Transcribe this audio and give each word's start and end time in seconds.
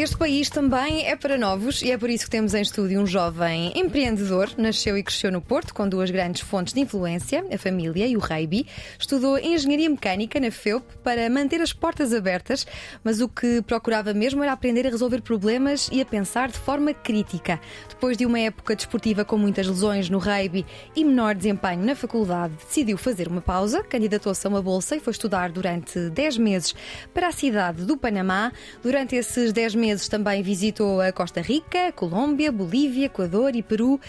Este 0.00 0.16
país 0.16 0.48
também 0.48 1.06
é 1.06 1.14
para 1.14 1.36
novos 1.36 1.82
e 1.82 1.90
é 1.90 1.98
por 1.98 2.08
isso 2.08 2.24
que 2.24 2.30
temos 2.30 2.54
em 2.54 2.62
estúdio 2.62 3.02
um 3.02 3.06
jovem 3.06 3.70
empreendedor. 3.76 4.48
Nasceu 4.56 4.96
e 4.96 5.02
cresceu 5.02 5.30
no 5.30 5.42
Porto 5.42 5.74
com 5.74 5.86
duas 5.86 6.10
grandes 6.10 6.40
fontes 6.40 6.72
de 6.72 6.80
influência, 6.80 7.44
a 7.52 7.58
família 7.58 8.06
e 8.06 8.16
o 8.16 8.18
Reiby. 8.18 8.66
Estudou 8.98 9.38
Engenharia 9.38 9.90
Mecânica 9.90 10.40
na 10.40 10.50
FEUP 10.50 10.82
para 11.04 11.28
manter 11.28 11.60
as 11.60 11.74
portas 11.74 12.14
abertas, 12.14 12.66
mas 13.04 13.20
o 13.20 13.28
que 13.28 13.60
procurava 13.60 14.14
mesmo 14.14 14.42
era 14.42 14.52
aprender 14.52 14.86
a 14.86 14.90
resolver 14.90 15.20
problemas 15.20 15.90
e 15.92 16.00
a 16.00 16.06
pensar 16.06 16.48
de 16.48 16.56
forma 16.56 16.94
crítica. 16.94 17.60
Depois 17.86 18.16
de 18.16 18.24
uma 18.24 18.40
época 18.40 18.74
desportiva 18.74 19.22
com 19.22 19.36
muitas 19.36 19.66
lesões 19.66 20.08
no 20.08 20.16
Reiby 20.16 20.64
e 20.96 21.04
menor 21.04 21.34
desempenho 21.34 21.84
na 21.84 21.94
faculdade, 21.94 22.54
decidiu 22.66 22.96
fazer 22.96 23.28
uma 23.28 23.42
pausa, 23.42 23.84
candidatou-se 23.84 24.46
a 24.46 24.48
uma 24.48 24.62
bolsa 24.62 24.96
e 24.96 25.00
foi 25.00 25.10
estudar 25.10 25.52
durante 25.52 26.08
10 26.08 26.38
meses 26.38 26.74
para 27.12 27.28
a 27.28 27.32
cidade 27.32 27.84
do 27.84 27.98
Panamá. 27.98 28.50
Durante 28.82 29.14
esses 29.14 29.52
10 29.52 29.74
meses 29.74 29.89
meses 29.90 30.06
também 30.06 30.40
visitou 30.40 31.00
a 31.00 31.10
Costa 31.10 31.40
Rica, 31.40 31.90
Colômbia, 31.90 32.52
Bolívia, 32.52 33.06
Equador 33.06 33.56
e 33.56 33.62
Peru 33.62 34.00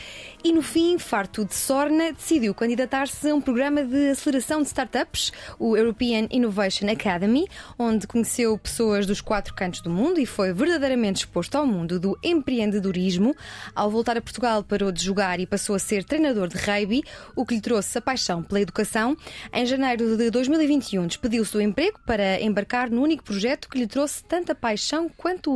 e 0.43 0.53
no 0.53 0.61
fim, 0.61 0.99
farto 0.99 1.43
de 1.43 1.55
sorna, 1.55 2.13
decidiu 2.13 2.53
candidatar-se 2.53 3.29
a 3.29 3.33
um 3.33 3.41
programa 3.41 3.83
de 3.83 4.09
aceleração 4.09 4.61
de 4.61 4.67
startups, 4.67 5.31
o 5.57 5.75
European 5.75 6.27
Innovation 6.31 6.87
Academy, 6.89 7.47
onde 7.79 8.05
conheceu 8.05 8.57
pessoas 8.57 9.07
dos 9.07 9.21
quatro 9.21 9.55
cantos 9.55 9.81
do 9.81 9.89
mundo 9.89 10.19
e 10.19 10.25
foi 10.25 10.53
verdadeiramente 10.53 11.21
exposto 11.21 11.55
ao 11.55 11.65
mundo 11.65 11.99
do 11.99 12.17
empreendedorismo. 12.23 13.35
Ao 13.75 13.89
voltar 13.89 14.17
a 14.17 14.21
Portugal, 14.21 14.63
parou 14.63 14.91
de 14.91 15.03
jogar 15.03 15.39
e 15.39 15.47
passou 15.47 15.75
a 15.75 15.79
ser 15.79 16.03
treinador 16.03 16.47
de 16.47 16.57
rugby, 16.57 17.03
o 17.35 17.43
que 17.43 17.55
lhe 17.55 17.61
trouxe 17.61 17.97
a 17.97 18.01
paixão 18.01 18.43
pela 18.43 18.61
educação. 18.61 19.17
Em 19.51 19.65
janeiro 19.65 20.15
de 20.15 20.29
2021, 20.29 21.07
despediu-se 21.07 21.53
do 21.53 21.61
emprego 21.61 21.99
para 22.05 22.39
embarcar 22.39 22.89
no 22.89 23.01
único 23.01 23.23
projeto 23.23 23.67
que 23.69 23.79
lhe 23.79 23.87
trouxe 23.87 24.23
tanta 24.23 24.53
paixão 24.53 25.09
quanto 25.09 25.51
o 25.51 25.55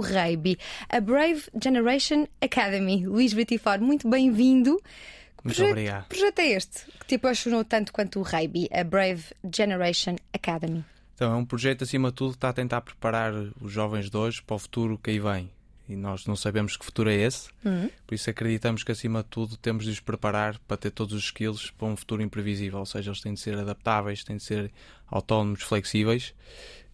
a 0.89 0.99
Brave 1.01 1.43
Generation 1.61 2.27
Academy. 2.41 3.05
Luís 3.05 3.33
Britifar, 3.33 3.81
muito 3.81 4.09
bem-vindo. 4.09 4.71
Muito 4.71 5.57
projeto, 5.57 5.71
obrigado. 5.71 6.07
Projeto 6.07 6.39
é 6.39 6.47
este 6.47 6.85
que 6.99 7.05
te 7.05 7.15
apaixonou 7.15 7.63
tanto 7.63 7.93
quanto 7.93 8.19
o 8.19 8.23
rugby, 8.23 8.67
a 8.71 8.83
Brave 8.83 9.25
Generation 9.53 10.15
Academy? 10.33 10.83
Então, 11.13 11.31
é 11.31 11.35
um 11.35 11.45
projeto, 11.45 11.83
acima 11.83 12.09
de 12.09 12.15
tudo, 12.15 12.31
que 12.31 12.37
está 12.37 12.49
a 12.49 12.53
tentar 12.53 12.81
preparar 12.81 13.33
os 13.61 13.71
jovens 13.71 14.09
de 14.09 14.17
hoje 14.17 14.41
para 14.41 14.55
o 14.55 14.59
futuro 14.59 14.97
que 14.97 15.11
aí 15.11 15.19
vem. 15.19 15.49
E 15.87 15.95
nós 15.95 16.25
não 16.25 16.35
sabemos 16.35 16.75
que 16.75 16.83
futuro 16.83 17.11
é 17.11 17.15
esse, 17.15 17.49
uhum. 17.63 17.89
por 18.07 18.15
isso 18.15 18.27
acreditamos 18.27 18.83
que, 18.83 18.91
acima 18.91 19.21
de 19.21 19.29
tudo, 19.29 19.55
temos 19.55 19.85
de 19.85 19.91
os 19.91 19.99
preparar 19.99 20.57
para 20.67 20.77
ter 20.77 20.89
todos 20.89 21.13
os 21.13 21.25
skills 21.25 21.69
para 21.77 21.87
um 21.87 21.95
futuro 21.95 22.23
imprevisível. 22.23 22.79
Ou 22.79 22.85
seja, 22.87 23.11
eles 23.11 23.21
têm 23.21 23.35
de 23.35 23.39
ser 23.39 23.55
adaptáveis, 23.55 24.23
têm 24.23 24.37
de 24.37 24.43
ser 24.43 24.71
autónomos, 25.07 25.61
flexíveis 25.61 26.33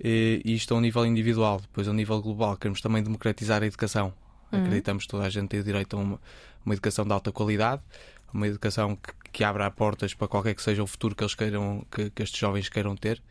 e 0.04 0.54
isto 0.54 0.74
a 0.74 0.78
um 0.78 0.82
nível 0.82 1.06
individual. 1.06 1.60
Depois, 1.62 1.88
a 1.88 1.92
um 1.92 1.94
nível 1.94 2.22
global, 2.22 2.58
queremos 2.58 2.82
também 2.82 3.04
democratizar 3.04 3.62
a 3.62 3.66
educação. 3.66 4.14
Uhum. 4.52 4.60
Acreditamos 4.60 5.04
que 5.04 5.10
toda 5.10 5.26
a 5.26 5.30
gente 5.30 5.50
tem 5.50 5.60
o 5.60 5.64
direito 5.64 5.96
a 5.96 6.00
uma, 6.00 6.20
uma 6.66 6.74
educação 6.74 7.06
de 7.06 7.14
alta 7.14 7.32
qualidade, 7.32 7.82
uma 8.34 8.48
educação 8.48 8.96
que, 8.96 9.14
que 9.32 9.44
abra 9.44 9.70
portas 9.70 10.14
para 10.14 10.28
qualquer 10.28 10.54
que 10.56 10.62
seja 10.62 10.84
o 10.84 10.88
futuro 10.88 11.16
que 11.16 11.24
eles 11.24 11.36
queiram, 11.36 11.86
que, 11.92 12.10
que 12.10 12.24
estes 12.24 12.40
jovens 12.40 12.70
queiram 12.70 12.96
ter. 12.96 13.22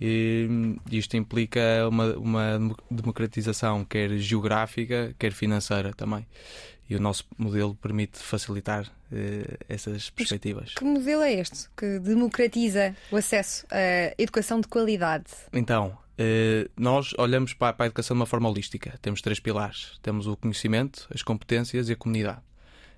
E 0.00 0.48
isto 0.90 1.16
implica 1.16 1.60
uma, 1.88 2.16
uma 2.16 2.76
democratização, 2.90 3.84
quer 3.84 4.10
geográfica, 4.18 5.14
quer 5.16 5.32
financeira 5.32 5.92
também. 5.92 6.26
E 6.88 6.96
o 6.96 7.00
nosso 7.00 7.24
modelo 7.38 7.74
permite 7.76 8.18
facilitar 8.18 8.90
eh, 9.10 9.56
essas 9.68 10.10
perspectivas. 10.10 10.64
Mas 10.66 10.74
que 10.74 10.84
modelo 10.84 11.22
é 11.22 11.32
este 11.34 11.68
que 11.76 11.98
democratiza 11.98 12.94
o 13.10 13.16
acesso 13.16 13.66
à 13.70 14.14
educação 14.18 14.60
de 14.60 14.68
qualidade? 14.68 15.26
Então, 15.52 15.96
eh, 16.18 16.68
nós 16.76 17.12
olhamos 17.18 17.54
para 17.54 17.74
a 17.78 17.86
educação 17.86 18.14
de 18.14 18.20
uma 18.20 18.26
forma 18.26 18.48
holística. 18.48 18.98
Temos 19.00 19.20
três 19.20 19.40
pilares: 19.40 19.98
temos 20.02 20.26
o 20.26 20.36
conhecimento, 20.36 21.06
as 21.14 21.22
competências 21.22 21.88
e 21.88 21.92
a 21.92 21.96
comunidade. 21.96 22.40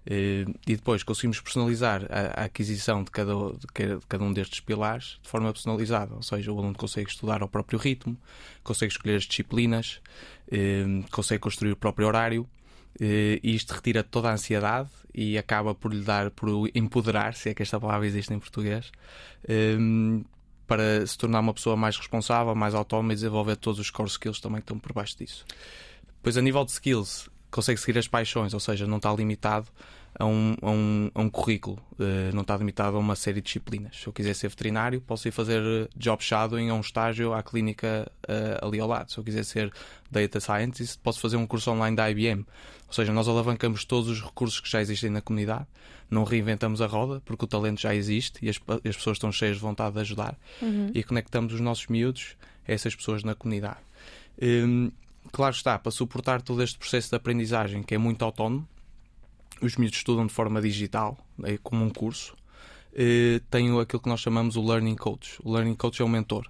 Eh, 0.06 0.44
e 0.66 0.76
depois 0.76 1.02
conseguimos 1.02 1.40
personalizar 1.40 2.02
a, 2.10 2.44
aquisição 2.44 3.02
de 3.02 3.10
cada, 3.10 3.32
de 3.32 4.06
cada 4.06 4.24
um 4.24 4.32
destes 4.32 4.60
pilares 4.60 5.18
de 5.22 5.28
forma 5.28 5.50
personalizada, 5.52 6.14
ou 6.14 6.22
seja, 6.22 6.52
o 6.52 6.58
aluno 6.58 6.74
consegue 6.74 7.08
estudar 7.08 7.40
ao 7.42 7.48
próprio 7.48 7.78
ritmo, 7.78 8.16
consegue 8.62 8.92
escolher 8.92 9.16
as 9.16 9.24
disciplinas, 9.24 10.00
consegue 11.10 11.40
construir 11.40 11.72
o 11.72 11.76
próprio 11.76 12.06
horário. 12.06 12.46
E 13.00 13.41
isto 13.43 13.72
retira 13.72 14.03
toda 14.03 14.28
a 14.31 14.32
ansiedade 14.32 14.88
e 15.12 15.38
acaba 15.38 15.75
por 15.75 15.93
lhe 15.93 16.03
dar, 16.03 16.31
por 16.31 16.49
empoderar, 16.75 17.34
se 17.34 17.50
é 17.50 17.55
que 17.55 17.62
esta 17.62 17.78
palavra 17.78 18.06
existe 18.06 18.32
em 18.32 18.38
português, 18.38 18.91
para 20.66 21.06
se 21.06 21.19
tornar 21.19 21.41
uma 21.41 21.53
pessoa 21.55 21.77
mais 21.77 21.97
responsável, 21.97 22.55
mais 22.55 22.75
autónoma 22.75 23.12
e 23.12 23.16
desenvolver 23.16 23.56
todos 23.56 23.78
os 23.78 23.91
core 23.91 24.09
skills 24.09 24.41
também 24.41 24.60
que 24.60 24.65
estão 24.65 24.78
por 24.78 24.93
baixo 24.93 25.19
disso. 25.19 25.44
Depois, 26.16 26.37
a 26.37 26.43
nível 26.43 26.65
de 26.65 26.72
skills, 26.72 27.28
consegue 27.50 27.78
seguir 27.78 27.99
as 27.99 28.09
paixões, 28.09 28.55
ou 28.55 28.60
seja, 28.60 28.87
não 28.87 28.97
está 28.97 29.12
limitado 29.12 29.66
a 30.19 30.25
um, 30.25 30.54
a 30.62 30.70
um, 30.70 31.10
a 31.14 31.20
um 31.20 31.28
currículo, 31.28 31.78
uh, 31.98 32.34
não 32.34 32.42
está 32.42 32.56
limitado 32.56 32.97
a 32.97 33.00
uma 33.00 33.16
série 33.16 33.41
de 33.41 33.47
disciplinas. 33.47 34.00
Se 34.00 34.06
eu 34.06 34.12
quiser 34.12 34.34
ser 34.34 34.48
veterinário, 34.48 35.00
posso 35.00 35.26
ir 35.26 35.32
fazer 35.32 35.60
eh, 35.60 35.88
job 35.97 36.22
shadowing 36.22 36.69
a 36.69 36.75
um 36.75 36.80
estágio 36.80 37.32
à 37.32 37.42
clínica 37.42 38.10
uh, 38.28 38.66
ali 38.66 38.78
ao 38.78 38.88
lado. 38.88 39.10
Se 39.10 39.19
eu 39.19 39.25
quiser 39.25 39.44
ser 39.44 39.72
data 40.10 40.38
scientist, 40.38 40.98
posso 41.02 41.20
fazer 41.20 41.36
um 41.36 41.47
curso 41.47 41.70
online 41.70 41.97
da 41.97 42.08
IBM. 42.10 42.47
Ou 42.86 42.92
seja, 42.92 43.12
nós 43.12 43.26
alavancamos 43.26 43.84
todos 43.84 44.08
os 44.08 44.22
recursos 44.22 44.60
que 44.60 44.70
já 44.70 44.80
existem 44.80 45.10
na 45.10 45.20
comunidade, 45.20 45.66
não 46.08 46.22
reinventamos 46.22 46.81
a 46.81 46.86
roda, 46.86 47.20
porque 47.25 47.44
o 47.44 47.48
talento 47.48 47.81
já 47.81 47.92
existe 47.94 48.38
e 48.44 48.48
as, 48.48 48.60
as 48.84 48.96
pessoas 48.96 49.16
estão 49.16 49.32
cheias 49.32 49.56
de 49.56 49.62
vontade 49.62 49.94
de 49.94 50.00
ajudar 50.00 50.38
uhum. 50.62 50.91
e 50.94 51.02
conectamos 51.02 51.52
os 51.52 51.60
nossos 51.60 51.88
miúdos 51.88 52.36
a 52.69 52.72
essas 52.72 52.94
pessoas 52.94 53.25
na 53.25 53.34
comunidade. 53.34 53.81
Um, 54.41 54.92
claro 55.32 55.54
está, 55.54 55.76
para 55.76 55.91
suportar 55.91 56.41
todo 56.41 56.62
este 56.62 56.78
processo 56.78 57.10
de 57.10 57.16
aprendizagem 57.16 57.82
que 57.82 57.94
é 57.94 57.98
muito 57.98 58.25
autónomo, 58.25 58.69
os 59.66 59.76
miúdos 59.76 59.98
estudam 59.98 60.26
de 60.26 60.32
forma 60.32 60.60
digital, 60.60 61.19
é 61.42 61.58
como 61.58 61.84
um 61.84 61.91
curso. 61.91 62.34
Uh, 62.92 63.41
tenho 63.50 63.80
aquilo 63.80 64.00
que 64.00 64.08
nós 64.08 64.20
chamamos 64.20 64.56
o 64.56 64.62
Learning 64.62 64.97
Coach. 64.97 65.38
O 65.42 65.52
Learning 65.52 65.75
Coach 65.75 66.00
é 66.00 66.04
um 66.04 66.08
mentor 66.08 66.47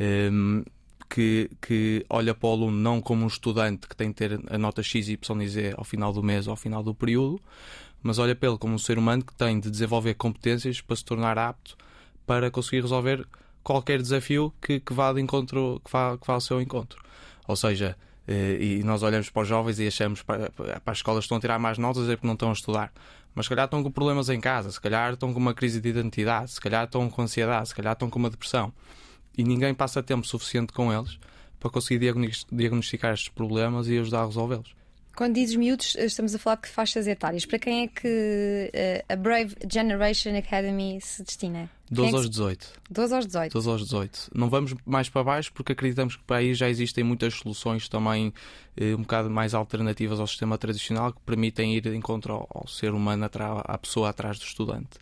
ehm, 0.00 0.64
que, 1.08 1.50
que 1.60 2.04
olha 2.10 2.34
para 2.34 2.48
o 2.48 2.52
aluno 2.52 2.76
não 2.76 3.00
como 3.00 3.24
um 3.24 3.28
estudante 3.28 3.86
que 3.88 3.94
tem 3.94 4.12
que 4.12 4.16
ter 4.16 4.40
a 4.50 4.58
nota 4.58 4.82
X, 4.82 5.08
Y 5.08 5.42
e 5.42 5.48
Z 5.48 5.74
ao 5.76 5.84
final 5.84 6.12
do 6.12 6.22
mês 6.22 6.46
ou 6.46 6.50
ao 6.50 6.56
final 6.56 6.82
do 6.82 6.94
período, 6.94 7.40
mas 8.02 8.18
olha 8.18 8.34
para 8.34 8.48
ele 8.48 8.58
como 8.58 8.74
um 8.74 8.78
ser 8.78 8.98
humano 8.98 9.24
que 9.24 9.34
tem 9.34 9.60
de 9.60 9.70
desenvolver 9.70 10.14
competências 10.14 10.80
para 10.80 10.96
se 10.96 11.04
tornar 11.04 11.38
apto 11.38 11.76
para 12.26 12.50
conseguir 12.50 12.82
resolver 12.82 13.26
qualquer 13.62 14.02
desafio 14.02 14.52
que, 14.60 14.80
que 14.80 14.92
vá 14.92 15.12
de 15.12 15.20
encontro, 15.20 15.80
que 15.84 15.90
vá, 15.90 16.18
que 16.18 16.26
vá 16.26 16.34
ao 16.34 16.40
seu 16.40 16.60
encontro. 16.60 17.00
Ou 17.46 17.56
seja, 17.56 17.96
eh, 17.96 17.96
e 18.28 18.82
nós 18.82 19.02
olhamos 19.02 19.30
para 19.30 19.42
os 19.42 19.48
jovens 19.48 19.78
e 19.78 19.86
achamos 19.86 20.22
para, 20.22 20.50
para 20.50 20.80
as 20.86 20.98
escolas 20.98 21.24
estão 21.24 21.36
a 21.38 21.40
tirar 21.40 21.58
mais 21.58 21.78
notas 21.78 22.08
é 22.08 22.16
porque 22.16 22.26
não 22.26 22.34
estão 22.34 22.50
a 22.50 22.52
estudar. 22.52 22.92
Mas 23.34 23.46
se 23.46 23.50
calhar 23.50 23.66
estão 23.66 23.82
com 23.82 23.90
problemas 23.90 24.28
em 24.28 24.40
casa, 24.40 24.72
se 24.72 24.80
calhar 24.80 25.12
estão 25.12 25.32
com 25.32 25.38
uma 25.38 25.54
crise 25.54 25.80
de 25.80 25.88
identidade, 25.88 26.50
se 26.52 26.60
calhar 26.60 26.84
estão 26.84 27.08
com 27.10 27.22
ansiedade, 27.22 27.68
se 27.68 27.74
calhar 27.74 27.92
estão 27.92 28.08
com 28.08 28.18
uma 28.18 28.30
depressão. 28.30 28.72
E 29.36 29.44
ninguém 29.44 29.74
passa 29.74 30.02
tempo 30.02 30.26
suficiente 30.26 30.72
com 30.72 30.92
eles 30.92 31.18
para 31.60 31.70
conseguir 31.70 32.12
diagnosticar 32.50 33.12
estes 33.12 33.28
problemas 33.28 33.88
e 33.88 33.98
ajudar 33.98 34.22
a 34.22 34.26
resolvê-los. 34.26 34.74
Quando 35.14 35.34
dizes 35.34 35.56
miúdos, 35.56 35.94
estamos 35.96 36.34
a 36.34 36.38
falar 36.38 36.56
de 36.56 36.68
faixas 36.68 37.06
etárias. 37.06 37.46
Para 37.46 37.58
quem 37.58 37.84
é 37.84 37.88
que 37.88 38.70
uh, 38.74 39.12
a 39.12 39.16
Brave 39.16 39.54
Generation 39.70 40.36
Academy 40.36 40.98
se 41.00 41.22
destina? 41.22 41.70
12 41.90 42.12
é 42.12 42.16
aos 42.16 42.30
18. 42.30 42.72
12 42.90 43.14
aos 43.14 43.26
18. 43.26 43.52
12 43.52 43.68
aos 43.68 43.82
18. 43.82 44.30
Não 44.34 44.50
vamos 44.50 44.74
mais 44.84 45.08
para 45.08 45.22
baixo 45.22 45.52
porque 45.52 45.72
acreditamos 45.72 46.16
que 46.16 46.24
para 46.24 46.38
aí 46.38 46.54
já 46.54 46.68
existem 46.68 47.04
muitas 47.04 47.34
soluções 47.34 47.88
também 47.88 48.32
eh, 48.76 48.94
um 48.94 49.02
bocado 49.02 49.30
mais 49.30 49.54
alternativas 49.54 50.18
ao 50.18 50.26
sistema 50.26 50.58
tradicional 50.58 51.12
que 51.12 51.20
permitem 51.20 51.76
ir 51.76 51.82
de 51.82 51.94
encontro 51.94 52.32
ao, 52.32 52.48
ao 52.52 52.66
ser 52.66 52.92
humano, 52.92 53.28
à 53.64 53.78
pessoa 53.78 54.10
atrás 54.10 54.38
do 54.38 54.44
estudante. 54.44 54.98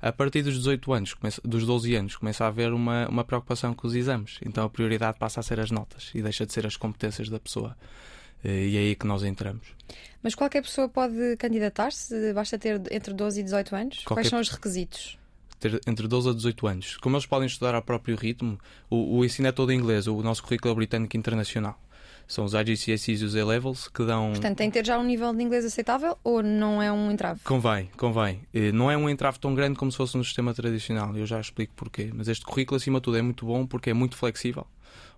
A 0.00 0.12
partir 0.12 0.42
dos 0.42 0.54
18 0.54 0.92
anos, 0.92 1.14
começa, 1.14 1.40
dos 1.44 1.66
12 1.66 1.94
anos, 1.96 2.16
começa 2.16 2.44
a 2.44 2.48
haver 2.48 2.72
uma, 2.72 3.08
uma 3.08 3.24
preocupação 3.24 3.74
com 3.74 3.88
os 3.88 3.96
exames. 3.96 4.38
Então 4.46 4.64
a 4.64 4.70
prioridade 4.70 5.18
passa 5.18 5.40
a 5.40 5.42
ser 5.42 5.58
as 5.58 5.72
notas 5.72 6.12
e 6.14 6.22
deixa 6.22 6.46
de 6.46 6.52
ser 6.52 6.64
as 6.66 6.76
competências 6.76 7.28
da 7.28 7.40
pessoa. 7.40 7.76
Eh, 8.44 8.68
e 8.68 8.76
é 8.76 8.80
aí 8.80 8.94
que 8.94 9.06
nós 9.06 9.24
entramos. 9.24 9.66
Mas 10.22 10.36
qualquer 10.36 10.62
pessoa 10.62 10.88
pode 10.88 11.36
candidatar-se? 11.36 12.32
Basta 12.32 12.56
ter 12.56 12.80
entre 12.92 13.12
12 13.12 13.40
e 13.40 13.42
18 13.42 13.74
anos? 13.74 13.96
Qualquer... 14.04 14.14
Quais 14.14 14.28
são 14.28 14.38
os 14.38 14.48
requisitos? 14.48 15.18
Ter 15.58 15.80
entre 15.86 16.06
12 16.06 16.30
a 16.30 16.32
18 16.32 16.66
anos. 16.66 16.96
Como 16.98 17.16
eles 17.16 17.26
podem 17.26 17.46
estudar 17.46 17.74
ao 17.74 17.82
próprio 17.82 18.16
ritmo, 18.16 18.58
o, 18.88 19.18
o 19.18 19.24
ensino 19.24 19.48
é 19.48 19.52
todo 19.52 19.72
em 19.72 19.78
inglês, 19.78 20.06
o 20.06 20.22
nosso 20.22 20.42
currículo 20.42 20.72
é 20.72 20.74
britânico 20.76 21.16
internacional. 21.16 21.80
São 22.28 22.44
os 22.44 22.52
IGCSEs 22.52 23.22
e 23.22 23.24
os 23.24 23.34
A-Levels 23.34 23.88
que 23.88 24.04
dão. 24.04 24.32
Portanto, 24.32 24.58
tem 24.58 24.70
que 24.70 24.74
ter 24.78 24.86
já 24.86 24.98
um 24.98 25.04
nível 25.04 25.32
de 25.34 25.42
inglês 25.42 25.64
aceitável 25.64 26.16
ou 26.22 26.42
não 26.42 26.82
é 26.82 26.92
um 26.92 27.10
entrave? 27.10 27.40
Convém, 27.42 27.88
convém. 27.96 28.42
Eh, 28.52 28.70
Não 28.70 28.90
é 28.90 28.96
um 28.98 29.08
entrave 29.08 29.38
tão 29.38 29.54
grande 29.54 29.78
como 29.78 29.90
se 29.90 29.96
fosse 29.96 30.14
no 30.16 30.22
sistema 30.22 30.52
tradicional, 30.52 31.16
eu 31.16 31.24
já 31.24 31.40
explico 31.40 31.72
porquê. 31.74 32.10
Mas 32.14 32.28
este 32.28 32.44
currículo, 32.44 32.76
acima 32.76 32.98
de 32.98 33.04
tudo, 33.04 33.16
é 33.16 33.22
muito 33.22 33.46
bom 33.46 33.66
porque 33.66 33.88
é 33.88 33.94
muito 33.94 34.14
flexível. 34.14 34.66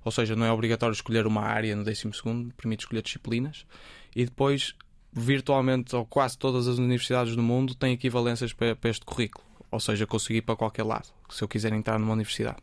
Ou 0.05 0.13
seja, 0.13 0.37
não 0.37 0.47
é 0.47 0.53
obrigatório 0.53 0.93
escolher 0.95 1.27
uma 1.27 1.43
área 1.43 1.75
no 1.75 1.83
12, 1.85 2.11
permite 2.57 2.85
escolher 2.85 3.03
disciplinas. 3.03 3.67
E 4.15 4.25
depois, 4.25 4.77
virtualmente, 5.13 5.95
ou 5.97 6.07
quase 6.07 6.39
todas 6.39 6.69
as 6.69 6.79
universidades 6.79 7.35
do 7.35 7.43
mundo 7.43 7.75
têm 7.75 7.93
equivalências 7.93 8.53
para, 8.53 8.77
para 8.77 8.89
este 8.89 9.05
currículo. 9.05 9.50
Ou 9.71 9.79
seja, 9.81 10.07
conseguir 10.07 10.39
ir 10.39 10.43
para 10.43 10.57
qualquer 10.57 10.83
lado, 10.85 11.09
se 11.29 11.43
eu 11.43 11.49
quiser 11.49 11.73
entrar 11.73 11.99
numa 11.99 12.13
universidade. 12.13 12.59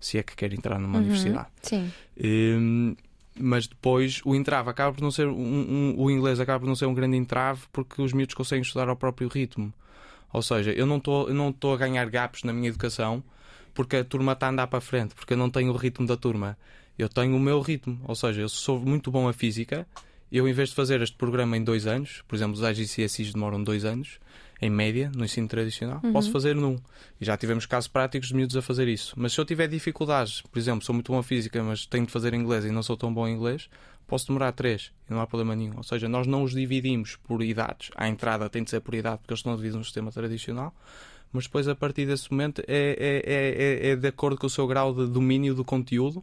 Se 0.00 0.18
é 0.18 0.22
que 0.22 0.34
quer 0.36 0.52
entrar 0.52 0.78
numa 0.78 0.94
Uhum. 0.98 1.00
universidade. 1.04 1.48
Sim. 1.62 1.92
Hum, 2.22 2.96
mas 3.38 3.66
depois 3.66 4.20
o 4.24 4.34
entrave 4.34 4.68
acaba 4.68 4.92
por 4.94 5.02
não 5.02 5.10
ser 5.10 5.26
um, 5.26 5.32
um- 5.32 5.94
o 5.96 6.10
inglês 6.10 6.38
acaba 6.40 6.60
por 6.60 6.66
não 6.66 6.74
ser 6.76 6.86
um 6.86 6.94
grande 6.94 7.16
entrave 7.16 7.62
porque 7.72 8.00
os 8.02 8.12
miúdos 8.12 8.34
conseguem 8.34 8.62
estudar 8.62 8.88
ao 8.88 8.96
próprio 8.96 9.28
ritmo. 9.28 9.72
Ou 10.32 10.42
seja, 10.42 10.70
eu 10.72 10.86
não 10.86 10.96
estou 10.98 11.74
a 11.74 11.76
ganhar 11.76 12.08
gaps 12.10 12.42
na 12.42 12.52
minha 12.52 12.68
educação 12.68 13.22
porque 13.74 13.96
a 13.96 14.04
turma 14.04 14.32
está 14.32 14.46
a 14.46 14.50
andar 14.50 14.66
para 14.66 14.78
a 14.78 14.82
frente, 14.82 15.14
porque 15.14 15.32
eu 15.32 15.36
não 15.36 15.48
tenho 15.50 15.72
o 15.72 15.76
ritmo 15.76 16.06
da 16.06 16.16
turma. 16.16 16.58
Eu 16.98 17.08
tenho 17.08 17.34
o 17.36 17.40
meu 17.40 17.60
ritmo. 17.60 17.98
Ou 18.04 18.14
seja, 18.14 18.40
eu 18.42 18.48
sou 18.48 18.78
muito 18.78 19.10
bom 19.10 19.28
a 19.28 19.32
física. 19.32 19.86
Eu, 20.30 20.46
em 20.48 20.52
vez 20.52 20.70
de 20.70 20.74
fazer 20.74 21.00
este 21.00 21.16
programa 21.16 21.56
em 21.56 21.64
dois 21.64 21.86
anos, 21.86 22.22
por 22.28 22.34
exemplo, 22.36 22.54
os 22.54 22.62
IGCSIs 22.62 23.32
demoram 23.32 23.62
dois 23.62 23.84
anos, 23.84 24.18
em 24.62 24.70
média, 24.70 25.10
no 25.14 25.24
ensino 25.24 25.48
tradicional, 25.48 26.00
posso 26.12 26.30
fazer 26.30 26.54
num. 26.54 26.76
E 27.20 27.24
já 27.24 27.36
tivemos 27.36 27.66
casos 27.66 27.88
práticos 27.88 28.28
de 28.28 28.34
miúdos 28.36 28.56
a 28.56 28.62
fazer 28.62 28.86
isso. 28.86 29.12
Mas 29.16 29.32
se 29.32 29.40
eu 29.40 29.44
tiver 29.44 29.66
dificuldades, 29.66 30.40
por 30.42 30.56
exemplo, 30.58 30.84
sou 30.84 30.94
muito 30.94 31.10
bom 31.10 31.18
a 31.18 31.22
física, 31.22 31.60
mas 31.62 31.84
tenho 31.84 32.06
de 32.06 32.12
fazer 32.12 32.32
inglês 32.32 32.64
e 32.64 32.70
não 32.70 32.82
sou 32.82 32.96
tão 32.96 33.12
bom 33.12 33.26
em 33.26 33.34
inglês, 33.34 33.68
posso 34.06 34.28
demorar 34.28 34.52
três 34.52 34.92
e 35.10 35.12
não 35.12 35.20
há 35.20 35.26
problema 35.26 35.56
nenhum. 35.56 35.76
Ou 35.76 35.82
seja, 35.82 36.08
nós 36.08 36.26
não 36.28 36.44
os 36.44 36.52
dividimos 36.52 37.16
por 37.16 37.42
idades. 37.42 37.90
À 37.96 38.08
entrada 38.08 38.48
tem 38.48 38.62
de 38.62 38.70
ser 38.70 38.80
por 38.80 38.94
idade, 38.94 39.18
porque 39.18 39.32
eles 39.32 39.40
estão 39.40 39.52
divididos 39.56 39.78
no 39.78 39.84
sistema 39.84 40.12
tradicional. 40.12 40.72
Mas 41.32 41.44
depois, 41.44 41.66
a 41.66 41.74
partir 41.74 42.06
desse 42.06 42.30
momento, 42.30 42.62
é, 42.68 42.96
é, 42.98 43.32
é, 43.32 43.88
é- 43.88 43.92
é 43.92 43.96
de 43.96 44.06
acordo 44.06 44.36
com 44.38 44.46
o 44.46 44.50
seu 44.50 44.66
grau 44.66 44.94
de 44.94 45.06
domínio 45.10 45.54
do 45.54 45.64
conteúdo 45.64 46.22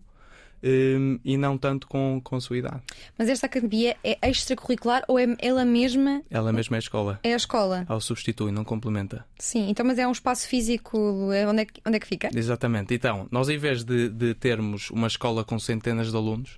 hum, 0.63 1.19
e 1.23 1.37
não 1.37 1.57
tanto 1.57 1.87
com, 1.87 2.19
com 2.23 2.35
a 2.35 2.41
sua 2.41 2.57
idade. 2.57 2.81
Mas 3.17 3.29
esta 3.29 3.45
academia 3.45 3.95
é 4.03 4.17
extracurricular 4.29 5.03
ou 5.07 5.17
é 5.19 5.25
ela 5.39 5.63
mesma 5.65 6.21
Ela 6.29 6.51
mesma 6.51 6.75
é 6.75 6.79
a 6.79 6.79
escola. 6.79 7.19
é 7.23 7.33
a 7.33 7.37
escola? 7.37 7.85
Ela 7.89 7.99
substitui, 7.99 8.51
não 8.51 8.63
complementa. 8.63 9.25
Sim, 9.37 9.69
então, 9.69 9.85
mas 9.85 9.97
é 9.99 10.07
um 10.07 10.11
espaço 10.11 10.47
físico. 10.47 11.31
é 11.31 11.47
Onde 11.47 11.61
é 11.61 11.65
que, 11.65 11.81
onde 11.85 11.97
é 11.97 11.99
que 11.99 12.07
fica? 12.07 12.29
Exatamente. 12.33 12.93
Então, 12.93 13.27
nós 13.31 13.49
em 13.49 13.57
vez 13.57 13.83
de, 13.83 14.09
de 14.09 14.33
termos 14.33 14.89
uma 14.91 15.07
escola 15.07 15.43
com 15.43 15.57
centenas 15.59 16.11
de 16.11 16.15
alunos, 16.15 16.57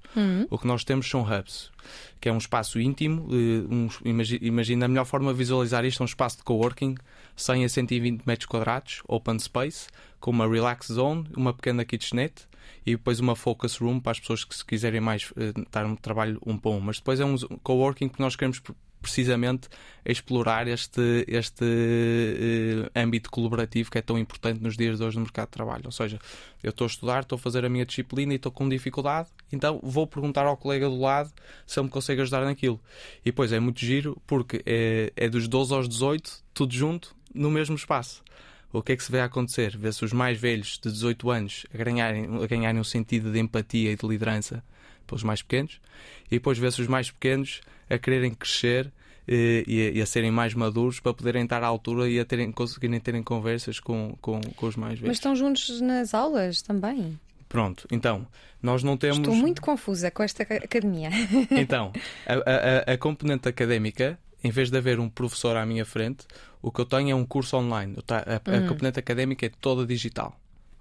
o 0.50 0.57
que 0.57 0.68
nós 0.68 0.83
temos 0.83 1.09
são 1.09 1.21
hubs, 1.21 1.71
que 2.19 2.30
é 2.30 2.33
um 2.33 2.38
espaço 2.38 2.80
íntimo. 2.80 3.27
eh, 3.31 3.74
um- 3.74 3.89
imagi- 4.06 4.39
imagina 4.42 4.86
a 4.86 4.88
melhor 4.88 5.06
forma 5.06 5.31
de 5.31 5.38
visualizar 5.38 5.83
isto: 5.86 6.01
é 6.01 6.03
um 6.03 6.06
espaço 6.06 6.38
de 6.38 6.44
coworking, 6.44 6.95
100 7.36 7.65
a 7.65 7.69
120 7.69 8.24
metros 8.25 8.45
quadrados, 8.45 9.01
open 9.07 9.39
space, 9.39 9.88
com 10.19 10.31
uma 10.31 10.48
relax 10.48 10.88
zone, 10.88 11.25
uma 11.36 11.53
pequena 11.53 11.83
kitchenette 11.86 12.48
e 12.86 12.92
depois 12.92 13.19
uma 13.19 13.36
focus 13.36 13.78
room 13.78 14.00
para 14.00 14.12
as 14.12 14.19
pessoas 14.19 14.44
que 14.44 14.56
se 14.56 14.66
quiserem 14.66 15.02
mais 15.02 15.31
eh, 15.38 15.54
estar 15.60 15.86
um 15.86 15.96
trabalho 15.96 16.40
um 16.46 16.58
para 16.58 16.72
um. 16.72 16.80
Mas 16.80 16.98
depois 16.98 17.19
é 17.19 17.25
um 17.25 17.36
coworking 17.63 18.10
que 18.10 18.19
nós 18.19 18.36
queremos 18.36 18.60
pre- 18.60 18.75
precisamente 19.02 19.68
explorar 20.06 20.68
este, 20.68 21.25
este 21.28 21.66
eh, 21.66 23.00
âmbito 23.02 23.30
colaborativo 23.31 23.90
que 23.90 23.98
é 23.98 24.02
tão 24.02 24.18
importante 24.18 24.62
nos 24.62 24.78
dias 24.78 24.98
de 25.00 25.04
hoje 25.04 25.18
no 25.18 25.24
mercado 25.24 25.48
de 25.48 25.52
trabalho. 25.52 25.84
Ou 25.86 25.92
seja, 25.92 26.19
eu 26.62 26.69
estou 26.69 26.86
a 26.86 26.88
estudar, 26.88 27.24
estou 27.24 27.36
a 27.36 27.40
fazer 27.40 27.66
a 27.66 27.69
minha 27.69 27.86
disciplina 27.86 28.34
e 28.34 28.36
estou 28.36 28.52
com 28.52 28.68
dificuldade, 28.69 29.30
então 29.52 29.80
vou 29.81 30.06
perguntar 30.06 30.46
ao 30.46 30.56
colega 30.56 30.88
do 30.88 31.00
lado 31.00 31.31
se 31.66 31.80
ele 31.80 31.86
me 31.86 31.92
consegue 31.92 32.22
ajudar 32.22 32.46
naquilo. 32.46 32.80
E 33.22 33.25
depois 33.25 33.52
é 33.52 33.60
muito 33.60 33.80
giro 33.80 34.22
porque 34.28 34.62
é, 34.66 35.12
é 35.16 35.28
dos 35.30 35.48
12 35.48 35.74
aos 35.74 35.90
18, 35.90 36.44
tudo 36.54 36.74
junto, 36.74 37.16
no 37.34 37.50
mesmo 37.50 37.75
espaço. 37.75 38.24
O 38.73 38.81
que 38.81 38.94
é 38.94 38.95
que 38.95 39.03
se 39.03 39.12
vê 39.12 39.19
acontecer? 39.21 39.75
Vê-se 39.77 40.03
os 40.06 40.13
mais 40.13 40.39
velhos 40.39 40.79
de 40.81 40.89
18 40.91 41.29
anos 41.29 41.65
a 41.73 41.77
ganharem, 41.77 42.25
a 42.44 42.47
ganharem 42.47 42.79
um 42.79 42.83
sentido 42.85 43.31
de 43.31 43.39
empatia 43.39 43.91
e 43.91 43.95
de 43.95 44.07
liderança 44.07 44.63
pelos 45.06 45.23
mais 45.23 45.41
pequenos, 45.41 45.79
e 46.27 46.35
depois 46.35 46.57
vê-se 46.57 46.81
os 46.81 46.88
mais 46.88 47.12
pequenos 47.12 47.59
a 47.89 47.97
quererem 47.97 48.33
crescer 48.33 48.89
eh, 49.27 49.63
e, 49.68 49.88
a, 49.88 49.91
e 49.91 50.01
a 50.01 50.06
serem 50.06 50.31
mais 50.31 50.53
maduros 50.53 51.00
para 51.01 51.13
poderem 51.13 51.44
estar 51.44 51.62
à 51.63 51.68
altura 51.68 52.09
e 52.09 52.18
a 52.19 52.23
terem, 52.23 52.50
conseguirem 52.51 53.00
terem 53.00 53.21
conversas 53.21 53.79
com, 53.79 54.15
com, 54.21 54.39
com 54.56 54.65
os 54.68 54.75
mais 54.77 54.94
Mas 54.94 55.00
velhos. 55.01 55.17
estão 55.17 55.35
juntos 55.35 55.81
nas 55.81 56.13
aulas 56.13 56.62
também. 56.62 57.19
Pronto, 57.50 57.85
então, 57.91 58.25
nós 58.63 58.81
não 58.83 58.95
temos. 58.95 59.17
Estou 59.17 59.35
muito 59.35 59.62
confusa 59.62 60.09
com 60.09 60.24
esta 60.24 60.45
ca- 60.45 60.56
academia. 60.56 61.09
Então, 61.51 61.91
a- 62.25 62.89
a- 62.89 62.94
a 62.94 62.97
componente 62.97 63.50
académica, 63.50 64.17
em 64.43 64.49
vez 64.49 64.69
de 64.69 64.77
haver 64.77 64.99
um 64.99 65.09
professor 65.09 65.55
à 65.55 65.65
minha 65.65 65.85
frente, 65.85 66.25
o 66.61 66.71
que 66.71 66.81
eu 66.81 66.85
tenho 66.85 67.11
é 67.11 67.15
um 67.15 67.25
curso 67.25 67.57
online. 67.57 67.95
A, 68.07 68.35
a 68.35 68.67
componente 68.67 68.99
académica 68.99 69.45
é 69.45 69.51
toda 69.61 69.85
digital. 69.85 70.39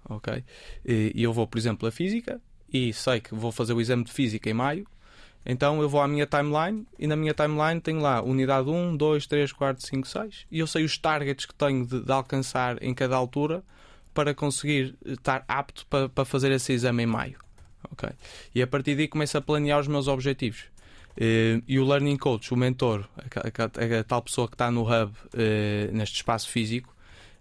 Ok? 0.08 0.44
E, 0.84 1.12
eu 1.14 1.32
vou, 1.32 1.46
por 1.46 1.58
exemplo, 1.58 1.88
a 1.88 1.92
física 1.92 2.40
e 2.72 2.92
sei 2.92 3.20
que 3.20 3.34
vou 3.34 3.52
fazer 3.52 3.72
o 3.72 3.80
exame 3.80 4.04
de 4.04 4.12
física 4.12 4.48
em 4.48 4.54
maio. 4.54 4.86
Então 5.44 5.80
eu 5.80 5.88
vou 5.88 6.00
à 6.00 6.08
minha 6.08 6.26
timeline 6.26 6.86
e 6.98 7.06
na 7.06 7.16
minha 7.16 7.32
timeline 7.32 7.80
tenho 7.80 8.00
lá 8.00 8.22
unidade 8.22 8.68
1, 8.68 8.96
2, 8.96 9.26
3, 9.26 9.52
4, 9.52 9.86
5, 9.86 10.06
6 10.06 10.46
e 10.50 10.58
eu 10.58 10.66
sei 10.66 10.84
os 10.84 10.98
targets 10.98 11.46
que 11.46 11.54
tenho 11.54 11.86
de, 11.86 12.00
de 12.02 12.12
alcançar 12.12 12.82
em 12.82 12.92
cada 12.92 13.16
altura 13.16 13.62
para 14.12 14.34
conseguir 14.34 14.94
estar 15.04 15.42
apto 15.48 15.86
para, 15.86 16.10
para 16.10 16.26
fazer 16.26 16.52
esse 16.52 16.72
exame 16.72 17.04
em 17.04 17.06
maio. 17.06 17.38
Ok? 17.90 18.10
E 18.54 18.60
a 18.60 18.66
partir 18.66 18.94
daí 18.94 19.08
começo 19.08 19.38
a 19.38 19.40
planear 19.40 19.80
os 19.80 19.88
meus 19.88 20.08
objetivos. 20.08 20.64
Eh, 21.16 21.60
e 21.66 21.78
o 21.78 21.84
Learning 21.84 22.16
Coach, 22.16 22.52
o 22.52 22.56
mentor, 22.56 23.08
a, 23.16 24.04
tal 24.04 24.22
pessoa 24.22 24.48
que 24.48 24.54
está 24.54 24.70
no 24.70 24.82
hub, 24.82 25.12
eh, 25.34 25.90
neste 25.92 26.16
espaço 26.16 26.48
físico, 26.48 26.94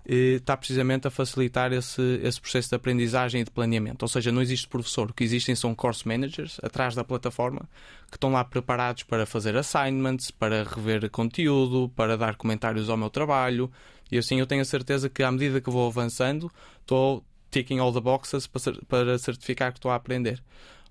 eh, 0.06 0.38
está 0.38 0.58
precisamente 0.58 1.08
a 1.08 1.12
facilitar 1.12 1.72
esse, 1.72 2.20
esse 2.24 2.42
processo 2.42 2.70
de 2.70 2.76
aprendizagem 2.76 3.42
e 3.42 3.44
de 3.44 3.52
planeamento. 3.52 4.04
Ou 4.04 4.10
seja, 4.10 4.32
não 4.32 4.42
existe 4.42 4.68
professor, 4.68 5.12
o 5.12 5.14
que 5.14 5.24
existem 5.24 5.56
são 5.56 5.76
course 5.76 6.08
managers 6.08 6.60
atrás 6.64 6.96
da 6.96 7.04
plataforma 7.04 7.70
que 8.10 8.18
estão 8.18 8.32
lá 8.32 8.44
preparados 8.44 9.04
para 9.04 9.26
fazer 9.26 9.56
assignments, 9.56 10.32
para 10.32 10.64
rever 10.64 11.10
conteúdo, 11.10 11.90
para 11.96 12.18
dar 12.18 12.36
comentários 12.36 12.90
ao 12.90 12.98
meu 12.98 13.10
trabalho. 13.10 13.72
E 14.12 14.18
assim 14.18 14.40
eu 14.40 14.48
tenho 14.48 14.62
a 14.62 14.66
certeza 14.66 15.10
que 15.10 15.22
à 15.22 15.32
medida 15.32 15.62
que 15.62 15.70
vou 15.70 15.88
avançando, 15.88 16.52
estou 16.82 17.24
ticking 17.52 17.80
all 17.80 17.94
the 17.94 18.02
boxes 18.02 18.48
para 18.88 19.18
certificar 19.18 19.72
que 19.72 19.78
estou 19.78 19.92
a 19.92 19.96
aprender. 19.96 20.42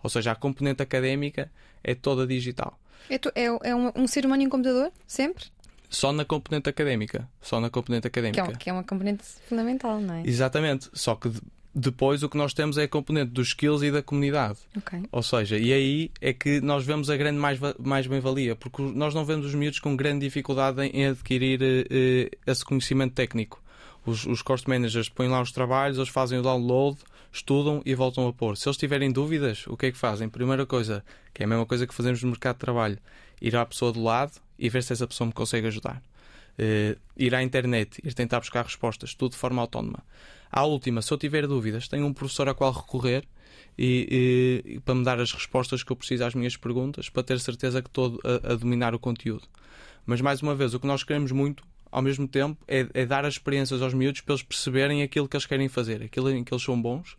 Ou 0.03 0.11
seja, 0.11 0.33
a 0.33 0.35
componente 0.35 0.83
académica 0.83 1.51
é 1.83 1.95
toda 1.95 2.27
digital. 2.27 2.79
É, 3.11 3.19
tu- 3.19 3.33
é- 3.35 3.45
é 3.71 3.75
um, 3.75 3.93
um 3.97 4.07
ser 4.07 4.27
humano 4.27 4.43
em 4.43 4.49
computador? 4.49 4.91
Sempre? 5.07 5.45
Só 5.89 6.13
na 6.13 6.25
componente 6.25 6.69
académica. 6.69 7.29
Só 7.41 7.61
na 7.61 7.71
componente 7.71 8.09
Que 8.11 8.19
é, 8.19 8.23
académica. 8.29 8.53
um- 8.55 8.59
que 8.59 8.71
é 8.71 8.73
uma 8.73 8.85
componente 8.85 9.23
fundamental, 9.49 10.01
não 10.01 10.15
é? 10.15 10.23
Exatamente. 10.27 10.91
Só 10.93 11.15
que 11.15 11.31
de- 11.31 11.41
depois 11.75 12.23
o 12.23 12.29
que 12.29 12.37
nós 12.37 12.53
temos 12.53 12.77
é 12.77 12.83
a 12.85 12.89
componente 12.89 13.31
dos 13.31 13.49
skills 13.49 13.83
e 13.83 13.91
da 13.91 14.03
comunidade. 14.03 14.59
Ok. 14.77 15.01
Ou 15.11 15.23
seja, 15.23 15.57
e 15.57 15.73
aí 15.73 16.11
é 16.21 16.33
que 16.33 16.61
nós 16.61 16.85
vemos 16.85 17.09
a 17.09 17.17
grande 17.17 17.39
mais, 17.39 17.59
mais 17.79 18.07
bem-valia, 18.07 18.55
porque 18.57 18.83
nós 18.83 19.15
não 19.15 19.25
vemos 19.25 19.47
os 19.47 19.55
miúdos 19.55 19.79
com 19.79 19.97
grande 19.97 20.27
dificuldade 20.27 20.83
em, 20.83 21.07
adquirir 21.07 21.63
eh, 21.63 21.87
eh, 21.91 22.31
esse 22.47 22.65
conhecimento 22.65 23.15
técnico. 23.15 23.63
Os, 24.05 24.27
os 24.27 24.43
course 24.43 24.69
managers 24.69 25.09
põem 25.09 25.29
lá 25.29 25.41
os 25.41 25.53
trabalhos, 25.53 25.97
eles 25.99 26.09
fazem 26.09 26.39
o 26.39 26.43
download, 26.43 26.99
estudam 27.33 27.83
e 27.85 27.95
voltam 27.95 28.27
a 28.27 28.33
pôr. 28.33 28.57
Se 28.57 28.69
eles 28.69 28.77
tiverem 28.77 29.11
dúvidas, 29.13 29.67
o 29.67 29.77
que 29.77 29.87
é 29.87 29.93
que 29.93 29.99
fazem? 29.99 30.29
Primeira 30.29 30.67
coisa, 30.67 31.05
que 31.33 31.43
é 31.43 31.47
a 31.47 31.49
mesma 31.49 31.67
coisa 31.67 31.87
que 31.87 31.95
fazemos 31.95 32.23
no 32.23 32.31
mercado 32.31 32.57
de 32.57 32.61
trabalho, 32.61 32.99
ir 33.41 33.55
à 33.57 33.65
pessoa 33.65 33.93
do 33.93 34.03
lado 34.03 34.33
e 34.59 34.69
ver 34.69 34.83
se 34.83 34.93
essa 34.93 35.07
pessoa 35.07 35.27
me 35.27 35.33
consegue 35.33 35.67
ajudar. 35.67 36.03
Eh, 36.59 36.97
ir 37.17 37.35
à 37.35 37.43
internet, 37.43 38.01
ir 38.03 38.15
tentar 38.15 38.41
buscar 38.41 38.65
respostas, 38.65 39.15
tudo 39.15 39.33
de 39.33 39.39
forma 39.39 39.63
autónoma. 39.63 40.03
À 40.51 40.65
última, 40.65 41.03
se 41.03 41.13
eu 41.13 41.19
tiver 41.19 41.47
dúvidas, 41.47 41.87
tenho 41.87 42.07
um 42.07 42.13
professor 42.13 42.49
a 42.49 42.55
qual 42.55 42.73
recorrer 42.73 43.25
e- 43.79 44.63
e 44.65 44.81
para 44.81 44.95
me 44.95 45.05
dar 45.05 45.21
as 45.21 45.33
respostas 45.33 45.83
que 45.85 45.93
eu 45.93 45.97
preciso 45.97 46.25
às 46.25 46.35
minhas 46.35 46.57
perguntas, 46.57 47.09
para 47.09 47.23
ter 47.23 47.39
certeza 47.39 47.81
que 47.81 47.89
estou 47.89 48.19
a, 48.25 48.53
a 48.53 48.57
dominar 48.57 48.95
o 48.95 48.99
conteúdo. 48.99 49.47
Mas 50.05 50.21
mais 50.21 50.43
uma 50.43 50.55
vez, 50.55 50.75
o 50.75 50.81
que 50.81 50.87
nós 50.87 51.05
queremos 51.05 51.31
muito, 51.31 51.63
ao 51.91 52.03
mesmo 52.03 52.27
tempo, 52.29 52.57
é, 52.69 52.87
é 52.95 53.07
dar 53.07 53.25
as 53.25 53.35
experiências 53.35 53.81
aos 53.83 53.95
miúdos 53.95 54.21
para 54.21 54.35
eles 54.35 54.43
perceberem 54.43 55.03
aquilo 55.03 55.29
que 55.29 55.37
eles 55.37 55.47
querem 55.47 55.69
fazer, 55.69 56.03
aquilo 56.03 56.31
em 56.31 56.45
que 56.45 56.53
eles 56.53 56.63
são 56.63 56.81
bons 56.81 57.17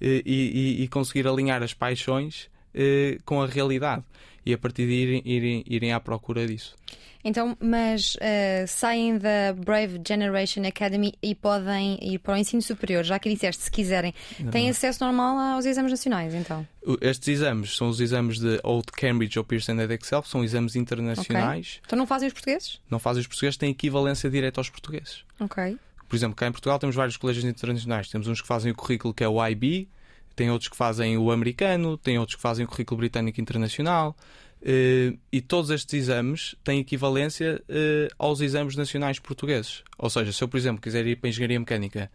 eh, 0.00 0.22
e, 0.24 0.78
e- 0.80 0.82
e 0.84 0.88
conseguir 0.88 1.26
alinhar 1.26 1.62
as 1.62 1.74
paixões 1.74 2.48
eh, 2.74 3.18
com 3.24 3.42
a 3.42 3.46
realidade 3.46 4.02
e 4.44 4.52
a 4.52 4.58
partir 4.58 4.86
de 4.86 4.92
irem, 4.92 5.22
irem, 5.24 5.64
irem 5.66 5.92
à 5.92 6.00
procura 6.00 6.46
disso. 6.46 6.76
Então, 7.24 7.56
mas 7.60 8.16
eh, 8.20 8.64
saem 8.66 9.16
da 9.16 9.52
Brave 9.52 10.00
Generation 10.06 10.66
Academy 10.66 11.14
e 11.22 11.34
podem 11.34 11.96
ir 12.02 12.18
para 12.18 12.34
o 12.34 12.36
ensino 12.36 12.60
superior, 12.60 13.04
já 13.04 13.18
que 13.18 13.32
disseste, 13.32 13.62
se 13.62 13.70
quiserem. 13.70 14.12
Têm 14.50 14.68
acesso 14.68 15.04
normal 15.04 15.38
aos 15.54 15.64
exames 15.64 15.92
nacionais, 15.92 16.34
então. 16.34 16.66
Estes 17.00 17.28
exames 17.28 17.76
são 17.76 17.88
os 17.88 18.00
exames 18.00 18.40
de 18.40 18.58
ou 18.64 18.82
de 18.82 18.90
Cambridge 18.90 19.38
ou 19.38 19.44
Pearson 19.44 19.80
Edexcel, 19.80 20.20
que 20.22 20.28
são 20.28 20.42
exames 20.42 20.74
internacionais. 20.74 21.80
Então 21.86 21.96
não 21.96 22.06
fazem 22.06 22.26
os 22.26 22.32
portugueses? 22.32 22.80
Não 22.90 22.98
fazem 22.98 23.20
os 23.20 23.26
portugueses, 23.28 23.56
têm 23.56 23.70
equivalência 23.70 24.28
direta 24.28 24.58
aos 24.58 24.68
portugueses. 24.68 25.24
Ok. 25.38 25.78
Por 26.08 26.16
exemplo, 26.16 26.34
cá 26.34 26.48
em 26.48 26.52
Portugal 26.52 26.78
temos 26.78 26.96
vários 26.96 27.16
colégios 27.16 27.44
internacionais. 27.44 28.08
Temos 28.08 28.26
uns 28.26 28.40
que 28.40 28.48
fazem 28.48 28.72
o 28.72 28.74
currículo 28.74 29.14
que 29.14 29.22
é 29.22 29.28
o 29.28 29.46
IB, 29.46 29.88
tem 30.34 30.50
outros 30.50 30.68
que 30.68 30.76
fazem 30.76 31.16
o 31.16 31.30
americano, 31.30 31.96
tem 31.96 32.18
outros 32.18 32.36
que 32.36 32.42
fazem 32.42 32.64
o 32.64 32.68
currículo 32.68 32.98
britânico 32.98 33.40
internacional. 33.40 34.16
Uh, 34.62 35.18
e 35.32 35.40
todos 35.40 35.70
estes 35.70 35.92
exames 35.92 36.54
têm 36.62 36.78
equivalência 36.78 37.60
uh, 37.68 38.14
aos 38.16 38.40
exames 38.40 38.76
nacionais 38.76 39.18
portugueses. 39.18 39.82
Ou 39.98 40.08
seja, 40.08 40.32
se 40.32 40.42
eu, 40.42 40.46
por 40.46 40.56
exemplo, 40.56 40.80
quiser 40.80 41.04
ir 41.04 41.16
para 41.16 41.28
engenharia 41.28 41.58
mecânica, 41.58 42.08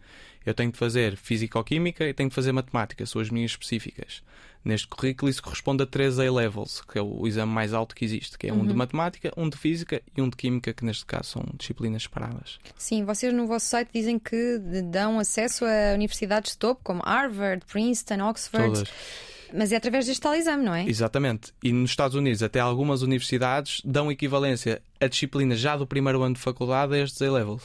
eu 0.46 0.54
tenho 0.54 0.72
de 0.72 0.78
fazer 0.78 1.14
físico-química 1.16 2.08
e 2.08 2.14
tenho 2.14 2.30
de 2.30 2.34
fazer 2.34 2.52
matemática, 2.52 3.04
são 3.04 3.20
as 3.20 3.28
minhas 3.28 3.50
específicas. 3.50 4.22
Neste 4.68 4.86
currículo, 4.86 5.30
isso 5.30 5.42
corresponde 5.42 5.82
a 5.82 5.86
3 5.86 6.18
A-levels, 6.18 6.82
que 6.82 6.98
é 6.98 7.00
o 7.00 7.26
exame 7.26 7.50
mais 7.50 7.72
alto 7.72 7.94
que 7.94 8.04
existe, 8.04 8.36
que 8.36 8.48
é 8.48 8.52
um 8.52 8.66
de 8.66 8.74
matemática, 8.74 9.32
um 9.34 9.48
de 9.48 9.56
física 9.56 10.02
e 10.14 10.20
um 10.20 10.28
de 10.28 10.36
química, 10.36 10.74
que 10.74 10.84
neste 10.84 11.06
caso 11.06 11.30
são 11.30 11.44
disciplinas 11.56 12.02
separadas. 12.02 12.58
Sim, 12.76 13.02
vocês 13.02 13.32
no 13.32 13.46
vosso 13.46 13.64
site 13.64 13.88
dizem 13.94 14.18
que 14.18 14.58
dão 14.84 15.18
acesso 15.18 15.64
a 15.64 15.94
universidades 15.94 16.52
de 16.52 16.58
topo, 16.58 16.82
como 16.84 17.00
Harvard, 17.02 17.64
Princeton, 17.64 18.20
Oxford. 18.28 18.74
Todas. 18.74 18.92
Mas 19.52 19.72
é 19.72 19.76
através 19.76 20.06
deste 20.06 20.20
tal 20.20 20.34
exame, 20.34 20.64
não 20.64 20.74
é? 20.74 20.86
Exatamente. 20.86 21.52
E 21.62 21.72
nos 21.72 21.90
Estados 21.90 22.16
Unidos, 22.16 22.42
até 22.42 22.60
algumas 22.60 23.02
universidades 23.02 23.80
dão 23.84 24.10
equivalência 24.10 24.82
a 25.00 25.06
disciplinas 25.06 25.58
já 25.60 25.76
do 25.76 25.86
primeiro 25.86 26.22
ano 26.22 26.34
de 26.34 26.40
faculdade 26.40 26.94
a 26.94 26.98
estes 26.98 27.22
A-levels. 27.22 27.62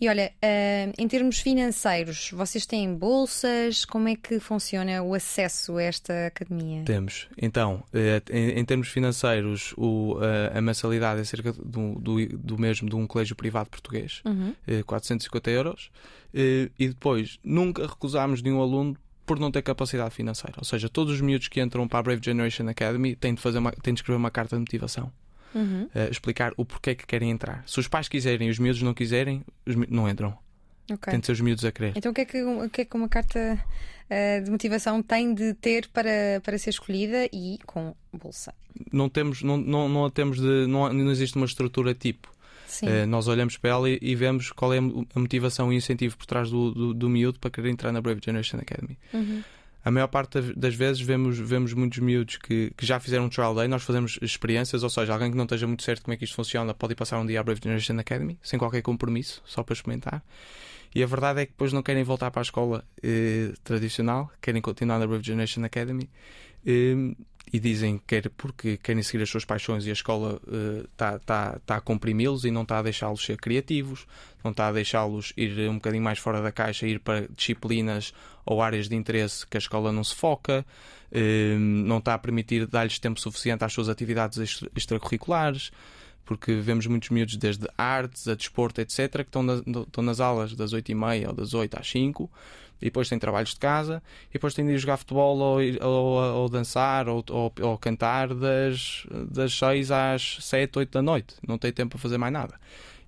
E 0.00 0.08
olha, 0.08 0.32
uh, 0.36 0.92
em 0.96 1.08
termos 1.08 1.40
financeiros, 1.40 2.30
vocês 2.32 2.64
têm 2.64 2.94
bolsas? 2.94 3.84
Como 3.84 4.06
é 4.06 4.14
que 4.14 4.38
funciona 4.38 5.02
o 5.02 5.12
acesso 5.12 5.76
a 5.76 5.82
esta 5.82 6.26
academia? 6.26 6.84
Temos. 6.84 7.26
Então, 7.36 7.82
eh, 7.92 8.22
em, 8.30 8.64
termos 8.64 8.88
financeiros, 8.88 9.74
o, 9.76 10.16
a, 10.54 10.60
mensalidade 10.60 11.20
é 11.20 11.24
cerca 11.24 11.52
do, 11.52 11.98
do, 11.98 12.26
do, 12.38 12.58
mesmo 12.58 12.88
de 12.88 12.94
um 12.94 13.08
colégio 13.08 13.34
privado 13.34 13.68
português, 13.70 14.22
uhum. 14.24 14.54
450 14.86 15.50
euros. 15.50 15.90
E 16.32 16.88
depois, 16.88 17.40
nunca 17.42 17.84
recusámos 17.84 18.40
de 18.40 18.50
um 18.52 18.62
aluno 18.62 18.96
por 19.28 19.38
não 19.38 19.50
ter 19.50 19.62
capacidade 19.62 20.14
financeira. 20.14 20.56
Ou 20.58 20.64
seja, 20.64 20.88
todos 20.88 21.14
os 21.14 21.20
miúdos 21.20 21.48
que 21.48 21.60
entram 21.60 21.86
para 21.86 21.98
a 21.98 22.02
Brave 22.02 22.20
Generation 22.24 22.66
Academy 22.68 23.14
têm 23.14 23.34
de, 23.34 23.40
fazer 23.40 23.58
uma, 23.58 23.70
têm 23.70 23.92
de 23.92 24.00
escrever 24.00 24.16
uma 24.16 24.30
carta 24.30 24.56
de 24.56 24.60
motivação. 24.60 25.12
Uhum. 25.54 25.84
Uh, 25.84 26.10
explicar 26.10 26.52
o 26.56 26.64
porquê 26.64 26.94
que 26.94 27.06
querem 27.06 27.30
entrar. 27.30 27.62
Se 27.66 27.78
os 27.78 27.86
pais 27.86 28.08
quiserem 28.08 28.48
e 28.48 28.50
os 28.50 28.58
miúdos 28.58 28.82
não 28.82 28.94
quiserem, 28.94 29.44
os 29.66 29.74
miúdos 29.74 29.94
não 29.94 30.08
entram. 30.08 30.36
Okay. 30.90 31.10
Tem 31.10 31.20
de 31.20 31.26
ser 31.26 31.32
os 31.32 31.40
miúdos 31.40 31.64
a 31.64 31.70
querer. 31.70 31.92
Então 31.96 32.10
o 32.10 32.14
que 32.14 32.22
é 32.22 32.24
que, 32.24 32.42
o 32.42 32.70
que, 32.70 32.80
é 32.80 32.84
que 32.86 32.96
uma 32.96 33.08
carta 33.08 33.58
uh, 34.10 34.44
de 34.44 34.50
motivação 34.50 35.02
tem 35.02 35.34
de 35.34 35.52
ter 35.54 35.86
para, 35.88 36.40
para 36.42 36.56
ser 36.56 36.70
escolhida 36.70 37.26
e 37.32 37.58
com 37.66 37.94
bolsa? 38.12 38.54
Não 38.90 39.08
temos, 39.08 39.42
não, 39.42 39.58
não, 39.58 39.88
não 39.88 40.10
temos 40.10 40.38
de. 40.40 40.66
Não, 40.66 40.90
não 40.92 41.10
existe 41.10 41.36
uma 41.36 41.46
estrutura 41.46 41.94
tipo. 41.94 42.32
Uh, 42.82 43.06
nós 43.06 43.28
olhamos 43.28 43.56
para 43.56 43.70
ela 43.70 43.90
e, 43.90 43.98
e, 44.00 44.14
vemos 44.14 44.52
qual 44.52 44.72
é 44.74 44.78
a 44.78 45.18
motivação 45.18 45.72
e 45.72 45.76
o 45.76 45.78
incentivo 45.78 46.16
por 46.16 46.26
trás 46.26 46.50
do, 46.50 46.72
do, 46.72 46.94
do 46.94 47.08
miúdo 47.08 47.38
para 47.38 47.50
querer 47.50 47.70
entrar 47.70 47.92
na 47.92 48.00
Brave 48.00 48.20
Generation 48.24 48.58
Academy. 48.58 48.98
Uhum. 49.12 49.42
A 49.84 49.90
maior 49.90 50.08
parte 50.08 50.40
das 50.54 50.74
vezes 50.74 51.00
vemos, 51.00 51.38
vemos 51.38 51.72
muitos 51.72 51.98
miúdos 51.98 52.36
que, 52.36 52.72
que 52.76 52.84
já 52.84 53.00
fizeram 53.00 53.24
um 53.24 53.28
trial 53.28 53.54
day, 53.54 53.68
nós 53.68 53.82
fazemos 53.82 54.18
experiências, 54.20 54.82
ou 54.82 54.90
seja, 54.90 55.12
alguém 55.12 55.30
que 55.30 55.36
não 55.36 55.44
esteja 55.44 55.66
muito 55.66 55.82
certo 55.82 56.02
como 56.02 56.12
é 56.12 56.16
que 56.16 56.24
isto 56.24 56.34
funciona 56.34 56.74
pode 56.74 56.92
ir 56.92 56.96
passar 56.96 57.18
um 57.18 57.24
dia 57.24 57.40
à 57.40 57.42
Brave 57.42 57.60
Generation 57.62 57.98
Academy, 57.98 58.38
sem 58.42 58.58
qualquer 58.58 58.82
compromisso, 58.82 59.40
só 59.46 59.62
para 59.62 59.72
experimentar. 59.72 60.22
E 60.94 61.02
a 61.02 61.06
verdade 61.06 61.40
é 61.40 61.46
que 61.46 61.52
depois 61.52 61.72
não 61.72 61.82
querem 61.82 62.02
voltar 62.02 62.30
para 62.30 62.40
a 62.40 62.42
escola 62.42 62.84
eh, 63.02 63.52
tradicional, 63.62 64.30
querem 64.42 64.60
continuar 64.60 64.98
na 64.98 65.06
Brave 65.06 65.24
Generation 65.24 65.64
Academy. 65.64 66.10
Eh, 66.66 67.14
e 67.52 67.58
dizem 67.58 68.00
que 68.06 68.28
porque 68.30 68.76
querem 68.76 69.02
seguir 69.02 69.22
as 69.22 69.30
suas 69.30 69.44
paixões 69.44 69.86
e 69.86 69.90
a 69.90 69.92
escola 69.92 70.40
está 70.92 71.14
uh, 71.14 71.20
tá, 71.20 71.58
tá 71.64 71.76
a 71.76 71.80
comprimi-los 71.80 72.44
e 72.44 72.50
não 72.50 72.62
está 72.62 72.78
a 72.78 72.82
deixá-los 72.82 73.24
ser 73.24 73.36
criativos, 73.36 74.06
não 74.42 74.50
está 74.50 74.68
a 74.68 74.72
deixá-los 74.72 75.32
ir 75.36 75.68
um 75.68 75.74
bocadinho 75.74 76.02
mais 76.02 76.18
fora 76.18 76.42
da 76.42 76.52
caixa, 76.52 76.86
ir 76.86 77.00
para 77.00 77.26
disciplinas 77.28 78.12
ou 78.44 78.62
áreas 78.62 78.88
de 78.88 78.96
interesse 78.96 79.46
que 79.46 79.56
a 79.56 79.60
escola 79.60 79.92
não 79.92 80.04
se 80.04 80.14
foca, 80.14 80.64
uh, 81.12 81.58
não 81.58 81.98
está 81.98 82.14
a 82.14 82.18
permitir 82.18 82.66
dar-lhes 82.66 82.98
tempo 82.98 83.20
suficiente 83.20 83.64
às 83.64 83.72
suas 83.72 83.88
atividades 83.88 84.62
extracurriculares. 84.74 85.70
Porque 86.24 86.56
vemos 86.56 86.86
muitos 86.86 87.08
miúdos, 87.08 87.38
desde 87.38 87.66
artes 87.78 88.28
a 88.28 88.34
desporto, 88.34 88.82
etc., 88.82 89.10
que 89.12 89.20
estão, 89.20 89.42
na, 89.42 89.54
estão 89.54 90.04
nas 90.04 90.20
aulas 90.20 90.54
das 90.54 90.74
8h30 90.74 91.28
ou 91.28 91.32
das 91.32 91.54
8 91.54 91.78
às 91.80 91.90
5 91.90 92.30
e 92.80 92.86
depois 92.86 93.08
tem 93.08 93.18
trabalhos 93.18 93.50
de 93.50 93.60
casa, 93.60 94.02
e 94.30 94.34
depois 94.34 94.54
tem 94.54 94.64
de 94.64 94.72
ir 94.72 94.78
jogar 94.78 94.96
futebol 94.96 95.36
ou, 95.38 95.58
ou, 95.80 96.42
ou 96.42 96.48
dançar 96.48 97.08
ou, 97.08 97.24
ou, 97.28 97.52
ou, 97.60 97.78
cantar 97.78 98.32
das, 98.34 99.06
das 99.30 99.52
6 99.58 99.90
às 99.90 100.38
7, 100.40 100.78
8 100.78 100.90
da 100.90 101.02
noite. 101.02 101.34
Não 101.46 101.58
tem 101.58 101.72
tempo 101.72 101.90
para 101.90 101.98
fazer 101.98 102.18
mais 102.18 102.32
nada. 102.32 102.54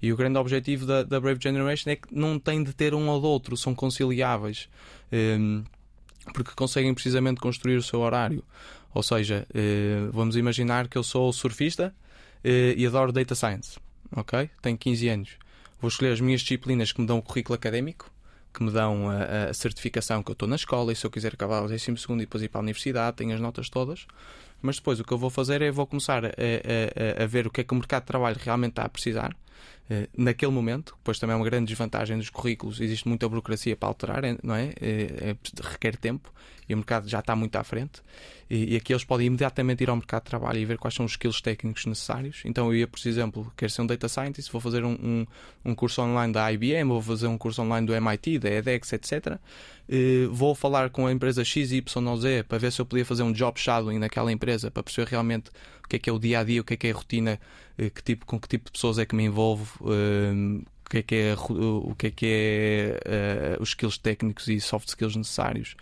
E 0.03 0.13
o 0.13 0.17
grande 0.17 0.39
objetivo 0.39 0.87
da, 0.87 1.03
da 1.03 1.21
Brave 1.21 1.41
Generation 1.41 1.91
é 1.91 1.97
que 1.97 2.09
não 2.11 2.39
tem 2.39 2.63
de 2.63 2.73
ter 2.73 2.95
um 2.95 3.09
ou 3.09 3.23
outro, 3.23 3.57
são 3.57 3.75
conciliáveis, 3.75 4.69
um, 5.13 5.17
ehm, 5.17 5.65
porque 6.33 6.53
conseguem 6.57 6.93
precisamente 6.95 7.41
construir 7.41 7.77
o 7.77 7.83
seu 7.83 8.01
horário. 8.01 8.43
Ou 8.93 9.03
seja, 9.03 9.47
uh, 9.51 10.11
vamos 10.11 10.37
imaginar 10.37 10.89
que 10.89 10.99
eu 10.99 11.03
sou 11.03 11.33
surfista 11.33 11.95
uh, 12.45 12.49
e 12.77 12.85
adoro 12.87 13.13
data 13.13 13.35
science, 13.35 13.79
ok? 14.17 14.51
Tenho 14.61 14.77
15 14.77 15.09
anos. 15.09 15.31
Vou 15.81 15.89
escolher 15.89 16.13
as 16.13 16.21
minhas 16.21 16.41
disciplinas 16.41 16.93
que 16.93 17.01
me 17.01 17.07
dão 17.07 17.19
o 17.19 17.23
currículo 17.23 17.55
académico 17.55 18.11
que 18.53 18.63
me 18.63 18.71
dão 18.71 19.09
a, 19.09 19.51
a 19.51 19.55
certificação 19.55 20.23
que 20.23 20.31
eu 20.31 20.35
estou 20.35 20.49
na 20.49 20.57
escola 20.57 20.93
e 20.93 20.97
se 20.97 21.07
eu 21.07 21.11
quiser 21.11 21.35
acabar 21.35 21.63
o 21.63 21.69
12 21.69 21.91
e 21.91 22.17
depois 22.17 22.43
ir 22.43 22.49
para 22.49 22.61
a 22.61 22.63
universidade, 22.63 23.17
tenho 23.17 23.35
as 23.35 23.41
notas 23.41 23.69
todas. 23.69 24.07
Mas 24.63 24.77
depois 24.77 25.01
o 25.01 25.05
que 25.05 25.13
eu 25.13 25.19
vou 25.19 25.31
fazer 25.31 25.63
é 25.63 25.71
vou 25.71 25.87
começar 25.87 26.25
a, 26.25 26.31
a, 26.31 27.23
a 27.25 27.27
ver 27.27 27.47
o 27.47 27.51
que 27.51 27.63
é 27.63 27.65
que 27.65 27.73
o 27.73 27.77
mercado 27.77 28.03
de 28.03 28.07
trabalho 28.07 28.37
realmente 28.41 28.73
está 28.73 28.85
a 28.85 28.89
precisar 28.89 29.37
eh, 29.91 30.09
naquele 30.17 30.53
momento, 30.53 30.95
depois 30.99 31.19
também 31.19 31.35
é 31.35 31.37
uma 31.37 31.45
grande 31.45 31.67
desvantagem 31.67 32.17
dos 32.17 32.31
currículos, 32.31 32.81
existe 32.81 33.09
muita 33.09 33.29
burocracia 33.29 33.77
para 33.77 33.89
alterar, 33.89 34.23
não 34.43 34.55
é? 34.55 34.73
é, 34.81 35.31
é 35.31 35.37
requer 35.63 35.97
tempo 35.97 36.33
e 36.69 36.75
o 36.75 36.77
mercado 36.77 37.09
já 37.09 37.19
está 37.19 37.35
muito 37.35 37.57
à 37.57 37.65
frente. 37.65 38.01
E, 38.49 38.75
e, 38.75 38.77
aqui 38.77 38.93
eles 38.93 39.05
podem 39.05 39.27
imediatamente 39.27 39.83
ir 39.83 39.91
ao 39.91 39.97
mercado 39.97 40.23
de 40.23 40.31
trabalho 40.31 40.59
e 40.59 40.65
ver 40.65 40.79
quais 40.79 40.95
são 40.95 41.05
os 41.05 41.13
skills 41.13 41.41
técnicos 41.41 41.85
necessários. 41.87 42.43
Então 42.45 42.69
eu 42.69 42.75
ia, 42.77 42.87
por 42.87 43.01
exemplo, 43.05 43.53
quero 43.57 43.73
ser 43.73 43.83
um 43.83 43.87
data 43.87 44.09
scientist, 44.09 44.53
vou 44.53 44.61
fazer 44.61 44.85
um, 44.85 44.93
um, 44.93 45.27
um 45.65 45.75
curso 45.75 46.01
online 46.01 46.33
da 46.33 46.53
IBM, 46.53 46.89
vou 46.89 47.03
fazer 47.03 47.27
um 47.27 47.37
curso 47.37 47.61
online 47.61 47.87
do 47.87 47.93
MIT, 47.93 48.39
da 48.39 48.51
edX, 48.51 48.93
etc. 48.93 49.39
E 49.89 50.29
vou 50.31 50.55
falar 50.55 50.91
com 50.91 51.07
a 51.07 51.13
empresa 51.13 51.45
XYZ 51.45 51.83
para 52.47 52.59
ver 52.59 52.71
se 52.71 52.81
eu 52.81 52.87
podia 52.87 53.05
fazer 53.05 53.25
um 53.25 53.33
job 53.33 53.59
shadowing 53.59 53.99
naquela 53.99 54.31
empresa 54.31 54.50
para 54.71 54.83
perceber 54.83 55.09
realmente 55.11 55.51
o 55.85 55.89
que 55.89 55.97
é 55.97 55.99
que 55.99 56.11
é 56.11 56.13
o 56.13 56.19
dia 56.19 56.41
a 56.41 56.45
dia, 56.45 56.61
o 56.61 56.65
que 56.65 56.75
é 56.75 56.77
que 56.77 56.87
é 56.87 56.91
a 56.91 56.95
rotina 56.95 57.41
eh, 57.79 57.91
que 57.91 58.03
tipo, 58.03 58.27
com 58.27 58.39
que 58.39 58.49
tipo 58.49 58.67
de 58.67 58.73
pessoas 58.73 58.99
é 58.99 59.07
que 59.07 59.15
me 59.15 59.25
envolvo, 59.25 59.67
uh, 59.83 60.59
o 60.87 60.91
que 60.91 60.99
é 60.99 61.03
que 61.03 61.15
é, 61.15 61.35
o 61.35 61.95
que 61.97 62.07
é, 62.07 62.11
que 62.11 62.27
é 62.27 63.57
uh, 63.59 63.63
os 63.63 63.71
skills 63.71 63.99
técnicos 63.99 64.49
e 64.49 64.61
soft 64.61 64.89
skills 64.89 65.17
necessários 65.17 65.77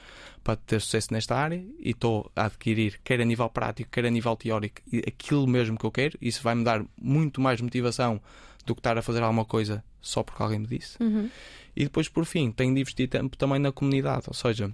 para 0.45 0.57
ter 0.57 0.81
sucesso 0.81 1.13
nesta 1.13 1.37
área 1.37 1.65
e 1.79 1.91
estou 1.91 2.31
a 2.35 2.47
adquirir, 2.47 3.01
quer 3.05 3.21
a 3.21 3.25
nível 3.25 3.49
prático, 3.51 3.91
quer 3.91 4.07
a 4.07 4.11
nível 4.11 4.35
teórico, 4.37 4.81
aquilo 5.07 5.47
mesmo 5.47 5.79
que 5.79 5.85
eu 5.85 5.91
quero. 5.91 6.17
Isso 6.23 6.43
vai 6.43 6.55
me 6.55 6.65
dar 6.65 6.85
muito 7.01 7.41
mais 7.41 7.61
motivação 7.61 8.21
do 8.65 8.75
que 8.75 8.81
estar 8.81 8.97
a 8.97 9.03
fazer 9.03 9.23
alguma 9.23 9.45
coisa 9.45 9.85
só 10.01 10.23
porque 10.23 10.43
alguém 10.43 10.61
me 10.61 10.67
disse. 10.67 11.03
Uhum. 11.03 11.29
E 11.77 11.85
depois, 11.85 12.09
por 12.09 12.25
fim, 12.25 12.51
tenho 12.51 12.75
de 12.75 12.81
investir 12.81 13.09
tempo 13.09 13.37
também 13.37 13.59
na 13.59 13.73
comunidade, 13.73 14.25
ou 14.27 14.35
seja, 14.35 14.71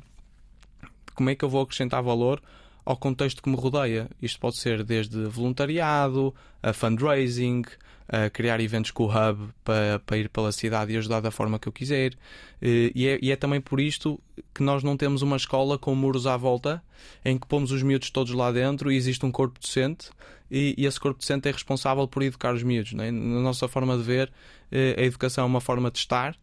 como 1.15 1.31
é 1.31 1.35
que 1.35 1.45
eu 1.45 1.49
vou 1.49 1.63
acrescentar 1.63 2.03
valor 2.03 2.43
ao 2.85 2.97
contexto 2.97 3.43
que 3.43 3.49
me 3.49 3.57
rodeia. 3.57 4.09
Isto 4.21 4.41
pode 4.41 4.59
ser 4.59 4.85
desde 4.85 5.25
voluntariado, 5.25 6.35
a 6.63 6.73
fundraising, 6.73 7.63
a 8.09 8.29
criar 8.29 8.61
eventos 8.61 8.91
com 8.91 9.05
o 9.05 9.09
Hub 9.09 9.49
para, 9.63 9.99
para 10.01 10.19
ir 10.19 10.29
pela 10.29 10.53
cidade 10.53 10.93
e 10.93 10.97
ajudar 10.97 11.21
da 11.21 11.31
forma 11.31 11.59
que 11.59 11.67
eu 11.67 11.73
quiser. 11.73 12.13
E 12.61 13.07
é, 13.07 13.19
e 13.23 13.33
é, 13.33 13.37
também 13.37 13.61
por 13.61 13.81
isto 13.81 14.21
que 14.55 14.63
nós 14.63 14.83
não 14.83 14.97
temos 14.97 15.23
uma 15.23 15.37
escola 15.37 15.79
com 15.79 15.95
muros 15.95 16.27
à 16.27 16.37
volta 16.37 16.83
em 17.25 17.39
que 17.39 17.47
pomos 17.47 17.71
os 17.73 17.83
miúdos 17.83 18.11
todos 18.11 18.33
lá 18.33 18.53
dentro 18.53 18.93
e 18.93 18.97
existe 18.97 19.25
um 19.25 19.31
corpo 19.31 19.59
docente 19.59 20.11
e, 20.51 20.75
e 20.77 20.87
esse 20.87 21.01
corpo 21.01 21.19
docente 21.19 21.49
é 21.49 21.53
responsável 21.53 22.07
por 22.07 22.23
educar 22.23 22.55
os 22.55 22.63
miúdos. 22.63 22.93
É? 22.93 23.11
Na 23.11 23.41
nossa 23.41 23.67
forma 23.69 23.97
de 23.97 24.03
ver, 24.03 24.33
eh, 24.71 24.95
a 24.99 25.03
educação 25.03 25.45
é 25.45 25.47
uma 25.47 25.61
forma 25.61 25.91
de 25.91 25.99
estar. 25.99 26.37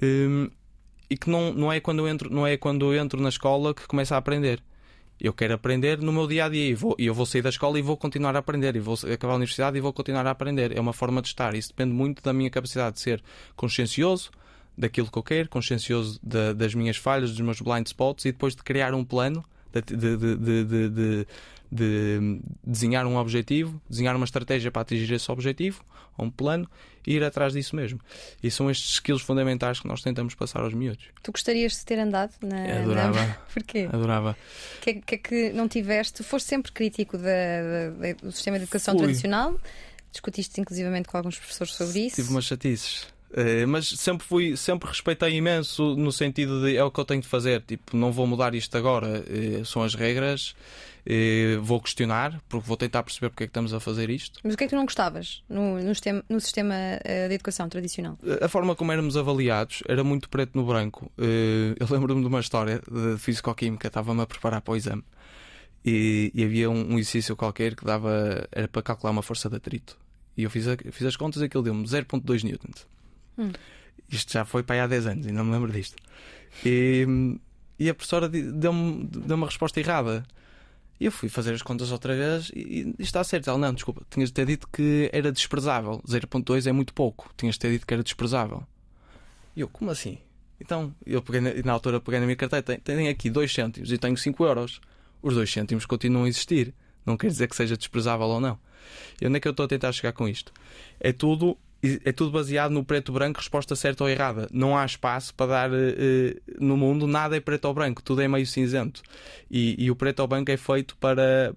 Hum, 0.00 0.50
e 1.10 1.16
que 1.16 1.30
não, 1.30 1.52
não, 1.54 1.72
é 1.72 1.80
quando 1.80 2.00
eu 2.00 2.08
entro, 2.08 2.32
não 2.32 2.46
é 2.46 2.56
quando 2.56 2.94
entro 2.94 3.20
na 3.20 3.30
escola 3.30 3.74
que 3.74 3.86
começa 3.86 4.14
a 4.14 4.18
aprender 4.18 4.62
eu 5.20 5.32
quero 5.32 5.54
aprender 5.54 5.98
no 5.98 6.12
meu 6.12 6.26
dia 6.26 6.44
a 6.44 6.48
dia 6.48 6.68
e, 6.68 6.74
vou, 6.74 6.94
eu 6.98 7.12
vou 7.12 7.26
sair 7.26 7.42
da 7.42 7.48
escola 7.48 7.78
e 7.78 7.82
vou 7.82 7.96
continuar 7.96 8.36
a 8.36 8.38
aprender 8.38 8.76
e 8.76 8.80
vou 8.80 8.96
acabar 9.12 9.32
a 9.32 9.36
universidade 9.36 9.76
e 9.76 9.80
vou 9.80 9.92
continuar 9.92 10.26
a 10.26 10.30
aprender. 10.30 10.76
É 10.76 10.80
uma 10.80 10.92
forma 10.92 11.20
de 11.20 11.28
estar. 11.28 11.54
Isso 11.54 11.68
depende 11.68 11.92
muito 11.92 12.22
da 12.22 12.32
minha 12.32 12.50
capacidade 12.50 12.96
de 12.96 13.00
ser 13.00 13.22
consciencioso 13.56 14.30
daquilo 14.76 15.10
que 15.10 15.18
eu 15.18 15.22
quero, 15.22 15.48
consciencioso 15.48 16.20
de, 16.22 16.54
das 16.54 16.72
minhas 16.74 16.96
falhas, 16.96 17.30
dos 17.30 17.40
meus 17.40 17.60
blind 17.60 17.86
spots 17.86 18.24
e 18.26 18.32
depois 18.32 18.54
de 18.54 18.62
criar 18.62 18.94
um 18.94 19.04
plano 19.04 19.44
de, 19.72 19.82
de, 19.82 20.88
de, 20.88 21.26
de 21.70 22.40
desenhar 22.64 23.06
um 23.06 23.16
objetivo, 23.16 23.80
desenhar 23.88 24.16
uma 24.16 24.24
estratégia 24.24 24.70
para 24.70 24.82
atingir 24.82 25.12
esse 25.12 25.30
objetivo, 25.30 25.84
ou 26.16 26.26
um 26.26 26.30
plano, 26.30 26.68
e 27.06 27.14
ir 27.14 27.24
atrás 27.24 27.52
disso 27.52 27.76
mesmo. 27.76 28.00
E 28.42 28.50
são 28.50 28.70
estes 28.70 28.94
skills 28.94 29.22
fundamentais 29.22 29.80
que 29.80 29.88
nós 29.88 30.02
tentamos 30.02 30.34
passar 30.34 30.62
aos 30.62 30.74
miúdos. 30.74 31.04
Tu 31.22 31.32
gostarias 31.32 31.72
de 31.72 31.84
ter 31.84 31.98
andado 31.98 32.32
na. 32.42 32.80
Adorava. 32.80 33.26
Na... 33.26 33.34
Porquê? 33.52 33.88
Adorava. 33.92 34.36
O 34.78 34.80
que, 34.82 34.90
é, 34.90 34.94
que, 34.94 35.14
é 35.14 35.18
que 35.18 35.52
não 35.52 35.68
tiveste? 35.68 36.22
Foste 36.22 36.48
sempre 36.48 36.72
crítico 36.72 37.16
da, 37.16 37.90
da, 37.98 38.12
do 38.22 38.32
sistema 38.32 38.58
de 38.58 38.64
educação 38.64 38.94
Fui. 38.94 39.04
tradicional? 39.04 39.58
Discutiste 40.10 40.60
inclusivamente 40.60 41.08
com 41.08 41.16
alguns 41.16 41.38
professores 41.38 41.74
sobre 41.74 42.06
isso? 42.06 42.16
Tive 42.16 42.30
umas 42.30 42.44
chatices. 42.44 43.06
Eh, 43.32 43.66
mas 43.66 43.88
sempre 43.88 44.26
fui, 44.26 44.56
sempre 44.56 44.88
respeitei 44.88 45.34
imenso 45.34 45.94
no 45.96 46.10
sentido 46.10 46.62
de 46.64 46.76
é 46.76 46.82
o 46.82 46.90
que 46.90 46.98
eu 46.98 47.04
tenho 47.04 47.20
de 47.20 47.28
fazer. 47.28 47.62
Tipo, 47.62 47.96
não 47.96 48.10
vou 48.10 48.26
mudar 48.26 48.54
isto 48.54 48.76
agora, 48.76 49.24
eh, 49.28 49.62
são 49.64 49.82
as 49.82 49.94
regras. 49.94 50.54
Eh, 51.10 51.56
Vou 51.62 51.80
questionar, 51.80 52.38
porque 52.48 52.66
vou 52.68 52.76
tentar 52.76 53.02
perceber 53.02 53.30
porque 53.30 53.44
é 53.44 53.46
que 53.46 53.50
estamos 53.50 53.72
a 53.72 53.80
fazer 53.80 54.10
isto. 54.10 54.38
Mas 54.44 54.52
o 54.52 54.56
que 54.58 54.64
é 54.64 54.66
que 54.66 54.70
tu 54.74 54.76
não 54.76 54.84
gostavas 54.84 55.42
no, 55.48 55.80
no 55.80 55.94
sistema, 55.94 56.22
no 56.28 56.40
sistema 56.40 56.74
eh, 57.02 57.28
de 57.28 57.34
educação 57.34 57.66
tradicional? 57.68 58.18
A 58.42 58.48
forma 58.48 58.76
como 58.76 58.92
éramos 58.92 59.16
avaliados 59.16 59.82
era 59.88 60.04
muito 60.04 60.28
preto 60.28 60.52
no 60.54 60.66
branco. 60.66 61.10
Eh, 61.16 61.74
Eu 61.80 61.86
lembro-me 61.90 62.20
de 62.20 62.26
uma 62.28 62.40
história 62.40 62.80
de 62.90 63.18
Fisicoquímica, 63.18 63.88
estava-me 63.88 64.20
a 64.20 64.26
preparar 64.26 64.60
para 64.60 64.72
o 64.72 64.76
exame 64.76 65.02
e, 65.84 66.30
e 66.34 66.44
havia 66.44 66.68
um, 66.70 66.92
um 66.94 66.98
exercício 66.98 67.34
qualquer 67.36 67.74
que 67.74 67.84
dava, 67.84 68.46
era 68.52 68.68
para 68.68 68.82
calcular 68.82 69.10
uma 69.10 69.22
força 69.22 69.48
de 69.48 69.56
atrito. 69.56 69.96
E 70.36 70.42
eu 70.42 70.50
fiz, 70.50 70.68
a- 70.68 70.76
fiz 70.92 71.06
as 71.06 71.16
contas 71.16 71.40
e 71.40 71.46
aquilo 71.46 71.62
deu-me 71.62 71.84
0,2 71.86 72.42
newtons. 72.44 72.86
Hum. 73.38 73.50
Isto 74.10 74.32
já 74.32 74.44
foi 74.44 74.62
para 74.62 74.76
aí 74.76 74.80
há 74.80 74.86
10 74.86 75.06
anos, 75.06 75.26
ainda 75.26 75.42
me 75.42 75.50
lembro 75.52 75.72
disto. 75.72 75.96
E, 76.64 77.06
e 77.78 77.88
a 77.88 77.94
professora 77.94 78.28
deu-me 78.28 79.04
deu 79.04 79.36
uma 79.36 79.46
resposta 79.46 79.78
errada. 79.80 80.24
E 81.00 81.04
eu 81.04 81.12
fui 81.12 81.28
fazer 81.28 81.54
as 81.54 81.62
contas 81.62 81.92
outra 81.92 82.14
vez 82.16 82.50
e, 82.54 82.94
e 82.98 83.02
está 83.02 83.22
certo. 83.22 83.48
Ela, 83.48 83.58
não, 83.58 83.72
desculpa, 83.72 84.02
tinhas 84.10 84.30
de 84.30 84.34
ter 84.34 84.46
dito 84.46 84.68
que 84.68 85.08
era 85.12 85.30
desprezável. 85.30 86.02
0.2 86.06 86.66
é 86.66 86.72
muito 86.72 86.92
pouco. 86.92 87.30
Tinhas 87.36 87.54
de 87.54 87.60
ter 87.60 87.70
dito 87.70 87.86
que 87.86 87.94
era 87.94 88.02
desprezável. 88.02 88.64
E 89.54 89.60
eu, 89.60 89.68
como 89.68 89.90
assim? 89.90 90.18
Então, 90.60 90.92
eu 91.06 91.22
peguei 91.22 91.40
na, 91.40 91.54
na 91.64 91.72
altura 91.72 92.00
peguei 92.00 92.18
na 92.18 92.26
minha 92.26 92.36
carteira, 92.36 92.62
tenho, 92.62 92.80
tenho 92.80 93.10
aqui 93.10 93.30
2 93.30 93.52
cêntimos 93.52 93.92
e 93.92 93.98
tenho 93.98 94.16
5 94.16 94.44
euros. 94.44 94.80
Os 95.22 95.34
2 95.34 95.50
cêntimos 95.50 95.86
continuam 95.86 96.24
a 96.24 96.28
existir. 96.28 96.74
Não 97.06 97.16
quer 97.16 97.28
dizer 97.28 97.48
que 97.48 97.56
seja 97.56 97.76
desprezável 97.76 98.26
ou 98.26 98.40
não. 98.40 98.58
E 99.20 99.26
onde 99.26 99.36
é 99.36 99.40
que 99.40 99.48
eu 99.48 99.52
estou 99.52 99.64
a 99.64 99.68
tentar 99.68 99.92
chegar 99.92 100.12
com 100.12 100.28
isto? 100.28 100.52
É 100.98 101.12
tudo, 101.12 101.56
é 101.82 102.12
tudo 102.12 102.32
baseado 102.32 102.72
no 102.72 102.84
preto 102.84 103.12
branco, 103.12 103.38
resposta 103.38 103.76
certa 103.76 104.02
ou 104.02 104.10
errada. 104.10 104.48
Não 104.52 104.76
há 104.76 104.84
espaço 104.84 105.32
para 105.34 105.46
dar 105.46 105.72
eh, 105.72 105.94
eh, 105.96 106.36
no 106.58 106.76
mundo, 106.76 107.06
nada 107.06 107.36
é 107.36 107.40
preto 107.40 107.66
ou 107.66 107.74
branco, 107.74 108.02
tudo 108.02 108.20
é 108.20 108.26
meio 108.26 108.46
cinzento. 108.46 109.00
E, 109.50 109.76
e 109.78 109.90
o 109.90 109.96
preto 109.96 110.20
ou 110.20 110.26
branco 110.26 110.50
é 110.50 110.56
feito 110.56 110.96
para, 110.96 111.54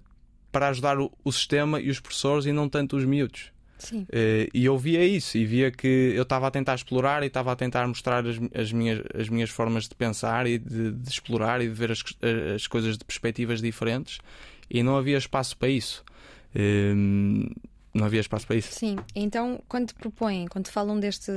para 0.52 0.68
ajudar 0.68 0.98
o, 0.98 1.10
o 1.24 1.32
sistema 1.32 1.80
e 1.80 1.90
os 1.90 1.98
professores 1.98 2.46
e 2.46 2.52
não 2.52 2.68
tanto 2.68 2.96
os 2.96 3.04
miúdos. 3.04 3.50
Sim. 3.78 4.06
Eh, 4.12 4.48
e 4.54 4.64
eu 4.64 4.78
via 4.78 5.04
isso 5.04 5.36
e 5.36 5.44
via 5.44 5.72
que 5.72 6.12
eu 6.14 6.22
estava 6.22 6.46
a 6.46 6.50
tentar 6.52 6.76
explorar 6.76 7.24
e 7.24 7.26
estava 7.26 7.50
a 7.50 7.56
tentar 7.56 7.86
mostrar 7.88 8.24
as, 8.24 8.36
as 8.54 8.72
minhas, 8.72 9.02
as 9.18 9.28
minhas 9.28 9.50
formas 9.50 9.88
de 9.88 9.94
pensar 9.96 10.46
e 10.46 10.56
de, 10.56 10.92
de 10.92 11.08
explorar 11.08 11.60
e 11.60 11.66
de 11.66 11.74
ver 11.74 11.90
as, 11.90 12.04
as 12.54 12.68
coisas 12.68 12.96
de 12.96 13.04
perspectivas 13.04 13.60
diferentes 13.60 14.20
e 14.70 14.84
não 14.84 14.96
havia 14.96 15.18
espaço 15.18 15.56
para 15.56 15.68
isso. 15.68 16.04
Eh, 16.54 16.94
não 17.94 18.06
havia 18.06 18.20
espaço 18.20 18.46
para 18.46 18.56
isso. 18.56 18.72
Sim, 18.72 18.96
então 19.14 19.62
quando 19.68 19.88
te 19.88 19.94
propõem, 19.94 20.46
quando 20.48 20.64
te 20.66 20.70
falam 20.70 20.98
deste 20.98 21.30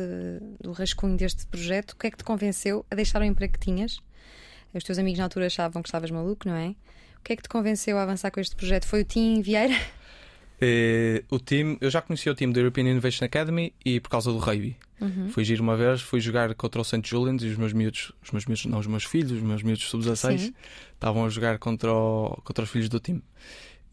do 0.62 0.72
rascunho 0.72 1.18
deste 1.18 1.46
projeto, 1.48 1.92
o 1.92 1.96
que 1.98 2.08
é 2.08 2.12
que 2.12 2.18
te 2.18 2.24
convenceu 2.24 2.86
a 2.90 2.96
deixar 2.96 3.22
o 3.22 3.26
emprego 3.26 3.54
que 3.54 3.60
tinhas? 3.60 4.00
Os 4.74 4.84
teus 4.84 4.98
amigos 5.00 5.18
na 5.20 5.26
altura 5.26 5.46
achavam 5.48 5.82
que 5.82 5.88
estavas 5.88 6.12
maluco, 6.12 6.48
não 6.48 6.56
é? 6.56 6.76
O 7.20 7.24
que 7.24 7.34
é 7.34 7.36
que 7.36 7.44
te 7.44 7.50
convenceu 7.50 7.98
a 7.98 8.04
avançar 8.04 8.30
com 8.32 8.40
este 8.40 8.56
projeto? 8.56 8.86
Foi 8.86 9.02
o 9.02 9.06
Tim 9.06 9.42
Vieira? 9.42 9.74
Eh, 10.62 11.22
o 11.30 11.38
time, 11.38 11.78
eu 11.82 11.90
já 11.90 12.02
conhecia 12.02 12.32
o 12.32 12.36
time 12.36 12.54
da 12.54 12.62
European 12.62 12.86
Innovation 12.90 13.26
Academy 13.26 13.74
e 13.84 14.00
por 14.00 14.08
causa 14.10 14.32
do 14.32 14.38
rugby. 14.38 14.78
Fui 15.32 15.44
giro 15.44 15.62
uma 15.62 15.76
vez, 15.76 16.02
fui 16.02 16.22
jogar 16.22 16.56
contra 16.56 16.80
o 16.80 16.84
St. 16.84 17.02
Julian's 17.04 17.44
e 17.44 17.48
os 17.48 17.58
meus 17.58 17.74
miúdos, 17.74 18.14
os 18.24 18.32
meus 18.32 18.46
miúdos, 18.46 18.66
não, 18.66 18.80
os 18.80 18.88
meus 18.88 19.04
filhos, 19.04 19.34
os 19.34 19.42
meus 19.44 19.62
miúdos 19.62 19.84
sub-16, 19.90 20.38
Sim. 20.40 20.54
estavam 20.94 21.26
a 21.26 21.30
jogar 21.30 21.60
contra, 21.60 21.92
o- 21.94 22.42
contra 22.46 22.64
os 22.64 22.70
filhos 22.70 22.88
do 22.88 23.02
time. 23.02 23.22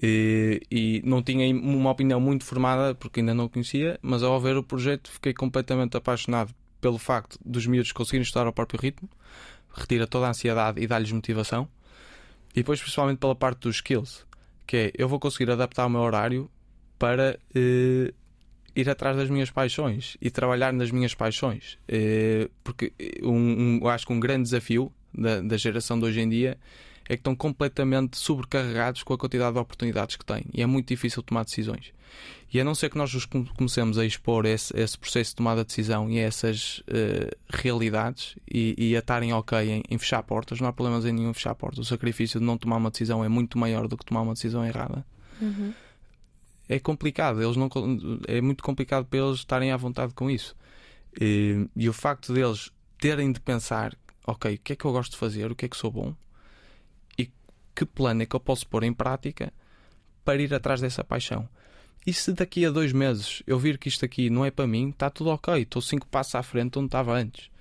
E, 0.02 0.60
e 0.70 1.02
não 1.04 1.22
tinha 1.22 1.54
uma 1.54 1.90
opinião 1.90 2.20
muito 2.20 2.44
formada 2.44 2.92
porque 2.94 3.20
ainda 3.20 3.32
não 3.34 3.48
conhecia, 3.48 3.98
mas 4.02 4.22
ao 4.24 4.40
ver 4.40 4.56
o 4.56 4.62
projeto 4.62 5.08
fiquei 5.10 5.32
completamente 5.32 5.96
apaixonado 5.96 6.52
pelo 6.80 6.98
facto 6.98 7.38
dos 7.44 7.66
miúdos 7.66 7.92
conseguirem 7.92 8.22
estudar 8.24 8.46
ao 8.46 8.52
próprio 8.52 8.80
ritmo, 8.80 9.08
retira 9.72 10.06
toda 10.06 10.26
a 10.26 10.30
ansiedade 10.30 10.82
e 10.82 10.86
dá-lhes 10.88 11.12
motivação, 11.12 11.68
e 12.50 12.56
depois 12.56 12.80
principalmente 12.80 13.18
pela 13.18 13.36
parte 13.36 13.60
dos 13.60 13.76
skills, 13.76 14.26
que 14.66 14.76
é 14.76 14.92
eu 14.98 15.08
vou 15.08 15.20
conseguir 15.20 15.50
adaptar 15.52 15.86
o 15.86 15.90
meu 15.90 16.00
horário 16.00 16.50
para 16.98 17.38
eh, 17.54 18.12
ir 18.74 18.90
atrás 18.90 19.16
das 19.16 19.30
minhas 19.30 19.50
paixões 19.50 20.16
e 20.20 20.30
trabalhar 20.30 20.72
nas 20.72 20.90
minhas 20.90 21.14
paixões. 21.14 21.78
Eh, 21.86 22.50
porque 22.64 22.92
um, 23.22 23.30
um- 23.32 23.78
eu 23.82 23.88
acho 23.88 24.04
que 24.06 24.12
um 24.12 24.18
grande 24.20 24.42
desafio 24.44 24.92
da, 25.14 25.40
da 25.40 25.56
geração 25.56 25.98
de 25.98 26.06
hoje 26.06 26.20
em 26.20 26.28
dia 26.28 26.58
é 27.04 27.16
que 27.16 27.20
estão 27.20 27.34
completamente 27.34 28.16
sobrecarregados 28.16 29.02
com 29.02 29.12
a 29.14 29.18
quantidade 29.18 29.54
de 29.54 29.58
oportunidades 29.58 30.16
que 30.16 30.24
têm 30.24 30.44
e 30.52 30.62
é 30.62 30.66
muito 30.66 30.88
difícil 30.88 31.22
tomar 31.22 31.44
decisões. 31.44 31.92
E 32.52 32.60
a 32.60 32.64
não 32.64 32.74
ser 32.74 32.90
que 32.90 32.98
nós 32.98 33.12
os 33.14 33.24
come- 33.24 33.48
comecemos 33.56 33.96
a 33.96 34.04
expor 34.04 34.44
esse, 34.44 34.78
esse 34.78 34.98
processo 34.98 35.30
de 35.30 35.36
tomada 35.36 35.62
de 35.62 35.68
decisão 35.68 36.10
e 36.10 36.18
essas 36.18 36.82
eh, 36.86 37.34
realidades 37.48 38.36
e, 38.46 38.74
e 38.76 38.94
a 38.94 38.98
estarem 38.98 39.32
ok 39.32 39.58
em, 39.58 39.82
em 39.88 39.98
fechar 39.98 40.22
portas, 40.22 40.60
não 40.60 40.68
há 40.68 40.72
problemas 40.72 41.06
em 41.06 41.12
nenhum 41.12 41.32
fechar 41.32 41.54
portas. 41.54 41.78
O 41.78 41.84
sacrifício 41.84 42.38
de 42.38 42.44
não 42.44 42.58
tomar 42.58 42.76
uma 42.76 42.90
decisão 42.90 43.24
é 43.24 43.28
muito 43.28 43.56
maior 43.56 43.88
do 43.88 43.96
que 43.96 44.04
tomar 44.04 44.20
uma 44.20 44.34
decisão 44.34 44.64
errada 44.64 45.04
é 46.68 46.78
complicado. 46.78 47.42
Eles 47.42 47.56
não, 47.56 47.68
é 48.28 48.40
muito 48.40 48.62
complicado 48.62 49.06
para 49.06 49.18
eles 49.18 49.38
estarem 49.38 49.72
à 49.72 49.76
vontade 49.76 50.14
com 50.14 50.30
isso. 50.30 50.54
E, 51.20 51.66
e 51.74 51.88
o 51.88 51.92
facto 51.92 52.32
deles 52.32 52.70
terem 52.98 53.32
de 53.32 53.40
pensar, 53.40 53.96
ok, 54.26 54.54
o 54.54 54.58
que 54.58 54.72
é 54.74 54.76
que 54.76 54.84
eu 54.84 54.92
gosto 54.92 55.12
de 55.12 55.18
fazer, 55.18 55.50
o 55.50 55.54
que 55.56 55.64
é 55.64 55.68
que 55.68 55.76
sou 55.76 55.90
bom 55.90 56.14
que 57.74 57.84
plano 57.84 58.22
é 58.22 58.26
que 58.26 58.36
eu 58.36 58.40
posso 58.40 58.66
pôr 58.66 58.84
em 58.84 58.92
prática 58.92 59.52
para 60.24 60.40
ir 60.40 60.52
atrás 60.54 60.80
dessa 60.80 61.02
paixão. 61.04 61.48
E 62.06 62.12
se 62.12 62.32
daqui 62.32 62.66
a 62.66 62.70
dois 62.70 62.92
meses 62.92 63.42
eu 63.46 63.58
vir 63.58 63.78
que 63.78 63.88
isto 63.88 64.04
aqui 64.04 64.28
não 64.28 64.44
é 64.44 64.50
para 64.50 64.66
mim, 64.66 64.90
está 64.90 65.08
tudo 65.08 65.30
ok, 65.30 65.62
estou 65.62 65.80
cinco 65.80 66.06
passos 66.08 66.34
à 66.34 66.42
frente 66.42 66.78
onde 66.78 66.86
estava 66.86 67.12
antes. 67.14 67.51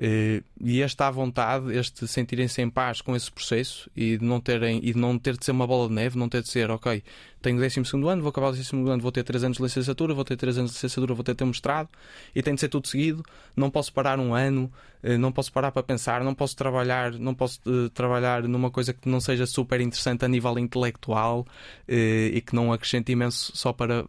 Eh, 0.00 0.42
E 0.60 0.82
esta 0.82 1.06
à 1.06 1.10
vontade, 1.10 1.76
este 1.76 2.06
sentirem-se 2.06 2.60
em 2.62 2.68
paz 2.70 3.00
com 3.00 3.14
esse 3.16 3.30
processo 3.30 3.90
e 3.96 4.16
de 4.18 4.24
não 4.24 4.40
terem 4.40 4.78
e 4.82 4.92
de 4.92 4.98
não 4.98 5.18
ter 5.18 5.36
de 5.36 5.44
ser 5.44 5.52
uma 5.52 5.66
bola 5.66 5.88
de 5.88 5.94
neve, 5.94 6.18
não 6.18 6.28
ter 6.28 6.42
de 6.42 6.48
ser, 6.48 6.70
ok, 6.70 7.02
tenho 7.40 7.56
12 7.58 7.80
ano, 8.08 8.22
vou 8.22 8.30
acabar 8.30 8.48
o 8.48 8.52
12 8.52 8.74
ano, 8.74 9.00
vou 9.00 9.12
ter 9.12 9.22
3 9.24 9.44
anos 9.44 9.56
de 9.58 9.62
licenciatura, 9.62 10.14
vou 10.14 10.24
ter 10.24 10.36
3 10.36 10.58
anos 10.58 10.70
de 10.72 10.76
licenciatura, 10.76 11.14
vou 11.14 11.24
ter 11.24 11.32
de 11.32 11.38
ter 11.38 11.44
mostrado 11.44 11.88
e 12.34 12.42
tem 12.42 12.54
de 12.54 12.60
ser 12.60 12.68
tudo 12.68 12.86
seguido. 12.88 13.22
Não 13.56 13.70
posso 13.70 13.92
parar 13.92 14.18
um 14.18 14.34
ano, 14.34 14.70
eh, 15.02 15.16
não 15.16 15.30
posso 15.32 15.52
parar 15.52 15.70
para 15.72 15.82
pensar, 15.82 16.22
não 16.24 16.34
posso 16.34 16.56
trabalhar, 16.56 17.12
não 17.12 17.34
posso 17.34 17.60
eh, 17.66 17.88
trabalhar 17.94 18.42
numa 18.44 18.70
coisa 18.70 18.92
que 18.92 19.08
não 19.08 19.20
seja 19.20 19.46
super 19.46 19.80
interessante 19.80 20.24
a 20.24 20.28
nível 20.28 20.58
intelectual 20.58 21.46
eh, 21.86 22.30
e 22.34 22.40
que 22.40 22.54
não 22.54 22.72
acrescente 22.72 23.12
imenso 23.12 23.52
só 23.56 23.72
para 23.72 24.04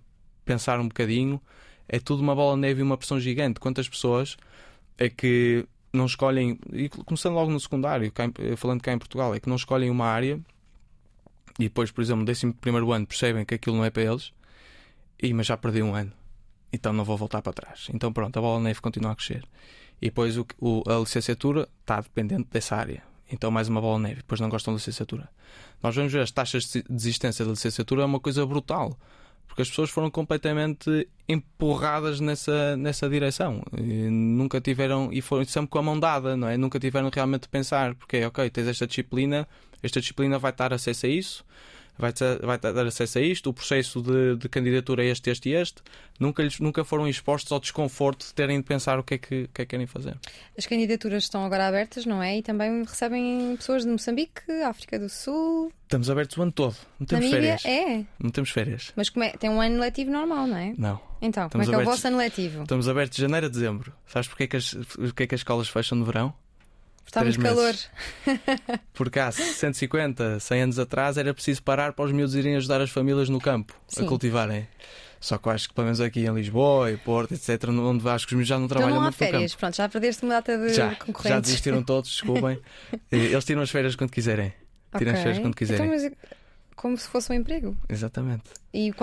pensar 0.45 0.79
um 0.79 0.87
bocadinho. 0.87 1.41
É 1.87 1.99
tudo 1.99 2.21
uma 2.21 2.35
bola 2.35 2.55
de 2.55 2.61
neve 2.61 2.79
e 2.81 2.83
uma 2.83 2.97
pressão 2.97 3.19
gigante. 3.19 3.59
Quantas 3.59 3.87
pessoas 3.89 4.37
é 4.97 5.09
que 5.09 5.65
não 5.91 6.05
escolhem, 6.05 6.59
e 6.71 6.87
começando 6.89 7.33
logo 7.33 7.51
no 7.51 7.59
secundário, 7.59 8.11
cá 8.11 8.25
em- 8.25 8.55
falando 8.55 8.81
cá 8.81 8.93
em 8.93 8.97
Portugal, 8.99 9.33
é 9.33 9.39
que 9.39 9.49
não 9.49 9.55
escolhem 9.55 9.89
uma 9.89 10.05
área 10.05 10.39
e 11.57 11.63
depois, 11.63 11.91
por 11.91 12.01
exemplo, 12.01 12.23
no 12.23 12.31
11 12.31 12.53
primeiro 12.53 12.91
ano 12.91 13.05
percebem 13.05 13.43
que 13.45 13.55
aquilo 13.55 13.75
não 13.75 13.85
é 13.85 13.89
para 13.89 14.03
eles, 14.03 14.31
e, 15.21 15.33
mas 15.33 15.47
já 15.47 15.57
perdi 15.57 15.81
um 15.83 15.93
ano, 15.93 16.11
então 16.71 16.93
não 16.93 17.03
vou 17.03 17.17
voltar 17.17 17.41
para 17.41 17.51
trás. 17.53 17.87
Então 17.93 18.13
pronto, 18.13 18.37
a 18.37 18.41
bola 18.41 18.59
neve 18.61 18.79
continua 18.81 19.11
a 19.11 19.15
crescer. 19.15 19.43
E 20.01 20.05
depois 20.05 20.37
o, 20.37 20.45
o- 20.59 20.83
a 20.87 20.97
licenciatura 20.99 21.67
está 21.81 21.99
dependente 21.99 22.47
dessa 22.51 22.75
área. 22.75 23.03
Então 23.31 23.51
mais 23.51 23.67
uma 23.67 23.81
bola 23.81 23.99
neve, 23.99 24.17
depois 24.17 24.39
não 24.39 24.47
gostam 24.49 24.73
da 24.73 24.77
licenciatura. 24.77 25.29
Nós 25.83 25.95
vamos 25.95 26.11
ver 26.13 26.21
as 26.21 26.31
taxas 26.31 26.63
de 26.71 26.83
desistência 26.89 27.43
da 27.43 27.51
licenciatura 27.51 28.03
é 28.03 28.05
uma 28.05 28.19
coisa 28.19 28.45
brutal. 28.45 28.97
Porque 29.49 29.63
as 29.63 29.69
pessoas 29.69 29.89
foram 29.89 30.09
completamente 30.09 31.09
empurradas 31.27 32.21
nessa, 32.21 32.77
nessa 32.77 33.09
direção. 33.09 33.61
E 33.77 34.09
nunca 34.09 34.61
tiveram, 34.61 35.09
e 35.11 35.21
foram 35.21 35.43
sempre 35.43 35.69
com 35.69 35.79
a 35.79 35.83
mão 35.83 35.99
dada, 35.99 36.37
não 36.37 36.47
é? 36.47 36.55
Nunca 36.55 36.79
tiveram 36.79 37.09
realmente 37.13 37.41
de 37.41 37.49
pensar, 37.49 37.93
porque 37.95 38.23
ok, 38.23 38.49
tens 38.49 38.67
esta 38.67 38.87
disciplina, 38.87 39.45
esta 39.83 39.99
disciplina 39.99 40.39
vai 40.39 40.53
dar 40.53 40.71
acesso 40.71 41.07
a 41.07 41.09
isso, 41.09 41.43
vai, 41.99 42.11
vai 42.41 42.57
dar 42.57 42.85
acesso 42.87 43.19
a 43.19 43.21
isto, 43.21 43.49
o 43.49 43.53
processo 43.53 44.01
de, 44.01 44.35
de 44.37 44.49
candidatura 44.49 45.03
é 45.03 45.07
este, 45.09 45.29
este 45.29 45.49
e 45.49 45.53
este. 45.53 45.81
Nunca, 46.19 46.41
lhes, 46.41 46.59
nunca 46.59 46.83
foram 46.83 47.07
expostos 47.07 47.51
ao 47.51 47.59
desconforto 47.59 48.25
de 48.25 48.33
terem 48.33 48.57
de 48.59 48.63
pensar 48.65 48.97
o 48.99 49.03
que 49.03 49.13
é 49.13 49.17
que, 49.17 49.27
que, 49.53 49.61
é 49.61 49.65
que 49.65 49.65
querem 49.65 49.85
fazer. 49.85 50.17
As 50.57 50.65
candidaturas 50.65 51.23
estão 51.23 51.45
agora 51.45 51.67
abertas, 51.67 52.05
não 52.05 52.21
é? 52.23 52.37
E 52.37 52.41
também 52.41 52.83
recebem 52.83 53.55
pessoas 53.57 53.83
de 53.83 53.89
Moçambique, 53.91 54.41
África 54.65 54.97
do 54.97 55.07
Sul, 55.09 55.71
Estamos 55.83 56.07
abertos 56.09 56.37
o 56.37 56.41
ano 56.43 56.51
todo, 56.51 56.75
não 56.99 57.07
temos 57.07 57.25
Namíbia. 57.31 57.57
férias. 57.57 57.65
É, 57.65 58.05
Não 58.19 58.29
temos 58.29 58.51
férias. 58.51 58.93
mas 58.95 59.09
como 59.09 59.25
é? 59.25 59.31
tem 59.31 59.49
um 59.49 59.59
ano 59.59 59.79
letivo 59.79 60.11
normal, 60.11 60.45
não 60.45 60.55
é? 60.57 60.73
Não. 60.77 61.01
Então, 61.21 61.49
como 61.49 61.63
é 61.63 61.65
Estamos 61.65 61.67
que 61.67 61.73
é 61.73 61.77
o 61.77 61.81
abertos- 61.81 61.95
vosso 61.95 62.07
ano 62.07 62.17
letivo? 62.17 62.61
Estamos 62.61 62.87
abertos 62.87 63.15
de 63.15 63.21
janeiro 63.23 63.45
a 63.47 63.49
dezembro. 63.49 63.91
Sabes 64.05 64.27
porque 64.27 64.43
é 64.43 64.47
que 64.47 64.55
as, 64.57 64.73
porque 64.73 65.23
é 65.23 65.27
que 65.27 65.33
as 65.35 65.39
escolas 65.41 65.67
fecham 65.67 65.97
no 65.97 66.05
verão? 66.05 66.31
Está 67.09 67.23
muito 67.23 67.41
calor. 67.41 67.73
Porque 68.93 69.19
há 69.19 69.31
150, 69.31 70.39
100 70.39 70.61
anos 70.61 70.79
atrás 70.79 71.17
era 71.17 71.33
preciso 71.33 71.63
parar 71.63 71.93
para 71.93 72.05
os 72.05 72.11
miúdos 72.11 72.35
irem 72.35 72.55
ajudar 72.55 72.81
as 72.81 72.89
famílias 72.91 73.29
no 73.29 73.39
campo 73.39 73.73
Sim. 73.87 74.05
a 74.05 74.07
cultivarem. 74.07 74.67
Só 75.19 75.37
que 75.37 75.49
acho 75.49 75.67
que 75.67 75.73
pelo 75.73 75.85
menos 75.85 75.99
aqui 75.99 76.21
em 76.25 76.33
Lisboa 76.33 76.91
e 76.91 76.97
Porto, 76.97 77.33
etc., 77.33 77.69
onde 77.69 78.07
acho 78.07 78.25
que 78.27 78.33
os 78.33 78.37
miúdos 78.37 78.47
já 78.47 78.57
não 78.57 78.65
Então 78.65 78.77
trabalham 78.77 78.95
não 78.95 79.01
há 79.01 79.05
muito 79.05 79.17
férias. 79.17 79.55
Pronto, 79.55 79.75
já 79.75 79.89
perdeste 79.89 80.23
uma 80.23 80.35
data 80.35 80.57
de 80.57 80.73
Já, 80.73 80.95
concorrentes. 80.95 81.29
já 81.29 81.39
desistiram 81.39 81.83
todos, 81.83 82.09
desculpem. 82.11 82.59
Eh, 83.11 83.17
Eles 83.17 83.43
tiram 83.43 83.61
as 83.61 83.69
férias 83.69 83.95
quando 83.95 84.11
quiserem. 84.11 84.53
Tiram 84.97 85.11
as 85.11 85.17
Ok. 85.19 85.23
férias 85.23 85.39
quando 85.39 85.55
quiserem. 85.55 85.85
Então, 85.87 86.09
mas 86.09 86.11
como 86.81 86.97
se 86.97 87.09
fosse 87.09 87.29
um 87.29 87.35
emprego. 87.35 87.75
Exatamente. 87.89 88.43
E, 88.73 88.93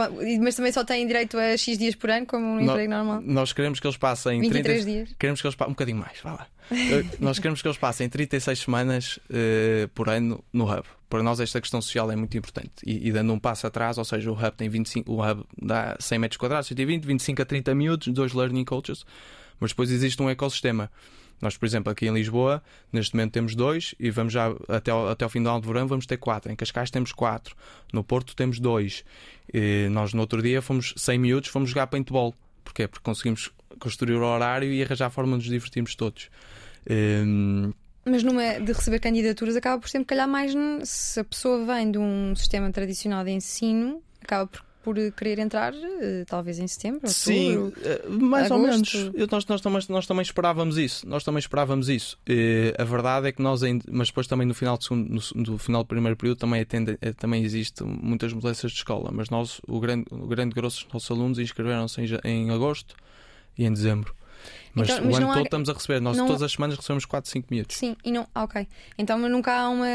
mas 0.40 0.54
também 0.54 0.72
só 0.72 0.82
têm 0.82 1.06
direito 1.06 1.36
a 1.36 1.54
X 1.58 1.76
dias 1.76 1.94
por 1.94 2.08
ano, 2.08 2.24
como 2.24 2.44
um 2.46 2.54
No- 2.56 2.72
emprego 2.72 2.90
normal. 2.90 3.20
Nós 3.22 3.52
queremos 3.52 3.78
que 3.78 3.86
eles 3.86 3.98
passem 3.98 4.40
23 4.40 4.82
30 4.84 4.90
dias. 4.90 5.16
Queremos 5.18 5.40
que 5.42 5.46
eles 5.46 5.54
passem 5.54 5.70
um 5.70 5.74
bocadinho 5.74 5.98
mais, 5.98 6.18
vá 6.22 6.32
lá. 6.32 6.46
Nós 7.20 7.38
queremos 7.38 7.60
que 7.60 7.68
eles 7.68 7.76
passem 7.76 8.08
36 8.08 8.58
semanas 8.60 9.20
eh, 9.30 9.88
por 9.94 10.08
ano 10.08 10.42
no 10.52 10.64
Hub. 10.64 10.84
Para 11.08 11.22
nós 11.22 11.38
esta 11.38 11.60
questão 11.60 11.80
social 11.80 12.10
é 12.10 12.16
muito 12.16 12.36
importante. 12.36 12.72
E, 12.84 13.08
e 13.08 13.12
dando 13.12 13.32
um 13.32 13.38
passo 13.38 13.66
atrás, 13.66 13.98
ou 13.98 14.04
seja, 14.04 14.28
o 14.30 14.34
Hub 14.34 14.52
tem 14.56 14.68
25, 14.68 15.12
o 15.12 15.22
Hub 15.24 15.44
dá 15.62 15.96
100 16.00 16.18
metros 16.18 16.36
quadrados, 16.38 16.66
120, 16.66 17.04
25 17.04 17.42
a 17.42 17.44
30 17.44 17.74
miúdos, 17.76 18.08
dois 18.08 18.32
learning 18.32 18.64
coaches, 18.64 19.04
mas 19.60 19.70
depois 19.70 19.90
existe 19.92 20.20
um 20.20 20.28
ecossistema. 20.28 20.90
Nós, 21.40 21.56
por 21.56 21.66
exemplo, 21.66 21.92
aqui 21.92 22.06
em 22.06 22.14
Lisboa, 22.14 22.62
neste 22.92 23.14
momento 23.14 23.32
temos 23.32 23.54
dois 23.54 23.94
e 24.00 24.10
vamos 24.10 24.32
já 24.32 24.54
até 24.68 24.90
ao, 24.90 25.08
até 25.08 25.24
ao 25.24 25.30
final 25.30 25.60
do 25.60 25.68
verão 25.68 25.86
vamos 25.86 26.06
ter 26.06 26.16
quatro. 26.16 26.50
Em 26.50 26.56
Cascais 26.56 26.90
temos 26.90 27.12
quatro. 27.12 27.54
No 27.92 28.02
Porto 28.02 28.34
temos 28.34 28.58
dois. 28.58 29.04
E 29.52 29.88
nós 29.90 30.12
no 30.14 30.20
outro 30.20 30.42
dia 30.42 30.62
fomos 30.62 30.94
100 30.96 31.18
miúdos, 31.18 31.50
fomos 31.50 31.70
jogar 31.70 31.86
paintball. 31.88 32.34
Porquê? 32.64 32.88
Porque 32.88 33.04
conseguimos 33.04 33.50
construir 33.78 34.14
o 34.14 34.24
horário 34.24 34.72
e 34.72 34.82
arranjar 34.82 35.06
a 35.06 35.10
forma 35.10 35.32
de 35.32 35.44
nos 35.44 35.44
divertirmos 35.44 35.94
todos. 35.94 36.30
Hum, 36.90 37.72
Mas 38.04 38.22
numa 38.22 38.58
de 38.60 38.72
receber 38.72 38.98
candidaturas 39.00 39.56
acaba 39.56 39.80
por 39.80 39.88
sempre 39.88 40.06
calhar 40.06 40.28
mais 40.28 40.52
se 40.84 41.20
a 41.20 41.24
pessoa 41.24 41.64
vem 41.64 41.90
de 41.90 41.98
um 41.98 42.34
sistema 42.34 42.70
tradicional 42.72 43.24
de 43.24 43.32
ensino, 43.32 44.02
acaba 44.22 44.46
por, 44.46 44.65
por 44.86 44.94
querer 45.16 45.40
entrar 45.40 45.74
eh, 45.74 46.24
talvez 46.28 46.60
em 46.60 46.68
setembro, 46.68 47.08
Sim, 47.08 47.56
outubro. 47.56 47.82
eh, 47.84 48.02
mais 48.08 48.48
ou 48.52 48.58
menos. 48.60 48.94
agosto. 48.94 49.16
Eu- 49.16 49.26
Nós, 49.28 49.44
nós, 49.46 49.60
também, 49.60 49.82
nós 49.88 50.06
também 50.06 50.22
esperávamos 50.22 50.78
isso. 50.78 51.08
Nós 51.08 51.24
também 51.24 51.40
esperávamos 51.40 51.88
isso. 51.88 52.16
Eh, 52.24 52.72
a 52.78 52.84
verdade 52.84 53.26
é 53.26 53.32
que 53.32 53.42
nós 53.42 53.64
ainda, 53.64 53.84
mas 53.90 54.06
depois 54.08 54.28
também 54.28 54.46
no 54.46 54.54
final 54.54 54.78
do, 54.78 54.84
segundo, 54.84 55.08
no, 55.34 55.42
no 55.52 55.58
final 55.58 55.82
do 55.82 55.88
primeiro 55.88 56.16
período 56.16 56.38
também, 56.38 56.60
atende, 56.60 56.96
também 57.18 57.42
existe 57.42 57.82
muitas 57.82 58.32
mudanças 58.32 58.70
de 58.70 58.78
escola. 58.78 59.10
Mas 59.12 59.28
nós, 59.28 59.60
o 59.66 59.80
grande, 59.80 60.06
o 60.12 60.28
grande 60.28 60.54
grosso 60.54 60.84
dos 60.84 60.92
nossos 60.94 61.10
alunos 61.10 61.40
inscreveram-se 61.40 62.00
em, 62.00 62.06
em 62.24 62.50
agosto 62.50 62.94
e 63.58 63.64
em 63.64 63.72
dezembro. 63.72 64.14
Mas 64.78 64.90
Então, 64.90 65.02
o 65.02 65.06
mas 65.06 65.16
ano 65.16 65.24
não 65.26 65.32
há- 65.32 65.34
todo 65.36 65.44
estamos 65.46 65.68
a 65.70 65.72
receber. 65.72 66.00
Nós 66.00 66.16
não- 66.18 66.26
todas 66.26 66.42
as 66.42 66.52
semanas 66.52 66.76
recebemos 66.76 67.06
4, 67.06 67.30
5 67.30 67.48
minutos. 67.50 67.76
Sim, 67.76 67.96
e 68.04 68.12
não, 68.12 68.28
ah, 68.34 68.44
ok. 68.44 68.68
Então 68.98 69.18
nunca 69.18 69.50
há 69.52 69.70
uma 69.70 69.86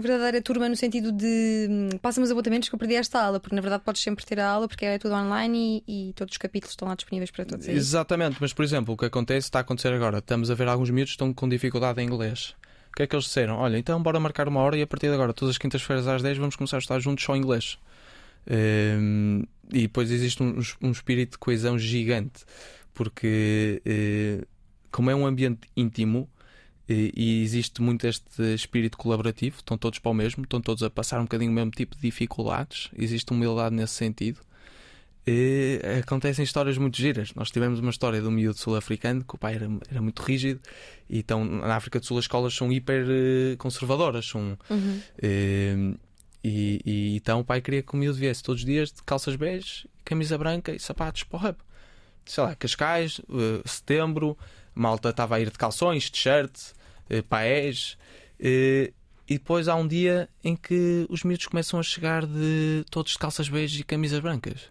verdadeira 0.00 0.40
turma 0.40 0.66
no 0.66 0.74
sentido 0.76 1.12
de 1.12 1.66
hum, 1.68 1.90
passa-me 2.00 2.24
os 2.24 2.30
apontamentos 2.30 2.68
que 2.68 2.74
eu 2.74 2.78
perdi 2.78 2.94
esta 2.94 3.20
aula, 3.22 3.38
porque 3.38 3.54
na 3.54 3.60
verdade 3.60 3.82
podes 3.84 4.00
sempre 4.02 4.24
ter 4.24 4.40
a 4.40 4.48
aula 4.48 4.66
porque 4.66 4.86
é 4.86 4.98
tudo 4.98 5.14
online 5.14 5.84
e, 5.86 6.08
e 6.08 6.12
todos 6.14 6.32
os 6.32 6.38
capítulos 6.38 6.72
estão 6.72 6.88
lá 6.88 6.94
disponíveis 6.94 7.30
para 7.30 7.44
todos. 7.44 7.68
é? 7.68 7.72
Exatamente, 7.72 8.38
mas 8.40 8.52
por 8.54 8.64
exemplo, 8.64 8.94
o 8.94 8.96
que 8.96 9.04
acontece 9.04 9.46
está 9.48 9.58
a 9.58 9.62
acontecer 9.62 9.92
agora. 9.92 10.18
Estamos 10.18 10.50
a 10.50 10.54
ver 10.54 10.66
alguns 10.68 10.88
miúdos 10.88 11.10
que 11.12 11.16
estão 11.16 11.32
com 11.34 11.46
dificuldade 11.46 12.00
em 12.00 12.06
inglês. 12.06 12.54
O 12.88 12.96
que 12.96 13.02
é 13.02 13.06
que 13.06 13.14
eles 13.14 13.26
disseram? 13.26 13.56
Olha, 13.58 13.76
então 13.76 14.02
bora 14.02 14.18
marcar 14.18 14.48
uma 14.48 14.60
hora 14.60 14.76
e 14.76 14.82
a 14.82 14.86
partir 14.86 15.08
de 15.08 15.14
agora, 15.14 15.32
todas 15.34 15.50
as 15.54 15.58
quintas-feiras 15.58 16.08
às 16.08 16.22
10, 16.22 16.38
vamos 16.38 16.56
começar 16.56 16.78
a 16.78 16.80
estar 16.80 16.98
juntos 16.98 17.22
só 17.24 17.36
em 17.36 17.40
inglês. 17.40 17.78
Ehm, 18.46 19.42
e 19.72 19.82
depois 19.82 20.10
existe 20.10 20.42
um, 20.42 20.58
um 20.82 20.90
espírito 20.90 21.32
de 21.32 21.38
coesão 21.38 21.78
gigante, 21.78 22.44
porque 23.00 23.80
eh, 23.86 24.44
como 24.90 25.10
é 25.10 25.14
um 25.14 25.24
ambiente 25.26 25.60
íntimo 25.74 26.28
eh, 26.86 27.10
e 27.16 27.42
existe 27.42 27.80
muito 27.80 28.06
este 28.06 28.42
espírito 28.54 28.98
colaborativo, 28.98 29.56
estão 29.56 29.78
todos 29.78 29.98
para 29.98 30.10
o 30.10 30.14
mesmo, 30.14 30.44
estão 30.44 30.60
todos 30.60 30.82
a 30.82 30.90
passar 30.90 31.18
um 31.18 31.22
bocadinho 31.22 31.50
o 31.50 31.54
mesmo 31.54 31.70
tipo 31.70 31.96
de 31.96 32.02
dificuldades, 32.02 32.90
existe 32.94 33.32
humildade 33.32 33.74
nesse 33.74 33.94
sentido. 33.94 34.40
E 35.26 35.80
acontecem 36.02 36.42
histórias 36.42 36.76
muito 36.76 36.98
giras. 36.98 37.32
Nós 37.34 37.50
tivemos 37.50 37.80
uma 37.80 37.88
história 37.90 38.20
de 38.20 38.26
um 38.26 38.30
miúdo 38.30 38.58
sul-africano 38.58 39.24
que 39.24 39.34
o 39.34 39.38
pai 39.38 39.54
era, 39.54 39.70
era 39.90 40.02
muito 40.02 40.20
rígido, 40.22 40.60
e 41.08 41.20
então 41.20 41.42
na 41.42 41.76
África 41.76 42.00
do 42.00 42.04
Sul 42.04 42.18
as 42.18 42.24
escolas 42.24 42.52
são 42.54 42.70
hiper 42.70 43.06
eh, 43.08 43.56
conservadoras. 43.56 44.26
São, 44.26 44.58
Uhum. 44.68 45.00
eh, 45.22 45.94
e, 46.44 46.82
e 46.84 47.16
então 47.16 47.40
o 47.40 47.44
pai 47.44 47.62
queria 47.62 47.82
que 47.82 47.94
o 47.94 47.96
miúdo 47.96 48.18
viesse 48.18 48.42
todos 48.42 48.60
os 48.60 48.66
dias 48.66 48.92
de 48.92 49.02
calças 49.04 49.36
bege, 49.36 49.88
camisa 50.04 50.36
branca 50.36 50.70
e 50.74 50.78
sapatos 50.78 51.22
para 51.22 51.38
o 51.38 51.48
hub. 51.48 51.58
Sei 52.24 52.42
lá, 52.44 52.54
Cascais, 52.54 53.20
eh, 53.28 53.62
setembro, 53.64 54.36
malta 54.74 55.10
estava 55.10 55.36
a 55.36 55.40
ir 55.40 55.50
de 55.50 55.58
calções, 55.58 56.08
t-shirt, 56.10 56.52
eh, 57.08 57.22
paés. 57.22 57.96
eh, 58.38 58.92
e 59.28 59.34
depois 59.38 59.68
há 59.68 59.76
um 59.76 59.86
dia 59.86 60.28
em 60.42 60.56
que 60.56 61.06
os 61.08 61.22
miúdos 61.22 61.46
começam 61.46 61.78
a 61.78 61.82
chegar 61.84 62.26
de 62.26 62.84
todos 62.90 63.12
de 63.12 63.18
calças 63.18 63.48
bege 63.48 63.80
e 63.80 63.84
camisas 63.84 64.18
brancas. 64.18 64.62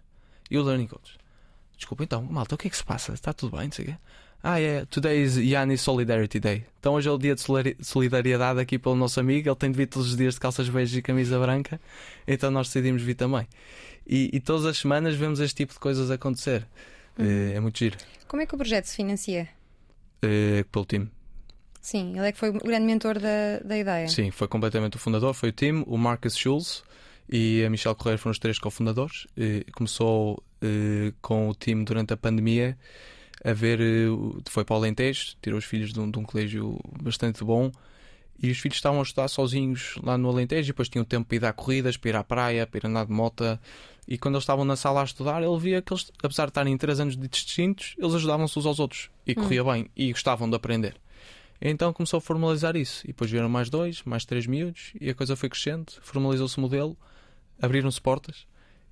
E 0.50 0.58
o 0.58 0.62
learning 0.62 0.86
coach. 0.86 1.16
Desculpa, 1.76 2.04
então, 2.04 2.22
malta, 2.22 2.54
o 2.54 2.58
que 2.58 2.66
é 2.66 2.70
que 2.70 2.76
se 2.76 2.84
passa? 2.84 3.14
Está 3.14 3.32
tudo 3.32 3.56
bem? 3.56 3.66
Não 3.66 3.72
sei 3.72 3.84
o 3.86 3.88
quê. 3.88 3.96
Ah, 4.42 4.60
é. 4.60 4.84
Today 4.86 5.22
is 5.22 5.36
Yanni 5.36 5.78
Solidarity 5.78 6.40
Day. 6.40 6.64
Então 6.78 6.94
hoje 6.94 7.08
é 7.08 7.12
o 7.12 7.16
dia 7.16 7.34
de 7.34 7.40
solidari- 7.40 7.76
solidariedade 7.80 8.58
aqui 8.60 8.78
pelo 8.78 8.94
nosso 8.96 9.18
amigo. 9.20 9.48
Ele 9.48 9.56
tem 9.56 9.70
de 9.70 9.76
vir 9.78 9.86
todos 9.86 10.08
os 10.10 10.16
dias 10.16 10.34
de 10.34 10.40
calças 10.40 10.68
beijas 10.68 10.94
e 10.94 11.00
camisa 11.00 11.38
branca. 11.38 11.80
Então 12.26 12.50
nós 12.50 12.66
decidimos 12.68 13.00
vir 13.02 13.14
também. 13.14 13.46
E, 14.06 14.30
e 14.32 14.40
todas 14.40 14.66
as 14.66 14.76
semanas 14.78 15.14
vemos 15.14 15.40
este 15.40 15.56
tipo 15.56 15.72
de 15.72 15.78
coisas 15.78 16.10
acontecer. 16.10 16.66
Eh, 17.18 17.52
É, 17.54 17.60
muito 17.60 17.78
giro. 17.78 17.96
Como 18.28 18.42
é 18.42 18.46
que 18.46 18.54
o 18.54 18.58
projeto 18.58 18.84
se 18.86 18.96
financia? 18.96 19.48
Eh, 20.22 20.64
pelo 20.70 20.84
time. 20.84 21.10
Sim, 21.80 22.16
ele 22.18 22.28
é 22.28 22.32
que 22.32 22.38
foi 22.38 22.50
o 22.50 22.52
grande 22.58 22.84
mentor 22.86 23.18
da, 23.18 23.58
da 23.64 23.76
ideia. 23.78 24.06
Sim, 24.08 24.30
foi 24.30 24.46
completamente 24.48 24.96
o 24.96 25.00
fundador. 25.00 25.32
Foi 25.34 25.48
o 25.48 25.52
time, 25.52 25.82
o 25.86 25.96
Marcus 25.96 26.36
Schulz 26.36 26.82
e 27.28 27.64
a 27.64 27.70
Michelle 27.70 27.94
Correia 27.96 28.18
foram 28.18 28.32
os 28.32 28.38
três 28.38 28.58
cofundadores. 28.58 29.26
Começou 29.74 30.42
eh, 30.60 31.12
com 31.22 31.48
o 31.48 31.54
time 31.54 31.84
durante 31.84 32.12
a 32.12 32.16
pandemia 32.18 32.76
a 33.42 33.52
ver. 33.54 33.80
o- 34.10 34.42
Foi 34.48 34.62
para 34.64 34.74
o 34.74 34.76
Alentejo, 34.76 35.34
tirou 35.40 35.58
os 35.58 35.64
filhos 35.64 35.90
de 35.92 35.98
um, 36.00 36.10
de 36.10 36.18
um 36.18 36.22
colégio 36.22 36.78
bastante 37.02 37.42
bom. 37.42 37.70
E 38.42 38.50
os 38.50 38.58
filhos 38.58 38.76
estavam 38.78 39.00
a 39.00 39.02
estudar 39.02 39.28
sozinhos 39.28 39.96
lá 40.02 40.16
no 40.16 40.28
Alentejo 40.28 40.66
e 40.68 40.72
depois 40.72 40.88
tinham 40.88 41.04
tempo 41.04 41.26
para 41.28 41.36
ir 41.36 41.40
dar 41.40 41.52
corridas, 41.52 41.96
para 41.96 42.10
ir 42.10 42.16
à 42.16 42.24
praia, 42.24 42.66
para 42.66 42.78
ir 42.78 42.86
andar 42.86 43.04
de 43.06 43.12
moto. 43.12 43.58
E 44.08 44.16
quando 44.16 44.34
eles 44.36 44.44
estavam 44.44 44.64
na 44.64 44.76
sala 44.76 45.02
a 45.02 45.04
estudar, 45.04 45.42
ele 45.42 45.58
via 45.58 45.82
que 45.82 45.92
eles, 45.92 46.10
apesar 46.22 46.46
de 46.46 46.50
estarem 46.50 46.72
em 46.72 46.78
três 46.78 46.98
anos 47.00 47.16
distintos, 47.18 47.94
eles 47.98 48.14
ajudavam-se 48.14 48.58
uns 48.58 48.64
aos 48.66 48.78
outros 48.80 49.10
e 49.26 49.34
corria 49.34 49.62
bem 49.62 49.90
e 49.94 50.10
gostavam 50.10 50.48
de 50.48 50.56
aprender. 50.56 50.96
Então 51.60 51.92
começou 51.92 52.16
a 52.16 52.20
formalizar 52.20 52.74
isso. 52.76 53.04
E 53.04 53.08
depois 53.08 53.30
vieram 53.30 53.48
mais 53.50 53.68
dois, 53.68 54.02
mais 54.04 54.24
três 54.24 54.46
miúdos 54.46 54.92
e 54.98 55.10
a 55.10 55.14
coisa 55.14 55.36
foi 55.36 55.50
crescendo. 55.50 55.92
Formalizou-se 56.00 56.56
o 56.56 56.60
modelo, 56.62 56.96
abriram-se 57.60 58.00
portas. 58.00 58.46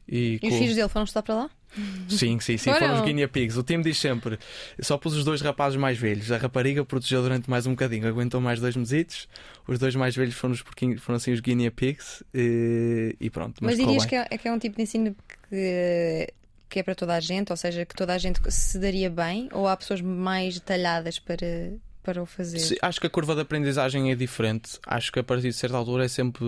E, 0.06 0.38
E 0.42 0.46
os 0.46 0.52
com- 0.52 0.58
filhos 0.58 0.74
dele 0.76 0.88
foram 0.88 1.04
estudar 1.04 1.22
para 1.22 1.34
lá? 1.34 1.50
Sim, 2.08 2.40
sim, 2.40 2.56
sim. 2.56 2.72
Foram? 2.72 2.78
Foram 2.78 2.94
os 2.94 3.00
guinea 3.02 3.28
pigs. 3.28 3.56
O 3.56 3.62
time 3.62 3.82
diz 3.82 3.98
sempre: 3.98 4.38
só 4.80 4.96
pus 4.96 5.14
os 5.14 5.24
dois 5.24 5.40
rapazes 5.40 5.78
mais 5.78 5.98
velhos. 5.98 6.32
A 6.32 6.38
rapariga 6.38 6.84
protegeu 6.84 7.22
durante 7.22 7.48
mais 7.48 7.66
um 7.66 7.70
bocadinho, 7.70 8.08
aguentou 8.08 8.40
mais 8.40 8.60
dois 8.60 8.76
mesitos. 8.76 9.28
Os 9.66 9.78
dois 9.78 9.94
mais 9.94 10.16
velhos 10.16 10.34
foram, 10.34 10.54
os 10.54 10.62
porquinhos, 10.62 11.02
foram 11.02 11.16
assim 11.16 11.32
os 11.32 11.40
guinea 11.40 11.70
pigs. 11.70 12.22
E, 12.34 13.14
e 13.20 13.30
pronto. 13.30 13.62
Mas, 13.62 13.76
Mas, 13.76 13.86
dirias 13.86 14.04
que 14.06 14.14
é, 14.16 14.26
é 14.30 14.38
que 14.38 14.48
é 14.48 14.52
um 14.52 14.58
tipo 14.58 14.76
de 14.76 14.82
ensino 14.82 15.14
que, 15.50 16.32
que 16.68 16.78
é 16.80 16.82
para 16.82 16.94
toda 16.94 17.14
a 17.14 17.20
gente, 17.20 17.50
ou 17.50 17.56
seja, 17.56 17.84
que 17.84 17.94
toda 17.94 18.14
a 18.14 18.18
gente 18.18 18.40
se 18.50 18.78
daria 18.78 19.10
bem, 19.10 19.48
ou 19.52 19.68
há 19.68 19.76
pessoas 19.76 20.00
mais 20.00 20.54
detalhadas 20.54 21.18
para, 21.18 21.72
para 22.02 22.22
o 22.22 22.26
fazer? 22.26 22.58
Sim, 22.58 22.76
acho 22.80 23.00
que 23.00 23.06
a 23.06 23.10
curva 23.10 23.34
de 23.34 23.42
aprendizagem 23.42 24.10
é 24.10 24.14
diferente. 24.14 24.78
Acho 24.86 25.12
que 25.12 25.18
a 25.18 25.24
partir 25.24 25.48
de 25.48 25.52
certa 25.52 25.76
altura 25.76 26.04
é 26.04 26.08
sempre 26.08 26.44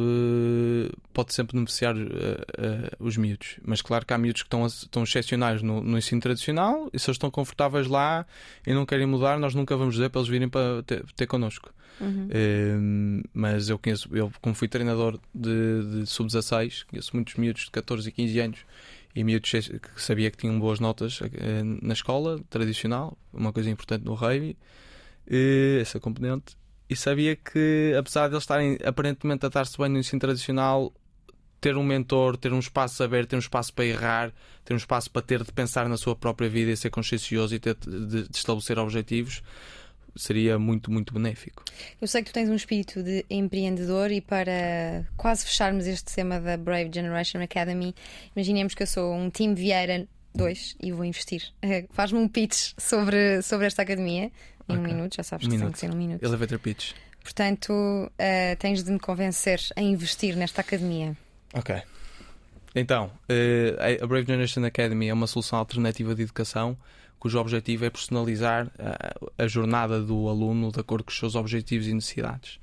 pode 1.13 1.35
sempre 1.35 1.55
beneficiar 1.55 1.97
eh, 1.97 2.45
eh, 2.59 2.91
os 2.99 3.17
miúdos. 3.17 3.59
Mas 3.65 3.83
claro 3.83 4.07
que 4.07 4.13
há 4.13 4.19
miúdos 4.19 4.43
que 4.43 4.47
estão, 4.47 4.67
estão 4.67 5.03
excepcionais 5.03 5.63
no, 5.63 5.83
no 5.83 5.99
ensino 5.99 6.21
tradicional 6.21 6.89
e 6.93 6.99
se 6.99 7.09
eles 7.09 7.17
estão 7.17 7.31
confortáveis 7.31 7.87
lá 7.87 8.27
e 8.67 8.73
não 8.73 8.87
querem 8.87 9.07
mudar, 9.07 9.39
nós 9.39 9.55
nunca 9.55 9.77
vamos 9.77 9.95
dizer 9.95 10.09
para 10.11 10.21
eles 10.21 10.31
virem 10.31 10.49
para 10.49 10.83
ter, 10.83 11.05
ter 11.15 11.27
connosco. 11.27 11.73
Uhum. 12.01 12.29
Eh, 12.31 13.23
mas 13.35 13.69
eu 13.69 13.79
conheço, 13.79 14.09
eu 14.17 14.33
como 14.41 14.55
fui 14.55 14.69
treinador 14.69 15.21
de, 15.35 16.01
de 16.01 16.07
sub-16, 16.07 16.87
conheço 16.87 17.11
muitos 17.15 17.35
miúdos 17.35 17.65
de 17.65 17.71
14 17.71 18.09
e 18.09 18.13
15 18.13 18.41
anos 18.41 18.59
e 19.15 19.25
miúdos 19.25 19.51
que 19.51 20.03
sabia 20.03 20.31
que 20.31 20.37
tinham 20.37 20.59
boas 20.59 20.81
notas 20.81 21.21
eh, 21.23 21.63
na 21.63 21.93
escola 21.93 22.41
tradicional, 22.49 23.19
uma 23.33 23.53
coisa 23.53 23.69
importante 23.69 24.05
no 24.05 24.15
rugby, 24.15 24.57
essa 25.81 26.01
componente, 26.01 26.57
e 26.89 26.97
sabia 26.97 27.37
que 27.37 27.95
apesar 27.97 28.29
de 28.29 28.35
eles 28.35 28.43
estarem 28.43 28.77
aparentemente 28.85 29.47
a 29.47 29.49
dar-se 29.49 29.79
bem 29.79 29.89
no 29.89 29.99
ensino 29.99 30.19
tradicional, 30.19 30.93
ter 31.61 31.77
um 31.77 31.85
mentor, 31.85 32.37
ter 32.37 32.53
um 32.53 32.59
espaço 32.59 33.03
aberto, 33.03 33.31
ter 33.31 33.37
um 33.37 33.41
espaço 33.41 33.73
para 33.73 33.85
errar, 33.85 34.33
ter 34.65 34.73
um 34.73 34.77
espaço 34.77 35.11
para 35.11 35.23
ter 35.23 35.45
de 35.45 35.53
pensar 35.53 35.89
na 35.89 35.97
sua 35.97 36.17
própria 36.17 36.49
vida 36.49 36.71
e 36.71 36.77
ser 36.77 36.91
consciencioso 36.91 37.55
e 37.55 37.61
ter 37.61 37.77
de, 37.77 38.27
de 38.29 38.37
estabelecer 38.37 38.79
objetivos 38.79 39.43
seria 40.17 40.59
muito, 40.59 40.91
muito 40.91 41.15
benéfico. 41.15 41.63
Eu 42.01 42.09
sei 42.09 42.23
que 42.23 42.31
tu 42.31 42.35
tens 42.35 42.49
um 42.49 42.55
espírito 42.55 43.03
de 43.03 43.25
empreendedor 43.31 44.11
e 44.11 44.21
para 44.21 45.07
quase 45.17 45.45
fecharmos 45.45 45.87
este 45.87 46.13
tema 46.15 46.41
da 46.41 46.57
Brave 46.57 46.91
Generation 46.93 47.41
Academy, 47.41 47.95
imaginemos 48.35 48.75
que 48.75 48.83
eu 48.83 48.87
sou 48.87 49.15
um 49.15 49.31
time 49.31 49.55
Vieira 49.55 50.09
2 50.35 50.77
e 50.83 50.93
vou 50.93 51.05
investir. 51.05 51.53
Eh, 51.63 51.87
Faz-me 51.91 52.19
um 52.19 52.29
pitch 52.29 52.73
sobre, 52.79 53.43
sobre 53.43 53.67
esta 53.67 53.83
academia 53.83 54.31
em 54.69 54.77
um 54.77 54.81
Ok. 54.81 54.95
minuto, 54.95 55.17
já 55.17 55.23
sabes 55.23 55.47
Um 55.47 55.49
que 55.51 55.55
tem 55.57 55.59
minuto. 55.59 55.75
que 55.75 55.81
ser 55.81 55.91
um 55.93 55.97
minuto. 55.97 56.23
Elevator 56.25 56.59
pitch. 56.59 56.93
Portanto, 57.23 58.11
eh, 58.19 58.55
tens 58.57 58.83
de 58.83 58.91
me 58.91 58.99
convencer 58.99 59.61
a 59.77 59.81
investir 59.83 60.37
nesta 60.37 60.61
academia. 60.63 61.17
Ok. 61.55 61.83
Então, 62.75 63.11
eh, 63.29 63.99
a 64.01 64.07
Brave 64.07 64.27
Generation 64.27 64.65
Academy 64.65 65.09
é 65.09 65.13
uma 65.15 65.27
solução 65.27 65.59
alternativa 65.59 66.15
de 66.15 66.23
educação 66.23 66.77
cujo 67.21 67.39
objetivo 67.39 67.85
é 67.85 67.91
personalizar 67.91 68.73
a, 68.79 69.45
a, 69.45 69.47
jornada 69.47 70.01
do 70.01 70.27
aluno 70.27 70.73
de 70.73 70.81
acordo 70.81 71.05
com 71.05 71.11
os 71.11 71.19
seus 71.19 71.35
objetivos 71.35 71.87
e 71.87 71.93
necessidades. 71.93 72.59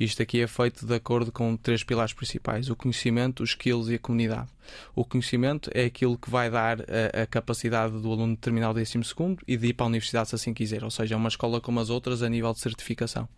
Isto 0.00 0.22
aqui 0.22 0.40
é 0.40 0.46
feito 0.46 0.86
de 0.86 0.94
acordo 0.94 1.30
com 1.30 1.54
três 1.56 1.84
pilares 1.84 2.14
principais: 2.14 2.70
o 2.70 2.74
conhecimento, 2.74 3.42
os 3.42 3.50
skills 3.50 3.90
e 3.90 3.96
a 3.96 3.98
comunidade. 3.98 4.48
O 4.94 5.04
conhecimento 5.04 5.70
é 5.74 5.84
aquilo 5.84 6.16
que 6.16 6.30
vai 6.30 6.50
dar 6.50 6.80
a, 6.80 7.22
a 7.22 7.26
capacidade 7.26 8.00
do 8.00 8.10
aluno 8.10 8.34
de 8.34 8.40
terminar 8.40 8.70
o 8.70 8.74
12 8.74 8.98
e 9.46 9.56
de 9.56 9.66
ir 9.68 9.74
para 9.74 9.84
a 9.84 9.88
universidade 9.88 10.30
se 10.30 10.34
assim 10.34 10.54
quiser, 10.54 10.82
ou 10.82 10.90
seja, 10.90 11.14
é 11.14 11.16
uma 11.16 11.28
escola 11.28 11.60
como 11.60 11.78
as 11.78 11.90
outras 11.90 12.22
a 12.22 12.28
nível 12.28 12.52
de 12.52 12.60
certificação. 12.60 13.28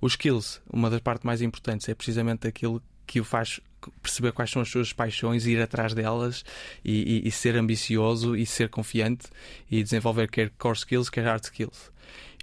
Os 0.00 0.12
skills, 0.12 0.62
uma 0.72 0.88
das 0.88 1.00
partes 1.00 1.24
mais 1.24 1.42
importantes, 1.42 1.88
é 1.88 1.94
precisamente 1.94 2.46
aquilo 2.46 2.80
que 3.06 3.20
o 3.20 3.24
faz 3.24 3.60
perceber 4.02 4.32
quais 4.32 4.50
são 4.50 4.62
as 4.62 4.68
suas 4.68 4.92
paixões, 4.92 5.46
ir 5.46 5.60
atrás 5.60 5.94
delas 5.94 6.44
e, 6.84 7.22
e, 7.24 7.28
e, 7.28 7.30
ser 7.30 7.56
ambicioso 7.56 8.36
e 8.36 8.46
ser 8.46 8.68
confiante 8.68 9.28
e 9.70 9.82
desenvolver 9.82 10.30
quer 10.30 10.50
core 10.50 10.76
skills, 10.76 11.10
quer 11.10 11.24
hard 11.24 11.44
skills. 11.44 11.92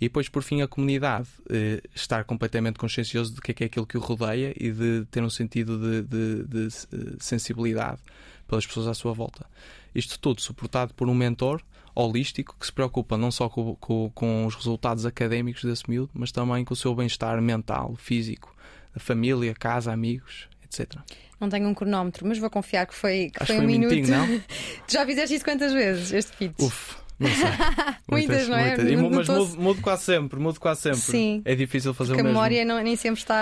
E 0.02 0.06
depois, 0.06 0.28
por 0.28 0.42
fim, 0.42 0.64
a 0.64 0.68
comunidade 0.68 1.28
eh, 1.48 1.80
estar 1.94 2.24
completamente 2.24 2.80
consciencioso 2.80 3.36
do 3.36 3.42
que 3.42 3.52
é, 3.52 3.54
que 3.54 3.64
é 3.64 3.68
aquilo 3.68 3.86
que 3.86 3.98
o 3.98 4.02
rodeia 4.02 4.52
e 4.60 4.72
de 4.72 5.06
ter 5.12 5.22
um 5.22 5.30
sentido 5.30 5.78
de, 5.78 6.02
de, 6.02 6.44
de, 6.44 6.68
de 6.68 7.24
sensibilidade 7.24 8.00
pelas 8.48 8.66
pessoas 8.66 8.88
à 8.88 8.96
sua 8.96 9.14
volta. 9.14 9.46
Isto 9.94 10.20
tudo 10.20 10.42
suportado 10.42 10.94
por 10.96 11.08
um 11.08 11.14
mentor 11.14 11.62
holístico 11.94 12.56
que 12.60 12.66
se 12.66 12.72
preocupa 12.72 13.18
não 13.18 13.32
só 13.32 13.48
com, 13.48 13.76
com, 13.76 14.12
com 14.14 14.46
os 14.46 14.56
resultados 14.56 15.06
académicos 15.06 15.64
desse 15.64 15.90
miúdo, 15.90 16.10
mas 16.14 16.32
também 16.32 16.66
com 16.66 16.74
o 16.74 16.78
seu 16.78 16.96
bem-estar 16.96 17.40
mental, 17.42 17.96
físico, 17.96 18.56
família, 18.96 19.54
casa, 19.54 19.92
amigos, 19.92 20.48
etc. 20.64 21.00
Não 21.42 21.50
tenho 21.50 21.68
um 21.68 21.74
cronómetro, 21.74 22.26
mas 22.28 22.38
vou 22.38 22.50
confiar 22.50 22.86
que 22.86 22.94
foi, 22.96 23.32
que 23.34 23.42
Acho 23.44 23.48
foi 23.48 23.56
um 23.56 23.60
foi 23.60 23.68
minuto. 23.68 23.92
minutinho, 23.96 24.18
não? 24.18 24.40
tu 24.88 24.94
já 24.94 25.06
fizeste 25.06 25.36
isso 25.36 25.44
quantas 25.44 25.74
vezes, 25.74 26.14
este 26.14 26.32
pitch? 26.38 26.54
Uf, 26.60 26.96
não 27.20 27.28
sei. 27.30 27.48
Muitas, 28.08 28.48
não 28.48 28.58
é? 28.58 28.76
E 28.76 28.96
mu- 28.96 29.10
Não- 29.10 29.18
mas 29.18 29.28
mudo, 29.28 29.60
mudo 29.62 29.82
quase 29.82 30.04
sempre, 30.04 30.40
mudo 30.40 30.60
quase 30.60 30.82
sempre. 30.82 31.00
Sim. 31.00 31.42
É 31.44 31.56
difícil 31.56 31.94
fazer 31.96 32.12
Porque 32.12 32.22
o 32.22 32.26
a 32.26 32.28
mesmo. 32.28 32.38
memória 32.38 32.64
não- 32.64 32.82
nem 32.84 32.96
sempre 32.96 33.20
está 33.22 33.36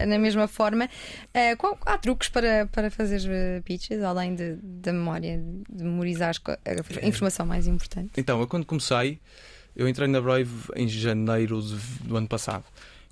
ah, 0.00 0.04
na 0.06 0.18
mesma 0.18 0.48
forma. 0.48 0.88
Ah, 1.32 1.54
qual- 1.56 1.78
há 1.86 1.96
truques 1.96 2.28
para, 2.28 2.66
para 2.66 2.90
fazer 2.90 3.20
ah, 3.30 3.62
pitches, 3.64 4.02
além 4.02 4.34
de, 4.34 4.56
da 4.62 4.92
memória, 4.92 5.40
de 5.70 5.84
memorizar 5.84 6.34
a 6.66 7.06
informação 7.06 7.46
mais 7.46 7.66
importante? 7.68 8.10
Então, 8.16 8.40
eu 8.40 8.46
quando 8.48 8.66
comecei, 8.66 9.20
eu 9.76 9.88
entrei 9.88 10.08
na 10.08 10.20
Brave 10.20 10.50
em 10.74 10.88
janeiro 10.88 11.60
do 12.00 12.16
ano 12.16 12.26
passado. 12.26 12.64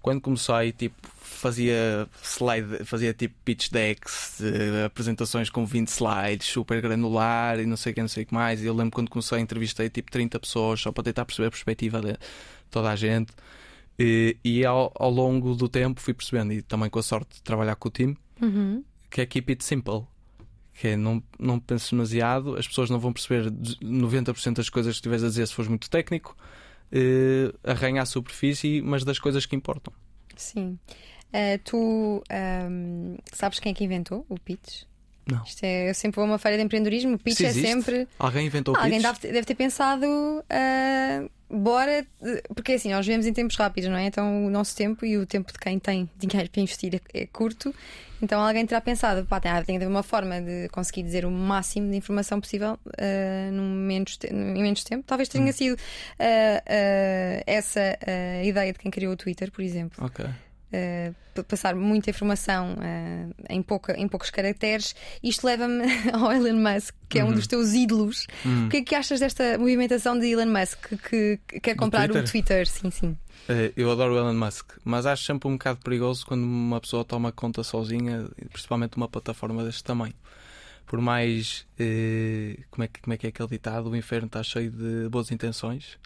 Quando 0.03 0.21
comecei, 0.21 0.73
tipo, 0.73 0.97
fazia 1.41 2.09
slide, 2.23 2.85
fazia 2.85 3.13
tipo 3.15 3.35
pitch 3.45 3.71
decks, 3.71 4.41
apresentações 4.85 5.49
com 5.51 5.65
20 5.67 5.89
slides, 5.89 6.47
super 6.47 6.81
granular 6.81 7.59
e 7.59 7.67
não 7.67 7.77
sei 7.77 7.93
o 7.93 7.95
que, 7.95 8.01
não 8.01 8.09
sei 8.09 8.23
o 8.23 8.27
que 8.27 8.35
mais. 8.35 8.63
E 8.63 8.67
eu 8.67 8.75
lembro 8.75 8.93
quando 8.93 9.09
comecei, 9.11 9.39
entrevistei 9.41 9.89
tipo 9.91 10.11
30 10.11 10.39
pessoas 10.39 10.81
só 10.81 10.93
para 10.93 11.05
tentar 11.05 11.25
perceber 11.25 11.49
a 11.49 11.51
perspectiva 11.51 12.01
de 12.01 12.17
toda 12.71 12.91
a 12.91 12.97
gente. 12.97 13.33
E, 13.99 14.37
e 14.45 14.65
ao, 14.65 14.93
ao 14.95 15.11
longo 15.11 15.55
do 15.55 15.69
tempo 15.69 16.01
fui 16.01 16.15
percebendo, 16.15 16.53
e 16.53 16.63
também 16.63 16.89
com 16.89 16.99
a 16.99 17.03
sorte 17.03 17.37
de 17.37 17.43
trabalhar 17.43 17.75
com 17.77 17.89
o 17.89 17.91
time, 17.91 18.17
Uhum. 18.41 18.83
que 19.11 19.21
é 19.21 19.27
keep 19.27 19.51
it 19.53 19.63
simple. 19.65 20.05
Que 20.75 20.89
é 20.89 20.97
não, 20.97 21.23
não 21.39 21.59
penses 21.61 21.91
demasiado, 21.91 22.57
as 22.57 22.67
pessoas 22.67 22.89
não 22.89 22.99
vão 22.99 23.13
perceber 23.13 23.51
90% 23.51 24.55
das 24.55 24.71
coisas 24.71 24.93
que 24.95 24.99
estiveres 24.99 25.23
a 25.23 25.29
dizer 25.29 25.47
se 25.47 25.53
fores 25.55 25.69
muito 25.69 25.91
técnico. 25.91 26.35
Eh, 26.91 27.53
arranha 27.63 28.01
a 28.03 28.07
superfície, 28.07 28.81
mas 28.81 29.05
das 29.05 29.19
coisas 29.19 29.45
que 29.45 29.55
importam. 29.55 29.93
Sim. 30.37 30.79
Ah, 31.33 31.59
tu 31.65 32.23
ahm, 32.31 33.17
sabes 33.33 33.59
quem 33.61 33.73
é 33.73 33.75
que 33.75 33.85
inventou 33.85 34.25
o 34.29 34.39
pitch? 34.39 34.83
Não. 35.31 35.45
Isto 35.45 35.63
é, 35.63 35.91
eu 35.91 35.95
sempre 35.95 36.17
vou 36.17 36.25
a 36.25 36.27
uma 36.27 36.39
feira 36.39 36.57
de 36.57 36.65
empreendedorismo, 36.65 37.15
o 37.15 37.19
pitch 37.19 37.37
Se 37.37 37.45
é 37.47 37.49
existe, 37.51 37.69
sempre. 37.69 38.09
Alguém 38.19 38.47
inventou 38.47 38.75
Ah, 38.75 38.81
o 38.81 38.83
alguém 38.83 39.01
pitch? 39.01 39.13
deve, 39.21 39.33
deve 39.33 39.47
ter 39.47 39.55
pensado, 39.55 40.07
ah, 40.51 41.25
bora, 41.49 42.05
porque 42.55 42.73
assim, 42.73 42.91
nós 42.91 43.07
vivemos 43.07 43.27
em 43.27 43.33
tempos 43.33 43.55
rápidos, 43.57 43.89
não 43.91 43.97
é? 43.97 44.07
Então 44.07 44.47
o 44.47 44.51
nosso 44.51 44.75
tempo 44.75 45.07
e 45.07 45.17
o 45.19 45.25
tempo 45.27 45.53
de 45.53 45.59
quem 45.59 45.79
tem 45.79 46.11
dinheiro 46.17 46.51
para 46.51 46.61
investir 46.63 46.97
é, 47.15 47.21
é 47.23 47.27
curto. 47.27 47.73
Então 48.23 48.41
alguém 48.41 48.67
terá 48.67 48.81
pensado, 48.81 49.25
pá, 49.25 49.39
tem, 49.41 49.53
tem 49.65 49.79
de 49.79 49.85
haver 49.85 49.93
uma 49.93 50.03
forma 50.03 50.41
de 50.43 50.69
conseguir 50.71 51.05
dizer 51.05 51.25
o 51.25 51.31
máximo 51.31 51.91
de 51.91 51.97
informação 51.97 52.41
possível 52.41 52.77
ah, 52.99 53.51
num 53.53 53.71
menos, 53.73 54.17
te- 54.17 54.27
em 54.27 54.35
menos 54.63 54.83
tempo. 54.83 55.05
Talvez 55.07 55.29
Hum. 55.29 55.33
tenha 55.33 55.53
sido 55.53 55.77
ah, 56.19 56.63
ah, 56.67 57.43
essa 57.47 57.97
a 58.41 58.45
ideia 58.45 58.73
de 58.73 58.79
quem 58.81 58.91
criou 58.91 59.13
o 59.13 59.17
Twitter, 59.17 59.53
por 59.53 59.63
exemplo. 59.63 60.05
Ok. 60.05 60.25
Uh, 60.73 61.13
p- 61.35 61.43
passar 61.43 61.75
muita 61.75 62.11
informação 62.11 62.75
uh, 62.75 63.35
em, 63.49 63.61
pouca, 63.61 63.99
em 63.99 64.07
poucos 64.07 64.31
caracteres. 64.31 64.95
Isto 65.23 65.45
leva-me 65.47 65.83
ao 66.15 66.33
Elon 66.33 66.55
Musk, 66.61 66.95
que 67.09 67.19
é 67.19 67.25
um 67.25 67.29
Uhum. 67.29 67.35
dos 67.35 67.47
teus 67.49 67.73
ídolos. 67.73 68.27
Hum. 68.47 68.67
O 68.67 68.69
que 68.69 68.77
é 68.77 68.83
que 68.83 68.95
achas 68.95 69.19
desta 69.19 69.59
movimentação 69.59 70.17
de 70.19 70.27
Elon 70.31 70.47
Musk 70.47 70.87
que, 71.09 71.41
que 71.49 71.61
quer 71.61 71.75
comprar 71.75 72.07
Twitter? 72.09 72.23
o 72.23 72.31
Twitter? 72.31 72.67
Sim, 72.69 72.91
sim. 72.91 73.17
Eh, 73.49 73.73
Eu 73.77 73.91
adoro 73.91 74.15
o 74.15 74.19
Elon 74.19 74.35
Musk, 74.35 74.71
mas 74.85 75.07
acho 75.07 75.25
sempre 75.25 75.49
um 75.49 75.53
bocado 75.55 75.81
perigoso 75.83 76.25
quando 76.25 76.45
uma 76.45 76.81
pessoa 76.81 77.05
toma 77.05 77.33
conta 77.33 77.65
sozinha, 77.65 78.29
principalmente 78.53 78.97
uma 78.97 79.09
plataforma 79.09 79.65
deste 79.65 79.83
tamanho. 79.83 80.15
Por 80.87 81.01
mais. 81.01 81.67
eh, 81.79 82.59
como, 82.71 82.85
é 82.85 82.89
que, 82.89 83.01
como 83.01 83.15
é 83.15 83.17
que 83.17 83.27
é 83.27 83.31
aquele 83.31 83.49
ditado? 83.49 83.91
O 83.91 83.97
inferno 83.97 84.27
está 84.27 84.43
cheio 84.43 84.71
de 84.71 85.09
boas 85.09 85.31
intenções. 85.33 85.99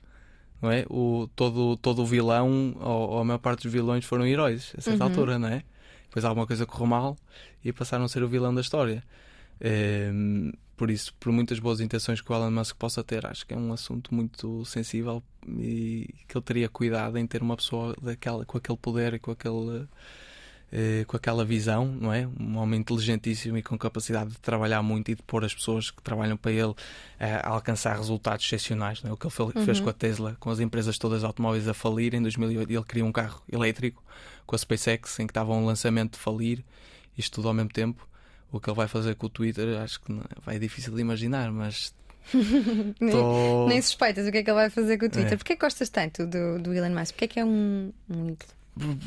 Não 0.65 0.73
é? 0.73 0.87
o, 0.89 1.29
todo, 1.37 1.77
todo 1.77 2.01
o 2.03 2.07
vilão, 2.07 2.75
ou, 2.81 3.11
ou 3.11 3.19
a 3.21 3.25
maior 3.25 3.39
parte 3.39 3.65
dos 3.65 3.73
vilões, 3.73 4.05
foram 4.07 4.27
heróis 4.27 4.73
a 4.79 4.81
certa 4.81 5.05
Uhum. 5.05 5.11
altura, 5.11 5.39
não 5.39 5.49
é? 5.49 5.63
Depois 6.09 6.25
alguma 6.25 6.47
coisa 6.47 6.65
correu 6.65 6.87
mal 6.87 7.17
e 7.63 7.71
passaram 7.71 8.05
a 8.05 8.09
ser 8.09 8.23
o 8.23 8.29
vilão 8.29 8.55
da 8.55 8.63
história. 8.63 9.05
Ehm, 9.61 10.53
por 10.77 10.91
isso, 10.91 11.13
por 11.21 11.31
muitas 11.33 11.59
boas 11.59 11.81
intenções 11.81 12.21
que 12.21 12.33
o 12.33 12.35
Elon 12.35 12.51
Musk 12.51 12.77
possa 12.77 13.05
ter, 13.05 13.27
acho 13.27 13.47
que 13.47 13.53
é 13.55 13.57
um 13.57 13.73
assunto 13.73 14.15
muito 14.15 14.65
sensível 14.65 15.23
e 15.47 16.09
que 16.27 16.37
ele 16.37 16.45
teria 16.45 16.69
cuidado 16.69 17.19
em 17.19 17.27
ter 17.27 17.43
uma 17.43 17.57
pessoa 17.57 17.95
daquela, 18.01 18.45
com 18.47 18.57
aquele 18.59 18.79
poder 18.79 19.15
e 19.15 19.19
com 19.19 19.31
aquele. 19.33 19.87
Eh, 20.77 21.05
com 21.07 21.17
aquela 21.17 21.45
visão, 21.45 21.87
não 21.87 22.13
é? 22.13 22.27
Um 22.39 22.57
homem 22.59 22.81
inteligentíssimo 22.81 23.57
e 23.57 23.63
com 23.63 23.79
capacidade 23.79 24.31
de 24.33 24.39
trabalhar 24.41 24.83
muito 24.83 25.09
e 25.11 25.15
de 25.15 25.23
pôr 25.23 25.45
as 25.45 25.55
pessoas 25.55 25.91
que 25.93 26.03
trabalham 26.03 26.37
para 26.37 26.51
ele 26.51 26.75
eh, 27.21 27.41
a 27.43 27.51
alcançar 27.51 27.97
resultados 27.97 28.45
excepcionais, 28.45 29.01
não 29.03 29.11
é? 29.11 29.15
O 29.15 29.17
que 29.17 29.27
ele 29.27 29.33
fe- 29.35 29.65
fez 29.65 29.79
Uhum. 29.79 29.85
com 29.85 29.91
a 29.91 29.93
Tesla, 29.93 30.37
com 30.41 30.51
as 30.51 30.59
empresas 30.59 30.99
todas 30.99 31.21
de 31.21 31.27
automóveis 31.27 31.69
a 31.69 31.73
falir 31.75 32.13
em 32.15 32.21
2008, 32.21 32.73
e 32.73 32.75
ele 32.77 32.85
criou 32.85 33.07
um 33.09 33.13
carro 33.13 33.41
elétrico 33.51 34.03
com 34.45 34.57
a 34.57 34.59
SpaceX 34.59 35.19
em 35.21 35.27
que 35.27 35.31
estava 35.31 35.53
um 35.55 35.65
lançamento 35.65 36.15
de 36.15 36.19
falir, 36.19 36.65
isto 37.17 37.37
tudo 37.37 37.47
ao 37.49 37.55
mesmo 37.55 37.71
tempo. 37.71 38.07
O 38.51 38.59
que 38.61 38.69
ele 38.69 38.77
vai 38.77 38.89
fazer 38.89 39.15
com 39.15 39.27
o 39.27 39.31
Twitter, 39.31 39.79
acho 39.81 40.01
que 40.01 40.13
vai 40.45 40.59
difícil 40.59 40.93
de 40.95 41.01
imaginar, 41.01 41.51
mas 41.53 41.95
Nem, 42.35 43.11
tô- 43.13 43.67
nem 43.69 43.81
suspeitas 43.83 44.27
o 44.27 44.33
que 44.33 44.39
é 44.39 44.43
que 44.43 44.51
ele 44.51 44.55
vai 44.59 44.71
fazer 44.71 44.97
com 44.99 45.07
o 45.07 45.11
Twitter. 45.11 45.33
É. 45.35 45.37
Porquê 45.37 45.57
gostas 45.57 45.89
tanto 45.89 46.27
do, 46.27 46.59
do 46.59 46.73
Elon 46.73 46.91
Musk? 46.99 47.13
Porquê 47.15 47.25
é 47.25 47.29
que 47.29 47.41
é 47.41 47.45
um, 47.45 47.93
um 48.09 48.25
ídolo? 48.31 48.51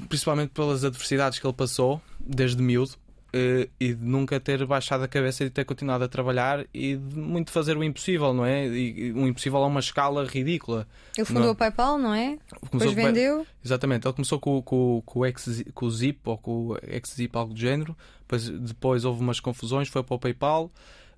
Principalmente 0.08 0.50
pelas 0.50 0.84
adversidades 0.84 1.40
que 1.40 1.46
ele 1.46 1.54
passou 1.54 2.02
desde 2.20 2.62
miúdo 2.62 2.94
eh, 3.34 3.68
e 3.80 3.94
de 3.94 4.04
nunca 4.06 4.40
ter 4.40 4.66
baixado 4.66 5.04
a 5.04 5.08
cabeça 5.08 5.44
e 5.44 5.48
de 5.48 5.52
ter 5.52 5.66
continuado 5.66 6.04
a 6.04 6.08
trabalhar 6.08 6.66
e 6.74 6.96
de 6.96 7.20
muito 7.20 7.52
fazer 7.52 7.76
o 7.78 7.84
impossível, 7.84 8.34
não 8.34 8.46
é? 8.46 8.66
E, 8.68 9.12
o 9.12 9.28
impossível 9.28 9.60
a 9.62 9.68
uma 9.68 9.80
escala 9.82 10.26
ridícula. 10.26 10.88
Ele 11.18 11.26
fundou 11.26 11.44
Não. 11.44 11.52
o 11.52 11.56
PayPal, 11.56 11.98
não 11.98 12.14
é? 12.14 12.38
Começou 12.70 12.92
Depois 12.92 12.96
com- 12.96 12.96
vendeu. 13.14 13.48
Exatamente, 13.64 14.08
ele 14.08 14.14
começou 14.14 14.40
com, 14.40 14.62
com, 14.62 15.04
com, 15.06 15.20
o 15.20 15.26
X, 15.26 15.64
com 15.74 15.86
o 15.86 15.92
Zip 15.92 16.20
ou 16.26 16.38
com 16.38 16.52
o 16.70 16.78
XZip, 17.06 17.36
algo 17.38 17.54
do 17.54 17.60
género. 17.60 17.96
Depois, 18.22 18.50
depois 18.50 19.06
houve 19.06 19.22
umas 19.22 19.40
confusões, 19.40 19.90
foi 19.90 20.04
para 20.04 20.16
o 20.16 20.20
PayPal. 20.20 20.72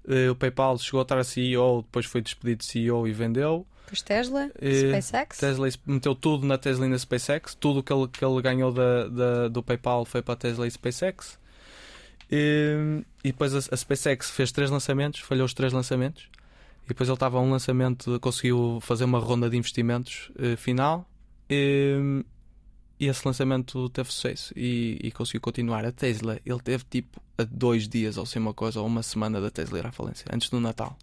Eh, 0.08 0.30
o 0.32 0.36
PayPal 0.36 0.78
chegou 0.80 1.00
a 1.00 1.04
estar 1.04 1.18
a 1.20 1.24
CEO, 1.24 1.84
depois 1.84 2.06
foi 2.08 2.22
despedido 2.22 2.60
de 2.60 2.66
CEO 2.66 3.08
e 3.08 3.12
vendeu. 3.12 3.66
Depois 3.90 4.02
Tesla, 4.04 4.52
Eh, 4.62 5.02
SpaceX. 5.02 5.38
Tesla 5.40 5.68
meteu 5.86 6.14
tudo 6.14 6.46
na 6.46 6.58
Tesla 6.58 6.86
e 6.86 6.90
na 6.90 6.98
SpaceX. 7.00 7.56
Tudo 7.56 7.82
que 7.82 7.92
ele, 7.92 8.08
que 8.08 8.24
ele 8.24 8.42
ganhou 8.42 8.72
da, 8.72 9.08
da- 9.08 9.48
do 9.48 9.64
PayPal 9.64 10.06
foi 10.06 10.22
para 10.22 10.34
a 10.34 10.38
Tesla 10.38 10.68
e 10.68 10.72
SpaceX. 10.72 11.40
E, 12.32 13.04
e 13.24 13.32
depois 13.32 13.54
a, 13.56 13.58
a 13.74 13.78
SpaceX 13.78 14.30
fez 14.30 14.52
três 14.52 14.70
lançamentos, 14.70 15.22
falhou 15.22 15.46
os 15.46 15.54
três 15.54 15.74
lançamentos. 15.74 16.30
E 16.86 16.90
depois 16.90 17.10
ele 17.10 17.16
estava 17.16 17.38
a 17.38 17.42
um 17.42 17.50
lançamento, 17.52 18.20
conseguiu 18.20 18.80
fazer 18.82 19.04
uma 19.06 19.20
ronda 19.20 19.50
de 19.50 19.58
investimentos 19.58 20.32
eh, 20.40 20.56
final. 20.56 21.08
E, 21.50 22.24
e 23.00 23.08
esse 23.08 23.26
lançamento 23.28 23.90
teve 23.90 24.12
sucesso 24.12 24.54
e, 24.56 25.00
e 25.02 25.12
conseguiu 25.12 25.42
continuar. 25.42 25.86
A 25.86 25.92
Tesla, 25.92 26.40
ele 26.46 26.60
teve 26.60 26.84
tipo 26.90 27.20
a 27.38 27.44
dois 27.44 27.88
dias 27.88 28.18
ou 28.18 28.26
sei 28.26 28.40
uma 28.42 28.54
coisa, 28.54 28.80
ou 28.82 28.86
uma 28.88 29.02
semana 29.02 29.40
da 29.42 29.50
Tesla 29.50 29.80
ir 29.80 29.86
à 29.88 29.92
falência, 29.92 30.26
antes 30.32 30.50
do 30.50 30.60
Natal. 30.60 30.98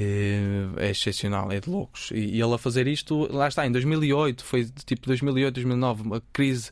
É, 0.00 0.84
é 0.86 0.90
excepcional, 0.90 1.50
é 1.50 1.58
de 1.60 1.68
loucos. 1.68 2.10
E, 2.12 2.36
e 2.36 2.40
ele 2.40 2.54
a 2.54 2.58
fazer 2.58 2.86
isto, 2.86 3.26
lá 3.34 3.48
está, 3.48 3.66
em 3.66 3.72
2008, 3.72 4.44
foi 4.44 4.64
tipo 4.86 5.06
2008, 5.06 5.54
2009, 5.54 6.02
uma 6.02 6.22
crise. 6.32 6.70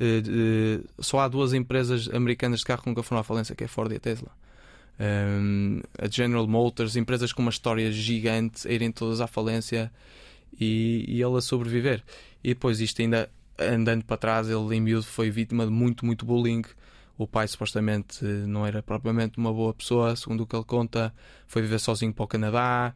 eh, 0.00 0.20
de- 0.20 0.80
só 1.00 1.18
há 1.20 1.26
duas 1.28 1.52
empresas 1.52 2.08
americanas 2.14 2.60
de 2.60 2.66
carro 2.66 2.82
que 2.82 2.88
nunca 2.88 3.02
foram 3.02 3.20
à 3.20 3.24
falência, 3.24 3.54
que 3.56 3.64
é 3.64 3.66
a 3.66 3.68
Ford 3.68 3.90
e 3.90 3.96
a 3.96 4.00
Tesla. 4.00 4.30
Um, 5.00 5.80
a 5.98 6.08
General 6.08 6.46
Motors, 6.46 6.94
empresas 6.96 7.32
com 7.32 7.42
uma 7.42 7.50
história 7.50 7.90
gigante, 7.92 8.66
a 8.68 8.72
irem 8.72 8.90
todas 8.92 9.20
à 9.20 9.26
falência 9.26 9.90
e, 10.60 11.04
e 11.08 11.20
ele 11.22 11.36
a 11.36 11.40
sobreviver. 11.40 12.02
E 12.44 12.48
depois, 12.50 12.80
isto 12.80 13.00
ainda 13.02 13.28
andando 13.58 14.04
para 14.04 14.16
trás, 14.16 14.48
ele 14.48 14.76
em 14.76 14.80
miúdo 14.80 15.04
foi 15.06 15.30
vítima 15.30 15.64
de 15.64 15.72
muito, 15.72 16.06
muito 16.06 16.24
bullying. 16.24 16.62
O 17.18 17.26
pai 17.26 17.46
supostamente 17.48 18.24
não 18.24 18.64
era 18.64 18.80
propriamente 18.82 19.36
uma 19.38 19.52
boa 19.52 19.74
pessoa, 19.74 20.14
segundo 20.16 20.42
o 20.42 20.46
que 20.46 20.54
ele 20.56 20.64
conta, 20.64 21.12
foi 21.48 21.60
viver 21.62 21.80
sozinho 21.80 22.14
para 22.14 22.24
o 22.24 22.28
Canadá. 22.28 22.94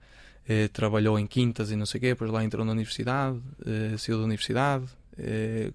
eh, 0.48 0.68
trabalhou 0.68 1.18
em 1.18 1.26
quintas 1.26 1.70
e 1.70 1.76
não 1.76 1.86
sei 1.86 1.98
o 1.98 2.00
quê, 2.00 2.08
depois 2.08 2.30
lá 2.30 2.42
entrou 2.44 2.64
na 2.64 2.72
universidade, 2.72 3.40
eh, 3.66 3.96
saiu 3.96 4.18
da 4.18 4.24
universidade, 4.24 4.86
eh, 5.18 5.70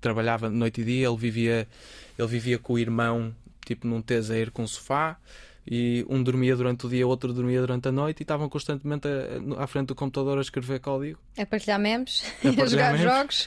trabalhava 0.00 0.48
noite 0.50 0.80
e 0.80 0.84
dia, 0.84 1.08
ele 1.08 1.16
vivia, 1.16 1.68
ele 2.18 2.28
vivia 2.28 2.58
com 2.58 2.74
o 2.74 2.78
irmão, 2.78 3.34
tipo 3.64 3.86
num 3.86 4.02
teseiro 4.02 4.50
com 4.52 4.62
um 4.62 4.66
sofá, 4.66 5.18
e 5.64 6.04
um 6.08 6.22
dormia 6.22 6.56
durante 6.56 6.86
o 6.86 6.88
dia, 6.88 7.06
outro 7.06 7.32
dormia 7.32 7.60
durante 7.60 7.86
a 7.88 7.92
noite 7.92 8.20
e 8.20 8.22
estavam 8.24 8.48
constantemente 8.48 9.06
a- 9.06 9.62
à 9.62 9.66
frente 9.66 9.88
do 9.88 9.94
computador 9.94 10.38
a 10.38 10.40
escrever 10.40 10.80
código. 10.80 11.18
A 11.38 11.46
partilhar 11.46 11.78
memes, 11.78 12.24
A 12.44 12.48
a, 12.48 12.52
partilhar 12.54 12.68
jogar 12.68 12.92
memes. 12.98 13.46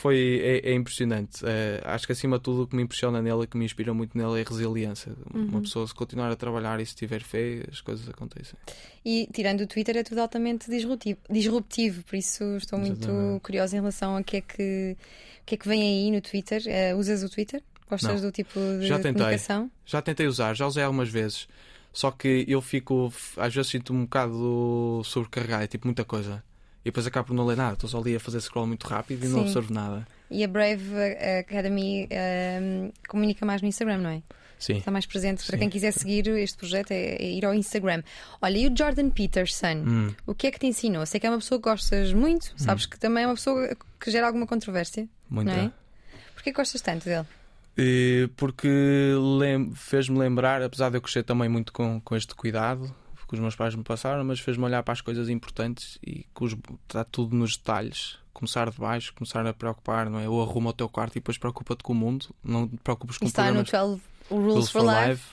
Foi, 0.00 0.40
é, 0.42 0.70
é 0.70 0.74
impressionante. 0.74 1.44
Eh, 1.44 1.82
acho 1.84 2.06
que 2.06 2.12
acima 2.12 2.38
de 2.38 2.44
tudo 2.44 2.62
o 2.62 2.66
que 2.66 2.74
me 2.74 2.82
impressiona 2.82 3.20
nele 3.20 3.42
e 3.42 3.46
que 3.46 3.56
me 3.56 3.64
inspira 3.64 3.92
muito 3.92 4.16
nele 4.16 4.40
é 4.40 4.44
a 4.44 4.48
resiliência. 4.48 5.12
Uhum. 5.34 5.44
Uma 5.46 5.60
pessoa 5.60 5.86
se 5.86 5.94
continuar 5.94 6.30
a 6.30 6.36
trabalhar 6.36 6.80
e 6.80 6.86
se 6.86 6.94
tiver 6.94 7.22
fé, 7.22 7.62
as 7.70 7.80
coisas 7.80 8.08
acontecem. 8.08 8.58
E 9.04 9.28
tirando 9.32 9.60
o 9.60 9.66
Twitter 9.66 9.96
é 9.96 10.02
tudo 10.02 10.20
altamente 10.20 10.70
disruptivo, 10.70 11.18
disruptivo 11.30 12.02
por 12.04 12.16
isso 12.16 12.42
estou 12.56 12.78
muito 12.78 13.02
Exatamente. 13.08 13.40
curiosa 13.42 13.76
em 13.76 13.80
relação 13.80 14.16
a 14.16 14.22
que 14.22 14.38
é 14.38 14.40
que, 14.40 14.96
que 15.44 15.54
é 15.54 15.58
que 15.58 15.68
vem 15.68 15.82
aí 15.82 16.10
no 16.10 16.20
Twitter. 16.20 16.62
Eh, 16.66 16.94
usas 16.94 17.22
o 17.22 17.28
Twitter? 17.28 17.62
Gostas 17.88 18.20
Não. 18.22 18.28
do 18.28 18.32
tipo 18.32 18.58
de 18.58 18.86
Já 18.86 18.96
tentei. 18.96 19.12
comunicação? 19.14 19.70
Já 19.84 20.02
tentei 20.02 20.26
usar, 20.26 20.54
já 20.54 20.66
usei 20.66 20.82
algumas 20.82 21.08
vezes. 21.08 21.46
Só 21.92 22.10
que 22.10 22.44
eu 22.46 22.60
fico, 22.60 23.12
às 23.36 23.54
vezes 23.54 23.70
sinto 23.70 23.92
um 23.94 24.02
bocado 24.02 25.00
sobrecarregado, 25.04 25.64
é 25.64 25.66
tipo 25.66 25.86
muita 25.86 26.04
coisa. 26.04 26.42
E 26.84 26.88
depois 26.90 27.06
acabo 27.06 27.28
por 27.28 27.34
não 27.34 27.46
ler 27.46 27.56
nada, 27.56 27.72
estou 27.74 27.88
só 27.88 27.98
ali 27.98 28.14
a 28.14 28.20
fazer 28.20 28.40
scroll 28.40 28.66
muito 28.66 28.86
rápido 28.86 29.24
e 29.24 29.28
não 29.28 29.40
Sim. 29.40 29.46
absorvo 29.46 29.72
nada. 29.72 30.06
E 30.30 30.44
a 30.44 30.48
Brave 30.48 30.84
Academy 31.40 32.06
eh, 32.10 32.90
comunica 33.08 33.46
mais 33.46 33.62
no 33.62 33.68
Instagram, 33.68 33.98
não 33.98 34.10
é? 34.10 34.22
Sim. 34.58 34.78
Está 34.78 34.90
mais 34.90 35.04
presente. 35.06 35.44
Para 35.44 35.56
Sim. 35.56 35.60
quem 35.60 35.70
quiser 35.70 35.92
seguir 35.92 36.26
este 36.28 36.56
projeto 36.56 36.90
é, 36.92 37.16
é 37.16 37.30
ir 37.30 37.44
ao 37.44 37.54
Instagram. 37.54 38.02
Olha, 38.40 38.56
e 38.58 38.66
o 38.68 38.76
Jordan 38.76 39.10
Peterson? 39.10 39.84
Hum. 39.86 40.14
O 40.26 40.34
que 40.34 40.46
é 40.46 40.50
que 40.50 40.58
te 40.58 40.66
ensinou? 40.66 41.04
Sei 41.06 41.18
que 41.20 41.26
é 41.26 41.30
uma 41.30 41.38
pessoa 41.38 41.58
que 41.60 41.68
gostas 41.68 42.12
muito, 42.12 42.52
sabes 42.56 42.86
que 42.86 42.98
também 42.98 43.24
é 43.24 43.26
uma 43.26 43.34
pessoa 43.34 43.68
que 44.00 44.10
gera 44.10 44.26
alguma 44.26 44.46
controvérsia. 44.46 45.08
Muita. 45.28 45.54
Não 45.54 45.62
é? 45.64 45.72
Porquê 46.34 46.52
gostas 46.52 46.80
tanto 46.80 47.04
dele? 47.04 47.26
Porque 48.36 48.68
lem- 49.38 49.72
fez-me 49.74 50.18
lembrar, 50.18 50.62
apesar 50.62 50.90
de 50.90 50.96
eu 50.96 51.02
crescer 51.02 51.22
também 51.22 51.48
muito 51.48 51.72
com, 51.72 52.00
com 52.00 52.16
este 52.16 52.34
cuidado 52.34 52.94
que 53.28 53.34
os 53.34 53.40
meus 53.40 53.56
pais 53.56 53.74
me 53.74 53.82
passaram, 53.82 54.22
mas 54.24 54.38
fez-me 54.38 54.62
olhar 54.64 54.84
para 54.84 54.92
as 54.92 55.00
coisas 55.00 55.28
importantes 55.28 55.98
e 56.00 56.24
que 56.32 56.44
os- 56.44 56.56
está 56.86 57.02
tudo 57.02 57.34
nos 57.34 57.56
detalhes. 57.56 58.18
Começar 58.32 58.70
de 58.70 58.78
baixo, 58.78 59.12
começar 59.14 59.44
a 59.44 59.52
preocupar, 59.52 60.08
não 60.08 60.20
é? 60.20 60.28
Ou 60.28 60.40
arruma 60.42 60.70
o 60.70 60.72
teu 60.72 60.88
quarto 60.88 61.12
e 61.12 61.14
depois 61.20 61.36
preocupa-te 61.36 61.82
com 61.82 61.92
o 61.92 61.96
mundo, 61.96 62.26
não 62.44 62.68
te 62.68 62.76
preocupes 62.76 63.18
com 63.18 63.24
Isso 63.24 63.32
está 63.32 63.46
no 63.52 63.64
problemas 63.64 63.68
12 64.28 64.52
Rules, 64.52 64.70
for, 64.70 64.82
Life. 65.10 65.24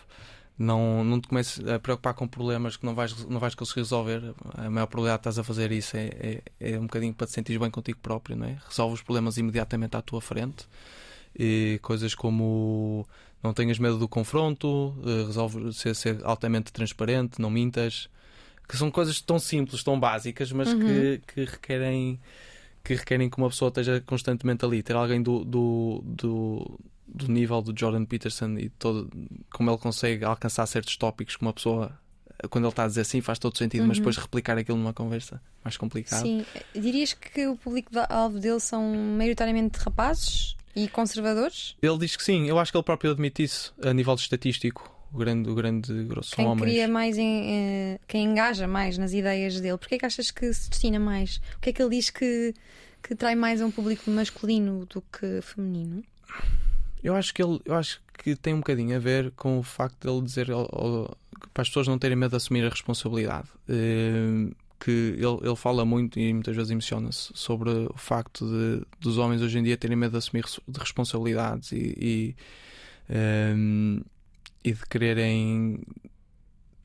Não, 0.58 1.04
não 1.04 1.22
te 1.22 1.28
comeces 1.28 1.68
a 1.68 1.78
preocupar 1.80 2.16
com 2.16 2.28
problemas 2.28 2.78
que 2.78 2.84
não 2.86 2.96
vais, 2.96 3.26
não 3.28 3.40
vais 3.40 3.54
conseguir 3.54 3.82
resolver. 3.82 4.34
A 4.56 4.70
maior 4.72 4.88
probabilidade 4.88 5.22
de 5.22 5.30
estás 5.30 5.38
a 5.40 5.44
fazer 5.44 5.72
isso 5.72 5.96
é, 5.96 6.42
é, 6.60 6.74
é 6.74 6.80
um 6.80 6.84
bocadinho 6.84 7.14
para 7.14 7.28
te 7.28 7.34
sentires 7.34 7.62
bem 7.62 7.70
contigo 7.70 8.00
próprio, 8.02 8.36
não 8.36 8.48
é? 8.48 8.58
Resolve 8.68 8.96
os 8.96 9.02
problemas 9.04 9.38
imediatamente 9.38 9.96
à 9.96 10.02
tua 10.02 10.20
frente. 10.20 10.68
E 11.38 11.80
coisas 11.82 12.14
como 12.14 13.06
não 13.44 13.54
tenhas 13.54 13.78
medo 13.78 13.98
do 13.98 14.08
confronto, 14.08 14.96
eh, 15.06 15.26
resolve 15.26 15.74
ser, 15.74 15.94
ser 15.96 16.24
altamente 16.24 16.72
transparente, 16.72 17.42
não 17.42 17.50
mintas. 17.50 18.10
Que 18.68 18.78
são 18.78 18.90
coisas 18.90 19.20
tão 19.20 19.38
simples, 19.38 19.84
tão 19.84 20.00
básicas, 20.00 20.52
mas 20.54 20.74
que, 20.74 21.22
que 21.28 21.44
requerem 21.44 22.20
que 22.84 22.96
requerem 22.96 23.30
que 23.30 23.38
uma 23.38 23.50
pessoa 23.50 23.70
esteja 23.70 24.02
constantemente 24.06 24.66
ali. 24.66 24.84
Ter 24.84 24.96
alguém 24.96 25.22
do, 25.22 25.44
do, 25.44 26.02
do, 26.06 26.80
do 27.08 27.28
nível 27.32 27.62
do 27.62 27.78
Jordan 27.78 28.06
Peterson 28.06 28.58
e 28.58 28.70
todo, 28.70 29.10
como 29.54 29.70
ele 29.70 29.78
consegue 29.78 30.26
alcançar 30.26 30.66
certos 30.66 30.98
tópicos 30.98 31.38
que 31.38 31.42
uma 31.42 31.54
pessoa, 31.54 31.98
quando 32.50 32.66
ele 32.66 32.72
está 32.72 32.84
a 32.84 32.88
dizer 32.88 33.02
assim, 33.02 33.22
faz 33.22 33.40
todo 33.40 33.58
sentido, 33.58 33.88
mas 33.88 33.98
depois 34.00 34.18
replicar 34.18 34.58
aquilo 34.58 34.78
numa 34.78 34.94
conversa 34.94 35.42
mais 35.64 35.78
complicado. 35.78 36.22
Sim. 36.22 36.46
Dirias 36.74 37.14
que 37.14 37.48
o 37.48 37.56
público-alvo 37.56 38.40
dele 38.40 38.60
são 38.60 38.94
maioritariamente 39.18 39.80
rapazes 39.80 40.56
e 40.76 40.88
conservadores? 40.88 41.76
Ele 41.82 41.98
diz 41.98 42.16
que 42.16 42.24
sim, 42.24 42.48
eu 42.48 42.58
acho 42.60 42.72
que 42.72 42.78
ele 42.78 42.84
próprio 42.84 43.12
admite 43.12 43.44
isso 43.44 43.74
a 43.82 43.94
nível 43.94 44.14
estatístico. 44.16 44.92
O 45.14 45.18
grande, 45.18 45.48
o 45.48 45.54
grande 45.54 45.94
grosso 46.06 46.36
Quem 46.36 46.46
homens. 46.48 46.62
cria 46.64 46.88
mais, 46.88 47.20
em, 47.20 47.44
eh, 47.94 48.00
quem 48.08 48.26
engaja 48.26 48.66
mais 48.68 48.98
nas 48.98 49.14
ideias 49.14 49.62
dele? 49.62 49.78
Porquê 49.78 49.96
é 49.96 49.98
que 50.00 50.06
achas 50.08 50.32
que 50.32 50.52
se 50.52 50.70
destina 50.72 51.00
mais? 51.00 51.40
O 51.56 51.60
que 51.62 51.70
é 51.70 51.74
que 51.74 51.80
ele 51.84 51.96
diz 51.98 52.10
que, 52.10 52.52
que 53.04 53.14
trai 53.14 53.36
mais 53.36 53.62
a 53.62 53.66
um 53.68 53.70
público 53.72 54.10
masculino 54.10 54.88
do 54.88 55.02
que 55.04 55.40
feminino? 55.44 56.04
Eu 57.04 57.16
acho 57.16 57.32
que 57.32 57.44
ele, 57.44 57.60
eu 57.64 57.76
acho 57.76 58.02
que 58.18 58.36
tem 58.36 58.56
um 58.56 58.58
bocadinho 58.58 58.96
a 58.96 59.00
ver 59.00 59.30
com 59.36 59.60
o 59.60 59.64
facto 59.64 60.00
de 60.02 60.10
ele 60.12 60.22
dizer 60.26 60.50
ao- 60.50 60.62
ao- 60.74 61.18
para 61.54 61.62
as 61.62 61.68
pessoas 61.68 61.88
não 61.88 62.00
terem 62.00 62.18
medo 62.18 62.32
de 62.32 62.38
assumir 62.38 62.66
a 62.66 62.70
responsabilidade. 62.70 63.50
Eh, 63.70 64.50
que 64.84 64.92
ele, 64.92 65.48
ele 65.48 65.56
fala 65.56 65.86
muito 65.86 66.20
e 66.20 66.34
muitas 66.34 66.56
vezes 66.56 66.72
emociona-se 66.72 67.32
sobre 67.36 67.70
o 67.70 67.94
facto 67.98 68.46
de 68.46 68.86
dos 69.00 69.18
homens 69.18 69.42
hoje 69.42 69.58
em 69.60 69.64
dia 69.64 69.78
terem 69.78 69.96
medo 69.96 70.12
de 70.12 70.18
assumir 70.18 70.44
de 70.68 70.80
responsabilidades 70.80 71.72
e, 71.72 71.76
e, 71.98 72.36
ehm, 73.10 74.02
e 74.64 74.74
de 74.74 74.86
quererem 74.90 75.80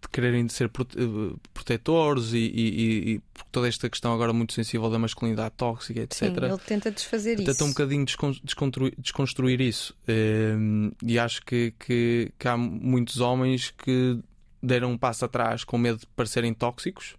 de 0.01 0.09
quererem 0.13 0.49
ser 0.49 0.69
prote- 0.69 0.97
eh, 0.97 1.37
protetores 1.53 2.33
e, 2.33 2.39
e, 2.39 3.15
e- 3.17 3.21
toda 3.51 3.67
esta 3.67 3.91
questão 3.91 4.13
agora 4.15 4.33
muito 4.33 4.53
sensível 4.53 4.89
da 4.89 4.99
masculinidade 4.99 5.55
tóxica, 5.57 6.01
etc. 6.01 6.19
Sim, 6.19 6.27
ele 6.45 6.59
tenta 6.59 6.91
desfazer 6.93 7.37
Tenta 7.37 7.51
isso. 7.51 7.65
um 7.65 7.69
bocadinho 7.71 8.05
descon- 8.05 8.37
desconstruir, 8.45 8.95
desconstruir 8.97 9.61
isso. 9.61 9.97
Ehm, 10.07 10.91
e 11.03 11.19
acho 11.19 11.45
que, 11.45 11.75
que, 11.81 12.31
que 12.39 12.47
há 12.47 12.57
muitos 12.57 13.19
homens 13.19 13.73
que 13.77 14.21
deram 14.63 14.93
um 14.93 14.99
passo 14.99 15.25
atrás 15.25 15.65
com 15.65 15.77
medo 15.77 15.99
de 15.99 16.07
parecerem 16.15 16.55
tóxicos 16.55 17.17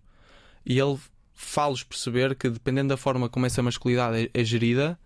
e 0.66 0.80
ele 0.80 0.98
faz-los 1.34 1.84
perceber 1.84 2.36
que, 2.36 2.50
dependendo 2.50 2.90
da 2.90 2.98
forma 2.98 3.30
como 3.30 3.46
essa 3.46 3.62
masculinidade 3.64 4.30
é, 4.34 4.42
é 4.42 4.44
gerida, 4.44 5.00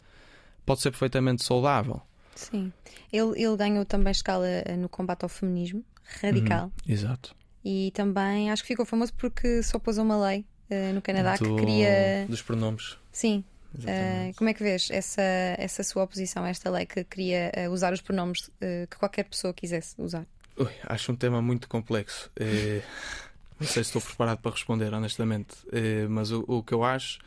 pode 0.66 0.82
ser 0.82 0.92
perfeitamente 0.92 1.44
saudável. 1.44 2.02
Sim. 2.36 2.74
Ele, 3.12 3.42
ele 3.42 3.56
ganhou 3.56 3.86
também 3.86 4.12
escala 4.12 4.48
eh, 4.48 4.76
no 4.76 4.90
combate 4.90 5.24
ao 5.24 5.30
feminismo 5.30 5.84
radical. 6.22 6.72
Exato. 6.88 7.36
E 7.64 7.92
também 7.94 8.50
acho 8.52 8.64
que 8.64 8.68
ficou 8.70 8.86
famoso 8.86 9.14
porque 9.14 9.62
se 9.62 9.76
opôs 9.78 9.98
a 10.00 10.02
uma 10.02 10.18
lei 10.28 10.46
eh, 10.70 10.92
no 10.92 11.02
Canadá 11.02 11.38
que 11.38 11.44
Do- 11.44 11.56
queria. 11.56 12.26
Dos 12.28 12.42
pronomes. 12.42 12.98
Sim. 13.12 13.44
Eh, 13.86 14.32
como 14.36 14.50
é 14.50 14.54
que 14.54 14.62
vês 14.64 14.90
essa, 14.92 15.22
essa 15.58 15.84
sua 15.84 16.04
oposição 16.04 16.44
a 16.44 16.50
esta 16.50 16.70
lei 16.70 16.86
que 16.86 17.04
queria 17.04 17.52
eh, 17.54 17.70
usar 17.70 17.94
os 17.94 18.02
pronomes 18.02 18.50
que 18.90 18.98
qualquer 18.98 19.24
pessoa 19.26 19.54
quisesse 19.54 19.96
usar? 20.00 20.26
Ui, 20.58 20.70
acho 20.88 21.12
um 21.12 21.16
tema 21.16 21.42
muito 21.42 21.68
complexo. 21.70 22.32
Não 23.60 23.68
sei 23.68 23.84
se 23.84 23.90
estou 23.90 24.02
preparado 24.02 24.40
para 24.40 24.52
responder, 24.52 24.94
honestamente. 24.94 25.56
Eh, 25.72 26.08
mas 26.10 26.32
o, 26.32 26.44
o 26.48 26.64
que 26.64 26.74
eu 26.74 26.84
acho, 26.84 27.20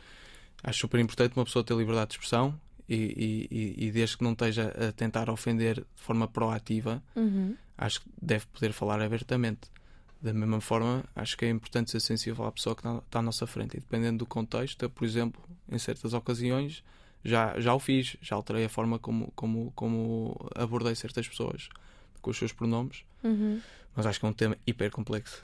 acho 0.63 0.79
super 0.79 0.99
importante 0.99 1.35
uma 1.35 1.45
pessoa 1.45 1.63
ter 1.63 1.75
liberdade 1.75 2.09
de 2.09 2.13
expressão 2.15 2.59
e, 2.87 3.47
e- 3.51 3.85
e- 3.87 3.91
desde 3.91 4.17
que 4.17 4.23
não 4.23 4.31
esteja 4.33 4.73
a 4.87 4.91
tentar 4.91 5.29
ofender 5.29 5.75
de 5.77 5.85
forma 6.03 6.27
proativa, 6.27 7.01
acho 7.77 8.01
que 8.01 8.07
deve 8.21 8.45
poder 8.47 8.71
falar 8.71 9.01
abertamente. 9.01 9.69
Da 10.21 10.33
mesma 10.33 10.59
forma, 10.59 11.03
acho 11.15 11.37
que 11.37 11.45
é 11.45 11.49
importante 11.49 11.91
ser 11.91 11.99
sensível 11.99 12.45
à 12.45 12.51
pessoa 12.51 12.75
que 12.75 12.81
está 12.81 12.97
está 12.97 13.19
à 13.19 13.21
nossa 13.21 13.45
frente. 13.45 13.77
E 13.77 13.79
dependendo 13.79 14.19
do 14.19 14.25
contexto, 14.25 14.81
eu, 14.83 14.89
por 14.89 15.05
exemplo, 15.05 15.41
em 15.69 15.77
certas 15.77 16.13
ocasiões, 16.13 16.83
já, 17.23 17.59
já 17.59 17.73
o 17.73 17.79
fiz, 17.79 18.17
já 18.21 18.35
alterei 18.35 18.65
a 18.65 18.69
forma 18.69 18.97
como, 18.99 19.31
como, 19.35 19.71
como 19.75 20.49
abordei 20.55 20.95
certas 20.95 21.27
pessoas 21.27 21.69
com 22.21 22.31
os 22.31 22.37
seus 22.37 22.51
pronomes. 22.51 23.03
Mas 23.95 24.05
acho 24.05 24.19
que 24.19 24.25
é 24.25 24.29
um 24.29 24.33
tema 24.33 24.57
hiper 24.65 24.89
complexo. 24.91 25.43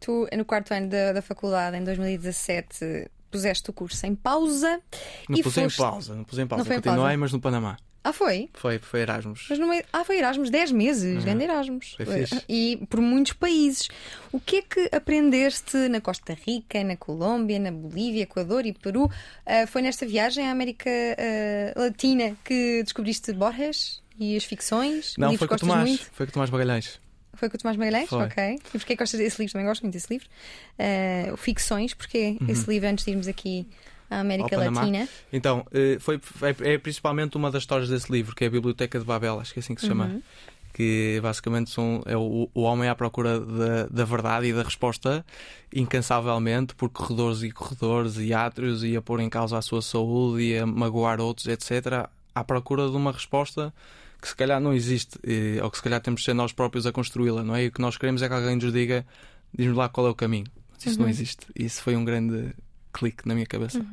Tu, 0.00 0.28
no 0.36 0.44
quarto 0.44 0.72
ano 0.74 0.88
da, 0.88 1.12
da 1.12 1.22
faculdade, 1.22 1.76
em 1.76 1.84
2017, 1.84 3.10
puseste 3.30 3.70
o 3.70 3.72
curso 3.72 4.04
em 4.06 4.14
pausa. 4.14 4.80
Não 5.28 5.38
E 5.38 5.42
pus 5.42 5.54
foste- 5.54 5.74
em 5.74 5.82
pausa, 5.84 6.14
não 6.14 6.24
pus 6.24 6.38
em 6.38 6.46
pausa. 6.46 6.60
Não 6.62 6.66
foi 6.66 6.76
em 6.76 6.80
Continuei, 6.80 7.02
pausa? 7.02 7.16
mas 7.18 7.32
no 7.32 7.40
Panamá. 7.40 7.76
Ah, 8.06 8.12
foi? 8.12 8.50
Foi, 8.52 8.78
foi 8.78 9.00
Erasmus. 9.00 9.46
Mas 9.48 9.58
meio... 9.58 9.82
Ah, 9.90 10.04
foi 10.04 10.18
Erasmus 10.18 10.50
10 10.50 10.72
meses, 10.72 11.24
grande 11.24 11.44
Erasmus. 11.44 11.96
Uhum. 11.98 12.04
Foi 12.04 12.26
fixe. 12.26 12.42
E 12.46 12.86
por 12.90 13.00
muitos 13.00 13.32
países. 13.32 13.88
O 14.30 14.38
que 14.38 14.56
é 14.56 14.62
que 14.62 14.90
aprendeste 14.94 15.74
na 15.88 16.02
Costa 16.02 16.34
Rica, 16.34 16.84
na 16.84 16.98
Colômbia, 16.98 17.58
na 17.58 17.72
Bolívia, 17.72 18.24
Equador 18.24 18.66
e 18.66 18.74
Peru? 18.74 19.10
Ah, 19.46 19.66
foi 19.66 19.80
nesta 19.80 20.04
viagem 20.04 20.46
à 20.46 20.50
América 20.50 20.90
ah, 20.90 21.80
Latina 21.80 22.36
que 22.44 22.82
descobriste 22.82 23.32
Borges 23.32 24.02
e 24.18 24.36
as 24.36 24.44
ficções? 24.44 25.14
Não, 25.16 25.34
foi 25.38 25.48
com 25.48 25.56
Tomás. 25.56 25.88
muito? 25.88 26.04
Foi 26.12 26.26
com 26.26 26.30
o 26.30 26.34
Tomás 26.34 26.50
Magalhães. 26.50 27.00
Foi 27.36 27.48
com 27.48 27.56
o 27.56 27.58
Tomás 27.58 27.76
Magalhães? 27.76 28.08
Foi. 28.08 28.24
Ok. 28.24 28.58
E 28.74 28.78
porquê 28.78 28.96
gostas 28.96 29.20
desse 29.20 29.38
livro? 29.40 29.52
Também 29.52 29.66
gosto 29.66 29.82
muito 29.82 29.94
desse 29.94 30.12
livro. 30.12 30.26
O 31.32 31.36
Ficções, 31.36 31.94
porquê 31.94 32.36
esse 32.48 32.68
livro 32.68 32.88
antes 32.88 33.04
de 33.04 33.10
irmos 33.10 33.28
aqui 33.28 33.66
à 34.10 34.20
América 34.20 34.56
Uhum. 34.58 34.70
Latina? 34.72 35.08
Então, 35.32 35.66
eh, 35.72 35.96
foi, 35.98 36.20
é, 36.42 36.74
é 36.74 36.78
principalmente 36.78 37.36
uma 37.36 37.50
das 37.50 37.62
histórias 37.62 37.88
desse 37.88 38.10
livro, 38.12 38.34
que 38.34 38.44
é 38.44 38.46
a 38.46 38.50
Biblioteca 38.50 38.98
de 38.98 39.04
Babel, 39.04 39.40
acho 39.40 39.52
que 39.52 39.58
é 39.58 39.62
assim 39.62 39.74
que 39.74 39.80
se 39.80 39.86
chama. 39.88 40.20
Que 40.72 41.20
basicamente 41.22 41.70
são, 41.70 42.02
é 42.04 42.16
o, 42.16 42.50
o 42.52 42.62
homem 42.62 42.88
à 42.88 42.96
procura 42.96 43.38
da, 43.38 43.86
da 43.86 44.04
verdade 44.04 44.48
e 44.48 44.52
da 44.52 44.64
resposta 44.64 45.24
incansavelmente 45.72 46.74
por 46.74 46.88
corredores 46.88 47.42
e 47.42 47.50
corredores 47.52 48.16
e 48.18 48.34
átrios 48.34 48.82
e 48.82 48.96
a 48.96 49.02
pôr 49.02 49.20
em 49.20 49.28
causa 49.28 49.56
a 49.56 49.62
sua 49.62 49.80
saúde 49.80 50.42
e 50.42 50.58
a 50.58 50.66
magoar 50.66 51.20
outros, 51.20 51.46
etc. 51.46 52.08
À 52.34 52.42
procura 52.42 52.88
de 52.88 52.96
uma 52.96 53.12
resposta 53.12 53.72
que 54.24 54.28
se 54.30 54.36
calhar 54.36 54.58
não 54.58 54.72
existe, 54.72 55.18
eh, 55.22 55.62
ou 55.62 55.70
que 55.70 55.76
se 55.76 55.82
calhar 55.82 56.00
temos 56.00 56.22
de 56.22 56.24
ser 56.24 56.32
nós 56.32 56.50
próprios 56.50 56.86
a 56.86 56.92
construí-la, 56.92 57.44
não 57.44 57.54
é? 57.54 57.64
E 57.64 57.66
o 57.66 57.70
que 57.70 57.78
nós 57.78 57.98
queremos 57.98 58.22
é 58.22 58.28
que 58.28 58.32
alguém 58.32 58.56
nos 58.56 58.72
diga, 58.72 59.04
diz-nos 59.52 59.76
lá 59.76 59.86
qual 59.86 60.06
é 60.06 60.10
o 60.10 60.14
caminho. 60.14 60.46
isso 60.78 60.98
não 60.98 61.06
existe. 61.06 61.46
E 61.54 61.66
isso 61.66 61.82
foi 61.82 61.94
um 61.94 62.06
grande 62.06 62.54
clique 62.90 63.28
na 63.28 63.34
minha 63.34 63.46
cabeça. 63.46 63.84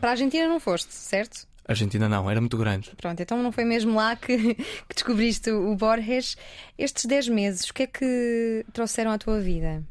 Para 0.00 0.10
a 0.10 0.12
Argentina 0.12 0.46
não 0.46 0.60
foste, 0.60 0.94
certo? 0.94 1.48
Argentina 1.66 2.08
não, 2.08 2.30
era 2.30 2.40
muito 2.40 2.56
grande. 2.56 2.92
Pronto, 2.96 3.20
então 3.20 3.42
não 3.42 3.50
foi 3.50 3.64
mesmo 3.64 3.96
lá 3.96 4.14
que, 4.14 4.54
que 4.54 4.94
descobriste 4.94 5.50
o 5.50 5.74
Borges. 5.74 6.36
Estes 6.78 7.04
10 7.04 7.28
meses, 7.30 7.68
o 7.68 7.74
que 7.74 7.82
é 7.82 7.86
que 7.88 8.64
trouxeram 8.72 9.10
à 9.10 9.18
tua 9.18 9.40
vida? 9.40 9.82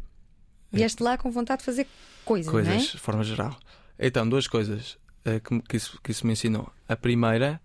Vieste 0.71 1.03
lá 1.03 1.17
com 1.17 1.29
vontade 1.29 1.59
de 1.59 1.65
fazer 1.65 1.85
coisas, 2.23 2.45
não 2.45 2.53
Coisas, 2.53 2.73
é? 2.73 2.91
de 2.93 2.97
forma 2.97 3.25
geral. 3.25 3.59
Então, 3.99 4.27
duas 4.27 4.47
coisas 4.47 4.97
eh, 5.25 5.41
que, 5.41 5.59
que, 5.63 5.75
isso, 5.75 5.99
que 6.01 6.11
isso 6.11 6.25
me 6.25 6.31
ensinou. 6.31 6.71
A 6.87 6.95
primeira 6.95 7.59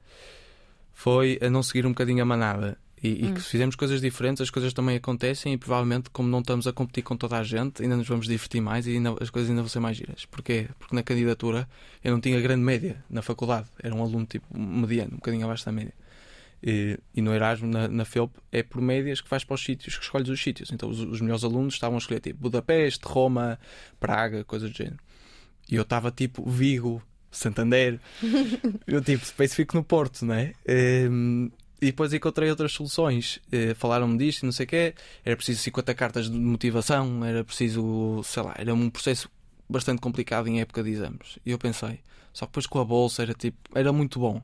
foi 0.99 1.38
a 1.42 1.51
não 1.51 1.62
seguir 1.62 1.84
um 1.86 1.90
bocadinho 1.90 2.22
a 2.22 2.24
manada. 2.24 2.78
E, 3.03 3.26
e 3.26 3.32
que 3.32 3.42
se 3.42 3.51
fizermos 3.51 3.76
coisas 3.76 4.01
diferentes, 4.01 4.40
as 4.40 4.49
coisas 4.49 4.72
também 4.72 4.97
acontecem 4.97 5.53
e 5.53 5.59
provavelmente, 5.59 6.09
como 6.09 6.26
não 6.30 6.40
estamos 6.40 6.66
a 6.66 6.72
competir 6.72 7.05
com 7.05 7.14
toda 7.14 7.36
a 7.38 7.42
gente, 7.44 7.82
ainda 7.82 7.94
nos 7.94 8.09
vamos 8.09 8.26
divertir 8.26 8.62
mais 8.62 8.86
e 8.86 8.92
ainda- 8.92 9.14
as 9.20 9.28
coisas 9.28 9.51
ainda 9.51 9.61
vão 9.61 9.68
ser 9.68 9.78
mais 9.80 9.99
giras. 9.99 10.24
Porquê? 10.24 10.66
Porque 10.78 10.94
na 10.94 11.03
candidatura 11.03 11.68
eu 12.03 12.11
não 12.11 12.20
tinha 12.20 12.40
grande 12.40 12.62
média 12.62 13.05
na 13.11 13.20
faculdade. 13.20 13.68
Era 13.82 13.94
um 13.94 14.03
aluno 14.03 14.24
tipo 14.24 14.47
mediano, 14.59 15.12
um 15.12 15.16
bocadinho 15.16 15.44
abaixo 15.44 15.66
da 15.66 15.72
média. 15.72 15.92
E, 16.62 16.99
e 17.14 17.20
no 17.20 17.34
Erasmus, 17.34 17.70
na, 17.70 17.86
na 17.86 18.05
FEUP, 18.07 18.32
é 18.51 18.62
por 18.62 18.80
médias 18.80 19.20
que 19.20 19.28
vais 19.28 19.44
para 19.44 19.55
os 19.55 19.62
sítios, 19.62 19.99
que 19.99 20.03
escolhes 20.05 20.30
os 20.30 20.42
sítios. 20.42 20.72
Então 20.72 20.88
os, 20.88 20.99
os 21.01 21.20
melhores 21.20 21.44
alunos 21.44 21.74
estavam 21.74 21.97
a 21.97 21.99
escolher 21.99 22.20
tipo 22.20 22.40
Budapeste, 22.40 23.03
Roma, 23.07 23.61
Praga, 24.01 24.42
coisas 24.42 24.70
do 24.70 24.76
género. 24.76 24.97
E 25.70 25.74
eu 25.76 25.82
estava 25.82 26.11
tipo 26.11 26.49
Vigo, 26.49 27.03
Santander. 27.31 28.01
eu 28.87 29.01
tipo, 29.03 29.22
especifico 29.24 29.77
no 29.77 29.85
Porto, 29.85 30.24
não 30.24 30.35
é? 30.35 30.53
Ehm, 30.66 31.49
e 31.81 31.87
depois 31.87 32.12
encontrei 32.12 32.49
outras 32.49 32.72
soluções. 32.72 33.41
Eh, 33.53 33.74
Falaram-me 33.74 34.16
disto 34.16 34.43
e 34.43 34.45
não 34.47 34.53
sei 34.53 34.64
o 34.64 34.68
quê. 34.68 34.95
Era 35.24 35.37
preciso 35.37 35.61
50 35.61 35.95
cartas 35.95 36.31
de 36.31 36.37
motivação, 36.39 37.24
era 37.24 37.45
preciso, 37.45 38.22
sei 38.24 38.43
lá, 38.43 38.55
era 38.59 38.72
um 38.74 38.89
processo 38.89 39.29
bastante 39.68 40.01
complicado 40.01 40.49
em 40.49 40.61
época 40.61 40.83
de 40.83 40.91
exames. 40.91 41.39
E 41.45 41.51
eu 41.51 41.59
pensei, 41.59 42.01
só 42.33 42.47
que 42.47 42.51
depois 42.53 42.66
com 42.66 42.81
a 42.81 42.85
bolsa 42.85 43.22
era 43.22 43.35
tipo, 43.35 43.59
era 43.74 43.93
muito 43.93 44.18
bom. 44.18 44.41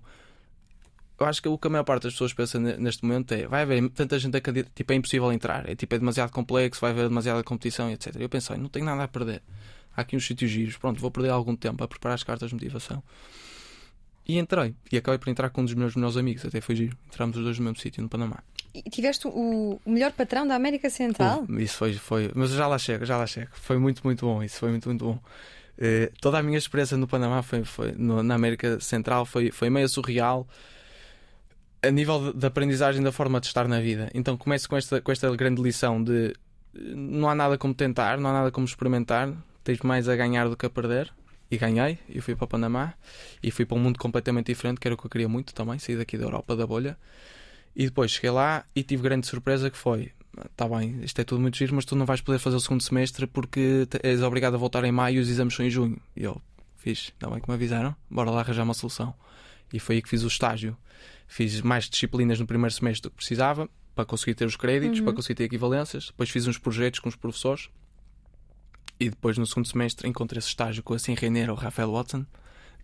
Eu 1.18 1.26
acho 1.26 1.40
que 1.40 1.48
o 1.48 1.56
que 1.56 1.68
a 1.68 1.70
maior 1.70 1.84
parte 1.84 2.02
das 2.04 2.14
pessoas 2.14 2.32
pensa 2.32 2.58
ne- 2.58 2.76
neste 2.76 3.04
momento 3.04 3.32
é 3.32 3.46
vai 3.46 3.62
haver 3.62 3.88
tanta 3.90 4.18
gente 4.18 4.36
a 4.36 4.40
candidatar, 4.40 4.72
tipo, 4.74 4.92
é 4.92 4.96
impossível 4.96 5.32
entrar, 5.32 5.68
é 5.68 5.74
tipo, 5.76 5.94
é 5.94 5.98
demasiado 5.98 6.32
complexo, 6.32 6.80
vai 6.80 6.90
haver 6.90 7.08
demasiada 7.08 7.44
competição, 7.44 7.88
etc. 7.90 8.16
Eu 8.18 8.28
pensei, 8.28 8.56
não 8.56 8.68
tenho 8.68 8.84
nada 8.84 9.04
a 9.04 9.08
perder. 9.08 9.40
Há 9.96 10.00
aqui 10.02 10.16
uns 10.16 10.26
sítios 10.26 10.50
giros, 10.50 10.76
pronto, 10.76 11.00
vou 11.00 11.10
perder 11.10 11.30
algum 11.30 11.54
tempo 11.56 11.82
a 11.84 11.88
preparar 11.88 12.14
as 12.14 12.22
cartas 12.22 12.48
de 12.50 12.54
motivação. 12.54 13.02
E 14.26 14.38
entrei, 14.38 14.74
e 14.90 14.96
acabei 14.96 15.18
por 15.18 15.28
entrar 15.30 15.50
com 15.50 15.62
um 15.62 15.64
dos 15.64 15.74
meus 15.74 15.94
melhores 15.96 16.16
amigos, 16.16 16.44
até 16.44 16.60
foi 16.60 16.76
giro. 16.76 16.96
Entramos 17.08 17.36
os 17.36 17.42
dois 17.42 17.58
no 17.58 17.64
mesmo 17.64 17.78
sítio, 17.80 18.02
no 18.02 18.08
Panamá. 18.08 18.38
E 18.74 18.82
tiveste 18.88 19.26
o, 19.26 19.80
melhor 19.84 20.12
patrão 20.12 20.46
da 20.46 20.54
América 20.54 20.88
Central? 20.88 21.40
Houve, 21.40 21.62
Isso 21.62 21.76
foi, 21.76 21.92
foi, 21.94 22.30
mas 22.34 22.50
já 22.50 22.66
lá 22.66 22.78
chego, 22.78 23.04
já 23.04 23.16
lá 23.16 23.26
chego. 23.26 23.50
Foi 23.52 23.76
muito, 23.78 24.00
muito 24.04 24.24
bom. 24.24 24.42
Isso 24.42 24.58
foi 24.60 24.70
muito, 24.70 24.88
muito 24.88 25.04
bom. 25.04 25.18
Eh, 25.76 26.12
toda 26.20 26.38
a 26.38 26.42
minha 26.42 26.56
experiência 26.56 26.96
no 26.96 27.06
Panamá 27.08 27.42
foi, 27.42 27.64
foi 27.64 27.92
no- 27.92 28.22
na 28.22 28.34
América 28.36 28.78
Central 28.80 29.26
foi, 29.26 29.50
foi 29.50 29.68
meio 29.68 29.88
surreal 29.88 30.46
a 31.82 31.90
nível 31.90 32.32
de, 32.32 32.38
de 32.38 32.46
aprendizagem 32.46 33.02
da 33.02 33.10
forma 33.10 33.40
de 33.40 33.46
estar 33.48 33.66
na 33.66 33.80
vida. 33.80 34.08
Então 34.14 34.36
começo 34.36 34.68
com 34.68 34.76
esta, 34.76 35.00
com 35.00 35.10
esta 35.10 35.34
grande 35.34 35.60
lição 35.60 36.02
de 36.02 36.28
eh, 36.74 36.78
não 36.94 37.28
há 37.28 37.34
nada 37.34 37.58
como 37.58 37.74
tentar, 37.74 38.18
não 38.18 38.30
há 38.30 38.32
nada 38.32 38.50
como 38.52 38.64
experimentar, 38.66 39.32
tens 39.62 39.80
mais 39.80 40.08
a 40.08 40.16
ganhar 40.16 40.48
do 40.48 40.56
que 40.56 40.66
a 40.66 40.70
perder. 40.70 41.12
E 41.50 41.58
ganhei, 41.58 41.98
e 42.08 42.18
fui 42.22 42.34
para 42.34 42.46
o 42.46 42.48
Panamá 42.48 42.94
e 43.42 43.50
fui 43.50 43.66
para 43.66 43.76
um 43.76 43.80
mundo 43.80 43.98
completamente 43.98 44.46
diferente, 44.46 44.80
que 44.80 44.88
era 44.88 44.94
o 44.94 44.96
que 44.96 45.04
eu 45.04 45.10
queria 45.10 45.28
muito 45.28 45.52
também, 45.52 45.78
sair 45.78 45.96
daqui 45.96 46.16
da 46.16 46.24
Europa, 46.24 46.56
da 46.56 46.66
bolha. 46.66 46.96
E 47.76 47.84
depois 47.84 48.10
cheguei 48.10 48.30
lá 48.30 48.64
e 48.74 48.82
tive 48.82 49.02
grande 49.02 49.26
surpresa 49.26 49.68
que 49.68 49.76
foi 49.76 50.12
Está 50.50 50.66
bem, 50.66 50.98
isto 51.02 51.20
é 51.20 51.24
tudo 51.24 51.42
muito 51.42 51.58
giro, 51.58 51.74
mas 51.74 51.84
tu 51.84 51.94
não 51.94 52.06
vais 52.06 52.20
poder 52.20 52.38
fazer 52.38 52.56
o 52.56 52.60
segundo 52.60 52.82
semestre 52.82 53.26
porque 53.26 53.86
és 54.02 54.22
obrigado 54.22 54.54
a 54.54 54.56
voltar 54.56 54.82
em 54.84 54.92
maio 54.92 55.16
e 55.16 55.18
os 55.18 55.28
exames 55.28 55.54
são 55.54 55.64
em 55.64 55.70
junho. 55.70 56.00
E 56.16 56.24
eu 56.24 56.40
fiz, 56.76 57.12
ainda 57.20 57.34
bem 57.34 57.42
que 57.42 57.48
me 57.48 57.54
avisaram, 57.54 57.94
bora 58.10 58.30
lá 58.30 58.40
arranjar 58.40 58.62
uma 58.62 58.74
solução. 58.74 59.14
E 59.72 59.78
foi 59.78 59.96
aí 59.96 60.02
que 60.02 60.08
fiz 60.08 60.22
o 60.22 60.28
estágio. 60.28 60.76
Fiz 61.26 61.60
mais 61.60 61.88
disciplinas 61.88 62.40
no 62.40 62.46
primeiro 62.46 62.72
semestre 62.72 63.02
do 63.02 63.10
que 63.10 63.16
precisava 63.16 63.68
para 63.94 64.06
conseguir 64.06 64.34
ter 64.34 64.46
os 64.46 64.56
créditos, 64.56 65.00
para 65.00 65.12
conseguir 65.12 65.34
ter 65.34 65.44
equivalências. 65.44 66.06
Depois 66.06 66.30
fiz 66.30 66.46
uns 66.46 66.58
projetos 66.58 67.00
com 67.00 67.10
os 67.10 67.16
professores. 67.16 67.68
E 69.02 69.10
depois 69.10 69.36
no 69.36 69.46
segundo 69.46 69.66
semestre 69.66 70.08
encontrei 70.08 70.38
esse 70.38 70.48
estágio 70.48 70.82
com 70.82 70.94
assim 70.94 71.14
Reineiro, 71.14 71.52
o 71.52 71.56
Rafael 71.56 71.90
Watson, 71.92 72.24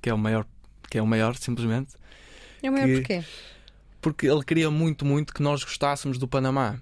que 0.03 0.11
é 0.11 0.15
o 0.15 0.19
maior, 0.19 0.45
que 0.91 0.99
é 0.99 1.03
o 1.03 1.07
maior 1.07 1.37
simplesmente 1.37 1.95
É 2.63 2.69
o 2.69 2.73
maior 2.73 2.87
que- 2.87 2.95
porquê? 2.97 3.25
porque 4.01 4.27
ele 4.27 4.43
queria 4.45 4.71
muito, 4.71 5.05
muito 5.05 5.33
que 5.33 5.43
nós 5.43 5.63
gostássemos 5.63 6.19
do 6.19 6.27
Panamá. 6.27 6.81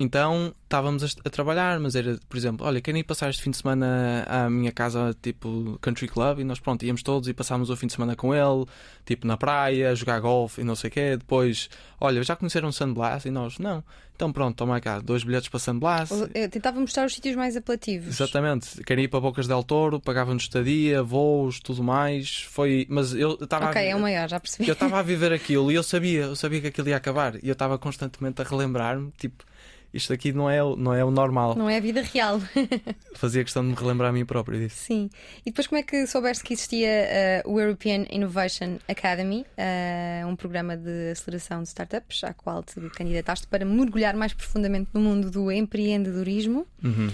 Então 0.00 0.54
estávamos 0.62 1.02
a, 1.02 1.06
a 1.24 1.30
trabalhar, 1.30 1.80
mas 1.80 1.96
era, 1.96 2.18
por 2.28 2.36
exemplo, 2.36 2.64
olha, 2.66 2.80
querem 2.80 3.00
ir 3.00 3.04
passar 3.04 3.30
este 3.30 3.42
fim 3.42 3.50
de 3.50 3.56
semana 3.56 4.24
à 4.28 4.48
minha 4.48 4.70
casa, 4.70 5.16
tipo 5.20 5.76
country 5.80 6.06
club, 6.06 6.38
e 6.40 6.44
nós 6.44 6.60
pronto, 6.60 6.84
íamos 6.84 7.02
todos 7.02 7.28
e 7.28 7.34
passámos 7.34 7.68
o 7.68 7.76
fim 7.76 7.88
de 7.88 7.94
semana 7.94 8.14
com 8.14 8.32
ele, 8.34 8.64
tipo 9.04 9.26
na 9.26 9.36
praia, 9.36 9.90
a 9.90 9.94
jogar 9.96 10.20
golfe 10.20 10.60
e 10.60 10.64
não 10.64 10.76
sei 10.76 10.88
o 10.88 10.90
quê. 10.92 11.16
Depois, 11.16 11.68
olha, 12.00 12.22
já 12.22 12.36
conheceram 12.36 12.70
Sandblast? 12.70 13.26
E 13.26 13.30
nós, 13.30 13.58
não. 13.58 13.82
Então 14.14 14.32
pronto, 14.32 14.56
toma 14.56 14.80
cá, 14.80 15.00
dois 15.00 15.22
bilhetes 15.24 15.48
para 15.48 15.58
Sandblast. 15.60 16.12
Eu 16.34 16.48
tentava 16.48 16.78
mostrar 16.80 17.06
os 17.06 17.14
sítios 17.14 17.34
mais 17.36 17.56
apelativos. 17.56 18.08
Exatamente, 18.08 18.82
querem 18.84 19.04
ir 19.04 19.08
para 19.08 19.20
Bocas 19.20 19.46
del 19.48 19.62
Toro, 19.64 19.98
pagavam-nos 20.00 20.44
estadia, 20.44 21.02
voos, 21.02 21.58
tudo 21.60 21.82
mais. 21.82 22.42
Foi, 22.50 22.86
mas 22.88 23.14
eu 23.14 23.38
estava 23.40 23.66
a 23.66 23.70
Ok, 23.70 23.82
vi- 23.82 23.88
é 23.88 23.96
o 23.96 24.00
maior, 24.00 24.28
já 24.28 24.38
percebi. 24.38 24.68
eu 24.68 24.72
estava 24.74 24.98
a 24.98 25.02
viver 25.02 25.32
aquilo 25.34 25.72
e 25.72 25.74
eu 25.76 25.82
sabia, 25.82 26.22
eu 26.22 26.36
sabia 26.36 26.60
que 26.60 26.66
aquilo 26.68 26.88
ia 26.88 26.96
acabar. 26.96 27.36
E 27.42 27.48
eu 27.48 27.52
estava 27.52 27.78
constantemente 27.78 28.42
a 28.42 28.44
relembrar-me, 28.44 29.12
tipo, 29.18 29.44
isto 29.92 30.12
aqui 30.12 30.32
não 30.32 30.48
é, 30.50 30.62
o- 30.62 30.76
não 30.76 30.92
é 30.94 31.04
o 31.04 31.10
normal. 31.10 31.54
Não 31.54 31.68
é 31.68 31.76
a 31.78 31.80
vida 31.80 32.02
real. 32.02 32.40
Fazia 33.16 33.42
questão 33.42 33.62
de 33.62 33.70
me 33.70 33.74
relembrar 33.74 34.10
a 34.10 34.12
mim 34.12 34.24
próprio 34.24 34.58
disso. 34.58 34.76
Sim. 34.76 35.08
E 35.44 35.50
depois, 35.50 35.66
como 35.66 35.78
é 35.78 35.82
que 35.82 36.06
soubeste 36.06 36.44
que 36.44 36.52
existia 36.54 36.88
eh, 36.88 37.42
o 37.46 37.58
European 37.60 38.04
Innovation 38.10 38.78
Academy, 38.88 39.44
eh, 39.56 40.22
um 40.26 40.36
programa 40.36 40.76
de 40.76 41.10
aceleração 41.12 41.62
de 41.62 41.68
startups, 41.68 42.22
à 42.24 42.32
qual 42.34 42.62
te 42.62 42.78
candidataste 42.90 43.46
para 43.46 43.64
mergulhar 43.64 44.14
mais 44.16 44.32
profundamente 44.32 44.90
no 44.92 45.00
mundo 45.00 45.30
do 45.30 45.50
empreendedorismo? 45.50 46.66
Uhum. 46.84 47.10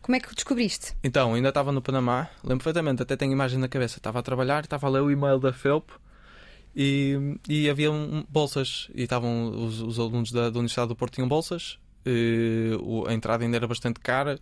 Como 0.00 0.16
é 0.16 0.20
que 0.20 0.32
o 0.32 0.34
descobriste? 0.34 0.94
Então, 1.04 1.34
ainda 1.34 1.50
estava 1.50 1.70
no 1.70 1.80
Panamá, 1.80 2.28
lembro 2.42 2.58
perfeitamente, 2.64 3.02
até 3.02 3.14
tenho 3.16 3.30
imagem 3.32 3.58
na 3.58 3.68
cabeça. 3.68 3.98
Estava 3.98 4.18
a 4.18 4.22
trabalhar, 4.22 4.64
estava 4.64 4.86
a 4.86 4.90
ler 4.90 5.00
o 5.00 5.10
e-mail 5.10 5.38
da 5.38 5.52
FEUP 5.52 5.92
e, 6.74 7.36
e 7.48 7.70
havia 7.70 7.90
bolsas. 8.28 8.88
E 8.94 9.02
estavam 9.02 9.50
os, 9.64 9.80
os 9.80 9.98
alunos 10.00 10.32
da, 10.32 10.50
da 10.50 10.58
Universidade 10.58 10.88
do 10.88 10.96
Porto 10.96 11.14
tinham 11.14 11.28
bolsas. 11.28 11.78
Eh, 12.04 13.08
a 13.08 13.12
entrada 13.14 13.44
ainda 13.44 13.56
era 13.56 13.66
bastante 13.66 14.00
cara 14.00 14.38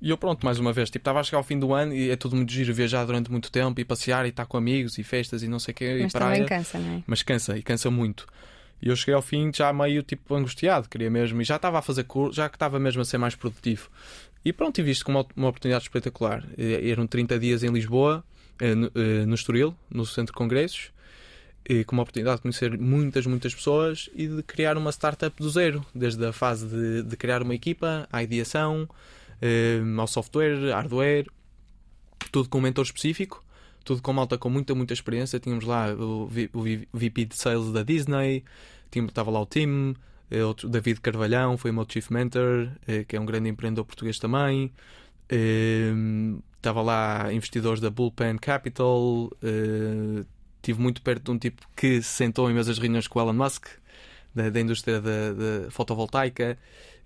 e 0.00 0.10
eu 0.10 0.18
pronto, 0.18 0.44
mais 0.44 0.58
uma 0.58 0.72
vez, 0.72 0.90
tipo, 0.90 1.00
estava 1.00 1.20
a 1.20 1.22
chegar 1.22 1.38
ao 1.38 1.44
fim 1.44 1.58
do 1.58 1.72
ano 1.72 1.94
e 1.94 2.10
é 2.10 2.16
tudo 2.16 2.36
muito 2.36 2.52
giro 2.52 2.72
viajar 2.74 3.04
durante 3.04 3.30
muito 3.30 3.50
tempo 3.50 3.80
e 3.80 3.84
passear 3.84 4.26
e 4.26 4.28
estar 4.28 4.44
com 4.46 4.56
amigos 4.56 4.98
e 4.98 5.02
festas 5.02 5.42
e 5.42 5.48
não 5.48 5.58
sei 5.58 5.72
o 5.72 5.74
quê 5.74 5.98
Mas 6.02 6.12
e 6.12 6.18
praia. 6.18 6.32
também 6.34 6.46
cansa, 6.48 6.78
não 6.78 6.96
é? 6.96 7.02
mas 7.06 7.22
cansa 7.22 7.56
e 7.56 7.62
cansa 7.62 7.90
muito. 7.90 8.26
E 8.82 8.88
eu 8.88 8.96
cheguei 8.96 9.14
ao 9.14 9.22
fim 9.22 9.50
já 9.54 9.72
meio 9.72 10.02
tipo 10.02 10.34
angustiado, 10.34 10.88
queria 10.88 11.10
mesmo, 11.10 11.40
e 11.40 11.44
já 11.44 11.56
estava 11.56 11.78
a 11.78 11.82
fazer 11.82 12.04
curso, 12.04 12.34
já 12.36 12.48
que 12.50 12.56
estava 12.56 12.78
mesmo 12.78 13.00
a 13.00 13.04
ser 13.04 13.16
mais 13.16 13.34
produtivo. 13.34 13.88
E 14.44 14.52
pronto, 14.52 14.78
e 14.78 14.82
visto 14.82 15.06
como 15.06 15.18
uma, 15.20 15.26
uma 15.34 15.48
oportunidade 15.48 15.84
espetacular. 15.84 16.44
Eh, 16.58 16.90
Eram 16.90 17.06
30 17.06 17.38
dias 17.38 17.62
em 17.62 17.70
Lisboa, 17.70 18.22
eh, 18.60 18.74
no, 18.74 18.90
eh, 18.94 19.24
no 19.24 19.34
Estoril, 19.34 19.74
no 19.88 20.04
Centro 20.04 20.34
de 20.34 20.36
Congressos, 20.38 20.90
e 21.68 21.82
com 21.84 21.96
uma 21.96 22.02
oportunidade 22.02 22.36
de 22.36 22.42
conhecer 22.42 22.78
muitas, 22.78 23.26
muitas 23.26 23.54
pessoas 23.54 24.10
e 24.14 24.26
de 24.28 24.42
criar 24.42 24.76
uma 24.76 24.90
startup 24.92 25.34
do 25.42 25.48
zero, 25.48 25.84
desde 25.94 26.24
a 26.26 26.32
fase 26.32 26.66
de, 26.66 27.02
de 27.02 27.16
criar 27.16 27.42
uma 27.42 27.54
equipa, 27.54 28.06
à 28.12 28.22
ideação, 28.22 28.88
eh, 29.40 29.80
ao 29.98 30.06
software, 30.06 30.70
hardware, 30.72 31.26
tudo 32.30 32.48
com 32.48 32.58
um 32.58 32.60
mentor 32.60 32.84
específico, 32.84 33.42
tudo 33.84 34.02
com 34.02 34.12
malta 34.12 34.36
com 34.36 34.50
muita, 34.50 34.74
muita 34.74 34.92
experiência. 34.92 35.40
Tínhamos 35.40 35.64
lá 35.64 35.92
o, 35.94 36.28
o 36.52 36.62
VP 36.98 37.24
de 37.26 37.36
Sales 37.36 37.72
da 37.72 37.82
Disney, 37.82 38.44
tínhamos- 38.90 39.10
estava 39.12 39.30
lá 39.30 39.40
o 39.40 39.46
Tim, 39.46 39.94
eh, 40.30 40.44
outro, 40.44 40.68
David 40.68 41.00
Carvalhão, 41.00 41.56
foi 41.56 41.70
o 41.70 41.74
meu 41.74 41.86
Chief 41.88 42.10
Mentor, 42.10 42.68
eh, 42.86 43.04
que 43.04 43.16
é 43.16 43.20
um 43.20 43.24
grande 43.26 43.48
empreendedor 43.48 43.84
português 43.86 44.18
também. 44.18 44.70
Eh, 45.28 45.92
Estava 46.64 46.80
lá 46.80 47.30
investidores 47.30 47.78
da 47.78 47.90
Bullpen 47.90 48.38
Capital. 48.38 49.30
Eh, 50.64 50.70
Estive 50.70 50.80
muito 50.80 51.02
perto 51.02 51.24
de 51.24 51.30
um 51.30 51.38
tipo 51.38 51.62
que 51.76 52.00
se 52.02 52.08
sentou 52.08 52.50
em 52.50 52.54
mesas 52.54 52.76
de 52.76 52.80
reuniões 52.82 53.06
com 53.06 53.18
o 53.18 53.22
Elon 53.22 53.32
Musk, 53.34 53.66
da, 54.34 54.48
da 54.50 54.60
indústria 54.60 55.00
da, 55.00 55.32
da 55.32 55.70
fotovoltaica. 55.70 56.58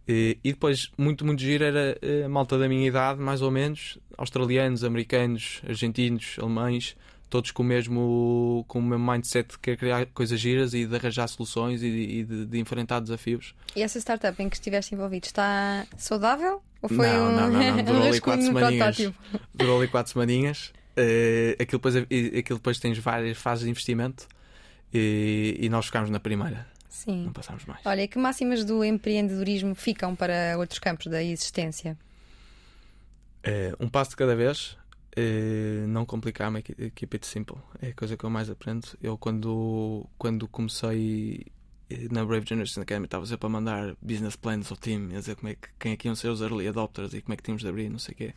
Eh, 0.06 0.36
E 0.42 0.52
depois, 0.52 0.90
muito, 0.96 1.24
muito 1.26 1.40
giro 1.42 1.64
era 1.64 1.98
eh, 2.00 2.24
a 2.24 2.28
malta 2.28 2.56
da 2.58 2.68
minha 2.68 2.86
idade, 2.86 3.20
mais 3.20 3.42
ou 3.42 3.50
menos, 3.50 3.98
australianos, 4.16 4.82
americanos, 4.84 5.60
argentinos, 5.68 6.36
alemães, 6.40 6.96
todos 7.28 7.50
com 7.50 7.62
o 7.62 7.66
mesmo, 7.66 8.64
com 8.68 8.78
o 8.78 8.82
mesmo 8.82 9.12
mindset 9.12 9.50
de 9.50 9.58
querer 9.58 9.76
criar 9.76 10.06
coisas 10.06 10.40
giras 10.40 10.72
e 10.72 10.86
de 10.86 10.94
arranjar 10.96 11.28
soluções 11.28 11.82
e, 11.82 11.90
de, 11.90 11.96
e 12.20 12.24
de- 12.24 12.46
de 12.46 12.58
enfrentar 12.58 13.00
desafios. 13.00 13.54
E 13.76 13.82
essa 13.82 13.98
startup 14.00 14.42
em 14.42 14.48
que 14.48 14.56
estiveste 14.56 14.94
envolvido 14.94 15.26
está 15.26 15.86
saudável? 15.98 16.62
Ou 16.80 16.88
foi 16.88 17.06
Não, 17.08 17.28
um, 17.28 17.32
não, 17.36 17.50
não, 17.50 17.76
não, 17.76 17.84
durou 17.84 18.02
ali 18.08 18.20
quatro 18.20 18.46
semaninhas. 18.46 19.12
Durou 19.52 19.78
ali 19.78 19.88
quatro 19.88 20.10
semaninhas. 20.12 20.72
Eh, 21.00 21.56
aquilo, 21.60 21.78
depois, 21.78 21.94
aquilo 21.94 22.58
depois 22.58 22.80
tens 22.80 22.98
várias 22.98 23.38
fases 23.38 23.64
de 23.64 23.70
investimento 23.70 24.26
e, 24.92 25.56
e 25.60 25.68
nós 25.68 25.86
ficámos 25.86 26.10
na 26.10 26.18
primeira, 26.18 26.66
Sim. 26.88 27.26
não 27.26 27.32
passámos 27.32 27.64
mais. 27.66 27.86
Olha, 27.86 28.08
que 28.08 28.18
máximas 28.18 28.64
do 28.64 28.84
empreendedorismo 28.84 29.76
ficam 29.76 30.16
para 30.16 30.58
outros 30.58 30.80
campos 30.80 31.06
da 31.06 31.22
existência? 31.22 31.96
É, 33.44 33.72
um 33.78 33.88
passo 33.88 34.10
de 34.10 34.16
cada 34.16 34.34
vez, 34.34 34.76
é, 35.14 35.84
não 35.86 36.04
complicar, 36.04 36.50
make 36.50 36.74
it, 36.76 36.92
keep 36.96 37.14
it 37.14 37.24
simple. 37.24 37.58
É 37.80 37.90
a 37.90 37.94
coisa 37.94 38.16
que 38.16 38.24
eu 38.24 38.30
mais 38.30 38.50
aprendo. 38.50 38.88
Eu, 39.00 39.16
quando, 39.16 40.04
quando 40.18 40.48
comecei 40.48 41.46
na 42.10 42.24
Brave 42.24 42.44
Generation 42.44 42.82
Academy, 42.82 43.04
estava 43.04 43.24
sempre 43.24 43.46
a 43.46 43.48
mandar 43.48 43.96
business 44.02 44.34
plans 44.34 44.68
ao 44.72 44.76
time, 44.76 45.14
a 45.14 45.20
dizer 45.20 45.36
como 45.36 45.48
é 45.48 45.54
que, 45.54 45.68
quem 45.78 45.92
é 45.92 45.96
que 45.96 46.08
iam 46.08 46.16
ser 46.16 46.28
os 46.28 46.40
early 46.40 46.66
adopters 46.66 47.14
e 47.14 47.22
como 47.22 47.34
é 47.34 47.36
que 47.36 47.44
tínhamos 47.44 47.62
de 47.62 47.68
abrir, 47.68 47.88
não 47.88 48.00
sei 48.00 48.14
o 48.14 48.16
quê. 48.16 48.34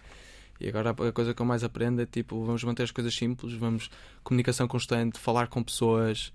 E 0.62 0.70
agora 0.70 0.92
a 0.92 1.12
coisa 1.12 1.34
que 1.34 1.42
eu 1.42 1.46
mais 1.46 1.64
aprendo 1.64 2.02
é 2.02 2.06
tipo, 2.06 2.44
vamos 2.46 2.64
manter 2.64 2.84
as 2.84 2.92
coisas 2.92 3.16
simples, 3.16 3.54
vamos 3.54 3.90
comunicação 4.24 4.68
constante, 4.68 5.18
falar 5.18 5.48
com 5.48 5.64
pessoas, 5.64 6.32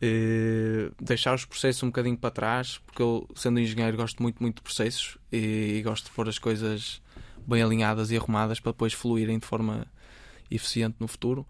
eh, 0.00 0.90
deixar 1.00 1.34
os 1.34 1.46
processos 1.46 1.82
um 1.82 1.86
bocadinho 1.86 2.18
para 2.18 2.30
trás, 2.30 2.78
porque 2.84 3.00
eu, 3.00 3.26
sendo 3.34 3.58
engenheiro, 3.58 3.96
gosto 3.96 4.22
muito, 4.22 4.42
muito 4.42 4.56
de 4.56 4.62
processos 4.62 5.16
e, 5.32 5.78
e 5.78 5.82
gosto 5.82 6.04
de 6.04 6.10
pôr 6.10 6.28
as 6.28 6.38
coisas 6.38 7.00
bem 7.46 7.62
alinhadas 7.62 8.10
e 8.10 8.16
arrumadas 8.16 8.60
para 8.60 8.72
depois 8.72 8.92
fluírem 8.92 9.38
de 9.38 9.46
forma 9.46 9.86
eficiente 10.50 10.96
no 11.00 11.08
futuro. 11.08 11.46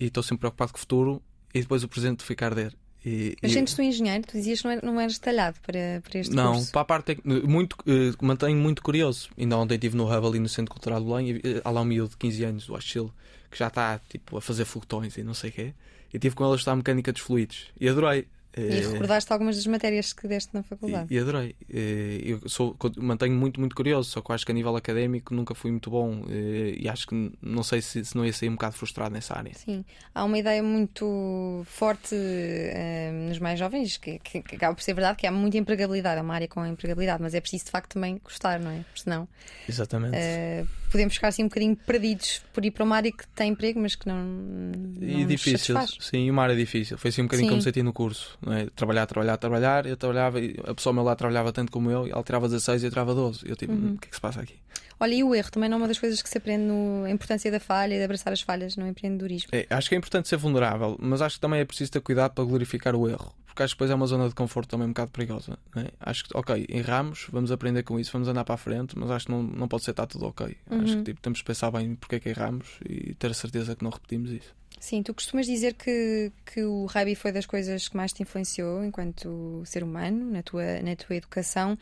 E 0.00 0.06
estou 0.06 0.22
sempre 0.22 0.40
preocupado 0.40 0.72
com 0.72 0.78
o 0.78 0.80
futuro 0.80 1.22
e 1.54 1.60
depois 1.60 1.84
o 1.84 1.88
presente 1.88 2.24
ficar 2.24 2.54
der. 2.54 2.74
E, 3.04 3.36
Mas 3.42 3.52
sentes-te 3.52 3.80
um 3.80 3.84
engenheiro? 3.84 4.24
Tu 4.26 4.32
dizias 4.32 4.62
que 4.62 4.68
não, 4.68 4.92
não 4.92 5.00
eras 5.00 5.18
talhado 5.18 5.58
para, 5.66 6.00
para 6.08 6.20
este 6.20 6.34
não, 6.34 6.54
curso. 6.54 6.72
para 6.72 6.80
a 6.80 6.84
parte 6.84 7.18
muito, 7.24 7.74
uh, 7.80 8.24
mantenho 8.24 8.56
muito 8.56 8.82
curioso. 8.82 9.28
Ainda 9.36 9.56
ontem 9.56 9.74
estive 9.74 9.96
no 9.96 10.04
Hub 10.04 10.26
ali 10.26 10.38
no 10.38 10.48
Centro 10.48 10.72
Cultural 10.72 11.00
de 11.00 11.06
Belém 11.06 11.30
e 11.30 11.60
há 11.64 11.70
lá 11.70 11.80
um 11.80 11.84
miúdo 11.84 12.10
de 12.10 12.16
15 12.16 12.44
anos, 12.44 12.68
o 12.68 12.76
Achille, 12.76 13.10
que 13.50 13.58
já 13.58 13.66
está 13.66 14.00
tipo, 14.08 14.36
a 14.36 14.40
fazer 14.40 14.64
foguetões 14.64 15.16
e 15.16 15.24
não 15.24 15.34
sei 15.34 15.50
o 15.50 15.52
quê. 15.52 15.74
E 16.14 16.18
tive 16.18 16.34
com 16.34 16.44
ele 16.44 16.52
a 16.52 16.56
estudar 16.56 16.76
mecânica 16.76 17.12
dos 17.12 17.22
fluidos. 17.22 17.66
E 17.80 17.88
adorei. 17.88 18.26
E 18.56 18.60
eh, 18.60 18.88
recordaste 18.92 19.32
algumas 19.32 19.56
das 19.56 19.66
matérias 19.66 20.12
que 20.12 20.28
deste 20.28 20.52
na 20.52 20.62
faculdade. 20.62 21.06
E, 21.10 21.16
e 21.16 21.18
adorei. 21.18 21.56
Eh, 21.70 22.20
eu 22.22 22.48
sou, 22.48 22.76
mantenho 22.98 23.34
muito, 23.34 23.58
muito 23.58 23.74
curioso, 23.74 24.10
só 24.10 24.20
que 24.20 24.32
acho 24.32 24.44
que 24.44 24.52
a 24.52 24.54
nível 24.54 24.76
académico 24.76 25.34
nunca 25.34 25.54
fui 25.54 25.70
muito 25.70 25.90
bom 25.90 26.24
eh, 26.28 26.74
e 26.78 26.88
acho 26.88 27.06
que 27.06 27.32
não 27.40 27.62
sei 27.62 27.80
se, 27.80 28.04
se 28.04 28.14
não 28.14 28.26
ia 28.26 28.32
sair 28.32 28.50
um 28.50 28.52
bocado 28.52 28.76
frustrado 28.76 29.14
nessa 29.14 29.36
área. 29.36 29.54
Sim, 29.54 29.84
há 30.14 30.24
uma 30.24 30.38
ideia 30.38 30.62
muito 30.62 31.62
forte 31.64 32.14
uh, 32.14 33.28
nos 33.28 33.38
mais 33.38 33.58
jovens 33.58 33.96
que, 33.96 34.18
que, 34.18 34.42
que, 34.42 34.56
acaba 34.56 34.74
por 34.74 34.82
ser 34.82 34.94
verdade 34.94 35.16
que 35.16 35.26
há 35.26 35.32
muita 35.32 35.56
empregabilidade, 35.56 36.18
é 36.18 36.22
uma 36.22 36.34
área 36.34 36.48
com 36.48 36.64
empregabilidade, 36.66 37.22
mas 37.22 37.34
é 37.34 37.40
preciso 37.40 37.64
de 37.66 37.70
facto 37.70 37.94
também 37.94 38.20
gostar, 38.22 38.60
não 38.60 38.70
é? 38.70 38.78
Porque 38.80 39.00
senão 39.00 39.26
Exatamente. 39.66 40.16
Uh, 40.16 40.81
podemos 40.92 41.14
ficar 41.14 41.28
assim 41.28 41.42
um 41.42 41.48
bocadinho 41.48 41.74
perdidos 41.74 42.42
por 42.52 42.64
ir 42.64 42.70
para 42.70 42.84
uma 42.84 42.96
área 42.96 43.10
que 43.10 43.26
tem 43.28 43.50
emprego, 43.50 43.80
mas 43.80 43.94
que 43.94 44.06
não. 44.06 44.22
não 44.22 45.08
e 45.08 45.24
difícil, 45.24 45.74
sim, 45.98 46.30
uma 46.30 46.42
área 46.42 46.54
difícil. 46.54 46.98
Foi 46.98 47.08
assim 47.08 47.22
um 47.22 47.24
bocadinho 47.24 47.48
Sim. 47.48 47.50
como 47.50 47.62
senti 47.62 47.82
no 47.82 47.92
curso. 47.92 48.38
É? 48.48 48.66
Trabalhar, 48.76 49.06
trabalhar, 49.06 49.36
trabalhar. 49.38 49.86
Eu 49.86 49.96
trabalhava, 49.96 50.38
a 50.38 50.74
pessoa 50.74 50.90
ao 50.90 50.94
meu 50.94 51.02
lado 51.02 51.16
trabalhava 51.16 51.52
tanto 51.52 51.72
como 51.72 51.90
eu, 51.90 52.06
ela 52.06 52.22
tirava 52.22 52.46
16 52.46 52.82
e 52.82 52.86
eu 52.86 52.90
tirava 52.90 53.14
12. 53.14 53.40
Eu 53.48 53.56
tipo, 53.56 53.72
uhum. 53.72 53.94
o 53.94 53.98
que 53.98 54.08
é 54.08 54.10
que 54.10 54.14
se 54.14 54.20
passa 54.20 54.42
aqui? 54.42 54.54
Olha, 55.02 55.14
e 55.14 55.24
o 55.24 55.34
erro 55.34 55.50
também 55.50 55.68
não 55.68 55.78
é 55.78 55.80
uma 55.80 55.88
das 55.88 55.98
coisas 55.98 56.22
que 56.22 56.28
se 56.28 56.38
aprende 56.38 56.62
no, 56.62 57.04
a 57.04 57.10
importância 57.10 57.50
da 57.50 57.58
falha 57.58 57.92
e 57.92 57.98
de 57.98 58.04
abraçar 58.04 58.32
as 58.32 58.40
falhas 58.40 58.76
no 58.76 58.86
empreendedorismo. 58.86 59.50
É, 59.50 59.66
acho 59.68 59.88
que 59.88 59.96
é 59.96 59.98
importante 59.98 60.28
ser 60.28 60.36
vulnerável, 60.36 60.96
mas 61.00 61.20
acho 61.20 61.34
que 61.34 61.40
também 61.40 61.58
é 61.58 61.64
preciso 61.64 61.90
ter 61.90 62.00
cuidado 62.00 62.34
para 62.34 62.44
glorificar 62.44 62.94
o 62.94 63.08
erro 63.08 63.34
porque 63.52 63.64
acho 63.64 63.74
que 63.74 63.76
depois 63.76 63.90
é 63.90 63.94
uma 63.94 64.06
zona 64.06 64.28
de 64.28 64.34
conforto 64.34 64.70
também 64.70 64.86
um 64.86 64.92
bocado 64.92 65.10
perigosa. 65.10 65.58
É? 65.76 65.90
Acho 66.00 66.24
que, 66.24 66.30
ok, 66.34 66.66
erramos, 66.70 67.26
vamos 67.30 67.52
aprender 67.52 67.82
com 67.82 68.00
isso, 68.00 68.10
vamos 68.10 68.26
andar 68.26 68.44
para 68.44 68.54
a 68.54 68.58
frente, 68.58 68.98
mas 68.98 69.10
acho 69.10 69.26
que 69.26 69.32
não, 69.32 69.42
não 69.42 69.68
pode 69.68 69.84
ser 69.84 69.90
estar 69.90 70.06
tudo 70.06 70.24
ok. 70.24 70.56
Uhum. 70.70 70.80
Acho 70.80 70.96
que 70.96 71.02
tipo, 71.02 71.20
temos 71.20 71.40
que 71.40 71.44
pensar 71.44 71.70
bem 71.70 71.94
porque 71.94 72.16
é 72.16 72.20
que 72.20 72.30
erramos 72.30 72.80
e 72.88 73.14
ter 73.14 73.30
a 73.30 73.34
certeza 73.34 73.76
que 73.76 73.84
não 73.84 73.90
repetimos 73.90 74.30
isso. 74.30 74.54
Sim, 74.80 75.02
tu 75.02 75.12
costumas 75.12 75.44
dizer 75.44 75.74
que, 75.74 76.32
que 76.46 76.64
o 76.64 76.86
rugby 76.86 77.14
foi 77.14 77.30
das 77.30 77.44
coisas 77.44 77.88
que 77.88 77.96
mais 77.96 78.12
te 78.12 78.22
influenciou 78.22 78.82
enquanto 78.82 79.62
ser 79.66 79.84
humano, 79.84 80.30
na 80.30 80.42
tua, 80.42 80.80
na 80.80 80.96
tua 80.96 81.16
educação. 81.16 81.78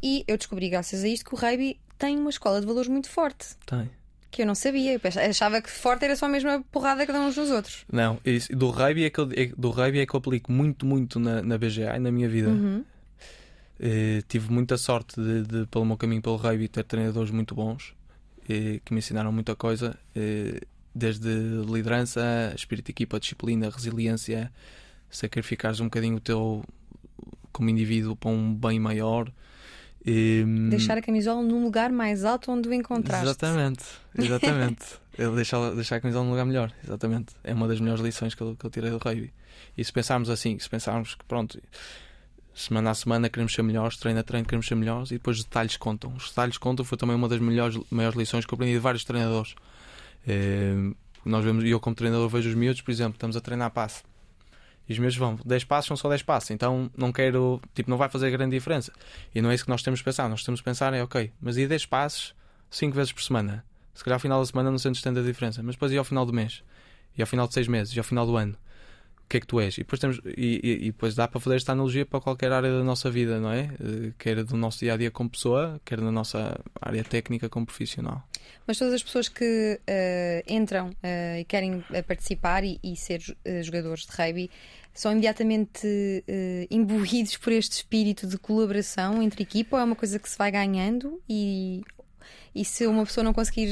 E 0.00 0.24
eu 0.28 0.38
descobri, 0.38 0.70
graças 0.70 1.02
a 1.02 1.08
isto, 1.08 1.24
que 1.24 1.34
o 1.34 1.36
rugby 1.38 1.80
tem 2.02 2.18
uma 2.18 2.30
escola 2.30 2.60
de 2.60 2.66
valores 2.66 2.88
muito 2.88 3.08
forte. 3.08 3.54
Tem 3.64 3.88
que 4.28 4.42
eu 4.42 4.46
não 4.46 4.54
sabia. 4.54 4.94
Eu 4.94 5.00
achava 5.30 5.60
que 5.60 5.70
forte 5.70 6.06
era 6.06 6.16
só 6.16 6.24
a 6.24 6.28
mesma 6.28 6.64
porrada 6.72 7.06
cada 7.06 7.20
uns 7.20 7.36
nos 7.36 7.50
outros. 7.50 7.84
Não, 7.92 8.18
isso, 8.24 8.50
do 8.56 8.70
rugby 8.70 9.04
é 9.04 9.10
que 9.10 9.20
eu, 9.20 9.28
é, 9.36 9.46
do 9.56 9.70
rugby 9.70 10.00
é 10.00 10.06
que 10.06 10.16
eu 10.16 10.18
aplico 10.18 10.50
muito, 10.50 10.86
muito 10.86 11.20
na, 11.20 11.42
na 11.42 11.58
BGA 11.58 11.96
e 11.96 11.98
na 12.00 12.10
minha 12.10 12.28
vida. 12.28 12.48
Uhum. 12.48 12.82
Uh, 13.78 14.22
tive 14.26 14.50
muita 14.50 14.78
sorte 14.78 15.20
de, 15.20 15.42
de, 15.42 15.66
pelo 15.66 15.84
meu 15.84 15.98
caminho 15.98 16.22
pelo 16.22 16.36
rugby, 16.36 16.66
ter 16.66 16.82
treinadores 16.82 17.30
muito 17.30 17.54
bons 17.54 17.90
uh, 18.44 18.80
que 18.84 18.92
me 18.92 18.98
ensinaram 19.00 19.30
muita 19.30 19.54
coisa, 19.54 19.98
uh, 20.16 20.66
desde 20.94 21.28
liderança, 21.68 22.54
espírito 22.56 22.86
de 22.86 22.92
equipa, 22.92 23.20
disciplina, 23.20 23.68
resiliência, 23.68 24.50
sacrificares 25.10 25.78
um 25.78 25.84
bocadinho 25.84 26.16
o 26.16 26.20
teu 26.20 26.64
como 27.52 27.68
indivíduo 27.68 28.16
para 28.16 28.30
um 28.30 28.54
bem 28.54 28.80
maior. 28.80 29.30
E... 30.04 30.44
Deixar 30.68 30.98
a 30.98 31.02
camisola 31.02 31.42
num 31.42 31.62
lugar 31.62 31.92
mais 31.92 32.24
alto 32.24 32.50
onde 32.50 32.68
o 32.68 32.74
encontraste. 32.74 33.24
Exatamente, 33.24 33.84
exatamente. 34.18 34.84
Ele 35.16 35.36
deixar, 35.36 35.70
deixar 35.74 35.96
a 35.96 36.00
camisola 36.00 36.24
num 36.24 36.30
lugar 36.30 36.44
melhor, 36.44 36.72
exatamente. 36.82 37.34
É 37.44 37.54
uma 37.54 37.68
das 37.68 37.78
melhores 37.80 38.02
lições 38.02 38.34
que 38.34 38.42
eu, 38.42 38.56
que 38.56 38.64
eu 38.64 38.70
tirei 38.70 38.90
do 38.90 38.98
rugby. 38.98 39.32
E 39.76 39.84
se 39.84 39.92
pensarmos 39.92 40.28
assim, 40.28 40.58
se 40.58 40.68
pensarmos 40.68 41.14
que 41.14 41.24
pronto, 41.24 41.60
semana 42.54 42.90
a 42.90 42.94
semana 42.94 43.28
queremos 43.28 43.54
ser 43.54 43.62
melhores, 43.62 43.96
treino 43.96 44.20
a 44.20 44.22
treino 44.22 44.46
queremos 44.46 44.66
ser 44.66 44.74
melhores 44.74 45.10
e 45.10 45.14
depois 45.14 45.38
os 45.38 45.44
detalhes 45.44 45.76
contam. 45.76 46.14
Os 46.14 46.30
detalhes 46.30 46.58
contam 46.58 46.84
foi 46.84 46.98
também 46.98 47.14
uma 47.14 47.28
das 47.28 47.40
melhores, 47.40 47.78
maiores 47.90 48.18
lições 48.18 48.44
que 48.44 48.52
eu 48.52 48.56
aprendi 48.56 48.72
de 48.72 48.80
vários 48.80 49.04
treinadores. 49.04 49.54
É, 50.26 50.74
nós 51.24 51.44
vemos, 51.44 51.64
eu 51.64 51.78
como 51.78 51.94
treinador 51.94 52.28
vejo 52.28 52.48
os 52.48 52.54
miúdos, 52.54 52.80
por 52.80 52.90
exemplo, 52.90 53.14
estamos 53.14 53.36
a 53.36 53.40
treinar 53.40 53.70
passe 53.70 54.02
e 54.88 54.92
os 54.92 54.98
meus 54.98 55.16
vão, 55.16 55.38
10 55.44 55.64
passos 55.64 55.88
são 55.88 55.96
só 55.96 56.08
10 56.08 56.22
passos, 56.22 56.50
então 56.50 56.90
não 56.96 57.12
quero, 57.12 57.60
tipo, 57.74 57.88
não 57.88 57.96
vai 57.96 58.08
fazer 58.08 58.30
grande 58.30 58.56
diferença. 58.56 58.92
E 59.34 59.40
não 59.40 59.50
é 59.50 59.54
isso 59.54 59.64
que 59.64 59.70
nós 59.70 59.82
temos 59.82 60.00
de 60.00 60.04
pensar. 60.04 60.28
Nós 60.28 60.42
temos 60.42 60.60
de 60.60 60.64
pensar 60.64 60.92
é, 60.92 61.02
ok, 61.02 61.32
mas 61.40 61.56
e 61.56 61.66
10 61.66 61.86
passos 61.86 62.34
5 62.70 62.94
vezes 62.94 63.12
por 63.12 63.22
semana? 63.22 63.64
Se 63.94 64.02
calhar 64.02 64.16
ao 64.16 64.20
final 64.20 64.40
da 64.40 64.46
semana 64.46 64.70
não 64.70 64.78
sentes 64.78 65.02
tanta 65.02 65.22
diferença, 65.22 65.62
mas 65.62 65.74
depois 65.74 65.92
e 65.92 65.98
ao 65.98 66.04
final 66.04 66.26
do 66.26 66.32
mês? 66.32 66.62
E 67.16 67.22
ao 67.22 67.26
final 67.26 67.46
de 67.46 67.54
6 67.54 67.68
meses? 67.68 67.94
E 67.94 67.98
ao 67.98 68.04
final 68.04 68.26
do 68.26 68.36
ano? 68.36 68.54
O 69.24 69.28
que 69.28 69.36
é 69.36 69.40
que 69.40 69.46
tu 69.46 69.60
és? 69.60 69.74
E 69.74 69.80
depois, 69.80 70.00
temos, 70.00 70.20
e, 70.36 70.60
e, 70.62 70.72
e 70.72 70.92
depois 70.92 71.14
dá 71.14 71.28
para 71.28 71.40
fazer 71.40 71.56
esta 71.56 71.72
analogia 71.72 72.04
para 72.04 72.20
qualquer 72.20 72.52
área 72.52 72.70
da 72.70 72.82
nossa 72.84 73.10
vida, 73.10 73.40
não 73.40 73.50
é? 73.50 73.70
Eh, 73.80 74.12
quer 74.18 74.42
do 74.44 74.56
nosso 74.56 74.80
dia 74.80 74.92
a 74.94 74.96
dia 74.96 75.10
como 75.10 75.30
pessoa, 75.30 75.80
quer 75.84 76.00
na 76.00 76.10
nossa 76.10 76.60
área 76.80 77.02
técnica 77.04 77.48
como 77.48 77.64
profissional. 77.64 78.26
Mas 78.66 78.78
todas 78.78 78.94
as 78.94 79.02
pessoas 79.02 79.28
que 79.28 79.80
uh, 79.80 80.52
entram 80.52 80.90
uh, 80.90 81.38
e 81.38 81.44
querem 81.44 81.84
participar 82.06 82.64
e, 82.64 82.78
e 82.82 82.96
ser 82.96 83.20
uh, 83.20 83.62
jogadores 83.62 84.06
de 84.06 84.12
rugby 84.12 84.50
são 84.94 85.10
imediatamente 85.10 85.88
imbuídos 86.70 87.38
por 87.38 87.50
este 87.50 87.72
espírito 87.72 88.26
de 88.26 88.36
colaboração 88.36 89.22
entre 89.22 89.42
equipa 89.42 89.76
ou 89.76 89.80
é 89.80 89.84
uma 89.84 89.96
coisa 89.96 90.18
que 90.18 90.28
se 90.28 90.36
vai 90.36 90.50
ganhando 90.50 91.18
e, 91.26 91.80
e 92.54 92.62
se 92.62 92.86
uma 92.86 93.02
pessoa 93.06 93.24
não 93.24 93.32
conseguir 93.32 93.70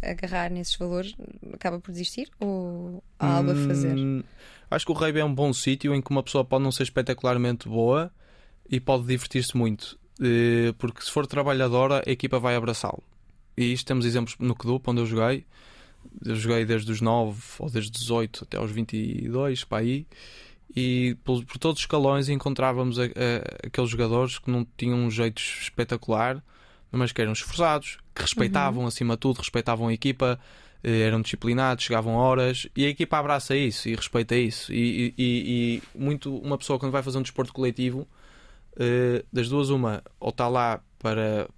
agarrar 0.00 0.50
nesses 0.50 0.74
valores, 0.74 1.14
acaba 1.52 1.78
por 1.80 1.92
desistir? 1.92 2.30
Ou 2.40 3.04
há 3.18 3.36
algo 3.36 3.50
a 3.50 3.54
fazer? 3.54 3.94
Hum, 3.94 4.24
acho 4.70 4.86
que 4.86 4.92
o 4.92 4.94
rugby 4.94 5.20
é 5.20 5.24
um 5.24 5.34
bom 5.34 5.52
sítio 5.52 5.94
em 5.94 6.00
que 6.00 6.10
uma 6.10 6.22
pessoa 6.22 6.46
pode 6.46 6.64
não 6.64 6.72
ser 6.72 6.84
espetacularmente 6.84 7.68
boa 7.68 8.10
e 8.70 8.80
pode 8.80 9.06
divertir-se 9.06 9.54
muito. 9.54 9.98
Porque 10.78 11.02
se 11.02 11.10
for 11.10 11.26
trabalhadora, 11.26 12.02
a 12.06 12.10
equipa 12.10 12.38
vai 12.38 12.56
abraçá-lo. 12.56 13.02
E 13.56 13.72
isto 13.72 13.86
temos 13.86 14.04
exemplos 14.04 14.36
no 14.38 14.54
Kedup, 14.54 14.88
onde 14.88 15.00
eu 15.00 15.06
joguei. 15.06 15.44
Eu 16.24 16.34
joguei 16.34 16.64
desde 16.64 16.90
os 16.90 17.00
9 17.00 17.40
ou 17.58 17.70
desde 17.70 17.90
os 17.90 18.00
18 18.00 18.44
até 18.44 18.56
aos 18.56 18.70
22 18.70 19.64
para 19.64 19.78
aí. 19.78 20.06
E 20.74 21.16
por, 21.22 21.44
por 21.44 21.58
todos 21.58 21.78
os 21.78 21.82
escalões 21.82 22.28
encontrávamos 22.28 22.98
a, 22.98 23.04
a, 23.04 23.66
aqueles 23.66 23.90
jogadores 23.90 24.38
que 24.38 24.50
não 24.50 24.66
tinham 24.76 24.98
um 24.98 25.10
jeito 25.10 25.38
espetacular 25.38 26.42
mas 26.90 27.10
que 27.10 27.22
eram 27.22 27.32
esforçados 27.32 27.98
que 28.14 28.22
respeitavam 28.22 28.82
uhum. 28.82 28.88
acima 28.88 29.14
de 29.14 29.20
tudo 29.20 29.38
respeitavam 29.38 29.88
a 29.88 29.92
equipa 29.92 30.38
eh, 30.84 31.00
eram 31.00 31.22
disciplinados 31.22 31.84
chegavam 31.84 32.14
horas 32.14 32.68
e 32.76 32.84
a 32.84 32.88
equipa 32.88 33.16
abraça 33.18 33.56
isso 33.56 33.88
e 33.88 33.94
respeita 33.94 34.36
isso. 34.36 34.72
E, 34.72 35.14
e, 35.16 35.82
e 35.96 35.98
muito 35.98 36.36
uma 36.36 36.58
pessoa 36.58 36.78
quando 36.78 36.92
vai 36.92 37.02
fazer 37.02 37.18
um 37.18 37.22
desporto 37.22 37.52
coletivo 37.52 38.06
eh, 38.76 39.24
das 39.32 39.48
duas 39.48 39.70
uma 39.70 40.02
ou 40.20 40.30
está 40.30 40.48
lá 40.48 40.80
para 40.98 41.48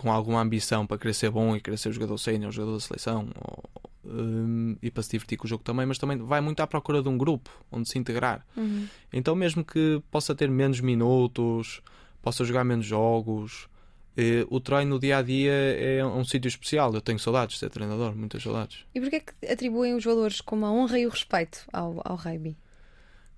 com 0.00 0.10
alguma 0.10 0.40
ambição 0.40 0.86
para 0.86 0.96
querer 0.96 1.12
ser 1.12 1.30
bom 1.30 1.54
e 1.54 1.60
querer 1.60 1.76
ser 1.76 1.92
jogador 1.92 2.16
sénior, 2.16 2.50
jogador 2.50 2.76
da 2.76 2.80
seleção 2.80 3.28
ou, 3.36 3.62
um, 4.02 4.74
e 4.80 4.90
para 4.90 5.02
se 5.02 5.10
divertir 5.10 5.36
com 5.36 5.44
o 5.44 5.48
jogo 5.48 5.62
também, 5.62 5.84
mas 5.84 5.98
também 5.98 6.16
vai 6.16 6.40
muito 6.40 6.58
à 6.60 6.66
procura 6.66 7.02
de 7.02 7.08
um 7.10 7.18
grupo 7.18 7.50
onde 7.70 7.86
se 7.86 7.98
integrar. 7.98 8.46
Uhum. 8.56 8.88
Então, 9.12 9.36
mesmo 9.36 9.62
que 9.62 10.02
possa 10.10 10.34
ter 10.34 10.48
menos 10.48 10.80
minutos, 10.80 11.82
possa 12.22 12.46
jogar 12.46 12.64
menos 12.64 12.86
jogos, 12.86 13.68
eh, 14.16 14.46
o 14.48 14.58
treino 14.58 14.92
no 14.92 14.98
dia 14.98 15.18
a 15.18 15.22
dia 15.22 15.52
é 15.52 16.02
um 16.02 16.24
sítio 16.24 16.48
especial. 16.48 16.94
Eu 16.94 17.02
tenho 17.02 17.18
saudades 17.18 17.56
de 17.56 17.60
ser 17.60 17.68
treinador, 17.68 18.16
muitas 18.16 18.42
saudades. 18.42 18.86
E 18.94 19.00
porquê 19.02 19.16
é 19.16 19.20
que 19.20 19.52
atribuem 19.52 19.94
os 19.94 20.04
valores 20.04 20.40
como 20.40 20.64
a 20.64 20.72
honra 20.72 20.98
e 20.98 21.06
o 21.06 21.10
respeito 21.10 21.60
ao, 21.70 22.00
ao 22.02 22.16
rugby? 22.16 22.56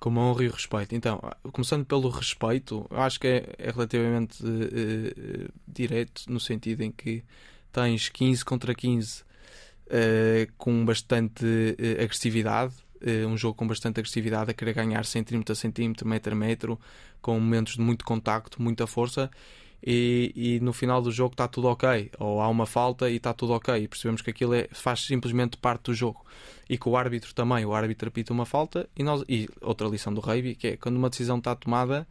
Como 0.03 0.19
honra 0.19 0.43
e 0.43 0.49
respeito. 0.49 0.97
Então, 0.97 1.21
começando 1.53 1.85
pelo 1.87 2.09
respeito, 2.09 2.85
acho 2.91 3.21
que 3.21 3.29
é, 3.29 3.55
é 3.57 3.71
relativamente 3.71 4.43
uh, 4.45 5.49
direto, 5.65 6.25
no 6.27 6.41
sentido 6.41 6.83
em 6.83 6.91
que 6.91 7.23
tens 7.71 8.09
15 8.09 8.45
contra 8.45 8.75
15 8.75 9.23
uh, 9.23 10.53
com 10.59 10.85
bastante 10.85 11.45
uh, 11.47 12.03
agressividade, 12.03 12.75
uh, 13.01 13.29
um 13.29 13.37
jogo 13.37 13.55
com 13.55 13.65
bastante 13.65 14.01
agressividade, 14.01 14.51
a 14.51 14.55
querer 14.55 14.75
ganhar 14.75 15.05
centímetro 15.05 15.53
a 15.53 15.55
centímetro, 15.55 16.05
metro 16.09 16.33
a 16.33 16.37
metro, 16.37 16.81
com 17.21 17.39
momentos 17.39 17.75
de 17.75 17.81
muito 17.81 18.05
contacto, 18.05 18.61
muita 18.61 18.89
força. 18.89 19.31
E, 19.85 20.33
e 20.35 20.61
no 20.61 20.73
final 20.73 21.03
do 21.03 21.11
jogo 21.11 21.35
está 21.35 21.49
tudo 21.49 21.69
ok, 21.69 22.11
ou 22.19 22.41
há 22.41 22.49
uma 22.49 22.67
falta 22.67 23.11
e 23.11 23.17
está 23.17 23.33
tudo 23.33 23.53
ok, 23.53 23.83
e 23.83 23.89
percebemos 23.89 24.23
que 24.23 24.31
aquilo 24.31 24.55
é, 24.55 24.69
faz 24.73 25.01
simplesmente 25.01 25.57
parte 25.57 25.85
do 25.85 25.95
jogo. 25.95 26.25
E 26.69 26.79
que 26.79 26.89
o 26.89 26.97
árbitro 26.97 27.35
também, 27.35 27.65
o 27.65 27.75
árbitro 27.75 28.09
apita 28.09 28.33
uma 28.33 28.47
falta, 28.47 28.89
e, 28.97 29.03
nós, 29.03 29.25
e 29.29 29.49
outra 29.61 29.89
lição 29.89 30.15
do 30.15 30.21
rugby, 30.21 30.55
que 30.55 30.69
é 30.69 30.77
quando 30.77 30.97
uma 30.97 31.11
decisão 31.11 31.39
está 31.39 31.55
tomada, 31.55 32.07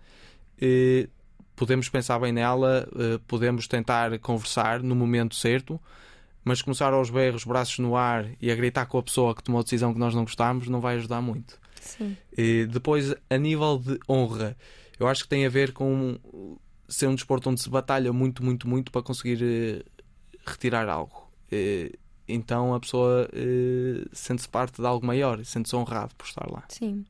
eh, 0.60 1.08
podemos 1.56 1.88
pensar 1.88 2.20
bem 2.20 2.34
nela, 2.34 2.88
eh, 2.96 3.20
podemos 3.26 3.68
tentar 3.68 4.18
conversar 4.20 4.84
no 4.84 4.96
momento 4.96 5.36
certo, 5.36 5.80
mas 6.44 6.62
começar 6.62 6.94
aos 6.94 7.10
berros, 7.10 7.46
braços 7.46 7.80
no 7.80 7.96
ar 7.96 8.28
e 8.42 8.52
a 8.52 8.56
gritar 8.56 8.86
com 8.86 8.98
a 8.98 9.04
pessoa 9.04 9.34
que 9.34 9.44
tomou 9.44 9.62
a 9.62 9.64
decisão 9.64 9.94
que 9.94 10.00
nós 10.00 10.14
não 10.14 10.24
gostamos 10.24 10.68
não 10.68 10.82
vai 10.82 10.96
ajudar 10.96 11.22
muito. 11.22 11.60
Sim. 11.80 12.18
E 12.38 12.66
depois, 12.66 13.14
a 13.30 13.38
nível 13.38 13.78
de 13.78 14.00
honra, 14.10 14.58
eu 15.00 15.08
acho 15.08 15.24
que 15.24 15.30
tem 15.30 15.46
a 15.46 15.50
ver 15.50 15.72
com 15.72 16.18
ser 16.92 17.08
um 17.08 17.16
desporto 17.16 17.50
onde 17.50 17.62
se 17.62 17.70
batalha 17.70 18.12
muito, 18.14 18.44
muito, 18.44 18.68
muito 18.68 18.92
para 18.92 19.02
conseguir 19.02 19.40
eh, 19.42 19.84
retirar 20.46 20.88
algo. 20.90 21.32
Eh, 21.52 21.92
então 22.28 22.74
a 22.74 22.80
pessoa 22.80 23.28
eh, 23.34 24.06
sente-se 24.14 24.48
parte 24.50 24.82
de 24.82 24.88
algo 24.88 25.06
maior, 25.06 25.44
sente-se 25.46 25.76
honrado 25.76 26.14
por 26.16 26.26
estar 26.28 26.50
lá. 26.50 26.64
Sim. 26.70 27.06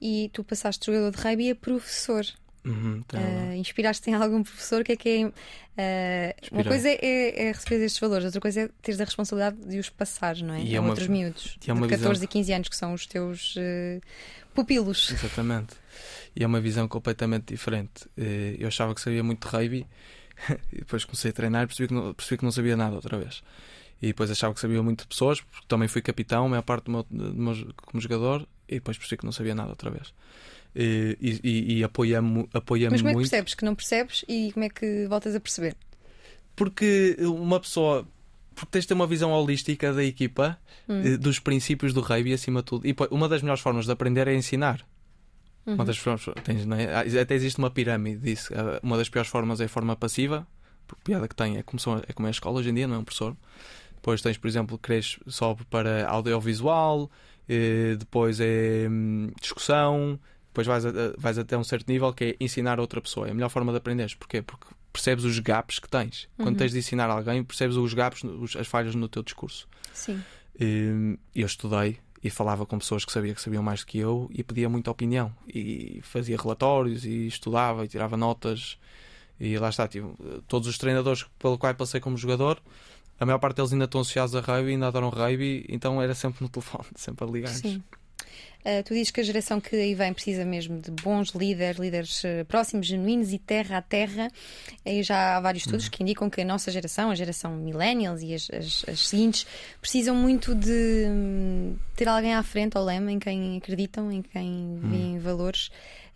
E 0.00 0.30
tu 0.32 0.42
passaste 0.44 0.86
jogador 0.86 1.10
de 1.10 1.22
rugby 1.22 1.50
a 1.50 1.54
professor. 1.54 2.24
Uhum, 2.64 2.98
então, 2.98 3.18
Uh, 3.20 3.54
Inspiraste 3.54 4.10
em 4.10 4.14
algum 4.14 4.42
professor? 4.42 4.84
Que 4.84 4.92
é 4.92 4.96
que 4.96 5.32
é. 5.78 6.34
uh, 6.52 6.54
uma 6.54 6.62
coisa 6.64 6.88
é, 6.90 7.46
é 7.48 7.52
receber 7.52 7.82
estes 7.84 7.98
valores, 7.98 8.26
outra 8.26 8.40
coisa 8.40 8.60
é 8.62 8.68
teres 8.82 9.00
a 9.00 9.04
responsabilidade 9.04 9.56
de 9.66 9.78
os 9.78 9.88
passar, 9.88 10.36
não 10.36 10.52
é? 10.54 10.60
E 10.62 10.74
é 10.76 10.80
uma- 10.80 10.90
outros 10.90 11.08
miúdos 11.08 11.56
e 11.66 11.70
é 11.70 11.72
uma 11.72 11.86
de 11.86 11.94
14 11.94 12.12
visão- 12.20 12.24
e 12.24 12.28
15 12.28 12.52
anos, 12.52 12.68
que 12.68 12.76
são 12.76 12.92
os 12.92 13.06
teus 13.06 13.56
uh, 13.56 14.00
pupilos. 14.60 15.10
Exatamente. 15.10 15.74
E 16.36 16.44
é 16.44 16.46
uma 16.46 16.60
visão 16.60 16.86
completamente 16.88 17.46
diferente. 17.52 18.08
Eh, 18.16 18.56
Eu 18.58 18.68
achava 18.68 18.94
que 18.94 19.00
sabia 19.00 19.22
muito 19.22 19.46
de 19.48 19.54
rugby 19.56 19.86
e 20.72 20.78
depois 20.78 21.04
comecei 21.04 21.30
a 21.30 21.34
treinar 21.34 21.64
e 21.64 21.66
percebi 21.66 21.88
que 21.88 21.94
não, 21.94 22.14
percebi 22.14 22.38
que 22.38 22.44
não 22.44 22.52
sabia 22.52 22.76
nada 22.76 22.94
outra 22.96 23.18
vez. 23.18 23.42
E 24.02 24.06
depois 24.08 24.30
achava 24.30 24.54
que 24.54 24.60
sabia 24.60 24.82
muito 24.82 25.00
de 25.02 25.08
pessoas, 25.08 25.40
porque 25.42 25.66
também 25.68 25.86
fui 25.88 26.00
capitão, 26.00 26.46
a 26.46 26.48
maior 26.48 26.62
parte 26.62 26.84
do 26.84 26.90
meu, 26.92 27.02
do 27.10 27.34
meu- 27.34 27.74
como 27.76 28.00
jogador, 28.00 28.46
e 28.68 28.74
depois 28.76 28.96
percebi 28.96 29.18
que 29.18 29.24
não 29.26 29.32
sabia 29.32 29.54
nada 29.54 29.68
outra 29.70 29.90
vez. 29.90 30.14
E, 30.74 31.18
e, 31.20 31.78
e- 31.78 31.84
apoia-me 31.84 32.48
apoia 32.54 32.88
Mas 32.90 33.00
como 33.02 33.10
é 33.10 33.12
que 33.14 33.18
percebes 33.18 33.54
que 33.54 33.64
não 33.64 33.74
percebes 33.74 34.24
e 34.28 34.52
como 34.52 34.64
é 34.64 34.68
que 34.70 35.06
voltas 35.08 35.34
a 35.34 35.40
perceber? 35.40 35.76
Porque 36.56 37.16
uma 37.20 37.58
pessoa. 37.60 38.06
Porque 38.60 38.72
tens 38.72 38.82
de 38.82 38.88
ter 38.88 38.94
uma 38.94 39.06
visão 39.06 39.30
holística 39.32 39.92
da 39.92 40.04
equipa, 40.04 40.58
Hum. 40.88 41.00
eh, 41.02 41.16
dos 41.16 41.38
princípios 41.38 41.94
do 41.94 42.00
rugby 42.00 42.32
acima 42.34 42.60
de 42.60 42.66
tudo. 42.66 42.86
E 42.86 42.94
uma 43.10 43.28
das 43.28 43.40
melhores 43.42 43.62
formas 43.62 43.86
de 43.86 43.92
aprender 43.92 44.28
é 44.28 44.34
ensinar. 44.34 44.86
Uhum. 45.66 45.74
Uma 45.74 45.84
das 45.84 45.96
formas, 45.98 46.24
tens, 46.44 46.66
é? 46.70 46.94
Ah, 46.94 47.22
Até 47.22 47.34
existe 47.34 47.58
uma 47.58 47.70
pirâmide 47.70 48.20
disso. 48.20 48.52
Ah, 48.54 48.78
Uma 48.82 48.96
das 48.98 49.08
piores 49.08 49.30
formas 49.30 49.60
é 49.60 49.64
a 49.64 49.68
forma 49.68 49.96
passiva, 49.96 50.46
porque 50.86 51.00
a 51.00 51.04
piada 51.04 51.28
que 51.28 51.34
tem 51.34 51.56
é 51.56 51.62
como, 51.62 51.78
são, 51.80 51.98
é 52.06 52.12
como 52.12 52.26
é 52.26 52.30
a 52.30 52.32
escola 52.32 52.58
hoje 52.58 52.70
em 52.70 52.74
dia, 52.74 52.86
não 52.86 52.96
é 52.96 52.98
um 52.98 53.04
professor. 53.04 53.36
Depois 53.94 54.20
tens, 54.22 54.36
por 54.38 54.48
exemplo, 54.48 54.78
queres 54.78 55.18
só 55.26 55.54
para 55.70 56.06
audiovisual, 56.08 57.10
eh, 57.48 57.96
depois 57.98 58.40
é 58.40 58.86
hum, 58.90 59.30
discussão, 59.40 60.18
depois 60.48 60.66
vais, 60.66 60.84
a- 60.86 60.92
vais 61.16 61.38
até 61.38 61.56
um 61.56 61.64
certo 61.64 61.88
nível 61.88 62.12
que 62.12 62.24
é 62.24 62.36
ensinar 62.40 62.78
a 62.78 62.82
outra 62.82 63.00
pessoa. 63.00 63.26
É 63.28 63.30
a 63.30 63.34
melhor 63.34 63.48
forma 63.50 63.72
de 63.72 63.78
aprenderes. 63.78 64.14
Porquê? 64.14 64.42
Porque 64.42 64.66
percebes 64.92 65.24
os 65.24 65.38
gaps 65.38 65.78
que 65.78 65.88
tens. 65.88 66.28
Uhum. 66.38 66.46
Quando 66.46 66.58
tens 66.58 66.72
de 66.72 66.78
ensinar 66.78 67.08
alguém, 67.10 67.42
percebes 67.44 67.76
os 67.76 67.94
gaps, 67.94 68.22
os- 68.24 68.56
as 68.56 68.66
falhas 68.66 68.94
no 68.94 69.08
teu 69.08 69.22
discurso. 69.22 69.68
Sim. 69.92 70.22
Hum, 70.60 71.16
eu 71.34 71.46
estudei 71.46 71.98
e 72.22 72.28
falava 72.28 72.66
com 72.66 72.78
pessoas 72.78 73.04
que 73.04 73.12
sabia 73.12 73.34
que 73.34 73.40
sabiam 73.40 73.62
mais 73.62 73.80
do 73.80 73.86
que 73.86 73.98
eu 73.98 74.28
e 74.32 74.42
pedia 74.44 74.68
muita 74.68 74.90
opinião 74.90 75.34
e 75.48 76.00
fazia 76.02 76.36
relatórios 76.36 77.04
e 77.06 77.26
estudava 77.26 77.84
e 77.84 77.88
tirava 77.88 78.16
notas 78.16 78.76
e 79.38 79.56
lá 79.56 79.70
está, 79.70 79.88
tive, 79.88 80.06
todos 80.46 80.68
os 80.68 80.76
treinadores 80.76 81.24
pelo 81.38 81.56
qual 81.56 81.74
passei 81.74 81.98
como 81.98 82.18
jogador 82.18 82.60
a 83.18 83.24
maior 83.24 83.38
parte 83.38 83.56
deles 83.56 83.72
ainda 83.72 83.86
estão 83.86 84.00
associados 84.02 84.34
a 84.34 84.40
rugby, 84.40 84.72
ainda 84.72 84.88
adoram 84.88 85.08
rugby, 85.08 85.64
então 85.68 86.00
era 86.00 86.14
sempre 86.14 86.42
no 86.42 86.48
telefone, 86.50 86.84
sempre 86.96 87.24
a 87.26 87.30
ligar 87.30 87.48
Sim. 87.48 87.82
Uh, 88.62 88.82
tu 88.84 88.92
dizes 88.92 89.10
que 89.10 89.20
a 89.20 89.24
geração 89.24 89.58
que 89.60 89.74
aí 89.74 89.94
vem 89.94 90.12
precisa 90.12 90.44
mesmo 90.44 90.78
de 90.80 90.90
bons 90.90 91.30
líderes, 91.30 91.78
líderes 91.78 92.22
uh, 92.24 92.44
próximos, 92.46 92.86
genuínos 92.86 93.32
e 93.32 93.38
terra 93.38 93.78
a 93.78 93.82
terra. 93.82 94.30
E 94.84 95.02
já 95.02 95.36
há 95.36 95.40
vários 95.40 95.64
estudos 95.64 95.88
que 95.88 96.02
indicam 96.02 96.28
que 96.28 96.42
a 96.42 96.44
nossa 96.44 96.70
geração, 96.70 97.10
a 97.10 97.14
geração 97.14 97.56
millennials 97.56 98.20
e 98.22 98.34
as, 98.34 98.50
as- 98.50 98.84
as 98.88 99.08
seguintes, 99.08 99.46
precisam 99.80 100.14
muito 100.14 100.54
de 100.54 101.06
hum, 101.08 101.76
ter 101.96 102.06
alguém 102.08 102.34
à 102.34 102.42
frente 102.42 102.76
ao 102.76 102.84
lema 102.84 103.10
em 103.10 103.18
quem 103.18 103.56
acreditam, 103.56 104.12
em 104.12 104.20
quem 104.22 104.78
veem 104.82 105.18
valores. 105.18 105.70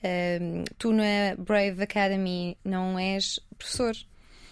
Um, 0.05 0.65
tu 0.77 0.93
na 0.93 1.35
Brave 1.39 1.83
Academy 1.83 2.59
não 2.63 2.99
és 2.99 3.41
professor, 3.57 3.95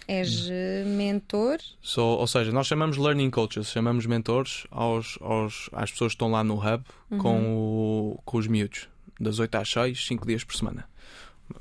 és 0.07 0.47
uh, 0.47 0.51
mentor. 0.85 1.57
Só- 1.81 2.17
ou 2.17 2.27
seja, 2.27 2.51
nós 2.51 2.67
chamamos 2.67 2.97
learning 2.97 3.29
coaches, 3.29 3.67
chamamos 3.71 4.05
mentores 4.05 4.65
aos, 4.71 5.17
aos, 5.21 5.69
às 5.73 5.91
pessoas 5.91 6.11
que 6.11 6.15
estão 6.15 6.31
lá 6.31 6.43
no 6.43 6.55
hub 6.55 6.83
com, 7.19 7.55
o- 8.15 8.19
com 8.25 8.37
os 8.37 8.47
miúdos, 8.47 8.87
das 9.19 9.39
8 9.39 9.55
às 9.55 9.69
6, 9.69 10.05
5 10.05 10.25
dias 10.27 10.43
por 10.43 10.55
semana. 10.55 10.85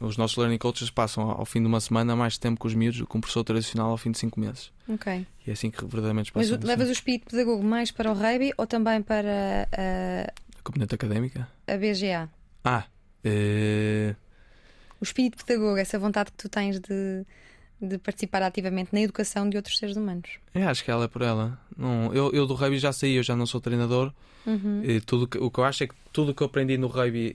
Os 0.01 0.17
nossos 0.17 0.37
learning 0.37 0.59
coaches 0.59 0.91
passam 0.91 1.29
ao 1.31 1.45
fim 1.45 1.61
de 1.61 1.67
uma 1.67 1.81
semana 1.81 2.15
mais 2.17 2.39
tempo 2.39 2.59
com 2.59 2.69
os 2.69 2.75
miúdos 2.75 3.01
do 3.01 3.07
que 3.07 3.17
um 3.17 3.21
professor 3.21 3.45
tradicional 3.45 3.91
ao 3.91 3.99
fim 3.99 4.11
de 4.13 4.19
5 4.19 4.39
meses. 4.41 4.71
Ok. 4.89 5.27
E 5.47 5.51
é 5.51 5.53
assim 5.53 5.71
que 5.71 5.81
verdadeiramente 5.83 6.31
Mas 6.35 6.47
passamos. 6.47 6.65
o- 6.65 6.69
levas 6.69 6.89
o 6.89 6.93
espírito 6.93 7.27
pedagogo 7.31 7.63
mais 7.65 7.91
para 7.91 8.11
o 8.11 8.15
rugby 8.15 8.53
ou 8.57 8.67
também 8.67 9.03
para 9.03 9.69
uh, 9.73 10.33
A 10.59 10.63
componente 10.63 10.95
académica? 10.95 11.49
a 11.67 11.77
BGA? 11.77 12.29
Ah, 12.65 12.85
eh, 13.25 14.15
O 15.01 15.05
espírito 15.05 15.45
pedagogo, 15.45 15.77
essa 15.77 15.99
vontade 15.99 16.31
que 16.31 16.37
tu 16.39 16.49
tens 16.49 16.79
de, 16.81 17.27
de 17.83 17.99
participar 17.99 18.43
ativamente 18.43 18.91
na 18.93 19.01
educação 19.01 19.49
de 19.51 19.57
outros 19.57 19.77
seres 19.79 19.97
humanos. 19.97 20.31
eu 20.55 20.69
acho 20.69 20.85
que 20.85 20.91
ela 20.91 21.05
é 21.05 21.09
por 21.09 21.23
ela. 21.23 21.59
Não, 21.77 22.13
eu, 22.15 22.31
eu 22.33 22.47
do 22.47 22.55
rugby 22.55 22.79
já 22.79 22.93
saí, 22.93 23.15
eu 23.17 23.23
já 23.23 23.35
não 23.37 23.45
sou 23.47 23.61
treinador. 23.61 24.13
Uhum. 24.47 24.83
E 24.85 25.01
tudo 25.01 25.27
que- 25.29 25.39
o 25.39 25.51
que 25.51 25.59
eu 25.61 25.65
acho 25.65 25.85
é 25.85 25.87
que 25.87 25.95
tudo 26.13 26.33
o 26.33 26.35
que 26.35 26.43
eu 26.43 26.47
aprendi 26.47 26.77
no 26.77 26.89
rugby 26.89 27.35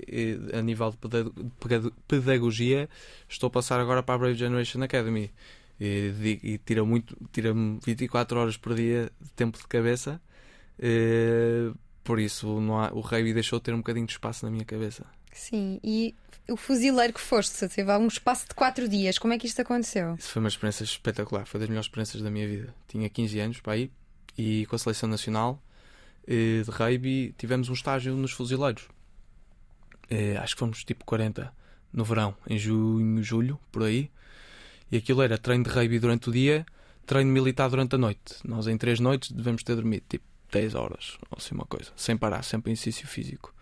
a 0.53 0.61
nível 0.61 0.91
de 0.91 0.97
peda- 0.97 1.31
peda- 1.59 1.91
pedagogia 2.07 2.89
estou 3.29 3.47
a 3.47 3.51
passar 3.51 3.79
agora 3.79 4.01
para 4.03 4.15
a 4.15 4.17
Brave 4.17 4.35
Generation 4.35 4.81
Academy. 4.83 5.31
E, 5.79 6.11
e 6.43 6.57
tira 6.57 6.83
muito, 6.83 7.15
tira-me 7.31 7.79
24 7.85 8.39
horas 8.39 8.57
por 8.57 8.73
dia 8.75 9.11
de 9.21 9.29
tempo 9.31 9.57
de 9.57 9.67
cabeça. 9.67 10.19
Eh, 10.79 11.71
por 12.03 12.19
isso 12.19 12.47
há, 12.73 12.93
o 12.93 12.99
rugby 13.01 13.33
deixou 13.33 13.59
de 13.59 13.63
ter 13.63 13.73
um 13.73 13.77
bocadinho 13.77 14.05
de 14.05 14.11
espaço 14.13 14.45
na 14.45 14.51
minha 14.51 14.65
cabeça. 14.65 15.05
Sim, 15.31 15.79
e 15.83 16.15
o 16.49 16.55
fuzileiro 16.55 17.13
que 17.13 17.19
foste, 17.19 17.67
teve 17.67 17.91
um 17.97 18.07
espaço 18.07 18.47
de 18.47 18.55
quatro 18.55 18.87
dias, 18.87 19.17
como 19.17 19.33
é 19.33 19.37
que 19.37 19.47
isto 19.47 19.61
aconteceu? 19.61 20.15
Isso 20.15 20.29
foi 20.29 20.39
uma 20.41 20.49
experiência 20.49 20.83
espetacular, 20.83 21.45
foi 21.45 21.59
das 21.59 21.69
melhores 21.69 21.87
experiências 21.87 22.21
da 22.21 22.29
minha 22.29 22.47
vida. 22.47 22.73
Tinha 22.87 23.09
15 23.09 23.39
anos 23.39 23.59
para 23.59 23.73
aí 23.73 23.91
e 24.37 24.65
com 24.67 24.75
a 24.75 24.79
seleção 24.79 25.09
nacional 25.09 25.61
eh, 26.27 26.61
de 26.63 26.71
rugby 26.71 27.33
tivemos 27.37 27.69
um 27.69 27.73
estágio 27.73 28.15
nos 28.15 28.31
fuzileiros. 28.31 28.87
Eh, 30.09 30.37
acho 30.37 30.55
que 30.55 30.59
fomos 30.59 30.83
tipo 30.83 31.03
40 31.05 31.51
no 31.91 32.03
verão, 32.03 32.35
em 32.47 32.57
junho, 32.57 33.23
julho, 33.23 33.59
por 33.71 33.83
aí. 33.83 34.11
E 34.91 34.97
aquilo 34.97 35.21
era 35.21 35.37
treino 35.37 35.63
de 35.63 35.69
rugby 35.69 35.99
durante 35.99 36.29
o 36.29 36.31
dia, 36.31 36.65
treino 37.05 37.31
militar 37.31 37.69
durante 37.69 37.95
a 37.95 37.97
noite. 37.97 38.35
Nós 38.45 38.67
em 38.67 38.77
três 38.77 38.99
noites 38.99 39.31
devemos 39.31 39.63
ter 39.63 39.75
dormido 39.75 40.03
tipo 40.07 40.25
10 40.51 40.75
horas, 40.75 41.17
ou 41.29 41.37
assim 41.37 41.55
uma 41.55 41.65
coisa, 41.65 41.91
sem 41.95 42.15
parar, 42.15 42.43
sempre 42.43 42.71
em 42.71 42.73
exercício 42.73 43.07
físico. 43.07 43.53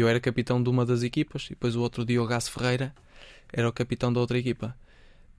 Eu 0.00 0.08
era 0.08 0.20
capitão 0.20 0.62
de 0.62 0.68
uma 0.68 0.84
das 0.86 1.02
equipas, 1.02 1.46
e 1.46 1.50
depois 1.50 1.76
o 1.76 1.80
outro 1.80 2.04
Diogo 2.04 2.38
Ferreira 2.42 2.94
era 3.52 3.68
o 3.68 3.72
capitão 3.72 4.12
da 4.12 4.20
outra 4.20 4.38
equipa. 4.38 4.76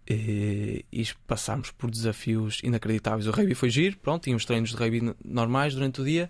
E, 0.09 0.86
e 0.91 1.07
passámos 1.28 1.72
por 1.72 1.89
desafios 1.89 2.59
inacreditáveis. 2.64 3.28
O 3.28 3.32
rugby 3.32 3.53
foi 3.53 3.70
giro, 3.70 3.97
pronto, 3.97 4.24
tínhamos 4.24 4.45
treinos 4.45 4.72
de 4.72 4.76
rugby 4.76 5.16
normais 5.24 5.74
durante 5.74 6.01
o 6.01 6.05
dia 6.05 6.30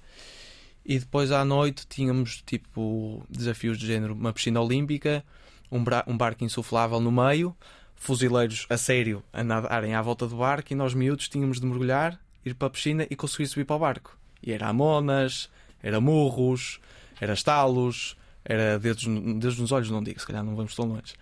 e 0.86 1.00
depois 1.00 1.32
à 1.32 1.46
noite 1.46 1.86
tínhamos 1.88 2.42
tipo 2.46 3.24
desafios 3.30 3.78
de 3.78 3.86
género, 3.86 4.14
uma 4.14 4.34
piscina 4.34 4.60
olímpica, 4.62 5.24
um, 5.72 5.84
um 6.08 6.18
barco 6.18 6.44
insuflável 6.44 7.00
no 7.00 7.12
meio, 7.12 7.56
fuzileiros 7.96 8.66
a 8.70 8.78
sério 8.78 9.24
a 9.32 9.44
nadarem 9.44 9.94
à 9.94 10.02
volta 10.02 10.28
do 10.28 10.38
barco 10.38 10.74
e 10.74 10.76
nós 10.76 10.94
miúdos 10.94 11.30
tínhamos 11.30 11.60
de 11.60 11.66
mergulhar, 11.66 12.20
ir 12.44 12.56
para 12.56 12.68
a 12.68 12.72
piscina 12.72 13.06
e 13.10 13.16
conseguir 13.16 13.48
subir 13.48 13.66
para 13.66 13.76
o 13.76 13.80
barco. 13.80 14.18
E 14.42 14.52
era 14.52 14.68
amonas, 14.68 15.50
era 15.84 16.02
murros, 16.02 16.80
era 17.20 17.34
estalos, 17.34 18.18
era 18.44 18.80
dedos, 18.80 19.06
dedos 19.06 19.60
nos 19.60 19.72
olhos, 19.72 19.90
não 19.90 20.02
digo, 20.04 20.20
se 20.20 20.26
calhar 20.28 20.44
não 20.44 20.56
vamos 20.56 20.76
tão 20.76 20.86
longe. 20.86 21.14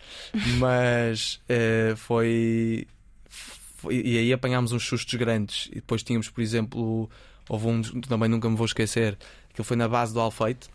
Mas 0.58 1.42
eh, 1.50 1.94
foi, 1.98 2.88
foi- 3.28 4.02
E 4.06 4.18
aí 4.18 4.34
apanhámos 4.34 4.72
uns 4.72 4.84
sustos 4.86 5.14
grandes. 5.16 5.68
E 5.72 5.76
depois 5.76 6.02
tínhamos, 6.04 6.30
por 6.30 6.42
exemplo, 6.42 7.10
houve 7.48 7.68
um 7.68 7.82
também 8.02 8.30
nunca 8.30 8.50
me 8.50 8.56
vou 8.56 8.66
esquecer, 8.66 9.18
que 9.54 9.64
foi 9.64 9.76
na 9.78 9.88
base 9.88 10.14
do 10.14 10.20
Alfeite, 10.20 10.70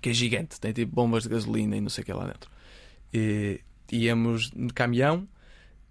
que 0.00 0.10
é 0.10 0.12
gigante, 0.12 0.58
tem 0.60 0.72
tipo 0.72 0.94
bombas 0.94 1.24
de 1.24 1.28
gasolina 1.28 1.76
e 1.76 1.80
não 1.80 1.90
sei 1.90 2.02
o 2.02 2.04
que 2.06 2.12
lá 2.12 2.24
dentro. 2.26 2.50
E, 3.12 3.60
íamos 3.92 4.50
de 4.50 4.72
caminhão, 4.72 5.26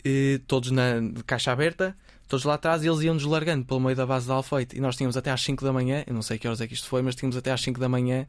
e 0.05 0.41
todos 0.47 0.72
na 0.72 0.99
de 0.99 1.22
caixa 1.26 1.51
aberta, 1.51 1.95
todos 2.28 2.45
lá 2.45 2.53
atrás, 2.53 2.82
e 2.84 2.88
eles 2.88 3.01
iam-nos 3.01 3.26
largando 3.26 3.65
pelo 3.65 3.80
meio 3.82 3.95
da 3.95 4.05
base 4.05 4.26
do 4.26 4.34
Alfeite. 4.34 4.78
E 4.78 4.80
nós 4.80 4.95
tínhamos 4.95 5.17
até 5.17 5.30
às 5.32 5.41
5 5.41 5.63
da 5.65 5.74
manhã, 5.74 6.03
eu 6.07 6.13
não 6.13 6.22
sei 6.22 6.38
que 6.39 6.47
horas 6.47 6.61
é 6.61 6.67
que 6.67 6.74
isto 6.74 6.88
foi, 6.88 7.01
mas 7.01 7.13
tínhamos 7.15 7.36
até 7.36 7.51
às 7.51 7.59
5 7.61 7.80
da 7.80 7.89
manhã 7.89 8.26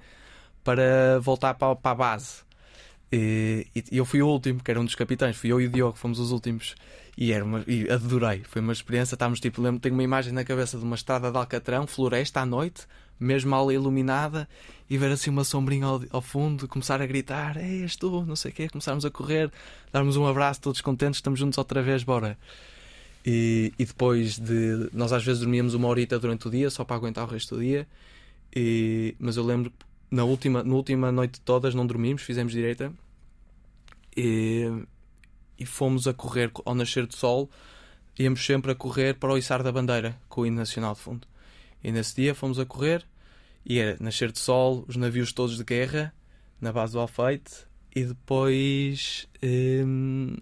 para 0.62 1.18
voltar 1.20 1.54
para, 1.54 1.74
para 1.74 1.90
a 1.90 1.94
base. 1.94 2.42
E, 3.12 3.66
e 3.90 3.98
eu 3.98 4.04
fui 4.04 4.22
o 4.22 4.28
último, 4.28 4.62
que 4.62 4.70
era 4.70 4.80
um 4.80 4.84
dos 4.84 4.94
capitães, 4.94 5.36
fui 5.36 5.50
eu 5.50 5.60
e 5.60 5.66
o 5.66 5.68
Diogo, 5.68 5.96
fomos 5.96 6.18
os 6.18 6.30
últimos. 6.30 6.74
E, 7.16 7.32
era 7.32 7.44
uma, 7.44 7.64
e 7.66 7.90
adorei, 7.90 8.42
foi 8.44 8.62
uma 8.62 8.72
experiência. 8.72 9.14
Estávamos 9.14 9.40
tipo, 9.40 9.60
lembro, 9.60 9.80
tenho 9.80 9.94
uma 9.94 10.02
imagem 10.02 10.32
na 10.32 10.44
cabeça 10.44 10.78
de 10.78 10.84
uma 10.84 10.94
estrada 10.94 11.30
de 11.30 11.36
Alcatrão, 11.36 11.86
floresta 11.86 12.40
à 12.40 12.46
noite, 12.46 12.86
mesmo 13.18 13.50
mal 13.50 13.70
iluminada, 13.70 14.48
e 14.88 14.96
ver 14.96 15.10
assim 15.10 15.30
uma 15.30 15.44
sombrinha 15.44 15.86
ao, 15.86 16.02
ao 16.10 16.22
fundo, 16.22 16.68
começar 16.68 17.02
a 17.02 17.06
gritar: 17.06 17.56
Ei, 17.56 17.82
és 17.82 17.96
tu, 17.96 18.24
não 18.24 18.36
sei 18.36 18.52
o 18.52 18.54
quê, 18.54 18.68
começarmos 18.68 19.04
a 19.04 19.10
correr, 19.10 19.50
darmos 19.92 20.16
um 20.16 20.26
abraço, 20.26 20.60
todos 20.60 20.80
contentes, 20.80 21.18
estamos 21.18 21.38
juntos 21.38 21.58
outra 21.58 21.82
vez, 21.82 22.04
bora. 22.04 22.38
E, 23.26 23.72
e 23.78 23.84
depois 23.84 24.38
de. 24.38 24.88
Nós 24.92 25.12
às 25.12 25.24
vezes 25.24 25.40
dormíamos 25.40 25.74
uma 25.74 25.88
horita 25.88 26.18
durante 26.18 26.48
o 26.48 26.50
dia, 26.50 26.70
só 26.70 26.84
para 26.84 26.96
aguentar 26.96 27.24
o 27.24 27.30
resto 27.30 27.56
do 27.56 27.60
dia. 27.60 27.86
E, 28.54 29.14
mas 29.18 29.36
eu 29.36 29.44
lembro 29.44 29.72
na 30.10 30.24
última, 30.24 30.62
na 30.62 30.74
última 30.74 31.12
noite 31.12 31.34
de 31.34 31.40
todas 31.40 31.74
não 31.74 31.86
dormimos, 31.86 32.22
fizemos 32.22 32.52
direita 32.52 32.92
e, 34.16 34.66
e 35.58 35.64
fomos 35.64 36.06
a 36.08 36.14
correr 36.14 36.50
ao 36.64 36.74
nascer 36.74 37.06
do 37.06 37.14
sol. 37.14 37.48
Íamos 38.18 38.44
sempre 38.44 38.72
a 38.72 38.74
correr 38.74 39.14
para 39.14 39.32
o 39.32 39.38
içar 39.38 39.62
da 39.62 39.72
bandeira 39.72 40.18
com 40.28 40.42
o 40.42 40.46
hino 40.46 40.56
nacional 40.56 40.94
de 40.94 41.00
fundo. 41.00 41.26
E 41.82 41.90
nesse 41.92 42.16
dia 42.16 42.34
fomos 42.34 42.58
a 42.58 42.66
correr 42.66 43.06
e 43.64 43.78
era 43.78 43.96
nascer 44.00 44.32
de 44.32 44.38
sol, 44.38 44.84
os 44.88 44.96
navios 44.96 45.32
todos 45.32 45.56
de 45.56 45.64
guerra 45.64 46.12
na 46.60 46.72
base 46.72 46.92
do 46.92 47.00
Alfeite 47.00 47.66
e 47.94 48.04
depois 48.04 49.26
hum, 49.42 50.36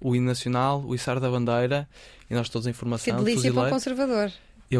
o 0.00 0.14
hino 0.14 0.26
nacional, 0.26 0.84
o 0.84 0.94
içar 0.94 1.18
da 1.18 1.30
bandeira 1.30 1.88
e 2.30 2.34
nós 2.34 2.48
todos 2.48 2.66
em 2.66 2.72
formação. 2.72 3.16
Que 3.16 3.24
delícia 3.24 3.52
para 3.52 3.74
o 3.74 3.80
fuzileiro. 3.80 4.32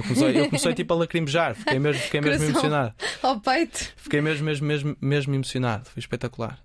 Conservador. 0.02 0.28
Eu 0.28 0.32
comecei, 0.34 0.40
eu 0.42 0.50
comecei 0.50 0.74
tipo 0.74 0.92
a 0.94 0.96
lacrimejar, 0.96 1.54
fiquei 1.54 1.78
mesmo, 1.78 2.02
fiquei 2.02 2.20
mesmo 2.20 2.44
emocionado. 2.48 2.94
Ao 3.22 3.40
peito. 3.40 3.92
Fiquei 3.96 4.20
mesmo, 4.20 4.44
mesmo, 4.44 4.66
mesmo, 4.66 4.96
mesmo 5.00 5.34
emocionado, 5.34 5.88
foi 5.90 6.00
espetacular. 6.00 6.58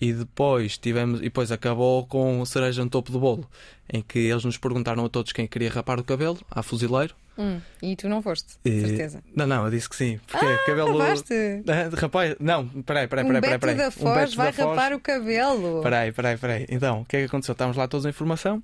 E 0.00 0.14
depois 0.14 0.78
tivemos, 0.78 1.20
e 1.20 1.24
depois 1.24 1.52
acabou 1.52 2.06
com 2.06 2.42
cereja 2.46 2.82
no 2.82 2.88
topo 2.88 3.12
do 3.12 3.20
bolo, 3.20 3.46
em 3.92 4.00
que 4.00 4.18
eles 4.18 4.44
nos 4.44 4.56
perguntaram 4.56 5.04
a 5.04 5.08
todos 5.10 5.30
quem 5.32 5.46
queria 5.46 5.68
rapar 5.70 6.00
o 6.00 6.04
cabelo, 6.04 6.38
a 6.50 6.62
fuzileiro. 6.62 7.14
Hum, 7.38 7.60
e 7.82 7.94
tu 7.96 8.08
não 8.08 8.20
foste, 8.22 8.54
E- 8.64 8.80
certeza. 8.80 9.22
Não, 9.36 9.46
não, 9.46 9.64
eu 9.66 9.70
disse 9.70 9.88
que 9.88 9.96
sim. 9.96 10.18
Porque 10.26 10.44
Ah, 10.44 10.58
cabelo. 10.66 10.96
rapaste. 10.98 11.34
Rapaz, 11.96 12.34
não, 12.40 12.66
peraí, 12.66 13.06
peraí, 13.08 13.24
Um 13.24 13.28
peraí, 13.28 13.40
peraí. 13.42 13.58
Peraí. 13.58 13.76
da 13.76 13.88
Um 13.88 13.90
Foz 13.90 14.14
Beto 14.14 14.36
vai 14.36 14.46
da 14.46 14.52
Foz. 14.52 14.68
rapar 14.68 14.92
o 14.94 15.00
cabelo. 15.00 15.82
Peraí, 15.82 16.12
peraí, 16.12 16.36
peraí. 16.38 16.66
Então, 16.70 17.02
o 17.02 17.04
que 17.04 17.16
é 17.16 17.20
que 17.20 17.26
aconteceu? 17.26 17.52
Estávamos 17.52 17.76
lá 17.76 17.86
todos 17.86 18.04
em 18.06 18.12
formação 18.12 18.62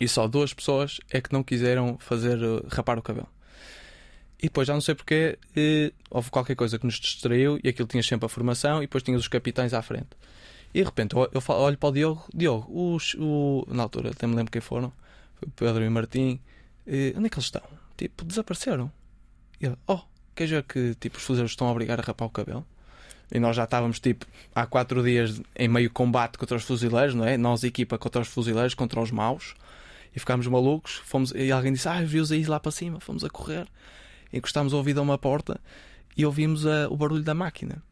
e 0.00 0.08
só 0.08 0.26
duas 0.26 0.52
pessoas 0.52 1.00
é 1.10 1.20
que 1.20 1.32
não 1.32 1.42
quiseram 1.42 1.96
fazer 1.98 2.42
uh, 2.42 2.66
rapar 2.68 2.98
o 2.98 3.02
cabelo. 3.02 3.28
E 4.38 4.46
depois, 4.46 4.66
já 4.66 4.74
não 4.74 4.80
sei 4.80 4.96
porquê, 4.96 5.38
eh, 5.54 5.92
houve 6.10 6.28
qualquer 6.28 6.56
coisa 6.56 6.76
que 6.76 6.84
nos 6.84 6.98
distraiu 6.98 7.60
e 7.62 7.68
aquilo 7.68 7.86
tinha 7.86 8.02
sempre 8.02 8.26
a 8.26 8.28
formação 8.28 8.78
e 8.78 8.86
depois 8.86 9.04
tinha 9.04 9.16
os 9.16 9.28
capitães 9.28 9.72
à 9.72 9.80
frente. 9.82 10.08
E 10.74 10.80
de 10.80 10.84
repente 10.84 11.14
eu, 11.14 11.28
olho 11.48 11.78
para 11.78 11.88
o 11.88 11.92
Diogo, 11.92 12.24
Diogo, 12.34 12.94
os, 12.94 13.14
o, 13.20 13.64
na 13.68 13.84
altura 13.84 14.10
até 14.10 14.26
me 14.26 14.34
lembro 14.34 14.50
quem 14.50 14.60
foram, 14.60 14.92
Pedro 15.54 15.84
e 15.84 15.88
Martim, 15.88 16.40
eh, 16.84 17.12
onde 17.16 17.26
é 17.26 17.28
que 17.28 17.36
eles 17.36 17.44
estão? 17.44 17.62
Tipo, 17.96 18.24
desapareceram. 18.24 18.90
E 19.60 19.66
ele, 19.66 19.76
oh, 19.86 20.00
quer 20.34 20.44
dizer 20.44 20.64
que 20.64 20.96
tipo, 20.96 21.18
os 21.18 21.22
fuzileiros 21.22 21.52
estão 21.52 21.68
a 21.68 21.70
obrigar 21.70 22.00
a 22.00 22.02
rapar 22.02 22.26
o 22.26 22.30
cabelo? 22.30 22.66
E 23.30 23.38
nós 23.38 23.54
já 23.54 23.64
estávamos 23.64 24.00
tipo 24.00 24.26
há 24.54 24.66
quatro 24.66 25.04
dias 25.04 25.40
em 25.54 25.68
meio 25.68 25.90
combate 25.90 26.36
contra 26.36 26.56
os 26.56 26.64
fuzileiros, 26.64 27.14
não 27.14 27.24
é? 27.24 27.36
Nós, 27.36 27.62
equipa, 27.62 27.96
contra 27.96 28.20
os 28.20 28.28
fuzileiros, 28.28 28.74
contra 28.74 29.00
os 29.00 29.12
maus, 29.12 29.54
e 30.14 30.18
ficámos 30.20 30.46
malucos. 30.46 30.96
Fomos, 31.04 31.32
e 31.34 31.50
alguém 31.52 31.72
disse: 31.72 31.88
Ah, 31.88 32.02
viu-os 32.02 32.30
aí 32.32 32.44
lá 32.44 32.58
para 32.60 32.72
cima. 32.72 33.00
Fomos 33.00 33.24
a 33.24 33.30
correr, 33.30 33.66
encostámos 34.32 34.72
o 34.72 34.76
ouvido 34.76 35.00
a 35.00 35.02
uma 35.02 35.18
porta 35.18 35.60
e 36.16 36.24
ouvimos 36.26 36.66
a- 36.66 36.88
o 36.88 36.96
barulho 36.96 37.22
da 37.22 37.34
máquina. 37.34 37.82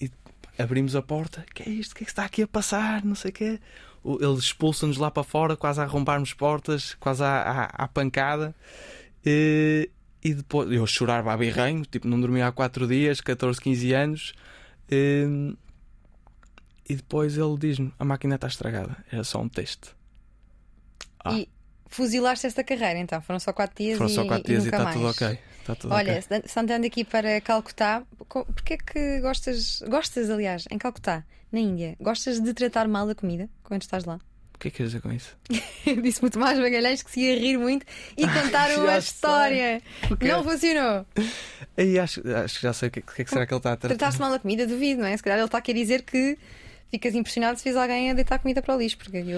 E 0.00 0.10
abrimos 0.58 0.94
a 0.96 1.02
porta: 1.02 1.44
Que 1.54 1.62
é 1.64 1.68
isto? 1.72 1.92
O 1.92 1.94
que 1.96 2.04
é 2.04 2.06
que 2.06 2.10
está 2.12 2.24
aqui 2.24 2.42
a 2.42 2.48
passar? 2.48 3.04
Não 3.04 3.14
sei 3.14 3.30
o 3.30 3.34
quê. 3.34 3.60
Eles 4.20 4.40
expulsam-nos 4.40 4.98
lá 4.98 5.10
para 5.10 5.22
fora, 5.24 5.56
quase 5.56 5.80
a 5.80 5.84
arrombarmos 5.84 6.34
portas, 6.34 6.94
quase 7.00 7.22
à, 7.24 7.40
à, 7.40 7.84
à 7.84 7.88
pancada. 7.88 8.54
E, 9.24 9.88
e 10.22 10.34
depois 10.34 10.70
eu 10.70 10.84
a 10.84 10.86
chorar 10.86 11.22
babirranho, 11.22 11.84
tipo, 11.86 12.06
não 12.06 12.20
dormia 12.20 12.46
há 12.46 12.52
4 12.52 12.86
dias, 12.86 13.22
14, 13.22 13.58
15 13.60 13.92
anos. 13.94 14.32
E, 14.90 15.56
e 16.86 16.94
depois 16.96 17.38
ele 17.38 17.56
diz-me: 17.56 17.92
a 17.98 18.04
máquina 18.04 18.34
está 18.34 18.46
estragada, 18.46 18.96
era 19.10 19.24
só 19.24 19.40
um 19.40 19.48
teste. 19.48 19.92
Ah. 21.24 21.32
E 21.34 21.48
fuzilaste 21.86 22.46
esta 22.46 22.62
carreira, 22.62 22.98
então. 22.98 23.20
Foram 23.22 23.38
só 23.40 23.52
quatro 23.52 23.76
dias 23.82 23.98
Foram 23.98 24.10
e, 24.10 24.14
só 24.14 24.24
4 24.24 24.44
dias 24.46 24.62
e 24.62 24.66
nunca 24.66 24.76
está 24.76 24.84
mais. 24.84 24.96
tudo 24.96 25.08
ok. 25.08 25.38
Está 25.60 25.74
tudo 25.74 25.94
Olha, 25.94 26.18
ok. 26.18 26.42
se 26.46 26.60
andando 26.60 26.84
aqui 26.84 27.04
para 27.04 27.40
Calcutá, 27.40 28.02
porquê 28.28 28.74
é 28.74 28.76
que 28.76 29.20
gostas, 29.20 29.82
gostas, 29.88 30.28
aliás, 30.28 30.66
em 30.70 30.76
Calcutá, 30.76 31.24
na 31.50 31.58
Índia, 31.58 31.96
gostas 31.98 32.38
de 32.38 32.52
tratar 32.52 32.86
mal 32.86 33.08
a 33.08 33.14
comida 33.14 33.48
quando 33.62 33.80
estás 33.80 34.04
lá? 34.04 34.20
O 34.54 34.58
que 34.58 34.68
é 34.68 34.70
que 34.70 34.76
queres 34.76 34.92
dizer 34.92 35.02
com 35.02 35.10
isso? 35.12 35.36
Disse-me 36.02 36.28
o 36.28 36.30
Tomás 36.30 36.58
Magalhães 36.58 37.02
que 37.02 37.10
se 37.10 37.20
ia 37.20 37.38
rir 37.38 37.58
muito 37.58 37.84
e 38.16 38.26
contar 38.26 38.68
já 38.70 38.78
uma 38.78 38.90
sei. 38.90 38.98
história. 38.98 39.82
Não 40.20 40.44
funcionou. 40.44 41.06
Aí 41.76 41.98
acho, 41.98 42.22
acho 42.44 42.56
que 42.56 42.62
já 42.62 42.72
sei 42.72 42.88
o 42.88 42.92
que, 42.92 43.00
o 43.00 43.02
que 43.02 43.22
é 43.22 43.24
que 43.24 43.30
será 43.30 43.46
que 43.46 43.52
ele 43.52 43.58
está 43.58 43.72
a 43.72 43.76
tratar. 43.76 43.96
Tratar-se 43.96 44.20
mal 44.20 44.32
a 44.32 44.38
comida, 44.38 44.66
duvido, 44.66 45.00
não 45.00 45.08
é? 45.08 45.16
Se 45.16 45.22
calhar 45.22 45.38
ele 45.38 45.46
está 45.46 45.58
a 45.58 45.60
querer 45.62 45.80
dizer 45.80 46.02
que 46.02 46.38
ficas 46.90 47.14
impressionado 47.14 47.58
se 47.58 47.64
vês 47.64 47.76
alguém 47.76 48.10
a 48.10 48.14
deitar 48.14 48.38
comida 48.38 48.62
para 48.62 48.74
o 48.74 48.78
lixo, 48.78 48.96
porque 48.98 49.16
ele 49.16 49.32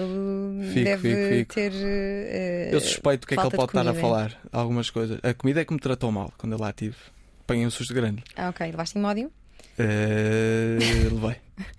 Fico, 0.73 0.83
deve 0.83 1.09
fico, 1.09 1.35
fico. 1.37 1.53
ter. 1.55 1.71
eh, 1.73 2.69
Eu 2.71 2.79
suspeito 2.81 3.25
o 3.25 3.27
que 3.27 3.33
é 3.33 3.37
que 3.37 3.43
ele 3.47 3.55
pode 3.55 3.69
estar 3.71 3.87
a 3.87 3.93
falar. 3.93 4.39
Algumas 4.51 4.89
coisas. 4.89 5.19
A 5.23 5.33
comida 5.33 5.61
é 5.61 5.65
que 5.65 5.73
me 5.73 5.79
tratou 5.79 6.11
mal 6.11 6.31
quando 6.37 6.53
eu 6.53 6.59
lá 6.59 6.69
estive. 6.69 6.95
Apanhei 7.41 7.65
um 7.65 7.69
susto 7.71 7.93
grande. 7.93 8.23
Ah, 8.35 8.49
ok, 8.49 8.65
levaste 8.67 8.97
em 8.99 9.03
ódio. 9.05 9.31
Eh, 9.79 10.77
levei. 11.11 11.37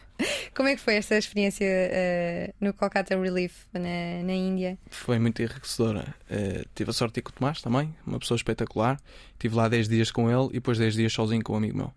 Como 0.54 0.68
é 0.68 0.74
que 0.74 0.80
foi 0.80 0.94
esta 0.96 1.16
experiência 1.16 1.64
eh, 1.64 2.52
no 2.60 2.72
Kolkata 2.74 3.16
Relief 3.20 3.54
na, 3.72 4.24
na 4.24 4.32
Índia? 4.32 4.76
Foi 4.90 5.16
muito 5.18 5.40
enriquecedora. 5.40 6.12
Eh, 6.28 6.64
tive 6.74 6.90
a 6.90 6.92
sorte 6.92 7.14
de 7.14 7.18
ir 7.20 7.22
com 7.22 7.30
o 7.30 7.32
Tomás 7.34 7.62
também, 7.62 7.94
uma 8.04 8.18
pessoa 8.18 8.34
espetacular. 8.36 8.98
Estive 9.34 9.54
lá 9.54 9.68
10 9.68 9.88
dias 9.88 10.10
com 10.10 10.28
ele 10.28 10.48
e 10.50 10.54
depois 10.54 10.76
10 10.78 10.94
dias 10.94 11.12
sozinho 11.12 11.44
com 11.44 11.52
um 11.52 11.56
amigo 11.56 11.76
meu. 11.76 11.92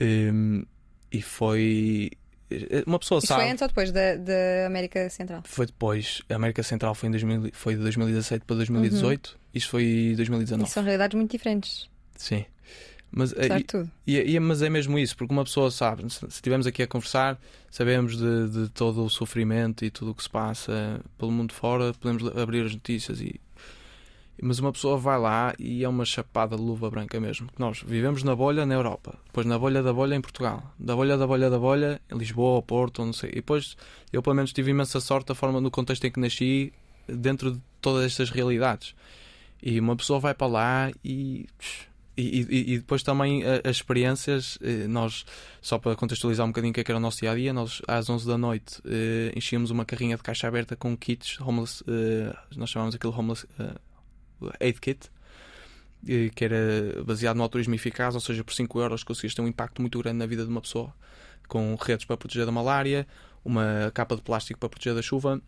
Em, 0.00 0.66
e 1.12 1.22
foi. 1.22 2.10
Uma 2.86 2.98
pessoa 2.98 3.18
Isto 3.18 3.28
sabe. 3.28 3.42
foi 3.42 3.50
antes 3.50 3.62
ou 3.62 3.68
depois 3.68 3.90
da, 3.90 4.16
da 4.16 4.66
América 4.66 5.08
Central? 5.10 5.42
Foi 5.44 5.66
depois. 5.66 6.22
A 6.28 6.34
América 6.34 6.62
Central 6.62 6.94
foi, 6.94 7.08
em 7.08 7.12
2000, 7.12 7.50
foi 7.52 7.74
de 7.74 7.80
2017 7.82 8.44
para 8.44 8.56
2018. 8.56 9.38
Isto 9.54 9.70
foi 9.70 10.12
2019. 10.16 10.68
E 10.68 10.72
são 10.72 10.82
realidades 10.82 11.14
muito 11.16 11.30
diferentes, 11.30 11.88
Sim. 12.16 12.44
Mas, 13.16 13.32
eh, 13.36 13.46
e-. 14.06 14.12
E, 14.18 14.34
e- 14.34 14.40
mas 14.40 14.60
é 14.60 14.68
mesmo 14.68 14.98
isso, 14.98 15.16
porque 15.16 15.32
uma 15.32 15.44
pessoa 15.44 15.70
sabe, 15.70 16.02
se 16.12 16.26
estivermos 16.26 16.66
aqui 16.66 16.82
a 16.82 16.86
conversar, 16.86 17.40
sabemos 17.70 18.16
de, 18.16 18.48
de 18.48 18.68
todo 18.70 19.04
o 19.04 19.08
sofrimento 19.08 19.84
e 19.84 19.90
tudo 19.90 20.10
o 20.10 20.14
que 20.14 20.22
se 20.24 20.28
passa 20.30 21.00
pelo 21.16 21.30
mundo 21.30 21.52
fora, 21.54 21.94
podemos 21.94 22.36
abrir 22.36 22.66
as 22.66 22.72
notícias 22.74 23.20
e. 23.20 23.40
Mas 24.42 24.58
uma 24.58 24.72
pessoa 24.72 24.98
vai 24.98 25.18
lá 25.18 25.54
e 25.58 25.84
é 25.84 25.88
uma 25.88 26.04
chapada 26.04 26.56
de 26.56 26.62
luva 26.62 26.90
branca 26.90 27.18
mesmo. 27.20 27.48
Nós 27.58 27.82
vivemos 27.86 28.22
na 28.22 28.34
bolha 28.34 28.66
na 28.66 28.74
Europa, 28.74 29.16
depois 29.26 29.46
na 29.46 29.58
bolha 29.58 29.82
da 29.82 29.92
bolha 29.92 30.14
em 30.16 30.20
Portugal, 30.20 30.74
da 30.78 30.94
bolha 30.96 31.16
da 31.16 31.26
bolha 31.26 31.48
da 31.48 31.58
bolha 31.58 32.00
em 32.10 32.18
Lisboa, 32.18 32.60
Porto, 32.60 33.04
não 33.04 33.12
sei. 33.12 33.30
E 33.30 33.34
depois 33.36 33.76
eu, 34.12 34.22
pelo 34.22 34.34
menos, 34.36 34.52
tive 34.52 34.72
imensa 34.72 35.00
sorte 35.00 35.28
da 35.28 35.34
forma 35.34 35.60
no 35.60 35.70
contexto 35.70 36.04
em 36.04 36.10
que 36.10 36.18
nasci, 36.20 36.72
dentro 37.08 37.52
de 37.52 37.60
todas 37.80 38.04
estas 38.04 38.30
realidades. 38.30 38.94
E 39.62 39.78
uma 39.80 39.96
pessoa 39.96 40.18
vai 40.20 40.34
para 40.34 40.46
lá 40.46 40.90
e. 41.04 41.46
E, 42.16 42.42
e- 42.48 42.74
e 42.74 42.78
depois 42.78 43.02
também 43.02 43.42
a- 43.42 43.68
as 43.68 43.76
experiências, 43.78 44.56
eh, 44.62 44.86
nós, 44.86 45.24
só 45.60 45.78
para 45.80 45.96
contextualizar 45.96 46.46
um 46.46 46.50
bocadinho 46.50 46.70
o 46.70 46.74
que 46.74 46.78
é 46.80 46.84
que 46.84 46.92
era 46.92 46.98
o 46.98 47.00
nosso 47.00 47.18
dia 47.18 47.32
a 47.32 47.34
dia, 47.34 47.52
nós 47.52 47.82
às 47.88 48.08
11 48.08 48.24
da 48.24 48.38
noite 48.38 48.80
eh, 48.86 49.32
enchíamos 49.34 49.72
uma 49.72 49.84
carrinha 49.84 50.16
de 50.16 50.22
caixa 50.22 50.46
aberta 50.46 50.76
com 50.76 50.96
kits 50.96 51.40
homeless, 51.40 51.82
eh, 51.88 52.32
nós 52.56 52.70
chamávamos 52.70 52.94
aquilo 52.94 53.12
homeless 53.18 53.44
eh, 53.58 53.74
aid 54.60 54.80
kit, 54.80 55.10
eh, 56.08 56.30
que 56.34 56.44
era 56.44 57.02
baseado 57.04 57.36
no 57.36 57.42
altruísmo 57.42 57.74
eficaz, 57.74 58.14
ou 58.14 58.20
seja, 58.20 58.42
por 58.44 58.52
5 58.54 58.80
euros 58.80 59.02
conseguias 59.02 59.34
ter 59.34 59.42
um 59.42 59.48
impacto 59.48 59.80
muito 59.80 59.98
grande 59.98 60.18
na 60.18 60.26
vida 60.26 60.42
de 60.44 60.50
uma 60.50 60.60
pessoa, 60.60 60.92
com 61.48 61.74
redes 61.80 62.04
para 62.04 62.16
proteger 62.16 62.46
da 62.46 62.52
malária, 62.52 63.06
uma 63.44 63.90
capa 63.94 64.16
de 64.16 64.22
plástico 64.22 64.58
para 64.60 64.68
proteger 64.68 64.94
da 64.94 65.02
chuva, 65.02 65.40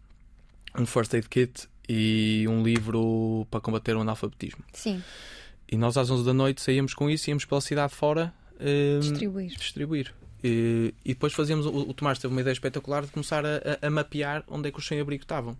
um 0.78 0.84
first 0.86 1.12
aid 1.14 1.28
kit 1.28 1.68
e 1.88 2.44
um 2.48 2.62
livro 2.62 3.46
para 3.50 3.60
combater 3.60 3.96
o 3.96 4.00
analfabetismo. 4.00 4.62
Sim, 4.72 5.02
E 5.70 5.76
nós 5.76 5.96
às 5.96 6.10
11 6.10 6.24
da 6.24 6.34
noite 6.34 6.60
saíamos 6.60 6.92
com 6.94 7.08
isso, 7.10 7.28
íamos 7.30 7.44
pela 7.44 7.60
cidade 7.60 7.94
fora 7.94 8.32
eh, 8.60 8.98
distribuir. 9.00 9.50
distribuir. 9.56 10.14
E, 10.44 10.94
e 11.04 11.08
depois 11.14 11.32
fazíamos. 11.32 11.64
O, 11.66 11.70
o 11.88 11.94
Tomás 11.94 12.18
teve 12.18 12.32
uma 12.32 12.40
ideia 12.40 12.52
espetacular 12.52 13.04
de 13.04 13.10
começar 13.10 13.44
a, 13.44 13.56
a- 13.82 13.86
a 13.86 13.90
mapear 13.90 14.44
onde 14.48 14.68
é 14.68 14.70
que 14.72 14.78
os 14.78 14.86
sem-abrigo 14.86 15.22
estavam. 15.24 15.56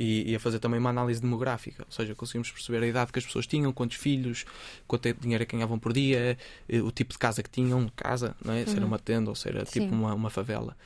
E, 0.00 0.30
e 0.30 0.36
a 0.36 0.38
fazer 0.38 0.60
também 0.60 0.78
uma 0.78 0.90
análise 0.90 1.20
demográfica, 1.20 1.82
ou 1.84 1.90
seja, 1.92 2.14
conseguimos 2.14 2.52
perceber 2.52 2.84
a 2.84 2.86
idade 2.86 3.10
que 3.10 3.18
as 3.18 3.26
pessoas 3.26 3.48
tinham, 3.48 3.72
quantos 3.72 3.96
filhos, 3.96 4.44
quanto 4.86 5.06
é 5.06 5.12
dinheiro 5.12 5.42
é 5.42 5.46
ganhavam 5.46 5.76
por 5.76 5.92
dia, 5.92 6.38
eh, 6.68 6.80
o 6.80 6.92
tipo 6.92 7.12
de 7.14 7.18
casa 7.18 7.42
que 7.42 7.50
tinham, 7.50 7.90
casa, 7.96 8.36
não 8.44 8.54
é? 8.54 8.64
se 8.64 8.70
era 8.76 8.82
Uhum. 8.82 8.86
uma 8.86 8.98
tenda 9.00 9.28
ou 9.28 9.34
se 9.34 9.48
era 9.48 9.64
tipo 9.64 9.92
uma, 9.92 10.14
uma 10.14 10.30
favela. 10.30 10.76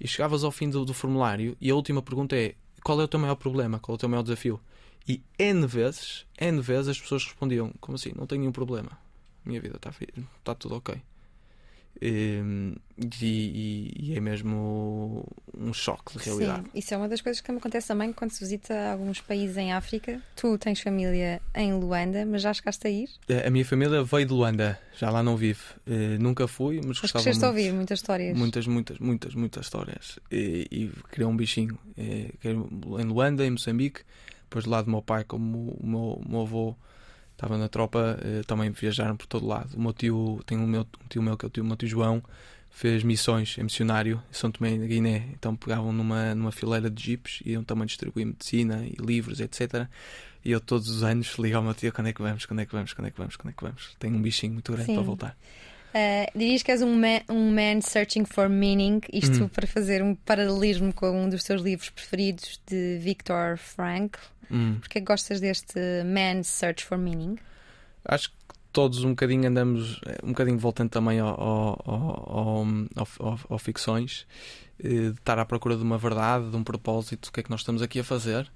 E 0.00 0.06
chegavas 0.06 0.44
ao 0.44 0.52
fim 0.52 0.70
do, 0.70 0.84
do 0.84 0.94
formulário 0.94 1.56
e 1.60 1.68
a 1.68 1.74
última 1.74 2.00
pergunta 2.00 2.36
é: 2.36 2.54
qual 2.84 3.00
é 3.00 3.04
o 3.04 3.08
teu 3.08 3.18
maior 3.18 3.34
problema? 3.34 3.80
Qual 3.80 3.94
é 3.94 3.96
o 3.96 3.98
teu 3.98 4.08
maior 4.08 4.22
desafio? 4.22 4.60
E 5.08 5.20
N 5.36 5.66
vezes, 5.66 6.24
N 6.40 6.60
vezes 6.60 6.88
as 6.90 7.00
pessoas 7.00 7.24
respondiam: 7.24 7.72
como 7.80 7.96
assim? 7.96 8.12
Não 8.16 8.24
tenho 8.26 8.40
nenhum 8.42 8.52
problema. 8.52 8.96
Minha 9.44 9.60
vida 9.60 9.76
está 9.76 9.90
está 10.38 10.54
tudo 10.54 10.76
ok. 10.76 10.94
E, 12.00 12.42
e, 13.20 13.94
e, 13.98 14.14
é 14.16 14.20
mesmo 14.20 15.26
um 15.56 15.72
choque 15.72 16.16
de 16.16 16.24
realidade. 16.24 16.64
Sim, 16.64 16.70
isso 16.74 16.94
é 16.94 16.96
uma 16.96 17.08
das 17.08 17.20
coisas 17.20 17.42
que 17.42 17.52
me 17.52 17.58
acontece 17.58 17.88
também 17.88 18.12
quando 18.12 18.30
se 18.30 18.40
visita 18.40 18.92
alguns 18.92 19.20
países 19.20 19.56
em 19.58 19.72
África. 19.72 20.20
Tu 20.34 20.56
tens 20.56 20.80
família 20.80 21.42
em 21.54 21.74
Luanda, 21.74 22.24
mas 22.24 22.40
já 22.40 22.54
chegaste 22.54 22.86
a 22.86 22.90
ir? 22.90 23.08
A 23.46 23.50
minha 23.50 23.64
família 23.64 24.02
veio 24.02 24.26
de 24.26 24.32
Luanda, 24.32 24.80
já 24.96 25.10
lá 25.10 25.22
não 25.22 25.36
vive. 25.36 25.60
Uh, 25.86 26.18
nunca 26.18 26.48
fui, 26.48 26.76
mas, 26.76 26.86
mas 26.86 27.00
gostava 27.00 27.24
muito. 27.24 27.46
ouvir 27.46 27.72
muitas 27.72 27.98
histórias. 27.98 28.36
Muitas, 28.36 28.66
muitas, 28.66 28.98
muitas, 28.98 29.34
muitas 29.34 29.66
histórias. 29.66 30.18
E, 30.30 30.66
e 30.70 30.88
criei 31.10 31.26
um 31.26 31.36
bichinho. 31.36 31.78
E, 31.98 32.32
em 32.42 33.04
Luanda, 33.04 33.44
em 33.44 33.50
Moçambique, 33.50 34.00
depois 34.44 34.64
do 34.64 34.70
lado 34.70 34.86
do 34.86 34.90
meu 34.90 35.02
pai, 35.02 35.22
como 35.24 35.76
o 35.78 35.86
meu, 35.86 36.00
o 36.00 36.28
meu 36.28 36.40
avô 36.40 36.76
estava 37.40 37.56
na 37.56 37.68
tropa, 37.68 38.18
uh, 38.20 38.44
também 38.44 38.70
viajaram 38.70 39.16
por 39.16 39.26
todo 39.26 39.46
lado. 39.46 39.74
O 39.74 39.80
meu 39.80 39.94
tio, 39.94 40.40
tem 40.44 40.58
um, 40.58 40.66
meu, 40.66 40.82
um 40.82 41.08
tio 41.08 41.22
meu 41.22 41.36
que 41.38 41.46
é 41.46 41.48
o, 41.48 41.50
tio, 41.50 41.62
o 41.62 41.66
meu 41.66 41.76
tio 41.76 41.88
João, 41.88 42.22
fez 42.70 43.02
missões 43.02 43.56
em 43.58 43.64
missionário 43.64 44.22
em 44.30 44.34
São 44.34 44.50
Tomé, 44.50 44.76
na 44.76 44.86
Guiné. 44.86 45.28
Então 45.32 45.56
pegavam 45.56 45.92
numa, 45.92 46.34
numa 46.34 46.52
fileira 46.52 46.90
de 46.90 47.02
jipes 47.02 47.40
e 47.44 47.52
iam 47.52 47.64
também 47.64 47.86
distribuir 47.86 48.26
medicina 48.26 48.84
e 48.84 48.94
livros, 49.02 49.40
etc. 49.40 49.86
E 50.44 50.52
eu 50.52 50.60
todos 50.60 50.88
os 50.88 51.02
anos 51.02 51.34
ligo 51.38 51.56
ao 51.56 51.62
meu 51.62 51.74
tio 51.74 51.92
quando 51.92 52.08
é 52.08 52.12
que 52.12 52.20
vamos, 52.20 52.44
quando 52.44 52.60
é 52.60 52.66
que 52.66 52.72
vamos, 52.72 52.92
quando 52.92 53.08
é 53.08 53.10
que 53.10 53.18
vamos, 53.18 53.36
quando 53.36 53.50
é 53.50 53.52
que 53.56 53.62
vamos. 53.62 53.96
Tenho 53.98 54.16
um 54.16 54.22
bichinho 54.22 54.52
muito 54.52 54.70
grande 54.72 54.86
Sim. 54.86 54.94
para 54.94 55.02
voltar. 55.02 55.36
Uh, 55.92 56.38
dirias 56.38 56.62
que 56.62 56.70
és 56.70 56.82
um 56.82 56.94
man, 56.94 57.20
um 57.28 57.50
man 57.50 57.80
searching 57.80 58.24
for 58.24 58.48
meaning, 58.48 59.00
isto 59.12 59.44
hum. 59.44 59.48
para 59.48 59.66
fazer 59.66 60.02
um 60.02 60.14
paralelismo 60.14 60.92
com 60.92 61.24
um 61.24 61.28
dos 61.28 61.42
teus 61.42 61.62
livros 61.62 61.90
preferidos 61.90 62.60
de 62.66 62.98
Viktor 62.98 63.56
Frankl. 63.56 64.20
Hum. 64.50 64.78
Porque 64.80 64.98
é 64.98 65.00
gostas 65.00 65.40
deste 65.40 65.78
Man 66.04 66.42
Search 66.42 66.84
for 66.84 66.98
Meaning? 66.98 67.38
Acho 68.04 68.30
que 68.30 68.36
todos 68.72 69.04
um 69.04 69.10
bocadinho 69.10 69.48
andamos, 69.48 70.00
eh, 70.06 70.18
um 70.22 70.28
bocadinho 70.28 70.58
voltando 70.58 70.90
também 70.90 71.18
ao, 71.20 71.40
ao, 71.40 71.82
ao, 71.86 73.38
ao 73.48 73.58
ficções, 73.58 74.26
eh, 74.78 74.88
de 74.88 75.06
estar 75.10 75.38
à 75.38 75.44
procura 75.44 75.76
de 75.76 75.82
uma 75.82 75.98
verdade, 75.98 76.50
de 76.50 76.56
um 76.56 76.64
propósito, 76.64 77.28
o 77.28 77.32
que 77.32 77.40
é 77.40 77.42
que 77.42 77.50
nós 77.50 77.60
estamos 77.60 77.82
aqui 77.82 78.00
a 78.00 78.04
fazer. 78.04 78.50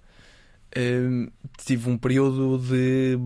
Ehm, 0.74 1.28
tive 1.64 1.88
um 1.88 1.96
período 1.96 2.58
de 2.58 3.18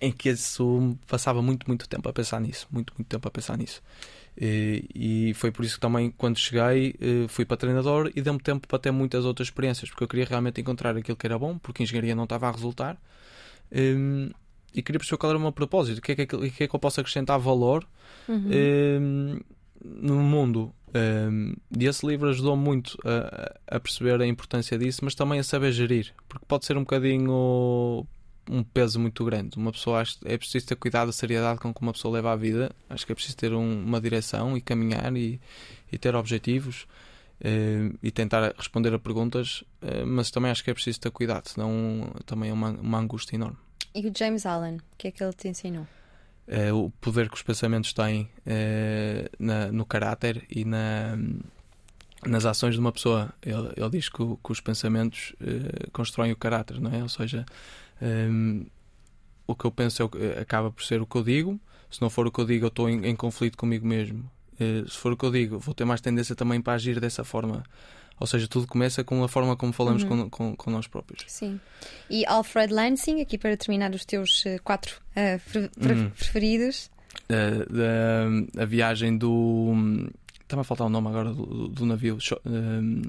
em 0.00 0.10
que 0.10 0.30
isso 0.30 0.96
passava 1.06 1.42
muito, 1.42 1.66
muito 1.68 1.88
tempo 1.88 2.08
a 2.08 2.12
pensar 2.12 2.40
nisso, 2.40 2.66
muito, 2.70 2.92
muito 2.96 3.08
tempo 3.08 3.26
a 3.28 3.30
pensar 3.30 3.56
nisso. 3.56 3.82
E 4.36 5.32
foi 5.34 5.50
por 5.50 5.64
isso 5.64 5.74
que 5.74 5.80
também, 5.80 6.10
quando 6.16 6.38
cheguei, 6.38 6.94
eh, 7.00 7.26
fui 7.28 7.44
para 7.44 7.58
treinador 7.58 8.10
e 8.14 8.22
deu-me 8.22 8.40
tempo 8.40 8.66
para 8.66 8.78
ter 8.78 8.90
muitas 8.90 9.26
outras 9.26 9.48
experiências, 9.48 9.90
porque 9.90 10.04
eu 10.04 10.08
queria 10.08 10.24
realmente 10.24 10.60
encontrar 10.60 10.96
aquilo 10.96 11.16
que 11.16 11.26
era 11.26 11.38
bom, 11.38 11.58
porque 11.58 11.82
a 11.82 11.84
engenharia 11.84 12.14
não 12.14 12.24
estava 12.24 12.48
a 12.48 12.50
resultar. 12.50 12.96
Ehm, 13.70 14.30
e 14.74 14.82
queria 14.82 14.98
perceber 14.98 15.18
qual 15.18 15.30
era 15.30 15.38
o 15.38 15.42
meu 15.42 15.52
propósito, 15.52 15.98
o 15.98 16.00
que 16.00 16.12
é 16.12 16.26
que, 16.26 16.36
o 16.36 16.50
que, 16.50 16.64
é 16.64 16.68
que 16.68 16.74
eu 16.74 16.80
posso 16.80 17.00
acrescentar 17.00 17.38
valor 17.38 17.86
uhum. 18.28 18.48
Ehm, 18.50 19.40
no 19.84 20.16
mundo. 20.16 20.72
Um, 20.94 21.54
e 21.78 21.86
esse 21.86 22.04
livro 22.06 22.28
ajudou 22.30 22.56
muito 22.56 22.98
a, 23.04 23.76
a, 23.76 23.80
perceber 23.80 24.20
a 24.20 24.26
importância 24.26 24.76
disso, 24.76 25.00
mas 25.04 25.14
também 25.14 25.38
a 25.38 25.44
saber 25.44 25.70
gerir, 25.72 26.12
porque 26.28 26.44
pode 26.46 26.66
ser 26.66 26.76
um 26.76 26.80
bocadinho 26.80 28.06
um 28.50 28.62
peso 28.62 28.98
muito 28.98 29.24
grande. 29.24 29.56
Uma 29.56 29.72
pessoa 29.72 30.00
acha, 30.00 30.16
é 30.24 30.36
preciso 30.36 30.66
ter 30.66 30.76
cuidado, 30.76 31.08
a 31.08 31.12
seriedade 31.12 31.60
com 31.60 31.72
que 31.72 31.80
uma 31.80 31.92
pessoa 31.92 32.14
leva 32.14 32.32
a 32.32 32.36
vida. 32.36 32.70
Acho 32.88 33.06
que 33.06 33.12
é 33.12 33.14
preciso 33.14 33.36
ter 33.36 33.54
um, 33.54 33.84
uma 33.84 34.00
direção 34.00 34.56
e 34.56 34.60
caminhar 34.60 35.16
e, 35.16 35.40
e 35.92 35.96
ter 35.96 36.14
objetivos 36.16 36.86
uh, 37.40 37.98
e 38.02 38.10
tentar 38.10 38.52
responder 38.56 38.92
a 38.92 38.98
perguntas, 38.98 39.62
uh, 39.82 40.06
mas 40.06 40.30
também 40.30 40.50
acho 40.50 40.62
que 40.62 40.70
é 40.70 40.74
preciso 40.74 41.00
ter 41.00 41.10
cuidado, 41.10 41.48
senão 41.48 42.12
também 42.26 42.50
é 42.50 42.52
uma, 42.52 42.70
uma 42.70 42.98
angústia 42.98 43.36
enorme. 43.36 43.56
E 43.94 44.06
o 44.06 44.12
James 44.16 44.46
Allen, 44.46 44.76
o 44.76 44.96
que 44.96 45.08
é 45.08 45.10
que 45.10 45.22
ele 45.22 45.32
te 45.32 45.48
ensinou? 45.48 45.86
Uh, 46.46 46.74
o 46.74 46.90
poder 47.00 47.28
que 47.28 47.36
os 47.36 47.42
pensamentos 47.42 47.92
têm 47.92 48.28
na, 49.38 49.70
no 49.70 49.84
caráter 49.84 50.44
e 50.50 50.64
na, 50.64 51.16
nas 52.26 52.44
ações 52.44 52.74
de 52.74 52.80
uma 52.80 52.90
pessoa. 52.90 53.32
Ele, 53.40 53.72
ele 53.76 53.90
diz 53.90 54.08
que, 54.08 54.18
que, 54.18 54.52
os 54.52 54.60
pensamentos 54.60 55.32
constroem 55.92 56.32
o 56.32 56.36
caráter, 56.36 56.80
não 56.80 56.92
é? 56.92 57.02
Ou 57.02 57.08
seja, 57.08 57.46
um, 58.02 58.66
o 59.46 59.54
que 59.54 59.64
eu 59.64 59.70
penso 59.70 60.10
é, 60.16 60.40
acaba 60.40 60.70
por 60.70 60.82
ser 60.84 61.00
o 61.00 61.06
que 61.06 61.16
eu 61.16 61.24
digo. 61.24 61.60
Se 61.90 62.00
não 62.00 62.08
for 62.08 62.26
o 62.26 62.32
que 62.32 62.40
eu 62.40 62.44
digo, 62.44 62.66
eu 62.66 62.68
estou 62.68 62.88
em, 62.88 63.04
em 63.06 63.16
conflito 63.16 63.58
comigo 63.58 63.86
mesmo. 63.86 64.30
Uh, 64.54 64.88
se 64.88 64.96
for 64.96 65.12
o 65.12 65.16
que 65.16 65.24
eu 65.24 65.30
digo, 65.30 65.58
vou 65.58 65.74
ter 65.74 65.84
mais 65.84 66.00
tendência 66.00 66.36
também 66.36 66.60
para 66.60 66.74
agir 66.74 67.00
dessa 67.00 67.24
forma. 67.24 67.64
Ou 68.18 68.26
seja, 68.26 68.46
tudo 68.46 68.66
começa 68.66 69.02
com 69.02 69.24
a 69.24 69.28
forma 69.28 69.56
como 69.56 69.72
falamos 69.72 70.02
uhum. 70.02 70.28
com, 70.28 70.30
com, 70.30 70.56
com, 70.56 70.70
nós 70.70 70.86
próprios. 70.86 71.24
Sim. 71.26 71.58
E 72.08 72.24
Alfred 72.26 72.72
Lansing, 72.72 73.20
aqui 73.20 73.38
para 73.38 73.56
terminar 73.56 73.92
os 73.92 74.04
teus 74.04 74.44
uh, 74.44 74.62
quatro 74.62 75.00
uh, 75.12 75.40
pre 75.50 75.92
uhum. 75.92 76.10
preferidos. 76.10 76.90
da, 77.28 78.62
a 78.62 78.64
viagem 78.66 79.16
do. 79.16 79.72
Está-me 80.42 80.60
a 80.60 80.64
faltar 80.64 80.86
o 80.86 80.90
nome 80.90 81.08
agora 81.08 81.32
do, 81.32 81.68
do 81.68 81.86
navio. 81.86 82.18
Um, 82.44 83.02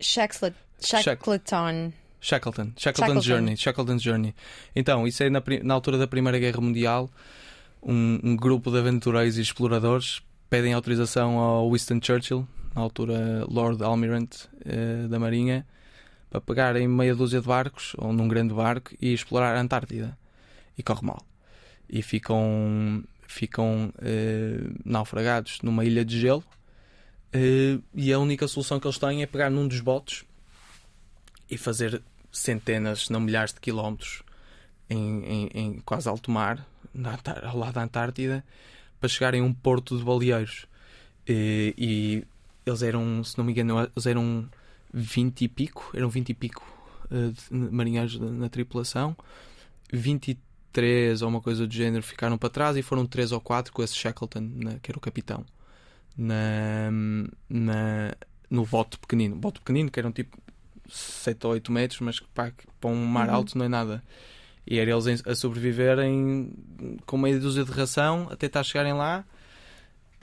Shackleton. 0.00 1.92
Shackleton. 2.24 2.72
Shackleton, 2.78 3.20
Journey. 3.20 3.54
Shackleton 3.54 3.98
Journey. 3.98 4.34
Então, 4.74 5.06
isso 5.06 5.22
é 5.22 5.28
na, 5.28 5.42
na 5.62 5.74
altura 5.74 5.98
da 5.98 6.06
Primeira 6.06 6.38
Guerra 6.38 6.58
Mundial. 6.58 7.10
Um, 7.82 8.18
um, 8.24 8.34
grupo 8.34 8.70
de 8.70 8.78
aventureiros 8.78 9.36
e 9.36 9.42
exploradores 9.42 10.22
pedem 10.48 10.72
autorização 10.72 11.38
ao 11.38 11.70
Winston 11.70 12.00
Churchill, 12.02 12.48
na 12.74 12.80
altura 12.80 13.44
Lord 13.46 13.84
Almirante 13.84 14.48
uh, 14.64 15.06
da 15.06 15.18
Marinha, 15.18 15.66
para 16.30 16.40
pegarem 16.40 16.88
meia 16.88 17.14
dúzia 17.14 17.42
de 17.42 17.46
barcos, 17.46 17.92
ou 17.98 18.10
num 18.10 18.26
grande 18.26 18.54
barco, 18.54 18.92
e 18.98 19.12
explorar 19.12 19.54
a 19.54 19.60
Antártida. 19.60 20.16
E 20.78 20.82
corre 20.82 21.06
mal. 21.06 21.20
E 21.90 22.00
ficam, 22.00 23.04
ficam 23.28 23.92
uh, 23.98 24.74
naufragados 24.82 25.58
numa 25.62 25.84
ilha 25.84 26.06
de 26.06 26.18
gelo. 26.18 26.44
Uh, 27.34 27.82
e 27.92 28.10
a 28.14 28.18
única 28.18 28.48
solução 28.48 28.80
que 28.80 28.86
eles 28.86 28.96
têm 28.96 29.22
é 29.22 29.26
pegar 29.26 29.50
num 29.50 29.68
dos 29.68 29.80
botes 29.80 30.24
e 31.50 31.58
fazer 31.58 32.02
centenas, 32.34 33.08
não 33.08 33.20
milhares 33.20 33.54
de 33.54 33.60
quilómetros 33.60 34.22
em, 34.90 35.24
em, 35.24 35.50
em 35.54 35.78
quase 35.80 36.08
alto 36.08 36.30
mar, 36.30 36.66
na, 36.92 37.18
ao 37.44 37.56
lado 37.56 37.74
da 37.74 37.82
Antártida, 37.82 38.44
para 39.00 39.08
chegarem 39.08 39.40
a 39.40 39.44
um 39.44 39.52
porto 39.52 39.96
de 39.96 40.04
baleeiros. 40.04 40.66
E, 41.26 41.74
e, 41.78 42.24
eles 42.66 42.82
eram, 42.82 43.22
se 43.22 43.36
não 43.38 43.44
me 43.44 43.52
engano, 43.52 43.80
eles 43.80 44.06
eram 44.06 44.48
20 44.92 45.42
e 45.42 45.48
pico, 45.48 45.90
eram 45.94 46.08
20 46.08 46.30
e 46.30 46.34
pico 46.34 46.66
uh, 47.10 47.72
marinheiros 47.72 48.18
na, 48.18 48.48
tripulação, 48.48 49.16
23 49.92 51.22
ou 51.22 51.28
uma 51.28 51.40
coisa 51.40 51.66
do 51.66 51.72
género 51.72 52.02
ficaram 52.02 52.38
para 52.38 52.48
trás 52.48 52.76
e 52.76 52.82
foram 52.82 53.06
3 53.06 53.32
ou 53.32 53.40
4 53.40 53.72
com 53.72 53.82
esse 53.82 53.94
Shackleton, 53.94 54.50
que 54.82 54.90
era 54.90 54.98
o 54.98 55.00
capitão, 55.00 55.44
na, 56.16 56.90
na, 57.48 58.14
no 58.50 58.64
bote 58.64 58.98
pequenino. 58.98 59.36
Bote 59.36 59.60
pequenino, 59.60 59.90
que 59.90 60.00
eram 60.00 60.10
tipo 60.10 60.38
7 60.94 61.46
ou 61.46 61.52
8 61.52 61.72
metros, 61.72 62.00
mas 62.00 62.20
pá, 62.20 62.52
para 62.80 62.90
um 62.90 63.04
mar 63.04 63.28
uhum. 63.28 63.34
alto 63.34 63.58
não 63.58 63.64
é 63.64 63.68
nada. 63.68 64.02
E 64.66 64.78
era 64.78 64.90
eles 64.90 65.22
a 65.26 65.34
sobreviverem 65.34 66.50
com 67.04 67.18
meia 67.18 67.38
dúzia 67.38 67.64
de 67.64 67.70
ração 67.70 68.28
até 68.30 68.46
estar 68.46 68.60
a 68.60 68.64
chegarem 68.64 68.94
lá 68.94 69.24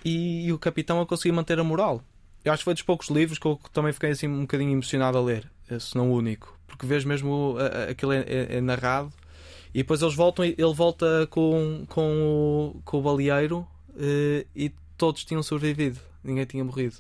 e, 0.03 0.47
e, 0.47 0.53
o 0.53 0.57
capitão 0.57 0.99
a 0.99 1.05
conseguir 1.05 1.31
manter 1.31 1.59
a 1.59 1.63
moral. 1.63 2.03
Eu 2.43 2.51
acho 2.51 2.61
que 2.61 2.65
foi 2.65 2.73
dos 2.73 2.81
poucos 2.81 3.09
livros 3.09 3.37
que 3.37 3.45
eu 3.45 3.59
também 3.71 3.93
fiquei 3.93 4.09
assim 4.09 4.27
um 4.27 4.41
bocadinho 4.41 4.71
emocionado 4.71 5.17
a 5.17 5.21
ler, 5.21 5.47
se 5.79 5.95
não 5.95 6.09
o 6.09 6.15
único, 6.15 6.57
porque 6.65 6.87
vês 6.87 7.05
mesmo 7.05 7.55
aquilo 7.87 8.11
é, 8.13 8.21
é, 8.21 8.57
é, 8.57 8.61
narrado 8.61 9.13
e 9.73 9.79
depois 9.79 10.01
eles 10.01 10.15
voltam, 10.15 10.43
ele 10.43 10.73
volta 10.73 11.27
com, 11.29 11.85
com, 11.87 12.73
o, 12.75 12.81
com 12.83 12.97
o 12.97 13.01
baleeiro 13.01 13.67
eh, 13.97 14.45
e 14.55 14.71
todos 14.97 15.23
tinham 15.23 15.41
sobrevivido, 15.41 15.99
ninguém 16.23 16.45
tinha 16.45 16.63
morrido. 16.63 16.95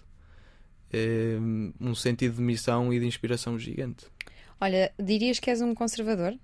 Ehm, 0.93 1.71
um 1.79 1.95
sentido 1.95 2.35
de 2.35 2.41
missão 2.41 2.93
e 2.93 2.99
de 2.99 3.05
inspiração 3.05 3.57
gigante. 3.57 4.05
Olha, 4.59 4.91
dirias 4.99 5.39
que 5.39 5.49
és 5.49 5.61
um 5.61 5.73
conservador? 5.73 6.37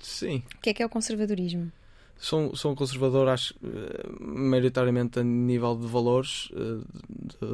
Sim. 0.00 0.42
O 0.56 0.60
que 0.60 0.70
é 0.70 0.74
que 0.74 0.82
é 0.82 0.86
o 0.86 0.88
conservadorismo? 0.88 1.72
Sou, 2.16 2.54
sou 2.56 2.72
um 2.72 2.74
conservador, 2.74 3.28
acho, 3.28 3.54
eh, 3.62 4.08
maioritariamente 4.20 5.20
a 5.20 5.22
nível 5.22 5.76
de 5.76 5.86
valores, 5.86 6.50
eh, 6.52 7.44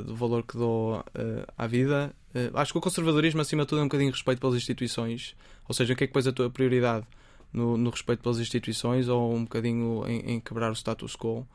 do 0.00 0.14
valor 0.14 0.44
que 0.44 0.56
dou 0.56 1.04
eh, 1.12 1.44
à 1.58 1.66
vida. 1.66 2.14
Acho 2.54 2.72
que 2.72 2.78
o 2.78 2.80
conservadorismo, 2.80 3.40
acima 3.40 3.62
de 3.62 3.68
tudo, 3.68 3.80
é 3.80 3.82
um 3.82 3.88
bocadinho 3.88 4.12
respeito 4.12 4.38
pelas 4.38 4.54
instituições. 4.54 5.34
Ou 5.66 5.74
seja, 5.74 5.94
o 5.94 5.96
que 5.96 6.04
é 6.04 6.06
que 6.06 6.12
pões 6.12 6.26
a 6.26 6.32
tua 6.32 6.48
prioridade? 6.50 7.04
No, 7.52 7.76
no 7.76 7.90
respeito 7.90 8.22
pelas 8.22 8.38
instituições 8.38 9.08
ou 9.08 9.34
um 9.34 9.42
bocadinho 9.42 10.06
em, 10.06 10.34
em 10.34 10.40
quebrar 10.40 10.70
o 10.70 10.74
status 10.74 11.16
quo? 11.16 11.46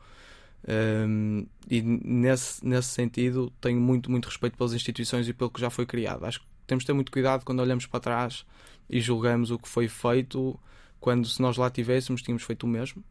Um, 0.68 1.44
e 1.68 1.82
nesse, 1.82 2.64
nesse 2.64 2.88
sentido 2.88 3.52
tenho 3.60 3.80
muito, 3.80 4.10
muito 4.10 4.26
respeito 4.26 4.56
pelas 4.56 4.72
instituições 4.72 5.28
e 5.28 5.32
pelo 5.32 5.50
que 5.50 5.60
já 5.60 5.70
foi 5.70 5.86
criado. 5.86 6.24
Acho 6.24 6.40
que 6.40 6.46
temos 6.66 6.84
de 6.84 6.86
ter 6.86 6.92
muito 6.92 7.10
cuidado 7.10 7.44
quando 7.44 7.60
olhamos 7.60 7.86
para 7.86 8.00
trás 8.00 8.44
e 8.88 9.00
julgamos 9.00 9.50
o 9.50 9.58
que 9.58 9.68
foi 9.68 9.88
feito, 9.88 10.58
quando 11.00 11.26
se 11.26 11.40
nós 11.42 11.56
lá 11.56 11.70
tivéssemos, 11.70 12.22
tínhamos 12.22 12.42
feito 12.44 12.64
o 12.64 12.68
mesmo. 12.68 13.02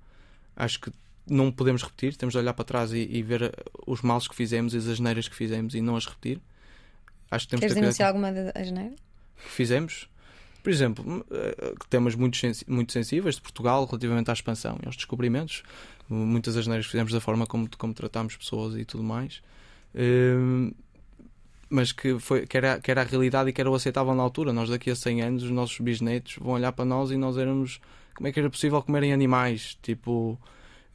Acho 0.55 0.79
que 0.79 0.91
não 1.27 1.51
podemos 1.51 1.83
repetir, 1.83 2.15
temos 2.15 2.33
de 2.33 2.39
olhar 2.39 2.53
para 2.53 2.65
trás 2.65 2.93
e, 2.93 3.07
e 3.09 3.21
ver 3.21 3.53
os 3.85 4.01
males 4.01 4.27
que 4.27 4.35
fizemos 4.35 4.73
e 4.73 4.77
as 4.77 4.87
asneiras 4.87 5.27
que 5.27 5.35
fizemos 5.35 5.75
e 5.75 5.81
não 5.81 5.95
as 5.95 6.05
repetir. 6.05 6.39
Acho 7.29 7.45
que 7.45 7.51
temos 7.51 7.61
Queres 7.61 7.75
denunciar 7.75 8.09
alguma 8.09 8.29
asneira? 8.55 8.95
Que 9.37 9.49
fizemos? 9.49 10.09
Por 10.61 10.69
exemplo, 10.69 11.25
eh, 11.31 11.73
temas 11.89 12.13
muito, 12.13 12.37
muito 12.67 12.91
sensíveis 12.91 13.35
de 13.35 13.41
Portugal 13.41 13.85
relativamente 13.85 14.29
à 14.29 14.33
expansão 14.33 14.77
e 14.83 14.85
aos 14.85 14.95
descobrimentos. 14.95 15.63
Muitas 16.13 16.55
das 16.55 16.67
neiras 16.67 16.85
que 16.85 16.91
fizemos 16.91 17.13
da 17.13 17.21
forma 17.21 17.45
como, 17.47 17.69
como 17.77 17.93
tratámos 17.93 18.35
pessoas 18.35 18.75
e 18.75 18.83
tudo 18.85 19.03
mais. 19.03 19.41
Hum, 19.95 20.71
mas 21.69 21.91
que, 21.93 22.19
foi, 22.19 22.45
que, 22.45 22.57
era, 22.57 22.79
que 22.81 22.91
era 22.91 23.01
a 23.01 23.03
realidade 23.05 23.49
e 23.49 23.53
que 23.53 23.61
era 23.61 23.69
o 23.71 23.75
aceitável 23.75 24.13
na 24.13 24.21
altura. 24.23 24.51
Nós, 24.51 24.69
daqui 24.69 24.89
a 24.91 24.95
100 24.95 25.21
anos, 25.21 25.43
os 25.43 25.51
nossos 25.51 25.79
bisnetos 25.79 26.35
vão 26.37 26.53
olhar 26.53 26.71
para 26.73 26.83
nós 26.85 27.11
e 27.11 27.17
nós 27.17 27.37
éramos. 27.37 27.79
Como 28.13 28.27
é 28.27 28.31
que 28.31 28.39
era 28.39 28.49
possível 28.49 28.81
comerem 28.81 29.13
animais? 29.13 29.77
Tipo, 29.81 30.37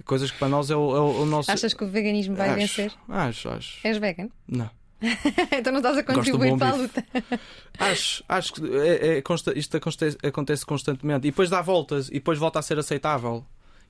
coisas 0.04 0.30
que 0.30 0.38
para 0.38 0.48
nós 0.48 0.70
é 0.70 0.76
o, 0.76 0.94
é 0.96 1.00
o- 1.00 1.22
o 1.22 1.26
nosso. 1.26 1.50
Achas 1.50 1.72
que 1.72 1.82
o 1.82 1.88
veganismo 1.88 2.36
vai 2.36 2.48
acho, 2.50 2.58
vencer? 2.58 2.92
Acho, 3.08 3.48
acho. 3.48 3.78
És 3.86 3.96
vegan? 3.96 4.28
Não. 4.46 4.68
então 5.52 5.72
não 5.72 5.80
estás 5.80 5.96
a 5.98 6.02
contribuir 6.02 6.56
para 6.58 6.70
a 6.70 6.74
luta. 6.74 7.04
Acho, 7.78 8.24
acho 8.26 8.52
que 8.54 8.62
é- 8.78 9.18
é 9.18 9.22
consta- 9.22 9.52
isto 9.58 9.76
acontece, 9.76 10.16
acontece 10.22 10.64
constantemente. 10.64 11.26
E 11.26 11.30
depois 11.30 11.50
dá 11.50 11.60
voltas 11.60 12.08
e 12.08 12.12
depois 12.14 12.38
volta 12.38 12.58
a 12.58 12.62
ser 12.62 12.78
aceitável. 12.78 13.44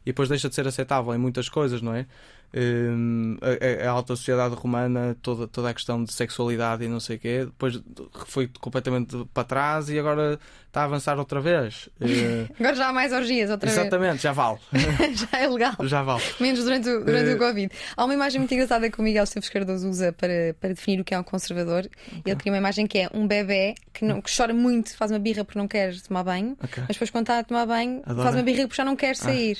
E 0.07 0.11
depois 0.11 0.29
deixa 0.29 0.49
de 0.49 0.55
ser 0.55 0.67
aceitável 0.69 1.13
em 1.15 1.19
muitas 1.19 1.49
coisas, 1.49 1.83
não 1.83 1.93
é? 1.95 2.07
Hum, 2.55 3.37
a, 3.43 3.87
a- 3.87 3.91
alta 3.91 4.15
sociedade 4.17 4.55
romana, 4.55 5.17
toda, 5.21 5.47
toda 5.49 5.69
a 5.69 5.75
questão 5.75 6.03
de 6.03 6.13
sexualidade 6.13 6.85
e 6.85 6.89
não 6.89 7.01
sei 7.01 7.17
o 7.17 7.19
quê, 7.19 7.45
depois 7.45 7.79
foi 8.27 8.49
completamente 8.61 9.27
para 9.35 9.43
trás 9.45 9.91
e 9.91 9.99
agora 9.99 10.39
está 10.69 10.83
a 10.83 10.85
avançar 10.85 11.19
outra 11.19 11.41
vez. 11.41 11.89
Eh, 12.01 12.47
Agora 12.59 12.75
já 12.77 12.89
há 12.89 12.93
mais 12.93 13.13
orgias 13.13 13.51
outra 13.51 13.69
exatamente, 13.69 14.23
já 14.23 14.33
vale. 14.33 14.59
vez. 14.73 15.19
já 15.33 15.39
é 15.41 15.49
legal. 15.49 15.75
Já 15.83 16.03
vale. 16.03 16.23
Menos 16.41 16.63
durante, 16.65 16.89
o, 16.89 17.05
durante 17.05 17.31
Eh, 17.31 17.35
o 17.35 17.39
Covid. 17.39 17.73
Há 17.97 18.05
uma 18.05 18.15
imagem 18.15 18.39
muito 18.41 18.55
engraçada 18.55 18.89
que 18.91 19.01
o 19.01 19.03
Miguel 19.03 19.27
Silves 19.27 19.51
Cardoso 19.51 19.89
usa 19.89 20.13
para, 20.13 20.55
para 20.61 20.71
definir 20.71 21.01
o 21.01 21.05
que 21.05 21.15
é 21.15 21.19
um 21.19 21.25
conservador. 21.25 21.89
Ele 22.25 22.37
cria 22.37 22.53
uma 22.53 22.59
imagem 22.59 22.87
que 22.87 22.99
é 22.99 23.11
um 23.13 23.27
bebê 23.27 23.75
que, 23.93 24.05
não, 24.05 24.21
que 24.23 24.35
chora 24.35 24.55
muito, 24.55 24.97
faz 24.97 25.11
uma 25.11 25.19
birra 25.19 25.45
porque 25.45 25.59
não 25.59 25.67
quer 25.69 26.01
tomar 26.01 26.23
banho, 26.23 26.57
Ok. 26.63 26.75
mas 26.87 26.89
depois 26.97 27.11
quando 27.11 27.25
está 27.25 27.39
a 27.41 27.45
tomar 27.45 27.67
banho 27.67 28.01
Adora. 28.07 28.23
faz 28.23 28.37
uma 28.37 28.43
birra 28.43 28.63
porque 28.69 28.77
já 28.77 28.85
não 28.85 28.95
quer 28.97 29.17
sair. 29.17 29.59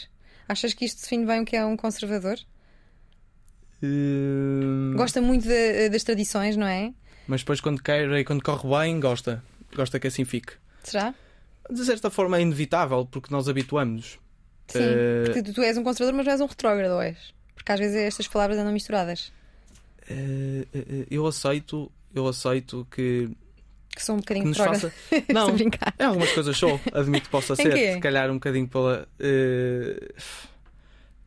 Achas 0.49 0.73
que 0.75 0.85
isto 0.85 1.01
define 1.03 1.27
bem 1.27 1.41
o 1.41 1.45
que 1.45 1.57
é 1.57 1.65
um 1.65 1.77
conservador? 1.77 2.39
Hum, 3.83 4.95
Gosta 4.97 5.21
muito 5.21 5.47
de- 5.47 5.89
das 5.89 6.03
tradições, 6.03 6.57
não 6.57 6.67
é? 6.67 6.93
Mas 7.29 7.41
depois 7.41 7.61
quando 7.61 7.83
quer 7.83 8.11
e 8.13 8.25
quando 8.25 8.43
corre 8.43 8.69
bem, 8.69 9.01
gosta. 9.01 9.43
Gosta 9.75 9.99
que 9.99 10.07
assim 10.07 10.25
fique. 10.25 10.53
Será? 10.83 11.15
De 11.71 11.85
certa 11.85 12.09
forma 12.11 12.39
é 12.39 12.43
inevitável 12.43 13.05
porque 13.07 13.29
nós 13.33 13.49
habituamos-nos. 13.49 14.19
Sim. 14.69 14.79
Eh, 14.81 15.23
Porque 15.27 15.43
tu, 15.43 15.53
tu 15.53 15.63
és 15.63 15.77
um 15.77 15.83
conservador, 15.85 16.17
mas 16.17 16.27
não 16.27 16.33
és 16.33 16.41
um 16.41 16.47
retrógrado, 16.47 17.01
és? 17.01 17.17
Porque 17.55 17.73
às 17.73 17.79
vezes 17.81 17.97
estas 17.97 18.27
palavras 18.29 18.59
andam 18.59 18.73
misturadas. 18.73 19.33
Eh, 20.09 20.67
eh, 20.73 20.79
eh, 20.89 21.07
eu 21.11 21.27
aceito, 21.27 21.91
eu 22.15 22.27
aceito 22.29 22.87
que, 22.91 23.29
Que 23.97 24.05
são 24.05 24.17
um 24.17 24.19
que 24.21 24.35
bocadinho 24.35 24.47
retrógradas. 24.53 24.93
faça. 24.93 25.25
Não, 25.33 25.49
é 25.99 26.05
algumas 26.05 26.31
coisas 26.33 26.57
só, 26.57 26.79
admito 26.93 27.25
que 27.25 27.31
possa 27.31 27.57
ser. 27.57 27.73
quê? 27.75 27.95
Se 27.95 27.99
calhar 28.01 28.31
um 28.31 28.35
bocadinho 28.35 28.69
pela. 28.69 29.09
eh, 29.19 30.13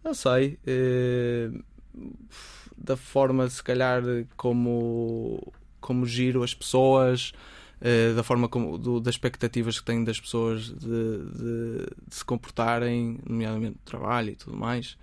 não 0.03 0.13
sei. 0.13 0.57
eh, 0.65 1.49
da 2.77 2.95
forma, 2.95 3.49
se 3.49 3.61
calhar, 3.61 4.01
como, 4.37 5.51
como 5.81 6.05
giro 6.05 6.43
as 6.43 6.53
pessoas. 6.53 7.33
eh, 7.81 8.13
da 8.13 8.23
forma 8.23 8.47
como 8.49 8.77
do- 8.77 8.99
das 8.99 9.15
expectativas 9.15 9.79
que 9.79 9.85
tenho 9.85 10.03
das 10.05 10.19
pessoas 10.19 10.65
de, 10.65 10.75
de- 10.77 11.87
de 12.07 12.15
se 12.15 12.23
comportarem, 12.25 13.17
nomeadamente 13.27 13.77
trabalho 13.85 14.29
e 14.31 14.35
tudo 14.35 14.55
mais, 14.57 14.97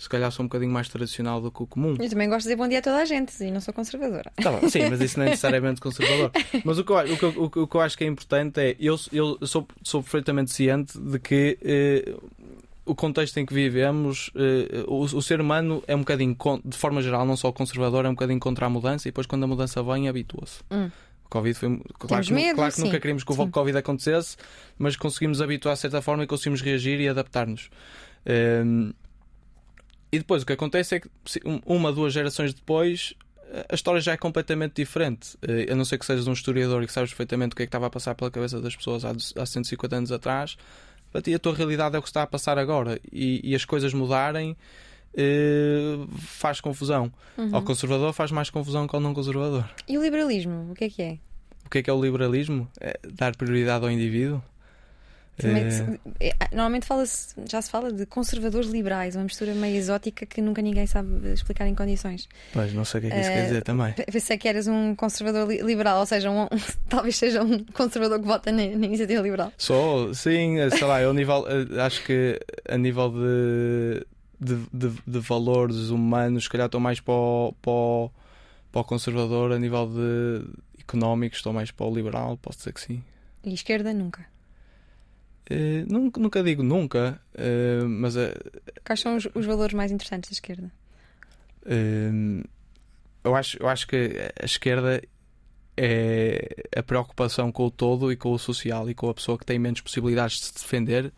se 0.00 0.08
calhar 0.08 0.32
sou 0.32 0.44
um 0.44 0.48
bocadinho 0.48 0.72
mais 0.72 0.88
tradicional 0.88 1.40
do 1.42 1.50
que 1.52 1.62
o 1.62 1.66
comum. 1.66 1.94
Eu 2.00 2.08
também 2.08 2.26
gosto 2.28 2.38
de 2.40 2.44
dizer 2.44 2.56
bom 2.56 2.66
dia 2.66 2.78
a 2.78 2.82
toda 2.82 2.96
a 2.96 3.04
gente 3.04 3.32
e 3.44 3.50
não 3.50 3.60
sou 3.60 3.74
conservadora. 3.74 4.32
Tá 4.42 4.50
bom, 4.50 4.68
sim, 4.68 4.88
mas 4.88 5.00
isso 5.00 5.18
não 5.18 5.26
é 5.26 5.30
necessariamente 5.30 5.78
conservador. 5.82 6.30
Mas 6.64 6.78
o 6.78 6.84
que 6.84 6.90
eu, 6.92 6.96
o 6.96 7.16
que 7.18 7.22
eu- 7.24 7.42
o 7.44 7.50
que 7.50 7.58
eu- 7.58 7.68
que 7.68 7.78
acho 7.78 7.98
que 7.98 8.04
é 8.04 8.06
importante 8.06 8.58
é 8.60 8.76
eu, 8.80 8.96
eu 9.12 9.38
sou, 9.46 9.68
sou 9.82 10.02
perfeitamente 10.02 10.50
ciente 10.52 10.98
de 10.98 11.18
que 11.18 11.58
eh, 11.62 12.14
o 12.86 12.94
contexto 12.94 13.36
em 13.38 13.44
que 13.46 13.52
vivemos, 13.54 14.30
eh, 14.34 14.84
o, 14.88 15.02
o 15.02 15.20
ser 15.22 15.40
humano 15.40 15.82
é 15.86 15.94
um 15.94 16.00
bocadinho, 16.00 16.36
de 16.64 16.76
forma 16.78 17.02
geral, 17.02 17.26
não 17.26 17.36
só 17.36 17.52
conservador, 17.52 18.04
é 18.06 18.08
um 18.08 18.14
bocadinho 18.14 18.40
contra 18.40 18.66
a 18.66 18.70
mudança 18.70 19.06
e 19.06 19.10
depois 19.10 19.26
quando 19.26 19.44
a 19.44 19.46
mudança 19.46 19.82
vem, 19.82 20.08
habitua-se. 20.08 20.60
Hum. 20.70 20.90
Covid 21.28 21.54
foi. 21.56 21.68
Claro 21.68 22.08
Temos 22.08 22.26
que, 22.26 22.32
nu- 22.32 22.40
medo, 22.40 22.56
claro 22.56 22.72
que 22.74 22.80
nunca 22.80 22.98
queríamos 22.98 23.22
que 23.22 23.30
o 23.30 23.36
Sim. 23.36 23.50
Covid 23.50 23.78
acontecesse, 23.78 24.36
mas 24.76 24.96
conseguimos 24.96 25.40
habituar 25.40 25.74
de 25.76 25.80
certa 25.82 26.02
forma 26.02 26.24
e 26.24 26.26
conseguimos 26.26 26.60
reagir 26.60 26.98
e 26.98 27.08
adaptar-nos. 27.08 27.70
Ehm, 28.26 28.90
e 30.12 30.18
depois 30.18 30.42
o 30.42 30.46
que 30.46 30.52
acontece 30.52 30.96
é 30.96 31.00
que 31.00 31.08
um- 31.44 31.60
uma, 31.64 31.92
duas 31.92 32.12
gerações 32.12 32.52
depois 32.54 33.14
a 33.68 33.74
história 33.74 34.00
já 34.00 34.12
é 34.12 34.16
completamente 34.16 34.74
diferente. 34.76 35.36
Eh, 35.42 35.72
A 35.72 35.74
não 35.74 35.84
ser 35.84 35.98
que 35.98 36.06
sejas 36.06 36.28
um 36.28 36.32
historiador 36.32 36.82
e 36.84 36.86
que 36.86 36.92
sabes 36.92 37.10
perfeitamente 37.10 37.52
o 37.52 37.56
que 37.56 37.62
é 37.64 37.66
que 37.66 37.68
estava 37.68 37.86
a 37.86 37.90
passar 37.90 38.14
pela 38.14 38.30
cabeça 38.30 38.60
das 38.60 38.76
pessoas 38.76 39.04
há, 39.04 39.10
há 39.10 39.44
150 39.46 39.96
anos 39.96 40.12
atrás, 40.12 40.56
para 41.10 41.20
ti 41.20 41.34
a 41.34 41.38
tua 41.40 41.52
realidade 41.54 41.96
é 41.96 41.98
o 41.98 42.02
que 42.02 42.06
está 42.08 42.22
a 42.22 42.26
passar 42.28 42.58
agora 42.58 43.00
e, 43.12 43.40
e 43.42 43.52
as 43.54 43.64
coisas 43.64 43.92
mudarem 43.92 44.56
eh, 45.14 45.96
faz 46.18 46.60
confusão. 46.60 47.12
Uhum. 47.36 47.50
Ao 47.54 47.62
conservador 47.62 48.12
faz 48.12 48.30
mais 48.30 48.50
confusão 48.50 48.86
que 48.86 48.94
ao 48.94 49.00
não 49.00 49.12
conservador. 49.12 49.68
E 49.88 49.98
o 49.98 50.02
liberalismo, 50.02 50.70
o 50.70 50.74
que 50.74 50.84
é 50.84 50.88
que 50.90 51.02
é? 51.02 51.18
O 51.66 51.70
que 51.70 51.78
é 51.78 51.82
que 51.82 51.90
é 51.90 51.92
o 51.92 52.00
liberalismo? 52.02 52.68
É 52.80 52.98
dar 53.12 53.34
prioridade 53.36 53.84
ao 53.84 53.90
indivíduo. 53.90 54.42
Eh, 55.48 55.70
se- 55.70 56.00
é, 56.20 56.34
Normalmente 56.52 56.86
fala-se, 56.86 57.34
já 57.48 57.60
se 57.62 57.70
fala 57.70 57.92
de 57.92 58.04
conservadores 58.06 58.68
liberais, 58.70 59.14
uma 59.16 59.24
mistura 59.24 59.54
meio 59.54 59.76
exótica 59.76 60.26
que 60.26 60.40
nunca 60.42 60.60
ninguém 60.62 60.86
sabe 60.86 61.32
explicar 61.32 61.66
em 61.66 61.74
condições. 61.74 62.28
Pois, 62.52 62.72
não 62.72 62.84
sei 62.84 62.98
o 62.98 63.00
que 63.02 63.06
é 63.08 63.10
que 63.10 63.20
isso 63.20 63.30
Eh, 63.30 63.32
quer 63.34 63.42
dizer 63.44 63.62
também. 63.62 63.92
Pensei 64.12 64.36
que 64.38 64.48
eras 64.48 64.66
um 64.66 64.94
conservador 64.94 65.48
li- 65.48 65.62
liberal, 65.62 66.00
ou 66.00 66.06
seja, 66.06 66.30
um- 66.30 66.48
talvez 66.88 67.16
seja 67.16 67.42
um 67.42 67.64
conservador 67.72 68.18
que 68.20 68.26
vota 68.26 68.50
na, 68.50 68.58
na 68.66 68.86
iniciativa 68.86 69.20
liberal. 69.22 69.52
Só, 69.56 70.12
sim, 70.12 70.58
eh, 70.58 70.70
sei 70.70 70.86
lá, 70.86 71.00
eu 71.00 71.12
nível, 71.12 71.44
eh, 71.48 71.80
acho 71.80 72.04
que 72.04 72.40
a 72.68 72.76
nível 72.76 73.10
de, 73.10 74.06
de, 74.40 74.56
de, 74.72 74.96
de 75.06 75.18
valores 75.20 75.90
humanos, 75.90 76.44
se 76.44 76.50
calhar 76.50 76.66
estou 76.66 76.80
mais 76.80 77.00
para 77.00 77.14
o, 77.14 77.54
para, 77.62 77.70
o, 77.72 78.10
para 78.72 78.80
o 78.80 78.84
conservador, 78.84 79.52
a 79.52 79.58
nível 79.58 79.86
de 79.86 80.44
económico, 80.80 81.36
estou 81.36 81.52
mais 81.52 81.70
para 81.70 81.86
o 81.86 81.94
liberal, 81.94 82.36
posso 82.42 82.58
dizer 82.58 82.72
que 82.72 82.80
sim. 82.80 83.02
E 83.44 83.54
esquerda, 83.54 83.92
nunca. 83.94 84.26
Eh, 85.50 85.84
nunca, 85.88 86.20
nunca 86.20 86.42
digo 86.44 86.62
nunca, 86.62 87.20
eh, 87.34 87.82
mas 87.84 88.16
eh, 88.16 88.32
Quais 88.84 89.00
são 89.00 89.16
os, 89.16 89.26
os 89.34 89.44
valores 89.44 89.74
mais 89.74 89.90
interessantes 89.90 90.30
da 90.30 90.34
esquerda? 90.34 90.70
eu, 93.24 93.34
acho, 93.34 93.58
eu 93.62 93.68
acho 93.68 93.86
que 93.86 93.96
a 94.40 94.44
esquerda 94.44 95.02
é 95.76 96.66
a 96.76 96.82
preocupação 96.82 97.50
com 97.52 97.66
o 97.66 97.70
todo 97.70 98.10
e 98.12 98.16
com 98.16 98.32
o 98.32 98.38
social 98.38 98.88
e 98.90 98.94
com 98.94 99.08
a 99.08 99.14
pessoa 99.14 99.38
que 99.38 99.44
tem 99.46 99.58
menos 99.58 99.80
possibilidades 99.80 100.38
de 100.38 100.44
se 100.46 100.54
defender. 100.54 101.12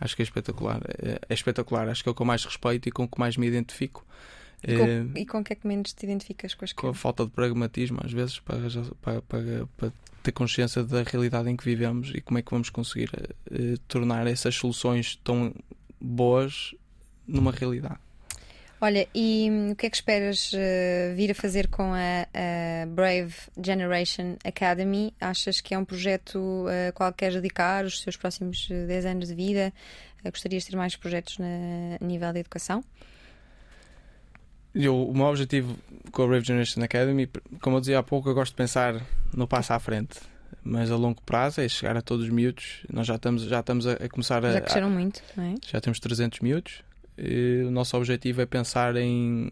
Acho 0.00 0.14
que 0.14 0.22
é 0.22 0.24
espetacular. 0.24 0.80
É, 1.28 1.34
espetacular. 1.34 1.88
Acho 1.88 2.02
que 2.02 2.08
é 2.08 2.12
o 2.12 2.14
que 2.14 2.22
eu 2.22 2.26
mais 2.26 2.44
respeito 2.44 2.88
e 2.88 2.92
com 2.92 3.04
o 3.04 3.08
que 3.08 3.18
mais 3.18 3.36
me 3.36 3.46
identifico. 3.46 4.04
E 4.62 4.74
com, 4.76 5.18
e 5.18 5.26
com 5.26 5.38
o 5.38 5.44
que 5.44 5.52
é 5.52 5.56
que 5.56 5.66
menos 5.66 5.92
te 5.92 6.04
identificas 6.04 6.52
com 6.54 6.64
a 6.64 6.68
com 6.68 6.86
a 6.86 6.90
esquerda? 6.90 6.94
falta 6.98 7.24
de 7.24 7.30
pragmatismo, 7.30 7.98
às 8.04 8.12
vezes, 8.12 8.38
para, 8.40 8.58
para, 9.02 9.22
para- 9.22 9.66
para 9.76 9.92
ter 10.22 10.32
consciência 10.32 10.82
da 10.82 11.02
realidade 11.02 11.48
em 11.48 11.56
que 11.56 11.64
vivemos 11.64 12.12
e 12.14 12.20
como 12.20 12.38
é 12.38 12.42
que 12.42 12.50
vamos 12.50 12.70
conseguir 12.70 13.10
eh, 13.50 13.74
tornar 13.86 14.26
essas 14.26 14.54
soluções 14.54 15.16
tão 15.22 15.54
boas 16.00 16.74
numa 17.26 17.52
realidade. 17.52 17.98
Olha, 18.80 19.08
e 19.12 19.48
hum, 19.50 19.72
o 19.72 19.76
que 19.76 19.86
é 19.86 19.90
que 19.90 19.96
esperas 19.96 20.52
eh, 20.54 21.12
vir 21.16 21.32
a 21.32 21.34
fazer 21.34 21.66
com 21.66 21.92
a, 21.92 22.28
a 22.32 22.86
Brave 22.86 23.34
Generation 23.60 24.36
Academy? 24.44 25.12
Achas 25.20 25.60
que 25.60 25.74
é 25.74 25.78
um 25.78 25.84
projeto 25.84 26.66
eh, 26.68 26.92
qual 26.92 27.12
queres 27.12 27.34
dedicar 27.34 27.84
os 27.84 28.00
seus 28.00 28.16
próximos 28.16 28.68
eh, 28.70 28.86
10 28.86 29.06
anos 29.06 29.28
de 29.28 29.34
vida? 29.34 29.72
Eh, 30.24 30.30
gostarias 30.30 30.62
de 30.62 30.70
ter 30.70 30.76
mais 30.76 30.94
projetos 30.94 31.38
na, 31.38 31.46
a 32.00 32.04
nível 32.04 32.32
da 32.32 32.38
educação? 32.38 32.84
Eu, 34.84 35.08
o 35.08 35.14
meu 35.14 35.26
objetivo 35.26 35.76
com 36.12 36.22
a 36.22 36.26
Brave 36.26 36.44
Generation 36.44 36.82
Academy, 36.82 37.28
como 37.60 37.76
eu 37.76 37.80
dizia 37.80 37.98
há 37.98 38.02
pouco, 38.02 38.28
eu 38.28 38.34
gosto 38.34 38.52
de 38.52 38.56
pensar 38.56 39.00
no 39.34 39.46
passo 39.48 39.72
à 39.72 39.78
frente. 39.78 40.18
Mas 40.62 40.90
a 40.90 40.96
longo 40.96 41.20
prazo 41.22 41.60
é 41.60 41.68
chegar 41.68 41.96
a 41.96 42.02
todos 42.02 42.24
os 42.26 42.30
miúdos. 42.30 42.80
Nós 42.92 43.06
já 43.06 43.16
estamos, 43.16 43.42
já 43.42 43.60
estamos 43.60 43.86
a, 43.86 43.92
a 43.94 44.08
começar 44.08 44.44
a, 44.44 44.52
Já 44.52 44.60
cresceram 44.60 44.90
muito, 44.90 45.22
não 45.36 45.44
é? 45.44 45.54
já 45.66 45.80
temos 45.80 45.98
300 46.00 46.40
miúdos. 46.40 46.82
E 47.16 47.64
o 47.66 47.70
nosso 47.70 47.96
objetivo 47.96 48.40
é 48.40 48.46
pensar 48.46 48.94
em. 48.96 49.50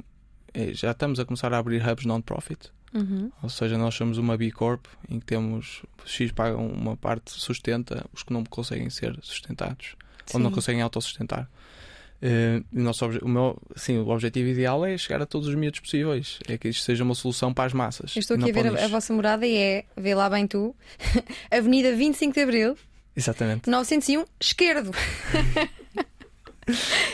é, 0.54 0.72
Já 0.72 0.92
estamos 0.92 1.18
a 1.18 1.24
começar 1.24 1.52
a 1.52 1.58
abrir 1.58 1.86
hubs 1.86 2.04
non-profit, 2.04 2.70
Uhum. 2.94 3.30
ou 3.42 3.48
seja, 3.50 3.76
nós 3.76 3.94
somos 3.94 4.16
uma 4.16 4.36
B 4.38 4.50
Corp 4.50 4.86
em 5.10 5.18
que 5.20 5.26
temos 5.26 5.82
X 6.06 6.30
pagam 6.32 6.66
uma 6.66 6.96
parte, 6.96 7.32
sustenta 7.32 8.06
os 8.14 8.22
que 8.22 8.32
não 8.32 8.42
conseguem 8.44 8.88
ser 8.88 9.18
sustentados 9.22 9.96
ou 10.32 10.40
não 10.40 10.48
Sim. 10.50 10.54
conseguem 10.54 10.82
autossustentar. 10.82 11.48
E 12.22 12.62
o, 12.72 12.82
nosso 12.82 13.06
o 13.06 13.28
meu, 13.28 13.56
sim, 13.76 13.98
o 13.98 14.08
objetivo 14.08 14.48
ideal 14.48 14.84
é 14.84 14.96
chegar 14.96 15.20
a 15.20 15.26
todos 15.26 15.48
os 15.48 15.54
miúdos 15.54 15.80
possíveis, 15.80 16.38
é 16.48 16.56
que 16.56 16.68
isto 16.68 16.82
seja 16.82 17.04
uma 17.04 17.14
solução 17.14 17.52
para 17.52 17.64
as 17.64 17.72
massas. 17.72 18.16
Eu 18.16 18.20
estou 18.20 18.36
aqui 18.36 18.50
a 18.50 18.52
ver 18.52 18.66
a, 18.78 18.84
a 18.84 18.88
vossa 18.88 19.12
morada 19.12 19.46
e 19.46 19.56
é, 19.56 19.84
vê 19.96 20.14
lá 20.14 20.28
bem 20.30 20.46
tu, 20.46 20.74
Avenida 21.50 21.94
25 21.94 22.34
de 22.34 22.40
Abril, 22.40 22.76
Exatamente. 23.16 23.70
901, 23.70 24.24
esquerdo. 24.40 24.90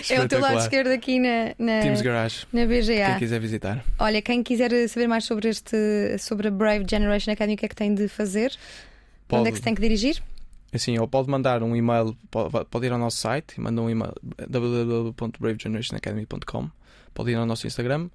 É 0.09 0.18
o 0.18 0.26
teu 0.26 0.40
lado 0.40 0.61
esquerdo 0.61 0.88
aqui 0.88 1.18
na, 1.18 1.55
na, 1.59 1.82
Teams 1.82 2.00
Garage, 2.00 2.46
na 2.50 2.66
quem 2.66 2.80
BGA. 2.80 3.18
quiser 3.18 3.38
visitar. 3.38 3.84
Olha, 3.98 4.22
quem 4.22 4.42
quiser 4.42 4.88
saber 4.88 5.07
mais 5.07 5.24
sobre 5.24 5.50
este 5.50 5.76
sobre 6.18 6.48
a 6.48 6.50
Brave 6.50 6.86
Generation 6.88 7.32
Academy, 7.32 7.55
o 7.55 7.59
que 7.59 7.66
é 7.66 7.68
que 7.68 7.76
tem 7.76 7.94
de 7.94 8.09
fazer? 8.09 8.46
Onde 8.46 9.28
Pode, 9.28 9.48
é 9.48 9.50
que 9.50 9.59
se 9.59 9.62
tem 9.62 9.74
que 9.74 9.82
dirigir? 9.82 10.22
Assim, 10.72 10.98
ou 10.98 11.06
pode 11.06 11.28
mandar 11.28 11.62
um 11.62 11.76
e-mail, 11.76 12.16
pode, 12.30 12.86
ir 12.86 12.92
ao 12.92 12.98
nosso 12.98 13.18
site 13.18 13.60
mandar 13.60 13.82
um 13.82 13.90
e-mail 13.90 14.14
www.bravegenerationacademy.com. 14.48 16.70
Pode 17.12 17.30
ir 17.30 17.36
ao 17.36 17.44
nosso 17.44 17.66
Instagram 17.66 18.08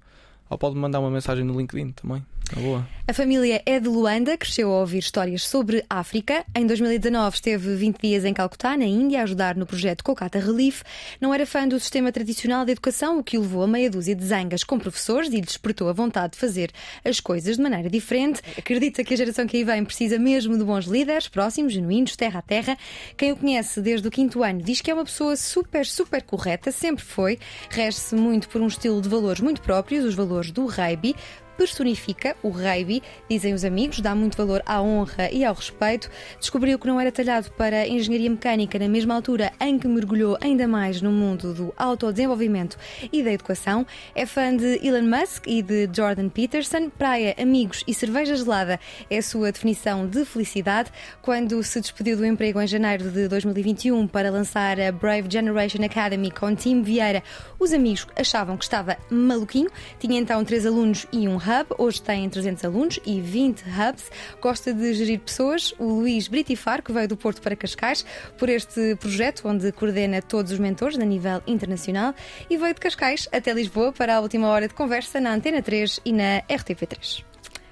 ou 0.50 0.58
pode 0.58 0.76
mandar 0.76 1.00
uma 1.00 1.10
mensagem 1.10 1.44
no 1.44 1.56
LinkedIn 1.56 1.92
também. 1.92 2.26
Boa. 2.54 2.86
A 3.06 3.12
família 3.14 3.62
é 3.64 3.80
de 3.80 3.88
Luanda, 3.88 4.36
cresceu 4.36 4.70
a 4.70 4.80
ouvir 4.80 4.98
histórias 4.98 5.48
sobre 5.48 5.82
África. 5.88 6.44
Em 6.54 6.66
2019 6.66 7.36
esteve 7.36 7.74
20 7.74 8.02
dias 8.02 8.24
em 8.24 8.34
Calcutá, 8.34 8.76
na 8.76 8.84
Índia, 8.84 9.20
a 9.20 9.22
ajudar 9.22 9.56
no 9.56 9.64
projeto 9.64 10.04
Kolkata 10.04 10.38
Relief. 10.38 10.82
Não 11.18 11.32
era 11.32 11.46
fã 11.46 11.66
do 11.66 11.80
sistema 11.80 12.12
tradicional 12.12 12.66
de 12.66 12.72
educação, 12.72 13.18
o 13.18 13.24
que 13.24 13.38
o 13.38 13.40
levou 13.40 13.62
a 13.62 13.66
meia 13.66 13.90
dúzia 13.90 14.14
de 14.14 14.22
zangas 14.22 14.62
com 14.62 14.78
professores 14.78 15.30
e 15.30 15.36
lhe 15.36 15.40
despertou 15.40 15.88
a 15.88 15.92
vontade 15.94 16.34
de 16.34 16.38
fazer 16.38 16.70
as 17.02 17.18
coisas 17.18 17.56
de 17.56 17.62
maneira 17.62 17.88
diferente. 17.88 18.42
Acredita 18.58 19.02
que 19.02 19.14
a 19.14 19.16
geração 19.16 19.46
que 19.46 19.56
aí 19.56 19.64
vem 19.64 19.84
precisa 19.86 20.18
mesmo 20.18 20.58
de 20.58 20.64
bons 20.64 20.84
líderes, 20.84 21.28
próximos, 21.28 21.72
genuínos, 21.72 22.14
terra 22.14 22.40
a 22.40 22.42
terra. 22.42 22.76
Quem 23.16 23.32
o 23.32 23.36
conhece 23.36 23.80
desde 23.80 24.06
o 24.06 24.10
quinto 24.10 24.42
ano 24.42 24.60
diz 24.60 24.82
que 24.82 24.90
é 24.90 24.94
uma 24.94 25.04
pessoa 25.04 25.34
super, 25.34 25.86
super 25.86 26.22
correta, 26.22 26.70
sempre 26.70 27.04
foi. 27.04 27.38
Rege-se 27.70 28.14
muito 28.14 28.50
por 28.50 28.60
um 28.60 28.66
estilo 28.66 29.00
de 29.00 29.08
valores 29.08 29.40
muito 29.40 29.62
próprios, 29.62 30.04
os 30.04 30.14
valores 30.14 30.50
do 30.50 30.66
rugby 30.66 31.16
personifica 31.58 32.36
o 32.40 32.50
rugby, 32.50 33.02
dizem 33.28 33.52
os 33.52 33.64
amigos, 33.64 33.98
dá 33.98 34.14
muito 34.14 34.36
valor 34.36 34.62
à 34.64 34.80
honra 34.80 35.28
e 35.32 35.44
ao 35.44 35.52
respeito. 35.52 36.08
Descobriu 36.38 36.78
que 36.78 36.86
não 36.86 37.00
era 37.00 37.10
talhado 37.10 37.50
para 37.50 37.86
engenharia 37.88 38.30
mecânica 38.30 38.78
na 38.78 38.86
mesma 38.88 39.16
altura 39.16 39.52
em 39.60 39.76
que 39.76 39.88
mergulhou 39.88 40.38
ainda 40.40 40.68
mais 40.68 41.02
no 41.02 41.10
mundo 41.10 41.52
do 41.52 41.74
autodesenvolvimento 41.76 42.78
e 43.12 43.24
da 43.24 43.32
educação. 43.32 43.84
É 44.14 44.24
fã 44.24 44.56
de 44.56 44.78
Elon 44.86 45.02
Musk 45.02 45.48
e 45.48 45.60
de 45.60 45.90
Jordan 45.92 46.28
Peterson. 46.28 46.90
Praia, 46.90 47.34
amigos 47.36 47.82
e 47.88 47.92
cerveja 47.92 48.36
gelada 48.36 48.78
é 49.10 49.18
a 49.18 49.22
sua 49.22 49.50
definição 49.50 50.06
de 50.06 50.24
felicidade. 50.24 50.92
Quando 51.20 51.60
se 51.64 51.80
despediu 51.80 52.16
do 52.16 52.24
emprego 52.24 52.60
em 52.60 52.68
janeiro 52.68 53.10
de 53.10 53.26
2021 53.26 54.06
para 54.06 54.30
lançar 54.30 54.78
a 54.80 54.92
Brave 54.92 55.28
Generation 55.28 55.84
Academy 55.84 56.30
com 56.30 56.54
Tim 56.54 56.82
Vieira, 56.82 57.20
os 57.58 57.72
amigos 57.72 58.06
achavam 58.14 58.56
que 58.56 58.62
estava 58.62 58.96
maluquinho. 59.10 59.70
Tinha 59.98 60.20
então 60.20 60.44
três 60.44 60.64
alunos 60.64 61.04
e 61.10 61.26
um 61.26 61.36
hub. 61.48 61.74
Hoje 61.78 62.02
tem 62.02 62.28
300 62.28 62.64
alunos 62.64 63.00
e 63.04 63.20
20 63.20 63.62
hubs. 63.62 64.10
Gosta 64.40 64.72
de 64.72 64.92
gerir 64.94 65.20
pessoas. 65.20 65.74
O 65.78 66.00
Luís 66.00 66.28
Britifar, 66.28 66.82
que 66.82 66.92
veio 66.92 67.08
do 67.08 67.16
Porto 67.16 67.40
para 67.40 67.56
Cascais, 67.56 68.04
por 68.36 68.48
este 68.48 68.96
projeto, 68.96 69.48
onde 69.48 69.72
coordena 69.72 70.20
todos 70.20 70.52
os 70.52 70.58
mentores 70.58 70.98
a 70.98 71.04
nível 71.04 71.42
internacional, 71.46 72.14
e 72.50 72.56
veio 72.56 72.74
de 72.74 72.80
Cascais 72.80 73.28
até 73.32 73.52
Lisboa 73.52 73.92
para 73.92 74.16
a 74.16 74.20
última 74.20 74.48
hora 74.48 74.68
de 74.68 74.74
conversa 74.74 75.20
na 75.20 75.32
Antena 75.32 75.62
3 75.62 76.00
e 76.04 76.12
na 76.12 76.42
RTP3. 76.42 77.24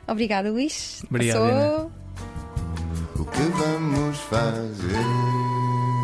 Obrigada, 0.09 0.51
Luís. 0.51 1.03
Obrigado, 1.11 1.39
Passou... 1.39 1.93
O 3.19 3.25
que 3.25 3.43
vamos 3.43 4.19
fazer? 4.19 5.96